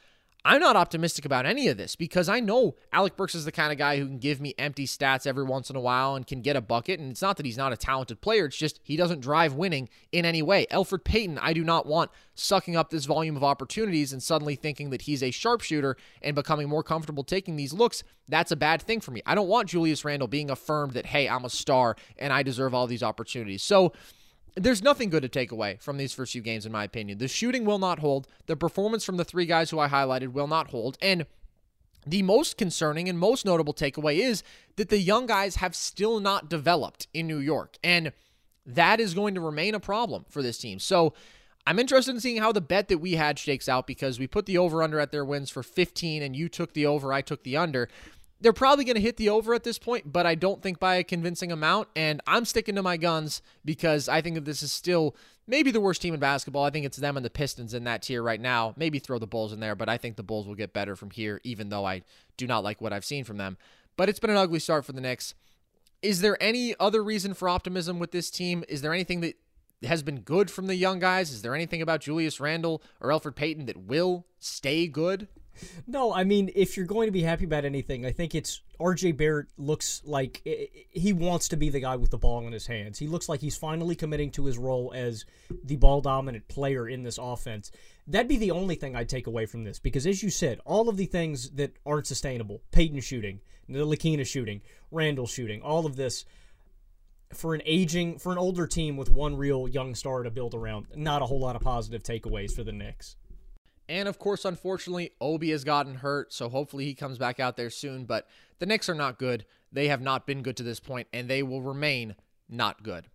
I'm 0.45 0.61
not 0.61 0.75
optimistic 0.75 1.25
about 1.25 1.47
any 1.47 1.69
of 1.69 1.77
this 1.77 1.95
because 1.95 2.29
I 2.29 2.41
know 2.41 2.75
Alec 2.93 3.17
Burks 3.17 3.37
is 3.37 3.45
the 3.45 3.53
kind 3.53 3.71
of 3.71 3.79
guy 3.79 3.99
who 3.99 4.07
can 4.07 4.19
give 4.19 4.41
me 4.41 4.55
empty 4.59 4.87
stats 4.87 5.25
every 5.25 5.45
once 5.45 5.71
in 5.71 5.77
a 5.77 5.81
while 5.81 6.17
and 6.17 6.27
can 6.27 6.43
get 6.43 6.57
a 6.57 6.61
bucket. 6.61 6.99
And 6.99 7.13
it's 7.13 7.23
not 7.23 7.37
that 7.37 7.47
he's 7.47 7.57
not 7.57 7.73
a 7.73 7.77
talented 7.77 8.21
player, 8.21 8.47
it's 8.47 8.57
just 8.57 8.81
he 8.83 8.97
doesn't 8.97 9.21
drive 9.21 9.55
winning 9.55 9.89
in 10.11 10.25
any 10.25 10.43
way. 10.43 10.67
Elfrid 10.71 11.05
Payton, 11.05 11.39
I 11.39 11.53
do 11.53 11.63
not 11.63 11.87
want 11.87 12.11
sucking 12.35 12.75
up 12.75 12.91
this 12.91 13.05
volume 13.05 13.37
of 13.37 13.45
opportunities 13.45 14.13
and 14.13 14.21
suddenly 14.23 14.57
thinking 14.57 14.91
that 14.91 15.03
he's 15.03 15.23
a 15.23 15.31
sharpshooter 15.31 15.97
and 16.23 16.35
becoming 16.35 16.69
more 16.69 16.83
comfortable 16.83 17.23
taking 17.23 17.55
these 17.55 17.73
looks. 17.73 18.03
That's 18.29 18.51
a 18.51 18.57
bad 18.57 18.83
thing 18.83 19.01
for 19.01 19.13
me. 19.13 19.23
I 19.25 19.37
don't 19.37 19.49
want 19.49 19.69
Julius 19.69 20.05
Randle 20.05 20.29
being 20.29 20.51
affirmed 20.51 20.95
that, 20.95 21.07
hey, 21.07 21.29
I'm 21.29 21.45
a 21.45 21.51
star 21.51 21.97
and 22.19 22.33
I 22.33 22.43
deserve 22.43 22.75
all 22.75 22.89
these 22.89 23.03
opportunities. 23.03 23.63
So, 23.63 23.93
there's 24.55 24.83
nothing 24.83 25.11
good 25.11 25.23
to 25.23 25.29
take 25.29 25.53
away 25.53 25.79
from 25.81 25.97
these 25.97 26.13
first 26.13 26.33
few 26.33 26.43
games, 26.43 26.67
in 26.67 26.73
my 26.73 26.85
opinion. 26.85 27.19
The 27.19 27.29
shooting 27.29 27.65
will 27.65 27.79
not 27.79 28.01
hold. 28.01 28.27
The 28.47 28.57
performance 28.57 29.05
from 29.05 29.17
the 29.17 29.25
three 29.25 29.47
guys 29.47 29.71
who 29.71 29.79
I 29.79 29.89
highlighted 29.89 30.33
will 30.33 30.47
not 30.47 30.69
hold. 30.69 30.99
And 31.01 31.27
the 32.07 32.23
most 32.23 32.59
concerning 32.59 33.09
and 33.09 33.19
most 33.19 33.45
notable 33.45 33.73
takeaway 33.73 34.19
is 34.19 34.43
that 34.77 34.89
the 34.89 34.99
young 34.99 35.27
guys 35.27 35.57
have 35.57 35.75
still 35.75 36.21
not 36.21 36.51
developed 36.51 37.07
in 37.15 37.27
New 37.27 37.39
York. 37.39 37.77
And 37.83 38.13
that 38.67 39.01
is 39.01 39.15
going 39.15 39.35
to 39.35 39.41
remain 39.41 39.75
a 39.75 39.81
problem 39.81 40.25
for 40.29 40.43
this 40.43 40.59
team. 40.59 40.79
So 40.79 41.15
I'm 41.67 41.79
interested 41.79 42.13
in 42.13 42.21
seeing 42.21 42.39
how 42.39 42.53
the 42.53 42.61
bet 42.61 42.89
that 42.89 42.99
we 42.99 43.13
had 43.13 43.39
shakes 43.39 43.69
out 43.69 43.87
because 43.87 44.19
we 44.19 44.27
put 44.27 44.47
the 44.47 44.59
over 44.59 44.83
under 44.83 44.99
at 44.99 45.13
their 45.13 45.25
wins 45.25 45.51
for 45.51 45.63
15 45.63 46.23
and 46.23 46.35
you 46.35 46.49
took 46.49 46.75
the 46.75 46.87
over, 46.87 47.13
I 47.13 47.23
took 47.23 47.45
the 47.45 47.57
under 47.57 47.89
they're 48.43 48.53
probably 48.53 48.85
going 48.85 48.97
to 48.97 49.01
hit 49.01 49.17
the 49.17 49.29
over 49.29 49.55
at 49.55 49.63
this 49.63 49.79
point, 49.79 50.13
but 50.13 50.27
I 50.27 50.35
don't 50.35 50.61
think 50.61 50.81
by 50.81 50.97
a 50.97 51.05
convincing 51.05 51.53
amount. 51.53 51.89
And 51.95 52.21
I'm 52.27 52.45
sticking 52.45 52.75
to 52.75 52.83
my 52.83 52.97
guns 52.97 53.41
because 53.65 54.09
I 54.09 54.21
think 54.21 54.35
that 54.35 54.45
this 54.45 54.63
is 54.63 54.73
still 54.73 55.17
maybe 55.47 55.71
the 55.71 55.81
worst 55.81 56.03
team 56.03 56.13
in 56.13 56.21
basketball. 56.21 56.65
I 56.65 56.71
think 56.71 56.85
it's 56.85 56.97
them 56.97 57.17
and 57.17 57.25
the 57.25 57.31
Pistons 57.31 57.73
in 57.73 57.85
that 57.85 58.03
tier 58.03 58.23
right 58.23 58.41
now. 58.41 58.75
Maybe 58.77 58.99
throw 58.99 59.19
the 59.19 59.27
Bulls 59.27 59.53
in 59.53 59.61
there, 59.61 59.77
but 59.77 59.89
I 59.89 59.97
think 59.97 60.17
the 60.17 60.23
Bulls 60.25 60.47
will 60.47 60.57
get 60.57 60.73
better 60.73 60.97
from 60.97 61.11
here, 61.11 61.41
even 61.45 61.69
though 61.69 61.85
I 61.85 62.03
do 62.37 62.47
not 62.47 62.65
like 62.65 62.81
what 62.81 62.93
I've 62.93 63.05
seen 63.05 63.25
from 63.25 63.39
them. 63.39 63.57
But 63.97 64.09
it's 64.09 64.19
been 64.19 64.31
an 64.31 64.37
ugly 64.37 64.59
start 64.59 64.85
for 64.85 64.93
the 64.93 65.01
Knicks. 65.01 65.35
Is 66.03 66.21
there 66.21 66.37
any 66.43 66.75
other 66.81 67.03
reason 67.03 67.35
for 67.35 67.49
optimism 67.49 68.01
with 68.01 68.11
this 68.11 68.29
team? 68.29 68.65
Is 68.69 68.83
there 68.83 68.93
anything 68.93 69.21
that 69.21 69.37
has 69.85 70.03
been 70.03 70.21
good 70.21 70.51
from 70.51 70.67
the 70.67 70.75
young 70.75 70.99
guys? 70.99 71.31
Is 71.31 71.43
there 71.43 71.55
anything 71.55 71.81
about 71.81 72.01
Julius 72.01 72.41
Randle 72.41 72.83
or 73.01 73.11
Elfrid 73.11 73.37
Payton 73.37 73.67
that 73.67 73.77
will 73.77 74.27
stay 74.41 74.89
good? 74.89 75.29
No, 75.87 76.13
I 76.13 76.25
mean, 76.25 76.51
if 76.55 76.77
you're 76.77 76.87
going 76.87 77.07
to 77.07 77.13
be 77.13 77.23
happy 77.23 77.45
about 77.45 77.65
anything, 77.65 78.07
I 78.07 78.13
think 78.13 78.35
it's 78.35 78.61
RJ 78.81 79.17
Barrett 79.17 79.49
looks 79.57 80.03
like 80.05 80.47
he 80.91 81.13
wants 81.13 81.49
to 81.49 81.57
be 81.57 81.71
the 81.71 81.81
guy 81.81 81.97
with 81.97 82.11
the 82.11 82.19
ball 82.19 82.47
in 82.47 82.53
his 82.53 82.67
hands. 82.67 82.99
He 82.99 83.07
looks 83.07 83.29
like 83.29 83.41
he's 83.41 83.57
finally 83.57 83.95
committing 83.95 84.31
to 84.33 84.47
his 84.47 84.59
role 84.59 84.93
as 84.95 85.25
the 85.65 85.77
ball 85.77 86.01
dominant 86.01 86.49
player 86.49 86.89
in 86.89 87.03
this 87.03 87.19
offense. 87.19 87.71
That'd 88.07 88.29
be 88.29 88.37
the 88.37 88.51
only 88.51 88.75
thing 88.75 88.97
I'd 88.97 89.09
take 89.09 89.27
away 89.27 89.47
from 89.47 89.65
this 89.65 89.79
because, 89.79 90.07
as 90.07 90.23
you 90.23 90.31
said, 90.31 90.61
all 90.65 90.89
of 90.89 90.97
the 90.97 91.07
things 91.07 91.51
that 91.51 91.77
aren't 91.87 92.07
sustainable 92.07 92.63
Payton 92.73 93.01
shooting, 93.01 93.41
Ntilikina 93.71 94.27
shooting, 94.27 94.63
Randle 94.91 95.27
shooting, 95.27 95.63
all 95.63 95.87
of 95.87 95.97
this 95.97 96.25
for 97.33 97.55
an 97.55 97.63
aging, 97.65 98.19
for 98.19 98.33
an 98.33 98.39
older 98.39 98.67
team 98.67 98.97
with 98.97 99.11
one 99.11 99.37
real 99.37 99.69
young 99.69 99.95
star 99.95 100.23
to 100.23 100.31
build 100.31 100.55
around, 100.55 100.87
not 100.95 101.23
a 101.23 101.27
whole 101.27 101.41
lot 101.41 101.57
of 101.57 101.63
positive 101.63 102.03
takeaways 102.03 102.53
for 102.53 102.65
the 102.65 102.73
Knicks. 102.73 103.17
And 103.89 104.09
of 104.09 104.19
course, 104.19 104.45
unfortunately, 104.45 105.13
Obi 105.21 105.51
has 105.51 105.65
gotten 105.65 105.97
hurt, 105.97 106.33
so 106.33 106.49
hopefully 106.49 106.85
he 106.85 106.95
comes 106.95 107.19
back 107.19 107.41
out 107.41 107.57
there 107.57 107.71
soon. 107.71 108.05
But 108.05 108.29
the 108.59 108.67
Knicks 108.67 108.89
are 108.89 108.95
not 108.95 109.19
good. 109.19 109.45
They 109.71 109.89
have 109.89 110.01
not 110.01 110.27
been 110.27 110.43
good 110.43 110.57
to 110.59 110.63
this 110.63 110.81
point, 110.81 111.09
and 111.13 111.29
they 111.29 111.43
will 111.43 111.63
remain 111.63 112.15
not 112.49 112.83
good. 112.83 113.09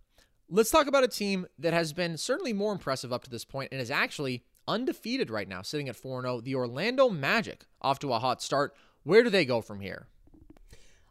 Let's 0.50 0.70
talk 0.70 0.86
about 0.86 1.04
a 1.04 1.08
team 1.08 1.46
that 1.58 1.72
has 1.72 1.92
been 1.92 2.16
certainly 2.16 2.52
more 2.52 2.72
impressive 2.72 3.12
up 3.12 3.22
to 3.24 3.30
this 3.30 3.44
point 3.44 3.70
and 3.70 3.80
is 3.80 3.90
actually 3.90 4.44
undefeated 4.66 5.30
right 5.30 5.48
now, 5.48 5.62
sitting 5.62 5.88
at 5.88 5.96
4 5.96 6.22
0. 6.22 6.40
The 6.40 6.54
Orlando 6.54 7.08
Magic 7.08 7.64
off 7.80 7.98
to 8.00 8.12
a 8.12 8.18
hot 8.18 8.42
start. 8.42 8.74
Where 9.02 9.22
do 9.22 9.30
they 9.30 9.44
go 9.44 9.60
from 9.60 9.80
here? 9.80 10.06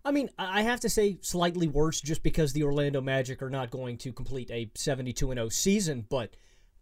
I 0.06 0.12
mean, 0.12 0.30
I 0.40 0.62
have 0.62 0.80
to 0.82 0.90
say 0.90 1.18
slightly 1.22 1.68
worse 1.68 2.00
just 2.00 2.24
because 2.24 2.54
the 2.54 2.64
Orlando 2.64 3.02
Magic 3.02 3.42
are 3.42 3.50
not 3.50 3.72
going 3.72 3.98
to 3.98 4.14
complete 4.14 4.50
a 4.50 4.72
72 4.76 5.34
0 5.34 5.50
season, 5.50 6.06
but 6.10 6.36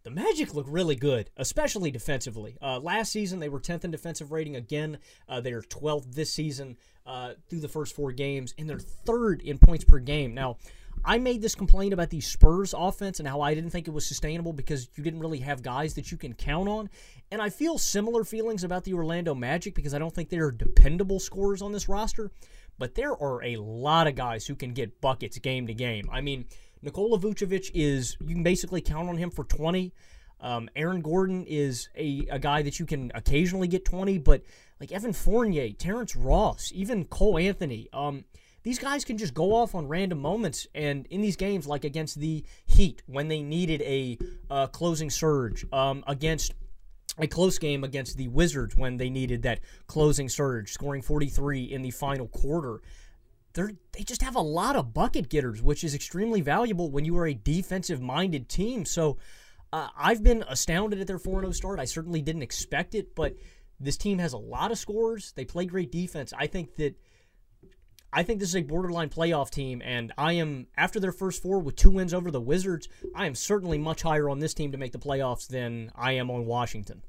the 0.06 0.12
Magic 0.12 0.54
look 0.54 0.66
really 0.68 0.94
good, 0.94 1.30
especially 1.36 1.90
defensively. 1.90 2.56
Uh, 2.62 2.78
last 2.78 3.10
season, 3.10 3.40
they 3.40 3.48
were 3.48 3.58
10th 3.58 3.82
in 3.82 3.90
defensive 3.90 4.30
rating. 4.30 4.54
Again, 4.54 4.98
uh, 5.28 5.40
they 5.40 5.50
are 5.50 5.62
12th 5.62 6.14
this 6.14 6.32
season 6.32 6.76
uh, 7.04 7.32
through 7.50 7.58
the 7.58 7.66
first 7.66 7.92
four 7.92 8.12
games, 8.12 8.54
and 8.56 8.70
they're 8.70 8.78
third 8.78 9.42
in 9.42 9.58
points 9.58 9.84
per 9.84 9.98
game. 9.98 10.32
Now, 10.32 10.58
I 11.04 11.18
made 11.18 11.42
this 11.42 11.56
complaint 11.56 11.92
about 11.92 12.10
the 12.10 12.20
Spurs 12.20 12.72
offense 12.72 13.18
and 13.18 13.28
how 13.28 13.40
I 13.40 13.52
didn't 13.52 13.70
think 13.70 13.88
it 13.88 13.90
was 13.90 14.06
sustainable 14.06 14.52
because 14.52 14.88
you 14.94 15.02
didn't 15.02 15.18
really 15.18 15.40
have 15.40 15.60
guys 15.60 15.94
that 15.94 16.12
you 16.12 16.16
can 16.16 16.34
count 16.34 16.68
on. 16.68 16.88
And 17.32 17.42
I 17.42 17.50
feel 17.50 17.76
similar 17.76 18.22
feelings 18.22 18.62
about 18.62 18.84
the 18.84 18.94
Orlando 18.94 19.34
Magic 19.34 19.74
because 19.74 19.92
I 19.92 19.98
don't 19.98 20.14
think 20.14 20.28
they 20.28 20.38
are 20.38 20.52
dependable 20.52 21.18
scorers 21.18 21.62
on 21.62 21.72
this 21.72 21.88
roster. 21.88 22.30
But 22.78 22.94
there 22.94 23.20
are 23.20 23.42
a 23.42 23.56
lot 23.56 24.06
of 24.06 24.14
guys 24.14 24.46
who 24.46 24.54
can 24.54 24.72
get 24.72 25.00
buckets 25.00 25.38
game 25.38 25.66
to 25.66 25.74
game. 25.74 26.08
I 26.12 26.20
mean, 26.20 26.44
Nikola 26.82 27.18
Vucevic 27.18 27.70
is 27.74 28.16
you 28.20 28.34
can 28.34 28.42
basically 28.42 28.80
count 28.80 29.08
on 29.08 29.16
him 29.16 29.30
for 29.30 29.44
20. 29.44 29.92
Um, 30.40 30.68
Aaron 30.76 31.00
Gordon 31.00 31.44
is 31.46 31.88
a, 31.96 32.26
a 32.30 32.38
guy 32.38 32.62
that 32.62 32.78
you 32.78 32.86
can 32.86 33.10
occasionally 33.14 33.68
get 33.68 33.84
20, 33.84 34.18
but 34.18 34.42
like 34.80 34.92
Evan 34.92 35.12
Fournier, 35.12 35.70
Terrence 35.72 36.14
Ross, 36.14 36.70
even 36.74 37.04
Cole 37.06 37.38
Anthony, 37.38 37.88
um, 37.92 38.24
these 38.62 38.78
guys 38.78 39.04
can 39.04 39.16
just 39.16 39.32
go 39.32 39.54
off 39.54 39.74
on 39.74 39.86
random 39.86 40.20
moments. 40.20 40.66
And 40.74 41.06
in 41.06 41.22
these 41.22 41.36
games, 41.36 41.66
like 41.66 41.84
against 41.84 42.18
the 42.18 42.44
Heat, 42.66 43.02
when 43.06 43.28
they 43.28 43.40
needed 43.40 43.80
a 43.82 44.18
uh, 44.50 44.66
closing 44.66 45.08
surge, 45.08 45.64
um, 45.72 46.04
against 46.06 46.52
a 47.18 47.26
close 47.26 47.58
game 47.58 47.84
against 47.84 48.16
the 48.16 48.28
Wizards 48.28 48.76
when 48.76 48.96
they 48.96 49.08
needed 49.08 49.42
that 49.42 49.60
closing 49.86 50.28
surge, 50.28 50.72
scoring 50.72 51.00
43 51.00 51.64
in 51.64 51.82
the 51.82 51.90
final 51.90 52.28
quarter 52.28 52.80
they're 53.56 53.72
they 53.92 54.04
just 54.04 54.22
have 54.22 54.36
a 54.36 54.40
lot 54.40 54.76
of 54.76 54.94
bucket 54.94 55.28
getters, 55.28 55.60
which 55.60 55.82
is 55.82 55.94
extremely 55.94 56.42
valuable 56.42 56.90
when 56.90 57.04
you 57.04 57.18
are 57.18 57.26
a 57.26 57.34
defensive 57.34 58.00
minded 58.00 58.48
team. 58.48 58.84
So 58.84 59.16
uh, 59.72 59.88
I've 59.96 60.22
been 60.22 60.44
astounded 60.46 61.00
at 61.00 61.08
their 61.08 61.18
4 61.18 61.40
0 61.40 61.52
start. 61.52 61.80
I 61.80 61.86
certainly 61.86 62.22
didn't 62.22 62.42
expect 62.42 62.94
it, 62.94 63.16
but 63.16 63.34
this 63.80 63.96
team 63.96 64.18
has 64.18 64.32
a 64.32 64.38
lot 64.38 64.70
of 64.70 64.78
scores. 64.78 65.32
They 65.32 65.44
play 65.44 65.64
great 65.66 65.90
defense. 65.90 66.32
I 66.38 66.46
think 66.46 66.76
that. 66.76 66.94
I 68.12 68.22
think 68.22 68.38
this 68.40 68.50
is 68.50 68.56
a 68.56 68.62
borderline 68.62 69.10
playoff 69.10 69.50
team, 69.50 69.82
and 69.84 70.10
I 70.16 70.34
am 70.34 70.68
after 70.76 70.98
their 71.00 71.12
first 71.12 71.42
four 71.42 71.58
with 71.58 71.76
two 71.76 71.90
wins 71.90 72.14
over 72.14 72.30
the 72.30 72.40
Wizards. 72.40 72.88
I 73.14 73.26
am 73.26 73.34
certainly 73.34 73.76
much 73.76 74.02
higher 74.02 74.30
on 74.30 74.38
this 74.38 74.54
team 74.54 74.72
to 74.72 74.78
make 74.78 74.92
the 74.92 74.98
playoffs 74.98 75.48
than 75.48 75.90
I 75.94 76.12
am 76.12 76.30
on 76.30 76.46
Washington. 76.46 77.02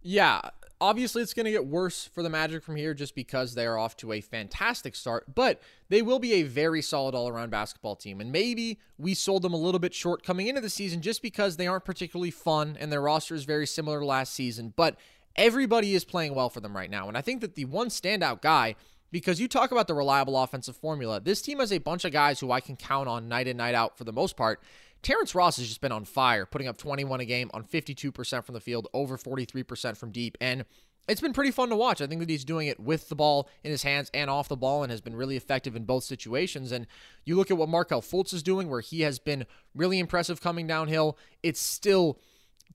Yeah, 0.00 0.40
Obviously, 0.80 1.22
it's 1.22 1.34
going 1.34 1.46
to 1.46 1.50
get 1.50 1.66
worse 1.66 2.06
for 2.06 2.22
the 2.22 2.30
Magic 2.30 2.62
from 2.62 2.76
here 2.76 2.94
just 2.94 3.14
because 3.14 3.54
they 3.54 3.66
are 3.66 3.76
off 3.76 3.96
to 3.96 4.12
a 4.12 4.20
fantastic 4.20 4.94
start, 4.94 5.34
but 5.34 5.60
they 5.88 6.02
will 6.02 6.20
be 6.20 6.34
a 6.34 6.44
very 6.44 6.82
solid 6.82 7.16
all 7.16 7.28
around 7.28 7.50
basketball 7.50 7.96
team. 7.96 8.20
And 8.20 8.30
maybe 8.30 8.78
we 8.96 9.14
sold 9.14 9.42
them 9.42 9.54
a 9.54 9.58
little 9.58 9.80
bit 9.80 9.92
short 9.92 10.22
coming 10.22 10.46
into 10.46 10.60
the 10.60 10.70
season 10.70 11.02
just 11.02 11.20
because 11.20 11.56
they 11.56 11.66
aren't 11.66 11.84
particularly 11.84 12.30
fun 12.30 12.76
and 12.78 12.92
their 12.92 13.00
roster 13.00 13.34
is 13.34 13.44
very 13.44 13.66
similar 13.66 13.98
to 13.98 14.06
last 14.06 14.32
season. 14.34 14.72
But 14.76 14.96
everybody 15.34 15.94
is 15.94 16.04
playing 16.04 16.34
well 16.34 16.50
for 16.50 16.60
them 16.60 16.76
right 16.76 16.90
now. 16.90 17.08
And 17.08 17.16
I 17.16 17.22
think 17.22 17.40
that 17.40 17.54
the 17.54 17.64
one 17.64 17.88
standout 17.88 18.42
guy, 18.42 18.76
because 19.10 19.40
you 19.40 19.48
talk 19.48 19.72
about 19.72 19.86
the 19.86 19.94
reliable 19.94 20.40
offensive 20.40 20.76
formula, 20.76 21.20
this 21.20 21.40
team 21.40 21.60
has 21.60 21.72
a 21.72 21.78
bunch 21.78 22.04
of 22.04 22.12
guys 22.12 22.40
who 22.40 22.52
I 22.52 22.60
can 22.60 22.76
count 22.76 23.08
on 23.08 23.28
night 23.28 23.48
in, 23.48 23.56
night 23.56 23.74
out 23.74 23.96
for 23.96 24.04
the 24.04 24.12
most 24.12 24.36
part. 24.36 24.60
Terrence 25.02 25.34
Ross 25.34 25.56
has 25.58 25.68
just 25.68 25.80
been 25.80 25.92
on 25.92 26.04
fire, 26.04 26.46
putting 26.46 26.68
up 26.68 26.76
21 26.76 27.20
a 27.20 27.24
game 27.24 27.50
on 27.54 27.64
52% 27.64 28.44
from 28.44 28.54
the 28.54 28.60
field, 28.60 28.88
over 28.92 29.16
43% 29.16 29.96
from 29.96 30.10
deep. 30.10 30.36
And 30.40 30.64
it's 31.08 31.20
been 31.20 31.32
pretty 31.32 31.50
fun 31.50 31.70
to 31.70 31.76
watch. 31.76 32.00
I 32.00 32.06
think 32.06 32.20
that 32.20 32.28
he's 32.28 32.44
doing 32.44 32.66
it 32.66 32.78
with 32.78 33.08
the 33.08 33.14
ball 33.14 33.48
in 33.64 33.70
his 33.70 33.82
hands 33.82 34.10
and 34.12 34.28
off 34.28 34.48
the 34.48 34.56
ball 34.56 34.82
and 34.82 34.90
has 34.90 35.00
been 35.00 35.16
really 35.16 35.36
effective 35.36 35.74
in 35.74 35.84
both 35.84 36.04
situations. 36.04 36.70
And 36.70 36.86
you 37.24 37.36
look 37.36 37.50
at 37.50 37.56
what 37.56 37.68
Markelle 37.68 38.02
Fultz 38.02 38.34
is 38.34 38.42
doing, 38.42 38.68
where 38.68 38.80
he 38.80 39.00
has 39.02 39.18
been 39.18 39.46
really 39.74 39.98
impressive 39.98 40.40
coming 40.40 40.66
downhill. 40.66 41.16
It's 41.42 41.60
still 41.60 42.18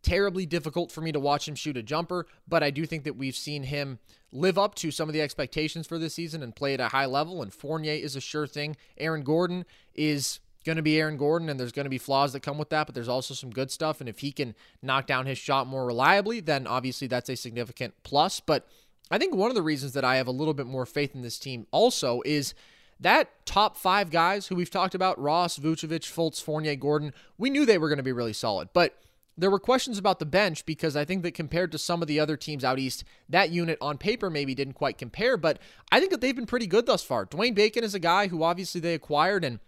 terribly 0.01 0.45
difficult 0.45 0.91
for 0.91 1.01
me 1.01 1.11
to 1.11 1.19
watch 1.19 1.47
him 1.47 1.55
shoot 1.55 1.77
a 1.77 1.83
jumper, 1.83 2.25
but 2.47 2.63
I 2.63 2.71
do 2.71 2.85
think 2.85 3.03
that 3.05 3.15
we've 3.15 3.35
seen 3.35 3.63
him 3.63 3.99
live 4.31 4.57
up 4.57 4.75
to 4.75 4.91
some 4.91 5.07
of 5.07 5.13
the 5.13 5.21
expectations 5.21 5.87
for 5.87 5.97
this 5.97 6.15
season 6.15 6.43
and 6.43 6.55
play 6.55 6.73
at 6.73 6.79
a 6.79 6.89
high 6.89 7.05
level. 7.05 7.41
And 7.41 7.53
Fournier 7.53 7.93
is 7.93 8.15
a 8.15 8.21
sure 8.21 8.47
thing. 8.47 8.75
Aaron 8.97 9.23
Gordon 9.23 9.65
is 9.93 10.39
going 10.63 10.77
to 10.77 10.81
be 10.81 10.99
Aaron 10.99 11.17
Gordon, 11.17 11.49
and 11.49 11.59
there's 11.59 11.71
going 11.71 11.85
to 11.85 11.89
be 11.89 11.97
flaws 11.97 12.33
that 12.33 12.39
come 12.39 12.57
with 12.57 12.69
that, 12.69 12.87
but 12.87 12.95
there's 12.95 13.07
also 13.07 13.33
some 13.33 13.51
good 13.51 13.69
stuff. 13.69 13.99
And 13.99 14.09
if 14.09 14.19
he 14.19 14.31
can 14.31 14.55
knock 14.81 15.05
down 15.05 15.25
his 15.25 15.37
shot 15.37 15.67
more 15.67 15.85
reliably, 15.85 16.39
then 16.39 16.65
obviously 16.65 17.07
that's 17.07 17.29
a 17.29 17.35
significant 17.35 17.93
plus. 18.03 18.39
But 18.39 18.67
I 19.11 19.17
think 19.17 19.35
one 19.35 19.51
of 19.51 19.55
the 19.55 19.61
reasons 19.61 19.93
that 19.93 20.03
I 20.03 20.15
have 20.15 20.27
a 20.27 20.31
little 20.31 20.53
bit 20.53 20.65
more 20.65 20.85
faith 20.85 21.13
in 21.13 21.21
this 21.21 21.37
team 21.37 21.67
also 21.71 22.21
is 22.25 22.53
that 22.99 23.45
top 23.45 23.75
five 23.77 24.09
guys 24.09 24.47
who 24.47 24.55
we've 24.55 24.69
talked 24.69 24.95
about 24.95 25.19
Ross, 25.19 25.59
Vucevic, 25.59 26.11
Fultz, 26.11 26.41
Fournier, 26.41 26.75
Gordon 26.75 27.13
we 27.37 27.49
knew 27.49 27.65
they 27.65 27.77
were 27.77 27.89
going 27.89 27.97
to 27.97 28.03
be 28.03 28.11
really 28.11 28.33
solid. 28.33 28.69
But 28.73 28.97
there 29.37 29.51
were 29.51 29.59
questions 29.59 29.97
about 29.97 30.19
the 30.19 30.25
bench 30.25 30.65
because 30.65 30.95
I 30.95 31.05
think 31.05 31.23
that 31.23 31.33
compared 31.33 31.71
to 31.71 31.77
some 31.77 32.01
of 32.01 32.07
the 32.07 32.19
other 32.19 32.37
teams 32.37 32.63
out 32.63 32.79
east, 32.79 33.03
that 33.29 33.49
unit 33.49 33.77
on 33.81 33.97
paper 33.97 34.29
maybe 34.29 34.53
didn't 34.53 34.73
quite 34.73 34.97
compare, 34.97 35.37
but 35.37 35.59
I 35.91 35.99
think 35.99 36.11
that 36.11 36.21
they've 36.21 36.35
been 36.35 36.45
pretty 36.45 36.67
good 36.67 36.85
thus 36.85 37.03
far. 37.03 37.25
Dwayne 37.25 37.55
Bacon 37.55 37.83
is 37.83 37.95
a 37.95 37.99
guy 37.99 38.27
who 38.27 38.43
obviously 38.43 38.79
they 38.79 38.93
acquired 38.93 39.43
and 39.43 39.59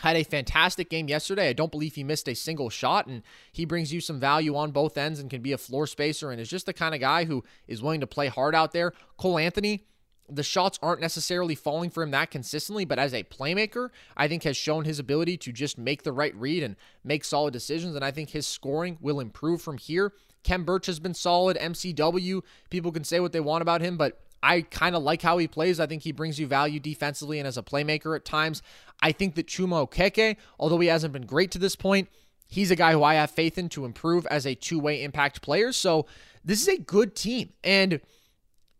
had 0.00 0.16
a 0.16 0.22
fantastic 0.22 0.90
game 0.90 1.08
yesterday. 1.08 1.48
I 1.48 1.52
don't 1.52 1.70
believe 1.70 1.94
he 1.94 2.04
missed 2.04 2.28
a 2.28 2.34
single 2.34 2.70
shot, 2.70 3.06
and 3.06 3.22
he 3.52 3.64
brings 3.64 3.92
you 3.92 4.00
some 4.00 4.20
value 4.20 4.56
on 4.56 4.70
both 4.70 4.96
ends 4.96 5.20
and 5.20 5.30
can 5.30 5.42
be 5.42 5.52
a 5.52 5.58
floor 5.58 5.86
spacer 5.86 6.30
and 6.30 6.40
is 6.40 6.48
just 6.48 6.66
the 6.66 6.72
kind 6.72 6.94
of 6.94 7.00
guy 7.00 7.24
who 7.24 7.42
is 7.66 7.82
willing 7.82 8.00
to 8.00 8.06
play 8.06 8.28
hard 8.28 8.54
out 8.54 8.72
there. 8.72 8.92
Cole 9.16 9.38
Anthony, 9.38 9.84
the 10.28 10.42
shots 10.42 10.78
aren't 10.82 11.00
necessarily 11.00 11.54
falling 11.54 11.90
for 11.90 12.02
him 12.02 12.10
that 12.10 12.30
consistently, 12.30 12.84
but 12.84 12.98
as 12.98 13.14
a 13.14 13.24
playmaker, 13.24 13.90
I 14.16 14.28
think 14.28 14.44
has 14.44 14.56
shown 14.56 14.84
his 14.84 14.98
ability 14.98 15.36
to 15.38 15.52
just 15.52 15.78
make 15.78 16.02
the 16.02 16.12
right 16.12 16.34
read 16.34 16.62
and 16.62 16.76
make 17.02 17.24
solid 17.24 17.52
decisions. 17.52 17.94
And 17.96 18.04
I 18.04 18.10
think 18.10 18.30
his 18.30 18.46
scoring 18.46 18.98
will 19.00 19.20
improve 19.20 19.62
from 19.62 19.78
here. 19.78 20.12
Khem 20.44 20.64
Birch 20.64 20.86
has 20.86 21.00
been 21.00 21.14
solid. 21.14 21.56
MCW, 21.56 22.42
people 22.70 22.92
can 22.92 23.04
say 23.04 23.20
what 23.20 23.32
they 23.32 23.40
want 23.40 23.62
about 23.62 23.80
him, 23.80 23.96
but 23.96 24.20
I 24.42 24.62
kind 24.62 24.94
of 24.94 25.02
like 25.02 25.22
how 25.22 25.38
he 25.38 25.48
plays. 25.48 25.80
I 25.80 25.86
think 25.86 26.02
he 26.02 26.12
brings 26.12 26.38
you 26.38 26.46
value 26.46 26.78
defensively 26.78 27.38
and 27.38 27.48
as 27.48 27.58
a 27.58 27.62
playmaker 27.62 28.14
at 28.14 28.24
times. 28.24 28.62
I 29.00 29.12
think 29.12 29.34
that 29.36 29.46
Chuma 29.46 29.88
Okeke, 29.88 30.36
although 30.58 30.78
he 30.80 30.88
hasn't 30.88 31.12
been 31.12 31.26
great 31.26 31.50
to 31.52 31.58
this 31.58 31.76
point, 31.76 32.08
he's 32.46 32.70
a 32.70 32.76
guy 32.76 32.92
who 32.92 33.02
I 33.02 33.14
have 33.14 33.30
faith 33.30 33.58
in 33.58 33.68
to 33.70 33.84
improve 33.84 34.26
as 34.26 34.46
a 34.46 34.54
two 34.54 34.78
way 34.78 35.02
impact 35.02 35.42
player. 35.42 35.72
So 35.72 36.06
this 36.44 36.62
is 36.62 36.68
a 36.68 36.80
good 36.80 37.14
team. 37.14 37.52
And 37.62 38.00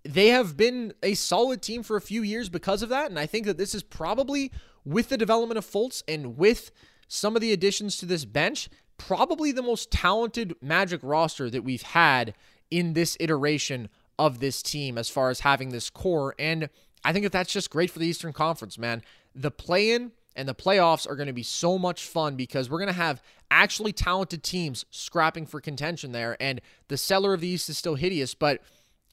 they 0.04 0.28
have 0.28 0.56
been 0.56 0.94
a 1.02 1.14
solid 1.14 1.62
team 1.62 1.82
for 1.82 1.96
a 1.96 2.00
few 2.00 2.22
years 2.22 2.48
because 2.48 2.82
of 2.82 2.88
that. 2.88 3.10
And 3.10 3.18
I 3.18 3.26
think 3.26 3.46
that 3.46 3.58
this 3.58 3.74
is 3.74 3.82
probably, 3.82 4.50
with 4.84 5.08
the 5.08 5.18
development 5.18 5.58
of 5.58 5.66
Fultz 5.66 6.02
and 6.08 6.38
with 6.38 6.70
some 7.08 7.36
of 7.36 7.42
the 7.42 7.52
additions 7.52 7.96
to 7.98 8.06
this 8.06 8.24
bench, 8.24 8.68
probably 8.96 9.52
the 9.52 9.62
most 9.62 9.90
talented 9.90 10.54
Magic 10.60 11.00
roster 11.02 11.50
that 11.50 11.62
we've 11.62 11.82
had 11.82 12.34
in 12.70 12.94
this 12.94 13.16
iteration 13.20 13.88
of 14.18 14.40
this 14.40 14.62
team 14.62 14.98
as 14.98 15.08
far 15.08 15.30
as 15.30 15.40
having 15.40 15.70
this 15.70 15.90
core. 15.90 16.34
And 16.38 16.68
I 17.04 17.12
think 17.12 17.24
that 17.24 17.32
that's 17.32 17.52
just 17.52 17.70
great 17.70 17.90
for 17.90 17.98
the 17.98 18.06
Eastern 18.06 18.32
Conference, 18.32 18.78
man. 18.78 19.02
The 19.40 19.50
play 19.50 19.92
in 19.92 20.12
and 20.34 20.48
the 20.48 20.54
playoffs 20.54 21.08
are 21.08 21.16
going 21.16 21.26
to 21.26 21.32
be 21.32 21.42
so 21.42 21.78
much 21.78 22.04
fun 22.04 22.36
because 22.36 22.68
we're 22.68 22.78
going 22.78 22.88
to 22.88 22.92
have 22.92 23.22
actually 23.50 23.92
talented 23.92 24.42
teams 24.42 24.84
scrapping 24.90 25.46
for 25.46 25.60
contention 25.60 26.12
there. 26.12 26.36
And 26.40 26.60
the 26.88 26.96
cellar 26.96 27.34
of 27.34 27.40
the 27.40 27.48
East 27.48 27.68
is 27.68 27.78
still 27.78 27.94
hideous, 27.94 28.34
but 28.34 28.62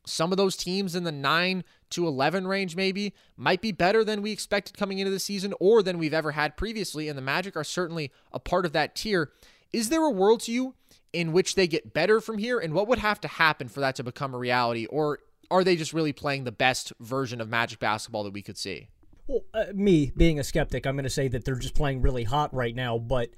some 0.05 0.31
of 0.31 0.37
those 0.37 0.55
teams 0.55 0.95
in 0.95 1.03
the 1.03 1.11
9 1.11 1.63
to 1.91 2.07
11 2.07 2.47
range, 2.47 2.75
maybe, 2.75 3.13
might 3.37 3.61
be 3.61 3.71
better 3.71 4.03
than 4.03 4.21
we 4.21 4.31
expected 4.31 4.77
coming 4.77 4.99
into 4.99 5.11
the 5.11 5.19
season 5.19 5.53
or 5.59 5.81
than 5.81 5.97
we've 5.97 6.13
ever 6.13 6.31
had 6.31 6.57
previously. 6.57 7.09
And 7.09 7.17
the 7.17 7.23
Magic 7.23 7.55
are 7.55 7.63
certainly 7.63 8.11
a 8.31 8.39
part 8.39 8.65
of 8.65 8.73
that 8.73 8.95
tier. 8.95 9.31
Is 9.73 9.89
there 9.89 10.03
a 10.03 10.11
world 10.11 10.41
to 10.41 10.51
you 10.51 10.75
in 11.11 11.31
which 11.31 11.55
they 11.55 11.67
get 11.67 11.93
better 11.93 12.21
from 12.21 12.37
here? 12.37 12.59
And 12.59 12.73
what 12.73 12.87
would 12.87 12.99
have 12.99 13.19
to 13.21 13.27
happen 13.27 13.67
for 13.67 13.79
that 13.79 13.95
to 13.95 14.03
become 14.03 14.33
a 14.33 14.37
reality? 14.37 14.85
Or 14.85 15.19
are 15.49 15.63
they 15.63 15.75
just 15.75 15.93
really 15.93 16.13
playing 16.13 16.43
the 16.43 16.51
best 16.51 16.93
version 16.99 17.41
of 17.41 17.49
Magic 17.49 17.79
basketball 17.79 18.23
that 18.23 18.33
we 18.33 18.41
could 18.41 18.57
see? 18.57 18.89
Well, 19.27 19.41
uh, 19.53 19.65
me 19.73 20.11
being 20.15 20.39
a 20.39 20.43
skeptic, 20.43 20.85
I'm 20.85 20.95
going 20.95 21.03
to 21.03 21.09
say 21.09 21.27
that 21.29 21.45
they're 21.45 21.55
just 21.55 21.75
playing 21.75 22.01
really 22.01 22.23
hot 22.23 22.53
right 22.53 22.75
now. 22.75 22.97
But 22.97 23.31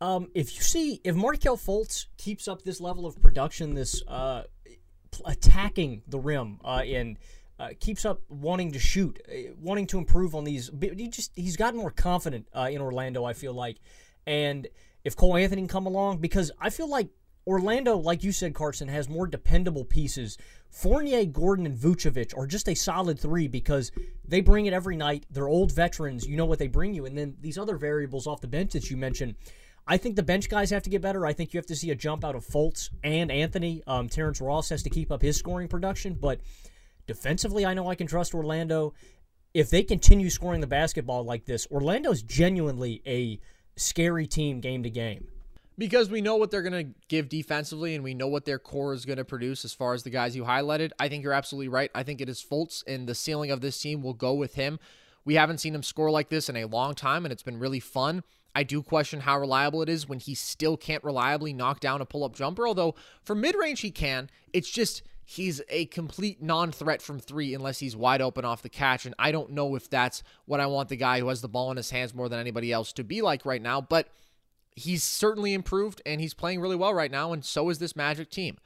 um, 0.00 0.28
if 0.34 0.54
you 0.56 0.62
see, 0.62 1.00
if 1.04 1.14
Markelle 1.14 1.58
Fultz 1.58 2.06
keeps 2.16 2.48
up 2.48 2.62
this 2.62 2.80
level 2.80 3.06
of 3.06 3.20
production, 3.20 3.74
this 3.74 4.02
uh, 4.08 4.44
attacking 5.24 6.02
the 6.08 6.18
rim 6.18 6.60
uh, 6.64 6.82
and 6.86 7.18
uh, 7.58 7.68
keeps 7.78 8.04
up 8.04 8.22
wanting 8.28 8.72
to 8.72 8.78
shoot, 8.78 9.20
uh, 9.28 9.52
wanting 9.60 9.86
to 9.88 9.98
improve 9.98 10.34
on 10.34 10.44
these. 10.44 10.70
He 10.80 11.08
just 11.08 11.32
he's 11.36 11.56
gotten 11.56 11.78
more 11.78 11.90
confident 11.90 12.48
uh, 12.54 12.68
in 12.70 12.80
Orlando. 12.80 13.24
I 13.24 13.34
feel 13.34 13.52
like, 13.52 13.78
and 14.26 14.66
if 15.04 15.14
Cole 15.14 15.36
Anthony 15.36 15.62
can 15.62 15.68
come 15.68 15.86
along, 15.86 16.18
because 16.18 16.50
I 16.58 16.70
feel 16.70 16.88
like 16.88 17.08
Orlando, 17.46 17.96
like 17.96 18.24
you 18.24 18.32
said, 18.32 18.54
Carson, 18.54 18.88
has 18.88 19.08
more 19.08 19.26
dependable 19.26 19.84
pieces. 19.84 20.38
Fournier, 20.74 21.24
Gordon, 21.24 21.66
and 21.66 21.78
Vucevic 21.78 22.36
are 22.36 22.48
just 22.48 22.68
a 22.68 22.74
solid 22.74 23.16
three 23.16 23.46
because 23.46 23.92
they 24.26 24.40
bring 24.40 24.66
it 24.66 24.72
every 24.72 24.96
night. 24.96 25.24
They're 25.30 25.46
old 25.46 25.70
veterans. 25.70 26.26
You 26.26 26.36
know 26.36 26.46
what 26.46 26.58
they 26.58 26.66
bring 26.66 26.94
you. 26.94 27.06
And 27.06 27.16
then 27.16 27.36
these 27.40 27.56
other 27.56 27.76
variables 27.76 28.26
off 28.26 28.40
the 28.40 28.48
bench 28.48 28.72
that 28.72 28.90
you 28.90 28.96
mentioned, 28.96 29.36
I 29.86 29.98
think 29.98 30.16
the 30.16 30.24
bench 30.24 30.48
guys 30.48 30.70
have 30.70 30.82
to 30.82 30.90
get 30.90 31.00
better. 31.00 31.24
I 31.24 31.32
think 31.32 31.54
you 31.54 31.58
have 31.58 31.66
to 31.66 31.76
see 31.76 31.92
a 31.92 31.94
jump 31.94 32.24
out 32.24 32.34
of 32.34 32.44
Fultz 32.44 32.90
and 33.04 33.30
Anthony. 33.30 33.84
Um, 33.86 34.08
Terrence 34.08 34.40
Ross 34.40 34.68
has 34.70 34.82
to 34.82 34.90
keep 34.90 35.12
up 35.12 35.22
his 35.22 35.36
scoring 35.36 35.68
production. 35.68 36.14
But 36.14 36.40
defensively, 37.06 37.64
I 37.64 37.74
know 37.74 37.88
I 37.88 37.94
can 37.94 38.08
trust 38.08 38.34
Orlando. 38.34 38.94
If 39.54 39.70
they 39.70 39.84
continue 39.84 40.28
scoring 40.28 40.60
the 40.60 40.66
basketball 40.66 41.22
like 41.22 41.44
this, 41.44 41.68
Orlando's 41.70 42.20
genuinely 42.20 43.00
a 43.06 43.38
scary 43.76 44.26
team 44.26 44.58
game 44.58 44.82
to 44.82 44.90
game 44.90 45.28
because 45.76 46.10
we 46.10 46.20
know 46.20 46.36
what 46.36 46.50
they're 46.50 46.62
going 46.62 46.86
to 46.86 46.94
give 47.08 47.28
defensively 47.28 47.94
and 47.94 48.04
we 48.04 48.14
know 48.14 48.28
what 48.28 48.44
their 48.44 48.58
core 48.58 48.94
is 48.94 49.04
going 49.04 49.18
to 49.18 49.24
produce 49.24 49.64
as 49.64 49.74
far 49.74 49.94
as 49.94 50.02
the 50.02 50.10
guys 50.10 50.36
you 50.36 50.44
highlighted. 50.44 50.92
I 50.98 51.08
think 51.08 51.24
you're 51.24 51.32
absolutely 51.32 51.68
right. 51.68 51.90
I 51.94 52.02
think 52.02 52.20
it 52.20 52.28
is 52.28 52.44
Fultz, 52.44 52.84
and 52.86 53.08
the 53.08 53.14
ceiling 53.14 53.50
of 53.50 53.60
this 53.60 53.80
team 53.80 54.02
will 54.02 54.14
go 54.14 54.34
with 54.34 54.54
him. 54.54 54.78
We 55.24 55.34
haven't 55.34 55.58
seen 55.58 55.74
him 55.74 55.82
score 55.82 56.10
like 56.10 56.28
this 56.28 56.48
in 56.48 56.56
a 56.56 56.66
long 56.66 56.94
time, 56.94 57.24
and 57.24 57.32
it's 57.32 57.42
been 57.42 57.58
really 57.58 57.80
fun. 57.80 58.22
I 58.54 58.62
do 58.62 58.82
question 58.82 59.20
how 59.20 59.38
reliable 59.38 59.82
it 59.82 59.88
is 59.88 60.08
when 60.08 60.20
he 60.20 60.34
still 60.34 60.76
can't 60.76 61.02
reliably 61.02 61.52
knock 61.52 61.80
down 61.80 62.00
a 62.00 62.06
pull 62.06 62.24
up 62.24 62.36
jumper, 62.36 62.68
although 62.68 62.94
for 63.22 63.34
mid 63.34 63.56
range 63.56 63.80
he 63.80 63.90
can. 63.90 64.30
It's 64.52 64.70
just 64.70 65.02
he's 65.24 65.60
a 65.68 65.86
complete 65.86 66.40
non 66.40 66.70
threat 66.70 67.02
from 67.02 67.18
three 67.18 67.54
unless 67.54 67.80
he's 67.80 67.96
wide 67.96 68.20
open 68.20 68.44
off 68.44 68.62
the 68.62 68.68
catch. 68.68 69.06
And 69.06 69.14
I 69.18 69.32
don't 69.32 69.50
know 69.50 69.74
if 69.74 69.90
that's 69.90 70.22
what 70.44 70.60
I 70.60 70.66
want 70.66 70.88
the 70.88 70.96
guy 70.96 71.18
who 71.18 71.28
has 71.28 71.40
the 71.40 71.48
ball 71.48 71.70
in 71.72 71.76
his 71.76 71.90
hands 71.90 72.14
more 72.14 72.28
than 72.28 72.38
anybody 72.38 72.70
else 72.70 72.92
to 72.92 73.02
be 73.04 73.22
like 73.22 73.44
right 73.44 73.62
now, 73.62 73.80
but 73.80 74.08
he's 74.74 75.02
certainly 75.02 75.54
improved 75.54 76.02
and 76.04 76.20
he's 76.20 76.34
playing 76.34 76.60
really 76.60 76.76
well 76.76 76.94
right 76.94 77.10
now, 77.10 77.32
and 77.32 77.44
so 77.44 77.68
is 77.70 77.78
this 77.78 77.96
Magic 77.96 78.30
team. 78.30 78.58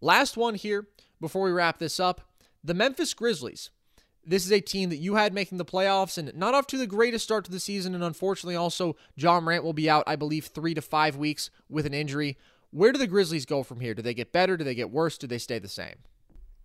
Last 0.00 0.36
one 0.36 0.54
here 0.54 0.86
before 1.20 1.42
we 1.42 1.50
wrap 1.50 1.78
this 1.78 2.00
up 2.00 2.22
the 2.62 2.74
Memphis 2.74 3.14
Grizzlies. 3.14 3.70
This 4.24 4.44
is 4.44 4.52
a 4.52 4.60
team 4.60 4.90
that 4.90 4.98
you 4.98 5.14
had 5.14 5.32
making 5.32 5.56
the 5.56 5.64
playoffs 5.64 6.18
and 6.18 6.34
not 6.34 6.54
off 6.54 6.66
to 6.68 6.76
the 6.76 6.86
greatest 6.86 7.24
start 7.24 7.44
to 7.46 7.50
the 7.50 7.58
season. 7.58 7.94
And 7.94 8.04
unfortunately, 8.04 8.54
also, 8.54 8.96
Ja 9.16 9.40
Morant 9.40 9.64
will 9.64 9.72
be 9.72 9.88
out, 9.88 10.04
I 10.06 10.16
believe, 10.16 10.46
three 10.46 10.74
to 10.74 10.82
five 10.82 11.16
weeks 11.16 11.50
with 11.70 11.86
an 11.86 11.94
injury. 11.94 12.36
Where 12.70 12.92
do 12.92 12.98
the 12.98 13.06
Grizzlies 13.06 13.46
go 13.46 13.62
from 13.62 13.80
here? 13.80 13.94
Do 13.94 14.02
they 14.02 14.12
get 14.12 14.30
better? 14.30 14.58
Do 14.58 14.64
they 14.64 14.74
get 14.74 14.90
worse? 14.90 15.16
Do 15.16 15.26
they 15.26 15.38
stay 15.38 15.58
the 15.58 15.68
same? 15.68 15.96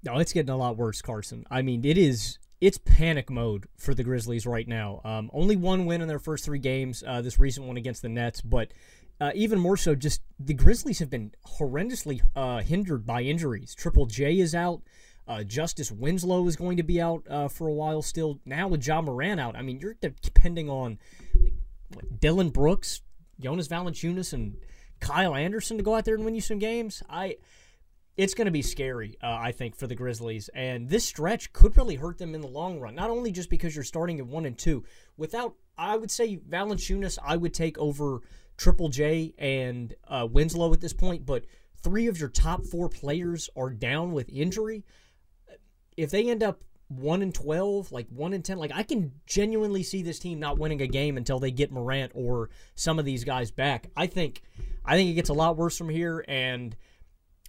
No, 0.04 0.18
it's 0.18 0.34
getting 0.34 0.52
a 0.52 0.58
lot 0.58 0.76
worse, 0.76 1.02
Carson. 1.02 1.46
I 1.50 1.62
mean, 1.62 1.86
it 1.86 1.98
is 1.98 2.38
it's 2.66 2.80
panic 2.80 3.30
mode 3.30 3.68
for 3.78 3.94
the 3.94 4.04
Grizzlies 4.04 4.48
right 4.48 4.68
now. 4.68 5.00
Um, 5.06 5.30
only 5.34 5.56
one 5.56 5.86
win 5.86 6.02
in 6.02 6.08
their 6.08 6.18
first 6.18 6.44
three 6.44 6.58
games, 6.58 7.04
uh, 7.06 7.22
this 7.22 7.38
recent 7.38 7.68
one 7.68 7.78
against 7.78 8.02
the 8.02 8.10
Nets, 8.10 8.42
but 8.42 8.72
uh, 9.22 9.30
even 9.36 9.60
more 9.60 9.78
so, 9.78 9.94
just 9.94 10.24
the 10.40 10.56
Grizzlies 10.56 10.98
have 10.98 11.12
been 11.12 11.32
horrendously 11.60 12.22
uh, 12.36 12.62
hindered 12.62 13.06
by 13.06 13.22
injuries. 13.22 13.76
Triple 13.76 14.08
J 14.08 14.40
is 14.40 14.56
out. 14.56 14.82
Uh, 15.28 15.44
Justice 15.44 15.92
Winslow 15.92 16.48
is 16.48 16.56
going 16.56 16.78
to 16.78 16.84
be 16.84 17.00
out 17.00 17.24
uh, 17.30 17.48
for 17.50 17.68
a 17.68 17.72
while 17.72 18.02
still. 18.02 18.40
Now 18.46 18.68
with 18.68 18.86
Ja 18.86 19.00
Morant 19.00 19.40
out, 19.40 19.56
I 19.56 19.62
mean, 19.62 19.80
you're 19.80 19.96
depending 20.24 20.68
on 20.68 20.98
Dillon 22.20 22.50
Brooks, 22.50 23.02
Jonas 23.40 23.68
Valanciunas, 23.68 24.34
and 24.34 24.58
Kyle 25.00 25.36
Anderson 25.36 25.78
to 25.78 25.84
go 25.84 25.94
out 25.94 26.06
there 26.06 26.16
and 26.16 26.26
win 26.26 26.34
you 26.34 26.42
some 26.42 26.58
games. 26.58 27.04
I 27.08 27.38
it's 28.18 28.34
going 28.34 28.46
to 28.46 28.52
be 28.52 28.62
scary, 28.62 29.18
uh, 29.22 29.38
I 29.40 29.52
think, 29.52 29.76
for 29.76 29.88
the 29.88 29.96
Grizzlies. 29.96 30.50
And 30.54 30.88
this 30.88 31.06
stretch 31.06 31.52
could 31.52 31.76
really 31.76 31.96
hurt 31.96 32.18
them 32.18 32.34
in 32.34 32.42
the 32.42 32.48
long 32.48 32.80
run. 32.80 32.96
Not 32.96 33.10
only 33.10 33.32
just 33.32 33.50
because 33.50 33.76
you're 33.76 33.84
starting 33.84 34.20
at 34.20 34.26
one 34.26 34.46
and 34.46 34.58
two. 34.58 34.84
Without, 35.18 35.56
I 35.78 35.98
would 35.98 36.12
say, 36.12 36.38
Valanciunas, 36.38 37.18
I 37.24 37.36
would 37.36 37.54
take 37.54 37.78
over 37.78 38.22
Triple 38.58 38.90
J 38.90 39.34
and 39.38 39.94
uh, 40.08 40.28
Winslow 40.32 40.72
at 40.72 40.80
this 40.80 40.94
point. 40.94 41.26
But 41.26 41.46
three 41.84 42.08
of 42.08 42.20
your 42.20 42.30
top 42.30 42.64
four 42.66 42.88
players 42.88 43.50
are 43.58 43.70
down 43.70 44.14
with 44.14 44.30
injury. 44.30 44.86
If 45.98 46.10
they 46.10 46.30
end 46.30 46.42
up 46.42 46.62
one 46.88 47.22
and 47.22 47.34
twelve, 47.34 47.92
like 47.92 48.08
one 48.10 48.32
and 48.34 48.46
ten, 48.46 48.58
like 48.58 48.72
I 48.74 48.84
can 48.84 49.12
genuinely 49.26 49.84
see 49.84 50.04
this 50.04 50.20
team 50.20 50.40
not 50.40 50.58
winning 50.58 50.82
a 50.82 50.88
game 50.88 51.18
until 51.18 51.40
they 51.40 51.52
get 51.52 51.72
Morant 51.72 52.12
or 52.16 52.50
some 52.76 53.00
of 53.00 53.06
these 53.06 53.24
guys 53.24 53.52
back. 53.52 53.88
I 53.98 54.08
think, 54.08 54.42
I 54.86 54.96
think 54.96 55.10
it 55.10 55.14
gets 55.16 55.30
a 55.30 55.34
lot 55.34 55.58
worse 55.58 55.78
from 55.78 55.90
here, 55.90 56.24
and 56.28 56.76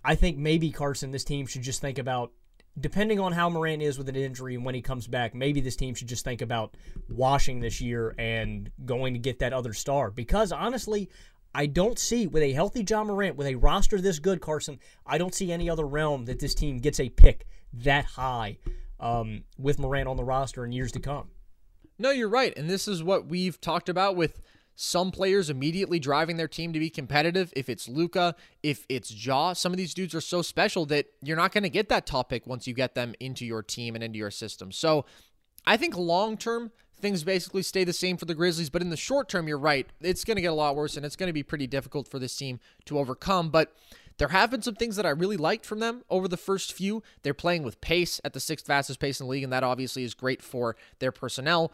I 0.06 0.14
think 0.14 0.38
maybe 0.38 0.70
Carson, 0.70 1.10
this 1.10 1.24
team 1.24 1.46
should 1.46 1.62
just 1.62 1.80
think 1.80 1.98
about, 1.98 2.30
depending 2.78 3.18
on 3.18 3.32
how 3.32 3.50
Morant 3.50 3.82
is 3.82 3.98
with 3.98 4.08
an 4.08 4.14
injury 4.14 4.54
and 4.54 4.64
when 4.64 4.76
he 4.76 4.80
comes 4.80 5.08
back, 5.08 5.34
maybe 5.34 5.60
this 5.60 5.74
team 5.74 5.96
should 5.96 6.06
just 6.06 6.24
think 6.24 6.42
about 6.42 6.76
washing 7.08 7.58
this 7.58 7.80
year 7.80 8.14
and 8.16 8.70
going 8.84 9.14
to 9.14 9.18
get 9.18 9.40
that 9.40 9.52
other 9.52 9.72
star. 9.72 10.12
Because 10.12 10.52
honestly, 10.52 11.10
I 11.52 11.66
don't 11.66 11.98
see 11.98 12.28
with 12.28 12.44
a 12.44 12.52
healthy 12.52 12.84
Ja 12.88 13.02
Morant, 13.02 13.34
with 13.34 13.48
a 13.48 13.56
roster 13.56 14.00
this 14.00 14.20
good, 14.20 14.40
Carson, 14.40 14.78
I 15.04 15.18
don't 15.18 15.34
see 15.34 15.50
any 15.50 15.68
other 15.68 15.84
realm 15.84 16.26
that 16.26 16.38
this 16.38 16.54
team 16.54 16.78
gets 16.78 17.00
a 17.00 17.08
pick 17.08 17.44
that 17.72 18.04
high 18.04 18.58
um, 19.00 19.42
with 19.58 19.80
Morant 19.80 20.06
on 20.06 20.16
the 20.16 20.24
roster 20.24 20.64
in 20.64 20.70
years 20.70 20.92
to 20.92 21.00
come. 21.00 21.30
No, 21.98 22.10
you're 22.12 22.28
right. 22.28 22.56
And 22.56 22.70
this 22.70 22.86
is 22.86 23.02
what 23.02 23.26
we've 23.26 23.60
talked 23.60 23.88
about 23.88 24.14
with 24.14 24.40
some 24.76 25.10
players 25.10 25.50
immediately 25.50 25.98
driving 25.98 26.36
their 26.36 26.46
team 26.46 26.72
to 26.74 26.78
be 26.78 26.90
competitive. 26.90 27.52
If 27.56 27.68
it's 27.68 27.88
Luka, 27.88 28.36
if 28.62 28.86
it's 28.88 29.10
Ja, 29.10 29.54
some 29.54 29.72
of 29.72 29.78
these 29.78 29.94
dudes 29.94 30.14
are 30.14 30.20
so 30.20 30.42
special 30.42 30.86
that 30.86 31.06
you're 31.22 31.36
not 31.36 31.52
going 31.52 31.64
to 31.64 31.70
get 31.70 31.88
that 31.88 32.06
top 32.06 32.28
pick 32.28 32.46
once 32.46 32.66
you 32.66 32.74
get 32.74 32.94
them 32.94 33.14
into 33.18 33.46
your 33.46 33.62
team 33.62 33.94
and 33.94 34.04
into 34.04 34.18
your 34.18 34.30
system. 34.30 34.70
So 34.70 35.06
I 35.66 35.76
think 35.76 35.96
long 35.96 36.36
term, 36.36 36.70
things 37.00 37.24
basically 37.24 37.62
stay 37.62 37.84
the 37.84 37.92
same 37.92 38.16
for 38.16 38.26
the 38.26 38.34
Grizzlies. 38.34 38.70
But 38.70 38.82
in 38.82 38.90
the 38.90 38.96
short 38.96 39.28
term, 39.28 39.48
you're 39.48 39.58
right. 39.58 39.86
It's 40.00 40.24
going 40.24 40.36
to 40.36 40.42
get 40.42 40.52
a 40.52 40.54
lot 40.54 40.76
worse, 40.76 40.96
and 40.96 41.04
it's 41.04 41.16
going 41.16 41.28
to 41.28 41.32
be 41.32 41.42
pretty 41.42 41.66
difficult 41.66 42.06
for 42.06 42.18
this 42.18 42.36
team 42.36 42.60
to 42.84 42.98
overcome. 42.98 43.48
But 43.48 43.74
there 44.18 44.28
have 44.28 44.50
been 44.50 44.62
some 44.62 44.74
things 44.74 44.96
that 44.96 45.06
I 45.06 45.10
really 45.10 45.36
liked 45.36 45.66
from 45.66 45.80
them 45.80 46.02
over 46.08 46.28
the 46.28 46.36
first 46.36 46.72
few. 46.72 47.02
They're 47.22 47.34
playing 47.34 47.62
with 47.62 47.80
pace 47.80 48.20
at 48.24 48.32
the 48.32 48.40
sixth 48.40 48.66
fastest 48.66 49.00
pace 49.00 49.20
in 49.20 49.26
the 49.26 49.30
league, 49.30 49.44
and 49.44 49.52
that 49.52 49.64
obviously 49.64 50.04
is 50.04 50.14
great 50.14 50.42
for 50.42 50.76
their 50.98 51.12
personnel. 51.12 51.72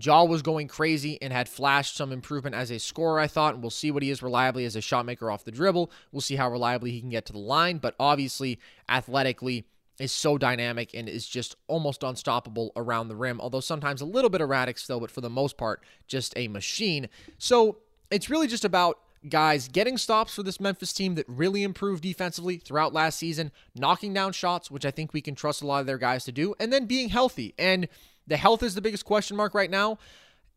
Ja 0.00 0.24
was 0.24 0.42
going 0.42 0.68
crazy 0.68 1.20
and 1.20 1.32
had 1.32 1.48
flashed 1.48 1.96
some 1.96 2.12
improvement 2.12 2.54
as 2.54 2.70
a 2.70 2.78
scorer, 2.78 3.18
I 3.18 3.26
thought, 3.26 3.54
and 3.54 3.62
we'll 3.62 3.70
see 3.70 3.90
what 3.90 4.02
he 4.02 4.10
is 4.10 4.22
reliably 4.22 4.64
as 4.64 4.76
a 4.76 4.80
shot 4.80 5.06
maker 5.06 5.30
off 5.30 5.44
the 5.44 5.50
dribble. 5.50 5.90
We'll 6.12 6.20
see 6.20 6.36
how 6.36 6.50
reliably 6.50 6.90
he 6.90 7.00
can 7.00 7.10
get 7.10 7.26
to 7.26 7.32
the 7.32 7.38
line, 7.38 7.78
but 7.78 7.94
obviously, 8.00 8.58
athletically, 8.88 9.66
is 9.98 10.12
so 10.12 10.38
dynamic 10.38 10.94
and 10.94 11.08
is 11.08 11.26
just 11.26 11.56
almost 11.68 12.02
unstoppable 12.02 12.72
around 12.76 13.08
the 13.08 13.16
rim, 13.16 13.40
although 13.40 13.60
sometimes 13.60 14.00
a 14.00 14.06
little 14.06 14.30
bit 14.30 14.40
erratic 14.40 14.78
still, 14.78 15.00
but 15.00 15.10
for 15.10 15.20
the 15.20 15.30
most 15.30 15.56
part, 15.56 15.84
just 16.08 16.32
a 16.36 16.48
machine. 16.48 17.08
So 17.38 17.78
it's 18.10 18.30
really 18.30 18.46
just 18.46 18.64
about 18.64 18.98
guys 19.28 19.68
getting 19.68 19.96
stops 19.96 20.34
for 20.34 20.42
this 20.42 20.58
Memphis 20.58 20.92
team 20.92 21.14
that 21.14 21.26
really 21.28 21.62
improved 21.62 22.02
defensively 22.02 22.56
throughout 22.56 22.92
last 22.92 23.18
season, 23.18 23.52
knocking 23.74 24.12
down 24.12 24.32
shots, 24.32 24.70
which 24.70 24.84
I 24.84 24.90
think 24.90 25.12
we 25.12 25.20
can 25.20 25.34
trust 25.34 25.62
a 25.62 25.66
lot 25.66 25.80
of 25.80 25.86
their 25.86 25.98
guys 25.98 26.24
to 26.24 26.32
do, 26.32 26.54
and 26.58 26.72
then 26.72 26.86
being 26.86 27.08
healthy. 27.10 27.54
And 27.58 27.88
the 28.26 28.36
health 28.36 28.62
is 28.62 28.74
the 28.74 28.80
biggest 28.80 29.04
question 29.04 29.36
mark 29.36 29.54
right 29.54 29.70
now. 29.70 29.98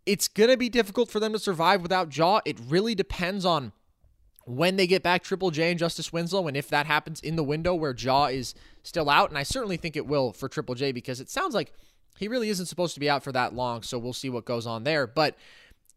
It's 0.05 0.27
going 0.27 0.49
to 0.49 0.57
be 0.57 0.69
difficult 0.69 1.09
for 1.09 1.19
them 1.19 1.33
to 1.33 1.39
survive 1.39 1.81
without 1.81 2.15
Ja. 2.15 2.39
It 2.45 2.59
really 2.67 2.93
depends 2.93 3.43
on 3.45 3.71
when 4.45 4.75
they 4.75 4.85
get 4.85 5.01
back 5.01 5.23
Triple 5.23 5.49
J 5.49 5.71
and 5.71 5.79
Justice 5.79 6.13
Winslow, 6.13 6.47
and 6.47 6.55
if 6.55 6.69
that 6.69 6.85
happens 6.85 7.19
in 7.19 7.35
the 7.35 7.43
window 7.43 7.73
where 7.73 7.95
Ja 7.95 8.25
is 8.25 8.53
still 8.83 9.09
out. 9.09 9.29
And 9.29 9.37
I 9.37 9.43
certainly 9.43 9.77
think 9.77 9.95
it 9.95 10.05
will 10.05 10.31
for 10.31 10.47
Triple 10.47 10.75
J 10.75 10.91
because 10.91 11.19
it 11.19 11.29
sounds 11.29 11.55
like 11.55 11.73
he 12.17 12.27
really 12.27 12.49
isn't 12.49 12.67
supposed 12.67 12.93
to 12.93 12.99
be 12.99 13.09
out 13.09 13.23
for 13.23 13.31
that 13.31 13.55
long. 13.55 13.81
So 13.81 13.97
we'll 13.97 14.13
see 14.13 14.29
what 14.29 14.45
goes 14.45 14.67
on 14.67 14.83
there. 14.83 15.07
But 15.07 15.35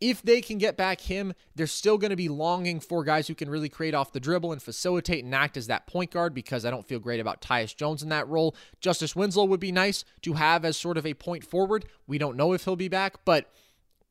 if 0.01 0.23
they 0.23 0.41
can 0.41 0.59
get 0.59 0.77
back 0.77 1.01
him, 1.01 1.33
they're 1.55 1.67
still 1.67 1.99
going 1.99 2.11
to 2.11 2.17
be 2.17 2.29
longing 2.29 2.81
for 2.81 3.03
guys 3.03 3.27
who 3.27 3.35
can 3.35 3.51
really 3.51 3.69
create 3.69 3.95
off 3.95 4.13
the 4.13 4.21
dribble 4.21 4.53
and 4.53 4.63
facilitate 4.63 5.25
and 5.25 5.35
act 5.35 5.57
as 5.57 5.67
that 5.67 5.87
point 5.87 6.11
guard 6.11 6.35
because 6.35 6.65
I 6.65 6.71
don't 6.71 6.87
feel 6.87 7.01
great 7.01 7.21
about 7.21 7.41
Tyus 7.41 7.75
Jones 7.75 8.03
in 8.03 8.09
that 8.11 8.29
role. 8.29 8.55
Justice 8.81 9.17
Winslow 9.17 9.45
would 9.45 9.61
be 9.61 9.73
nice 9.73 10.05
to 10.23 10.35
have 10.35 10.65
as 10.65 10.77
sort 10.77 10.99
of 10.99 11.07
a 11.07 11.15
point 11.15 11.45
forward. 11.45 11.87
We 12.07 12.19
don't 12.19 12.37
know 12.37 12.53
if 12.53 12.65
he'll 12.65 12.77
be 12.77 12.89
back, 12.89 13.25
but 13.25 13.51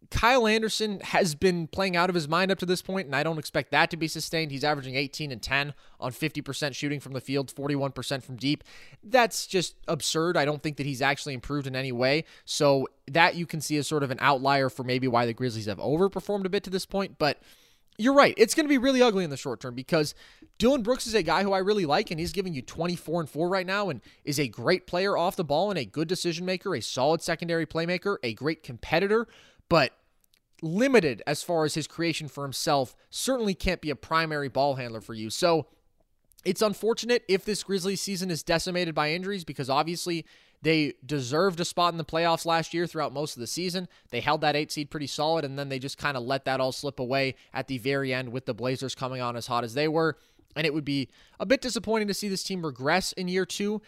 Kyle 0.10 0.48
Anderson 0.48 1.00
has 1.02 1.36
been 1.36 1.68
playing 1.68 1.96
out 1.96 2.10
of 2.10 2.16
his 2.16 2.28
mind 2.28 2.52
up 2.52 2.60
to 2.60 2.66
this 2.66 2.82
point, 2.82 3.08
and 3.08 3.16
I 3.16 3.24
don't 3.24 3.38
expect 3.38 3.72
that 3.72 3.90
to 3.92 3.98
be 3.98 4.08
sustained. 4.08 4.52
He's 4.52 4.64
averaging 4.64 4.96
18 4.96 5.32
and 5.32 5.42
10 5.42 5.74
on 6.00 6.12
50% 6.12 6.76
shooting 6.76 7.00
from 7.00 7.14
the 7.14 7.22
field, 7.22 7.54
41% 7.54 8.24
from 8.24 8.38
deep. 8.38 8.64
That's 9.04 9.48
just 9.48 9.76
absurd. 9.88 10.38
I 10.38 10.46
don't 10.46 10.64
think 10.64 10.78
that 10.78 10.86
he's 10.86 11.02
actually 11.02 11.34
improved 11.34 11.68
in 11.68 11.76
any 11.76 11.92
way. 11.92 12.26
So 12.46 12.88
that 13.12 13.36
you 13.36 13.46
can 13.46 13.62
see 13.62 13.78
as 13.78 13.88
sort 13.88 14.04
of 14.04 14.12
an 14.12 14.18
outlier 14.22 14.70
for 14.70 14.84
maybe 14.84 15.08
why 15.08 15.26
the 15.26 15.34
Grizzlies 15.34 15.66
have 15.66 15.80
overperformed 15.80 16.46
a 16.46 16.50
bit 16.50 16.64
to 16.64 16.70
this 16.70 16.86
point. 16.86 17.18
But 17.18 17.42
you're 17.98 18.14
right. 18.14 18.36
It's 18.38 18.54
going 18.54 18.66
to 18.66 18.70
be 18.70 18.78
really 18.78 19.02
ugly 19.02 19.24
in 19.24 19.30
the 19.30 19.38
short 19.38 19.60
term 19.60 19.74
because 19.74 20.14
Dillon 20.58 20.84
Brooks 20.84 21.08
is 21.08 21.16
a 21.16 21.24
guy 21.24 21.44
who 21.44 21.52
I 21.52 21.60
really 21.60 21.86
like, 21.86 22.12
and 22.12 22.20
he's 22.20 22.32
giving 22.32 22.54
you 22.54 22.62
24 22.62 23.22
and 23.22 23.30
4 23.30 23.50
right 23.50 23.66
now 23.66 23.90
and 23.90 24.02
is 24.24 24.40
a 24.40 24.48
great 24.48 24.86
player 24.88 25.18
off 25.18 25.36
the 25.36 25.44
ball 25.44 25.70
and 25.70 25.80
a 25.80 25.86
good 25.86 26.08
decision 26.08 26.46
maker, 26.46 26.76
a 26.76 26.82
solid 26.82 27.22
secondary 27.22 27.66
playmaker, 27.66 28.18
a 28.24 28.34
great 28.34 28.62
competitor 28.62 29.28
but 29.70 29.94
limited 30.62 31.22
as 31.28 31.44
far 31.44 31.66
as 31.66 31.74
his 31.74 31.88
creation 31.88 32.28
for 32.28 32.44
himself. 32.44 32.96
Certainly 33.10 33.56
can't 33.56 33.82
be 33.82 33.90
a 33.90 33.96
primary 33.96 34.50
ball 34.50 34.76
handler 34.76 35.02
for 35.02 35.14
you. 35.14 35.30
So 35.30 35.68
it's 36.46 36.62
unfortunate 36.62 37.24
if 37.28 37.46
this 37.46 37.64
Grizzlies 37.64 38.02
season 38.02 38.32
is 38.32 38.44
decimated 38.44 38.96
by 38.96 39.12
injuries 39.12 39.44
because 39.44 39.70
obviously 39.70 40.26
they 40.62 40.94
deserved 41.06 41.60
a 41.60 41.66
spot 41.66 41.94
in 41.94 41.98
the 41.98 42.06
playoffs 42.06 42.46
last 42.46 42.74
year 42.74 42.88
throughout 42.88 43.14
most 43.14 43.36
of 43.36 43.42
the 43.42 43.48
season. 43.48 43.88
They 44.10 44.22
held 44.22 44.42
that 44.42 44.56
eight 44.56 44.72
seed 44.72 44.90
pretty 44.90 45.08
solid, 45.08 45.46
and 45.46 45.58
then 45.58 45.70
they 45.70 45.78
just 45.78 45.98
kind 45.98 46.18
of 46.18 46.24
let 46.24 46.46
that 46.46 46.60
all 46.60 46.72
slip 46.72 47.00
away 47.00 47.36
at 47.54 47.68
the 47.68 47.78
very 47.78 48.14
end 48.14 48.32
with 48.32 48.46
the 48.46 48.54
Blazers 48.54 48.96
coming 48.96 49.22
on 49.22 49.36
as 49.36 49.48
hot 49.48 49.64
as 49.64 49.76
they 49.76 49.88
were. 49.88 50.18
And 50.56 50.66
it 50.66 50.74
would 50.74 50.86
be 50.86 51.10
a 51.40 51.46
bit 51.46 51.62
disappointing 51.62 52.08
to 52.08 52.14
see 52.14 52.28
this 52.28 52.44
team 52.44 52.66
regress 52.66 53.12
in 53.12 53.28
year 53.28 53.46
two. 53.46 53.82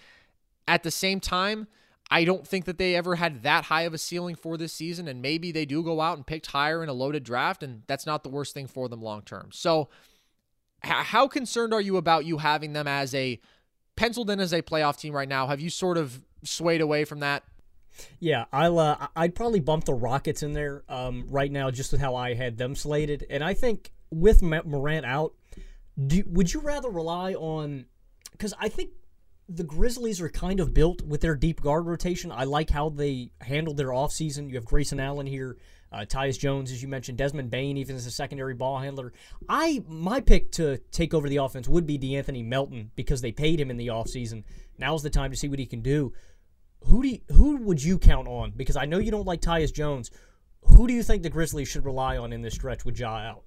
At 0.67 0.84
the 0.84 0.91
same 0.91 1.20
time, 1.20 1.67
I 2.12 2.24
don't 2.24 2.47
think 2.47 2.66
that 2.66 2.78
they 2.78 2.95
ever 2.95 3.16
had 3.16 3.43
that 3.43 3.66
high 3.66 3.84
of 3.84 3.93
a 3.93 3.97
ceiling 3.97 4.36
for 4.36 4.57
this 4.57 4.74
season, 4.74 5.07
and 5.07 5.22
maybe 5.22 5.51
they 5.51 5.66
do 5.66 5.84
go 5.84 6.01
out 6.01 6.18
and 6.18 6.26
picked 6.26 6.47
higher 6.47 6.82
in 6.82 6.89
a 6.89 6.93
loaded 6.93 7.24
draft, 7.24 7.62
and 7.62 7.84
that's 7.86 8.05
not 8.05 8.24
the 8.24 8.30
worst 8.30 8.53
thing 8.53 8.68
for 8.68 8.89
them 8.89 9.01
long 9.01 9.22
term. 9.22 9.49
So, 9.51 9.89
how 10.82 11.28
concerned 11.28 11.74
are 11.74 11.82
you 11.82 11.97
about 11.97 12.26
you 12.26 12.38
having 12.38 12.74
them 12.74 12.88
as 12.88 13.14
a 13.14 13.39
penciled 13.95 14.30
in 14.30 14.39
as 14.39 14.53
a 14.53 14.62
playoff 14.62 14.97
team 14.97 15.14
right 15.14 15.28
now? 15.28 15.47
Have 15.47 15.60
you 15.60 15.70
sort 15.70 15.97
of 15.97 16.22
swayed 16.43 16.82
away 16.82 17.03
from 17.05 17.20
that? 17.20 17.43
Yeah, 18.20 18.45
I'll. 18.51 18.80
Uh, 18.80 19.07
I'd 19.16 19.36
probably 19.36 19.60
bump 19.60 19.86
the 19.86 19.93
Rockets 19.93 20.41
in 20.41 20.53
there 20.53 20.84
um, 20.89 21.26
right 21.30 21.51
now, 21.51 21.70
just 21.70 21.91
with 21.91 22.01
how 22.01 22.16
I 22.16 22.34
had 22.34 22.57
them 22.57 22.76
slated, 22.76 23.26
and 23.30 23.43
I 23.43 23.53
think 23.53 23.91
with 24.10 24.41
Morant 24.41 25.05
out, 25.05 25.34
do, 26.07 26.24
would 26.28 26.53
you 26.53 26.62
rather 26.62 26.89
rely 26.89 27.34
on? 27.34 27.86
Because 28.32 28.53
I 28.60 28.70
think 28.70 28.91
the 29.49 29.63
Grizzlies 29.63 30.21
are 30.21 30.29
kind 30.29 30.59
of 30.59 30.73
built 30.75 31.01
with 31.01 31.21
their 31.21 31.35
deep 31.35 31.61
guard 31.61 31.87
rotation. 31.87 32.31
I 32.31 32.43
like 32.43 32.69
how 32.69 32.89
they 32.89 33.31
handled 33.41 33.77
their 33.77 33.87
offseason. 33.87 34.47
You 34.47 34.55
have 34.55 34.65
Grayson 34.65 34.99
Allen 34.99 35.25
here, 35.25 35.57
uh, 35.91 36.05
Tyus 36.07 36.37
Jones, 36.37 36.71
as 36.71 36.83
you 36.83 36.87
mentioned, 36.87 37.17
Desmond 37.17 37.49
Bane, 37.49 37.75
even 37.75 37.95
as 37.95 38.05
a 38.05 38.11
secondary 38.11 38.53
ball 38.53 38.77
handler. 38.77 39.11
I 39.49 39.83
my 39.87 40.21
pick 40.21 40.51
to 40.53 40.77
take 40.91 41.15
over 41.15 41.27
the 41.27 41.37
offense 41.37 41.67
would 41.67 41.87
be 41.87 41.97
De'Anthony 41.97 42.45
Melton 42.45 42.91
because 42.95 43.21
they 43.21 43.31
paid 43.31 43.59
him 43.59 43.71
in 43.71 43.77
the 43.77 43.87
offseason. 43.87 44.43
Now's 44.77 45.01
the 45.01 45.09
time 45.09 45.31
to 45.31 45.37
see 45.37 45.49
what 45.49 45.59
he 45.59 45.65
can 45.65 45.81
do. 45.81 46.13
Who 46.85 47.01
do 47.01 47.09
you, 47.09 47.19
who 47.29 47.57
would 47.57 47.83
you 47.83 47.97
count 47.97 48.27
on? 48.27 48.51
Because 48.55 48.77
I 48.77 48.85
know 48.85 48.99
you 48.99 49.11
don't 49.11 49.27
like 49.27 49.41
Tyus 49.41 49.73
Jones. 49.73 50.11
Who 50.61 50.87
do 50.87 50.93
you 50.93 51.03
think 51.03 51.23
the 51.23 51.29
Grizzlies 51.29 51.67
should 51.67 51.85
rely 51.85 52.17
on 52.17 52.31
in 52.33 52.41
this 52.41 52.53
stretch 52.53 52.85
with 52.85 52.99
Ja 52.99 53.17
out? 53.17 53.43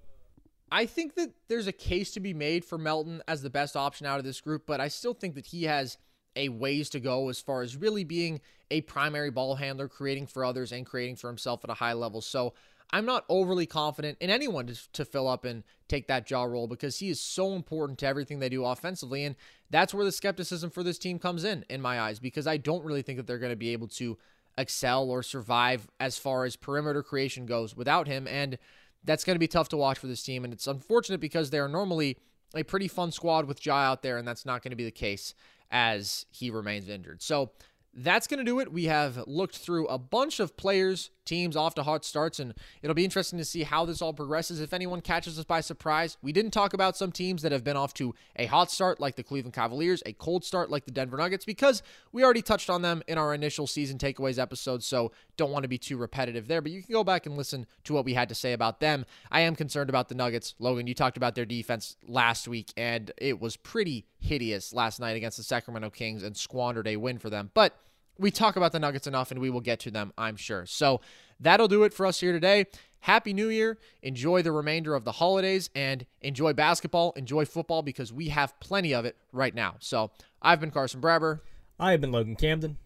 I 0.73 0.87
think 0.87 1.17
that 1.17 1.33
there's 1.49 1.67
a 1.67 1.73
case 1.73 2.13
to 2.13 2.21
be 2.21 2.33
made 2.33 2.65
for 2.65 2.79
Melton 2.79 3.23
as 3.29 3.43
the 3.43 3.51
best 3.51 3.77
option 3.77 4.07
out 4.07 4.19
of 4.19 4.25
this 4.25 4.41
group, 4.41 4.63
but 4.67 4.81
I 4.81 4.89
still 4.89 5.13
think 5.13 5.35
that 5.35 5.45
he 5.45 5.65
has 5.65 5.99
a 6.35 6.49
ways 6.49 6.89
to 6.91 7.01
go 7.01 7.29
as 7.29 7.41
far 7.41 7.61
as 7.61 7.77
really 7.77 8.05
being 8.05 8.41
a 8.71 8.81
primary 8.81 9.31
ball 9.31 9.57
handler, 9.57 9.87
creating 9.87 10.27
for 10.27 10.47
others 10.47 10.73
and 10.73 10.87
creating 10.87 11.17
for 11.17 11.29
himself 11.29 11.63
at 11.63 11.69
a 11.69 11.75
high 11.75 11.93
level. 11.93 12.23
So 12.23 12.55
I'm 12.91 13.05
not 13.05 13.27
overly 13.29 13.67
confident 13.67 14.17
in 14.19 14.31
anyone 14.31 14.75
to, 14.95 15.05
fill 15.05 15.29
up 15.29 15.45
and 15.45 15.63
take 15.89 16.09
that 16.09 16.31
Ja 16.31 16.45
role 16.45 16.67
because 16.67 16.99
he 16.99 17.11
is 17.11 17.21
so 17.21 17.53
important 17.53 17.99
to 17.99 18.07
everything 18.07 18.39
they 18.39 18.49
do 18.49 18.65
offensively. 18.65 19.25
And 19.25 19.37
that's 19.69 19.93
where 19.93 20.07
the 20.07 20.13
skepticism 20.13 20.71
for 20.71 20.83
this 20.83 20.99
team 20.99 21.19
comes 21.19 21.45
in, 21.45 21.67
in 21.69 21.83
my 21.83 22.01
eyes, 22.01 22.19
because 22.19 22.47
I 22.47 22.57
don't 22.57 22.85
really 22.85 23.03
think 23.03 23.19
that 23.19 23.27
they're 23.27 23.39
going 23.39 23.53
to 23.53 23.57
be 23.57 23.75
able 23.75 23.89
to 23.89 24.17
excel 24.57 25.11
or 25.11 25.23
survive 25.23 25.87
as 26.01 26.17
far 26.17 26.47
as 26.47 26.57
perimeter 26.57 27.03
creation 27.03 27.45
goes 27.45 27.77
without 27.77 28.07
him. 28.07 28.27
And 28.27 28.57
that's 29.05 29.25
going 29.25 29.35
to 29.35 29.41
be 29.41 29.49
tough 29.49 29.69
to 29.71 29.77
watch 29.77 29.99
for 29.99 30.07
this 30.07 30.23
team. 30.23 30.45
And 30.45 30.53
it's 30.53 30.67
unfortunate 30.67 31.21
because 31.21 31.51
they 31.51 31.59
are 31.59 31.69
normally 31.69 32.19
a 32.55 32.63
pretty 32.63 32.89
fun 32.89 33.13
squad 33.13 33.47
with 33.47 33.65
Ja 33.65 33.77
out 33.77 34.03
there, 34.03 34.19
and 34.19 34.27
that's 34.27 34.45
not 34.45 34.63
going 34.63 34.71
to 34.71 34.77
be 34.77 34.85
the 34.85 34.91
case 34.91 35.35
as 35.71 36.27
he 36.31 36.51
remains 36.51 36.89
injured. 36.89 37.23
So 37.23 37.53
that's 37.95 38.27
going 38.27 38.39
to 38.39 38.45
do 38.45 38.61
it. 38.61 38.73
We 38.73 38.85
have 38.85 39.25
looked 39.27 39.59
through 39.59 39.87
a 39.87 39.99
bunch 39.99 40.41
of 40.41 40.57
players, 40.57 41.11
teams 41.25 41.57
off 41.57 41.75
to 41.75 41.83
hot 41.83 42.05
starts, 42.05 42.39
and 42.39 42.55
it'll 42.83 42.95
be 42.95 43.05
interesting 43.05 43.39
to 43.39 43.45
see 43.45 43.63
how 43.63 43.85
this 43.85 44.03
all 44.03 44.13
progresses. 44.13 44.61
If 44.61 44.73
anyone 44.73 45.01
catches 45.01 45.39
us 45.39 45.45
by 45.45 45.61
surprise, 45.61 46.17
we 46.23 46.33
didn't 46.33 46.51
talk 46.53 46.75
about 46.75 46.97
some 46.97 47.13
teams 47.13 47.43
that 47.43 47.53
have 47.53 47.65
been 47.65 47.77
off 47.77 47.95
to 47.95 48.15
a 48.37 48.47
hot 48.47 48.71
start, 48.71 49.01
like 49.01 49.17
the 49.17 49.23
Cleveland 49.23 49.55
Cavaliers, 49.55 50.03
a 50.07 50.13
cold 50.13 50.45
start, 50.45 50.71
like 50.71 50.85
the 50.85 50.91
Denver 50.91 51.17
Nuggets, 51.17 51.45
because 51.45 51.83
we 52.13 52.25
already 52.25 52.43
touched 52.43 52.71
on 52.71 52.83
them 52.83 53.03
in 53.07 53.19
our 53.19 53.35
initial 53.35 53.67
season 53.67 53.99
takeaways 53.99 54.39
episode, 54.39 54.83
so 54.83 55.13
don't 55.37 55.51
want 55.51 55.63
to 55.63 55.69
be 55.69 55.79
too 55.79 55.97
repetitive 55.97 56.49
there. 56.49 56.61
But 56.61 56.73
you 56.73 56.83
can 56.83 56.93
go 56.93 57.05
back 57.05 57.27
and 57.27 57.37
listen 57.37 57.67
to 57.85 57.93
what 57.93 58.05
we 58.05 58.15
had 58.15 58.29
to 58.29 58.35
say 58.35 58.53
about 58.53 58.81
them. 58.81 59.07
I 59.31 59.41
am 59.41 59.57
concerned 59.57 59.91
about 59.91 60.09
the 60.09 60.15
Nuggets. 60.15 60.55
Logan, 60.59 60.87
you 60.87 60.95
talked 60.95 61.17
about 61.17 61.35
their 61.35 61.45
defense 61.45 61.97
last 62.07 62.49
week, 62.49 62.73
and 62.77 63.11
it 63.19 63.41
was 63.41 63.57
pretty 63.57 64.07
hideous 64.19 64.73
last 64.73 65.01
night 65.01 65.17
against 65.17 65.37
the 65.37 65.43
Sacramento 65.43 65.91
Kings 65.91 66.23
and 66.23 66.37
squandered 66.37 66.87
a 66.87 66.97
win 66.97 67.19
for 67.19 67.31
them. 67.31 67.51
But 67.55 67.77
we 68.23 68.31
talk 68.31 68.57
about 68.57 68.73
the 68.73 68.81
Nuggets 68.81 69.07
enough 69.07 69.31
and 69.31 69.41
we 69.41 69.51
will 69.51 69.61
get 69.61 69.81
to 69.81 69.91
them, 69.91 70.13
I'm 70.17 70.37
sure. 70.37 70.65
So 70.65 71.01
that'll 71.41 71.69
do 71.69 71.83
it 71.83 71.93
for 71.93 72.07
us 72.07 72.21
here 72.21 72.33
today. 72.33 72.67
Happy 73.01 73.33
New 73.35 73.49
Year. 73.49 73.79
Enjoy 74.03 74.43
the 74.43 74.53
remainder 74.53 74.95
of 74.95 75.05
the 75.05 75.13
holidays 75.13 75.69
and 75.75 76.07
enjoy 76.21 76.53
basketball, 76.53 77.13
enjoy 77.17 77.45
football 77.45 77.83
because 77.83 78.13
we 78.13 78.29
have 78.29 78.59
plenty 78.61 78.95
of 78.95 79.05
it 79.05 79.17
right 79.33 79.55
now. 79.55 79.75
So 79.81 80.13
I've 80.41 80.61
been 80.61 80.71
Carson 80.71 81.01
Brabber. 81.01 81.41
I 81.81 81.91
have 81.91 82.01
been 82.01 82.13
Logan 82.13 82.37
Camden. 82.37 82.79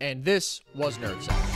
And 0.00 0.24
this 0.24 0.60
was 0.74 0.98
Nerd 0.98 1.20
Sesh. 1.22 1.55